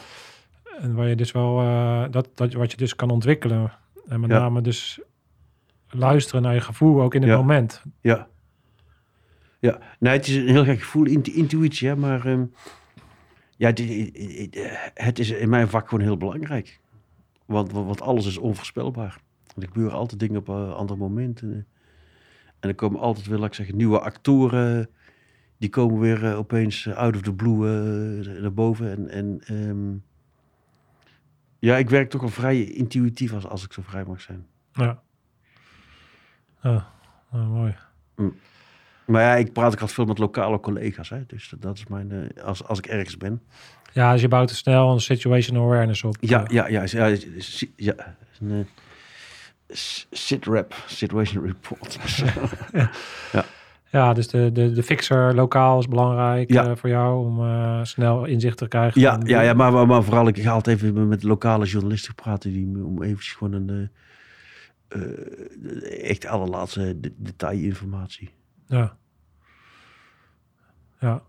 En 0.81 0.95
waar 0.95 1.09
je 1.09 1.17
dus 1.17 1.33
wel, 1.33 1.61
eh, 1.61 2.03
dat, 2.11 2.29
dat, 2.35 2.53
wat 2.53 2.71
je 2.71 2.77
dus 2.77 2.97
kan 2.97 3.11
ontwikkelen. 3.11 3.73
En 4.09 4.20
met 4.20 4.30
Ja. 4.30 4.38
name 4.38 4.61
dus 4.61 5.00
luisteren 5.88 6.42
naar 6.42 6.55
je 6.55 6.61
gevoel, 6.61 7.03
ook 7.03 7.14
in 7.14 7.20
het 7.22 7.30
Ja. 7.30 7.36
moment. 7.36 7.82
ja. 8.00 8.28
Ja, 9.59 9.78
nee, 9.98 10.12
het 10.12 10.26
is 10.28 10.36
een 10.36 10.48
heel 10.48 10.64
gek 10.64 10.80
gevoel, 10.80 11.05
intu- 11.07 11.32
intuïtie, 11.32 11.88
hè, 11.88 11.96
maar 11.96 12.26
ehm, 12.26 12.44
ja, 13.57 13.66
het, 13.68 13.78
het 14.94 15.18
is 15.18 15.30
in 15.30 15.48
mijn 15.48 15.68
vak 15.68 15.88
gewoon 15.88 16.05
heel 16.05 16.16
belangrijk. 16.16 16.80
Want, 17.46 17.72
want 17.72 18.00
alles 18.00 18.26
is 18.26 18.38
onvoorspelbaar. 18.38 19.20
Er 19.57 19.66
gebeuren 19.66 19.92
altijd 19.98 20.20
dingen 20.20 20.36
op 20.36 20.48
eh, 20.48 20.72
andere 20.74 20.98
momenten. 20.98 21.66
En 22.61 22.68
er 22.68 22.74
komen 22.74 23.00
altijd 23.00 23.26
weer, 23.26 23.38
laat 23.38 23.46
ik 23.48 23.55
zeggen, 23.55 23.76
nieuwe 23.76 24.00
actoren. 24.00 24.88
Die 25.59 25.68
komen 25.70 25.98
weer 26.00 26.24
eh, 26.24 26.38
opeens 26.38 26.86
eh, 26.86 26.94
out 26.96 27.14
of 27.14 27.22
the 27.22 27.34
blue 27.34 27.55
eh, 27.68 28.40
naar 28.40 28.53
boven. 28.55 28.90
En, 28.90 29.09
en 29.11 29.40
ehm, 29.46 29.94
ja, 31.63 31.77
ik 31.77 31.91
werk 31.91 32.11
toch 32.11 32.21
wel 32.21 32.31
vrij 32.31 32.65
intuïtief 32.65 33.33
als, 33.33 33.47
als 33.47 33.65
ik 33.65 33.73
zo 33.73 33.83
vrij 33.83 34.05
mag 34.05 34.21
zijn. 34.21 34.47
Ja. 34.73 35.03
Ja, 36.63 36.89
nou, 37.31 37.47
mooi. 37.47 37.75
Maar 39.05 39.23
ja, 39.23 39.35
ik 39.35 39.53
praat 39.53 39.67
ook 39.67 39.73
altijd 39.73 39.93
veel 39.93 40.05
met 40.05 40.19
lokale 40.19 40.61
collega's. 40.61 41.09
Hè? 41.09 41.27
Dus 41.27 41.49
dat, 41.49 41.63
dat 41.63 41.77
is 41.77 41.87
mijn, 41.87 42.11
eh, 42.11 42.45
als, 42.45 42.65
als 42.65 42.79
ik 42.79 42.87
ergens 42.87 43.17
ben. 43.17 43.43
Ja, 43.93 44.13
dus 44.13 44.21
je 44.21 44.29
bouwt 44.29 44.51
er 44.51 44.57
snel 44.57 44.93
een 44.93 45.01
situational 45.01 45.65
awareness 45.65 46.05
op. 46.05 46.17
Ja, 46.21 46.45
Eh, 46.45 46.51
ja, 46.51 46.67
ja. 46.67 46.83
Ja, 46.87 47.17
ja, 47.77 48.17
een 48.41 48.67
eh, 49.67 50.63
situation 50.87 51.45
report. 51.45 51.99
ja 53.33 53.45
dus 54.14 54.28
de, 54.28 54.53
de, 54.53 54.72
de 54.72 54.82
fixer 54.82 55.34
lokaal 55.34 55.78
is 55.78 55.88
belangrijk 55.88 56.53
Ja. 56.53 56.66
eh, 56.66 56.76
voor 56.76 56.88
jou 56.88 57.26
om 57.26 57.40
eh, 57.45 57.80
snel 57.82 58.24
inzicht 58.24 58.57
te 58.59 58.68
krijgen. 58.68 59.01
ja, 59.01 59.20
ja, 59.24 59.40
ja 59.40 59.53
maar, 59.53 59.86
maar, 59.86 60.03
vooral, 60.03 60.28
ik 60.28 60.38
ga 60.43 60.51
altijd 60.51 60.82
even 60.82 61.09
met 61.09 61.22
lokale 61.22 61.64
journalisten 61.66 62.14
praten. 62.14 62.53
Die, 62.53 62.84
om 62.84 63.03
even 63.03 63.22
gewoon 63.22 63.53
een... 63.53 63.90
eh, 64.88 66.11
echt 66.11 66.26
allerlaatste 66.26 67.01
de- 67.01 67.14
detailinformatie. 67.16 68.30
Ja. 68.66 68.97
Ja. 71.01 71.22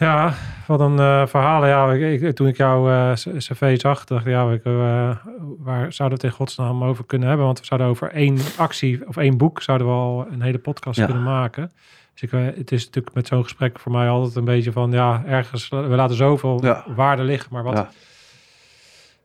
Ja, 0.00 0.34
wat 0.66 0.80
een 0.80 0.98
eh, 0.98 1.26
verhalen. 1.26 1.68
Ja, 1.68 1.92
ik, 1.92 2.20
ik- 2.22 2.34
toen 2.34 2.46
ik 2.46 2.56
jouw 2.56 2.90
eh, 2.90 3.12
cv 3.14 3.80
zag, 3.80 4.04
dacht 4.04 4.26
ik, 4.26 4.32
ja, 4.32 4.50
ik, 4.50 4.64
eh, 4.64 5.16
waar 5.58 5.92
zouden 5.92 6.18
we 6.18 6.24
het 6.24 6.32
in 6.32 6.38
godsnaam 6.38 6.84
over 6.84 7.04
kunnen 7.04 7.28
hebben? 7.28 7.46
Want 7.46 7.58
we 7.60 7.64
zouden 7.64 7.88
over 7.88 8.10
één 8.10 8.38
actie 8.56 9.08
of 9.08 9.16
één 9.16 9.36
boek 9.36 9.62
zouden 9.62 9.86
we 9.86 9.92
al 9.92 10.26
een 10.30 10.42
hele 10.42 10.58
podcast 10.58 10.98
Ja. 10.98 11.04
kunnen 11.04 11.22
maken. 11.22 11.72
Dus 12.12 12.22
ik, 12.22 12.54
het 12.56 12.72
is 12.72 12.84
natuurlijk 12.84 13.14
met 13.14 13.26
zo'n 13.26 13.42
gesprek 13.42 13.78
voor 13.78 13.92
mij 13.92 14.08
altijd 14.08 14.36
een 14.36 14.44
beetje 14.44 14.72
van, 14.72 14.90
ja, 14.92 15.22
ergens, 15.26 15.68
we 15.68 15.76
laten 15.76 16.16
zoveel 16.16 16.64
Ja. 16.64 16.84
waarde 16.94 17.22
liggen, 17.22 17.48
maar 17.52 17.62
wat, 17.62 17.76
Ja. 17.76 17.88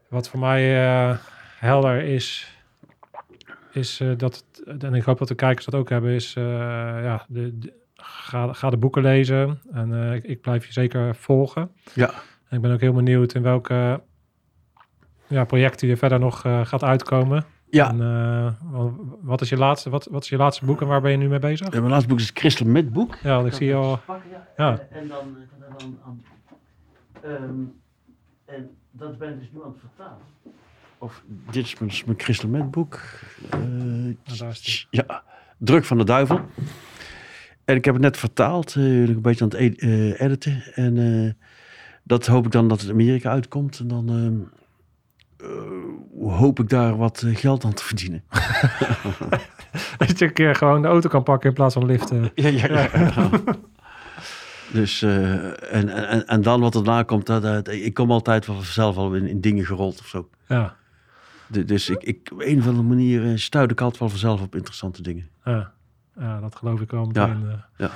wat 0.09 0.29
voor 0.29 0.39
mij 0.39 0.61
helder 1.59 2.01
is, 2.03 2.53
is 3.71 4.01
dat, 4.17 4.43
het- 4.65 4.83
en 4.83 4.93
ik 4.93 5.03
hoop 5.03 5.17
dat 5.17 5.27
de 5.27 5.35
kijkers 5.35 5.65
dat 5.65 5.75
ook 5.79 5.89
hebben, 5.89 6.11
is 6.11 6.33
ja, 6.33 7.25
de, 7.27 7.59
de- 7.59 7.73
ga, 8.07 8.53
ga 8.53 8.69
de 8.69 8.77
boeken 8.77 9.01
lezen 9.01 9.61
en 9.71 9.93
eh, 9.93 10.13
ik, 10.13 10.23
ik 10.23 10.41
blijf 10.41 10.65
je 10.65 10.71
zeker 10.73 11.15
volgen. 11.15 11.71
Ja. 11.93 12.09
En 12.49 12.55
ik 12.55 12.61
ben 12.61 12.71
ook 12.73 12.79
heel 12.81 12.93
benieuwd 12.93 13.33
in 13.33 13.41
welke 13.41 14.01
ja, 15.27 15.43
projecten 15.43 15.87
je 15.87 15.97
verder 15.97 16.19
nog 16.19 16.45
eh, 16.45 16.65
gaat 16.65 16.83
uitkomen. 16.83 17.45
Ja. 17.69 17.89
En, 17.89 18.01
eh, 18.01 18.71
wa- 18.71 18.91
wat, 19.21 19.41
is 19.41 19.49
je 19.49 19.57
laatste, 19.57 19.89
wat, 19.89 20.07
wat 20.11 20.23
is 20.23 20.29
je 20.29 20.37
laatste 20.37 20.65
boek 20.65 20.81
en 20.81 20.87
waar 20.87 21.01
ben 21.01 21.11
je 21.11 21.17
nu 21.17 21.27
mee 21.27 21.39
bezig? 21.39 21.69
Mijn 21.71 21.87
laatste 21.87 22.07
boek 22.09 22.19
is 22.19 22.25
het 22.25 22.35
Crystal 22.35 22.67
Met 22.67 22.93
boek. 22.93 23.15
Ja, 23.23 23.35
want 23.35 23.47
ik 23.47 23.53
zie 23.53 23.67
je 23.67 23.73
al. 23.73 23.99
Ja. 24.57 24.79
En 24.89 25.07
dan, 25.07 25.37
dan 25.59 25.97
aan, 26.05 26.23
ehm, 27.21 27.53
en 28.45 28.69
dat 28.91 29.17
ben 29.17 29.29
ik 29.33 29.39
dus 29.39 29.49
nu 29.53 29.63
aan 29.63 29.69
het 29.69 29.79
vertalen. 29.79 30.17
Of 30.97 31.23
dit 31.51 31.65
is 31.65 31.79
mijn, 31.79 31.91
mijn 32.05 32.17
Crystal 32.17 32.49
Met 32.49 32.71
boek. 32.71 32.99
Eh, 33.49 33.59
die. 34.63 34.87
ja, 34.89 35.23
Druk 35.57 35.85
van 35.85 35.97
de 35.97 36.03
Duivel. 36.03 36.39
En 37.65 37.75
ik 37.75 37.85
heb 37.85 37.93
het 37.93 38.03
net 38.03 38.17
vertaald, 38.17 38.75
eh, 38.75 38.83
nog 38.83 39.07
een 39.09 39.21
beetje 39.21 39.43
aan 39.43 39.49
het 39.49 39.59
ed- 39.59 39.79
eh, 39.79 40.21
editen. 40.21 40.63
En 40.73 41.37
dat 42.03 42.25
hoop 42.25 42.45
ik 42.45 42.51
dan 42.51 42.67
dat 42.67 42.81
het 42.81 42.89
Amerika 42.89 43.29
uitkomt. 43.29 43.79
En 43.79 43.87
dan 43.87 44.09
ehm, 44.09 44.39
eh, 45.49 46.37
hoop 46.37 46.59
ik 46.59 46.69
daar 46.69 46.97
wat 46.97 47.21
eh, 47.21 47.35
geld 47.35 47.63
aan 47.65 47.73
te 47.73 47.83
verdienen. 47.83 48.23
Dat 49.97 50.19
je 50.19 50.25
een 50.25 50.33
keer 50.33 50.55
gewoon 50.55 50.81
de 50.81 50.87
auto 50.87 51.09
kan 51.09 51.23
pakken 51.23 51.49
in 51.49 51.55
plaats 51.55 51.73
van 51.73 51.85
liften. 51.85 52.31
Ja, 52.35 52.47
ja, 52.49 52.67
ja. 52.67 53.29
Dus, 54.73 55.01
eh, 55.01 55.73
en, 55.75 55.89
en, 56.09 56.27
en 56.27 56.41
dan 56.41 56.59
wat 56.61 56.75
erna 56.75 57.03
komt, 57.03 57.25
dat, 57.25 57.41
dat- 57.41 57.67
ik 57.67 57.93
kom 57.93 58.11
altijd 58.11 58.45
vanzelf 58.45 58.97
al 58.97 59.13
in, 59.15 59.27
in 59.27 59.41
dingen 59.41 59.65
gerold 59.65 59.99
of 59.99 60.07
zo. 60.07 60.29
Ja, 60.47 60.75
Du- 61.47 61.65
Dus 61.65 61.89
ik, 61.89 62.03
ik, 62.03 62.29
op 62.33 62.41
een 62.41 62.59
of 62.59 62.67
andere 62.67 62.87
manier 62.87 63.25
eh, 63.25 63.31
stuit 63.35 63.71
ik 63.71 63.81
altijd 63.81 63.99
wel 63.99 64.09
vanzelf 64.09 64.41
op 64.41 64.55
interessante 64.55 65.01
dingen. 65.01 65.27
ja. 65.45 65.73
Ja 66.19 66.39
dat 66.39 66.55
geloof 66.55 66.81
ik 66.81 66.91
wel 66.91 67.09
Ja, 67.11 67.27
meteen. 67.27 67.49
eh. 67.49 67.57
ja. 67.77 67.89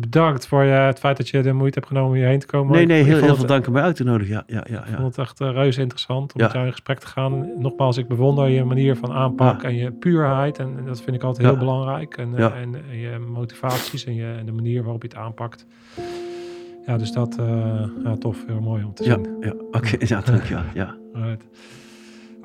Bedankt 0.00 0.46
voor 0.46 0.62
je, 0.64 0.70
het 0.70 0.98
feit 0.98 1.16
dat 1.16 1.28
je 1.28 1.42
de 1.42 1.52
moeite 1.52 1.74
hebt 1.78 1.86
genomen 1.90 2.10
om 2.10 2.16
hierheen 2.16 2.38
te 2.38 2.46
komen. 2.46 2.72
Nee, 2.72 2.82
Ik- 2.82 2.88
nee, 2.88 3.00
ik 3.00 3.06
heel, 3.06 3.20
heel 3.22 3.36
veel 3.36 3.46
dank 3.46 3.66
om 3.66 3.72
mij 3.72 3.82
uit 3.82 3.96
te 3.96 4.04
nodigen. 4.04 4.34
Ja, 4.34 4.42
ja, 4.46 4.64
ja, 4.70 4.80
Ik 4.84 4.88
ja. 4.90 4.96
vond 4.96 5.16
het 5.16 5.18
echt 5.26 5.40
uh, 5.40 5.50
reuze 5.50 5.80
interessant 5.80 6.32
om 6.34 6.40
Ja. 6.40 6.44
met 6.44 6.54
jou 6.54 6.66
in 6.66 6.72
gesprek 6.72 6.98
te 6.98 7.06
gaan. 7.06 7.48
Nogmaals, 7.58 7.96
ik 7.96 8.08
bewonder 8.08 8.48
je 8.48 8.64
manier 8.64 8.96
van 8.96 9.12
aanpak 9.12 9.62
Ja. 9.62 9.68
en 9.68 9.74
je 9.76 9.92
puurheid. 9.92 10.58
En, 10.58 10.84
dat 10.86 11.02
vind 11.02 11.16
ik 11.16 11.22
altijd 11.22 11.44
Ja. 11.44 11.50
heel 11.50 11.58
belangrijk. 11.58 12.16
En, 12.16 12.32
eh, 12.32 12.38
Ja. 12.38 12.52
en, 12.54 12.74
en 12.90 12.96
je 12.98 13.18
motivaties 13.18 14.04
en, 14.04 14.14
je, 14.14 14.34
en 14.38 14.46
de 14.46 14.52
manier 14.52 14.82
waarop 14.82 15.02
je 15.02 15.08
het 15.08 15.16
aanpakt. 15.16 15.66
Ja, 16.86 16.96
dus 16.96 17.12
dat, 17.12 17.38
eh 17.38 17.84
ja, 18.04 18.16
tof. 18.16 18.46
Heel 18.46 18.60
mooi 18.60 18.84
om 18.84 18.94
te 18.94 19.04
Ja, 19.04 19.14
zien. 19.14 19.36
ja 19.40 19.54
oké. 19.70 19.96
Ja, 20.14 20.20
dank 20.20 20.42
je. 20.42 20.54
wel, 20.54 20.62
Ja. 20.74 20.94
Alright. 21.14 21.44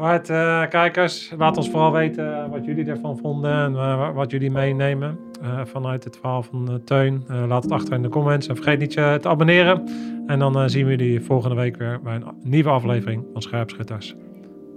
Alright, 0.01 0.29
eh, 0.29 0.67
kijkers, 0.69 1.33
laat 1.37 1.57
ons 1.57 1.69
vooral 1.69 1.91
weten 1.91 2.49
wat 2.49 2.65
jullie 2.65 2.85
ervan 2.85 3.17
vonden 3.17 3.53
en 3.53 3.75
eh, 3.75 4.13
wat 4.13 4.31
jullie 4.31 4.51
meenemen 4.51 5.19
eh, 5.41 5.61
vanuit 5.65 6.03
het 6.03 6.17
verhaal 6.17 6.43
van 6.43 6.69
eh, 6.69 6.75
Teun. 6.75 7.23
Eh, 7.27 7.43
laat 7.47 7.63
het 7.63 7.71
achter 7.71 7.93
in 7.93 8.01
de 8.01 8.09
comments 8.09 8.47
en 8.47 8.55
vergeet 8.55 8.79
niet 8.79 8.93
je 8.93 9.17
te 9.21 9.29
abonneren. 9.29 9.83
En 10.27 10.39
dan 10.39 10.55
eh, 10.59 10.63
zien 10.65 10.85
we 10.85 10.91
jullie 10.91 11.21
volgende 11.21 11.55
week 11.55 11.77
weer 11.77 11.99
bij 12.03 12.15
een 12.15 12.23
nieuwe 12.43 12.69
aflevering 12.69 13.25
van 13.33 13.41
Scherpschutters. 13.41 14.15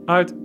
Uit! 0.04 0.43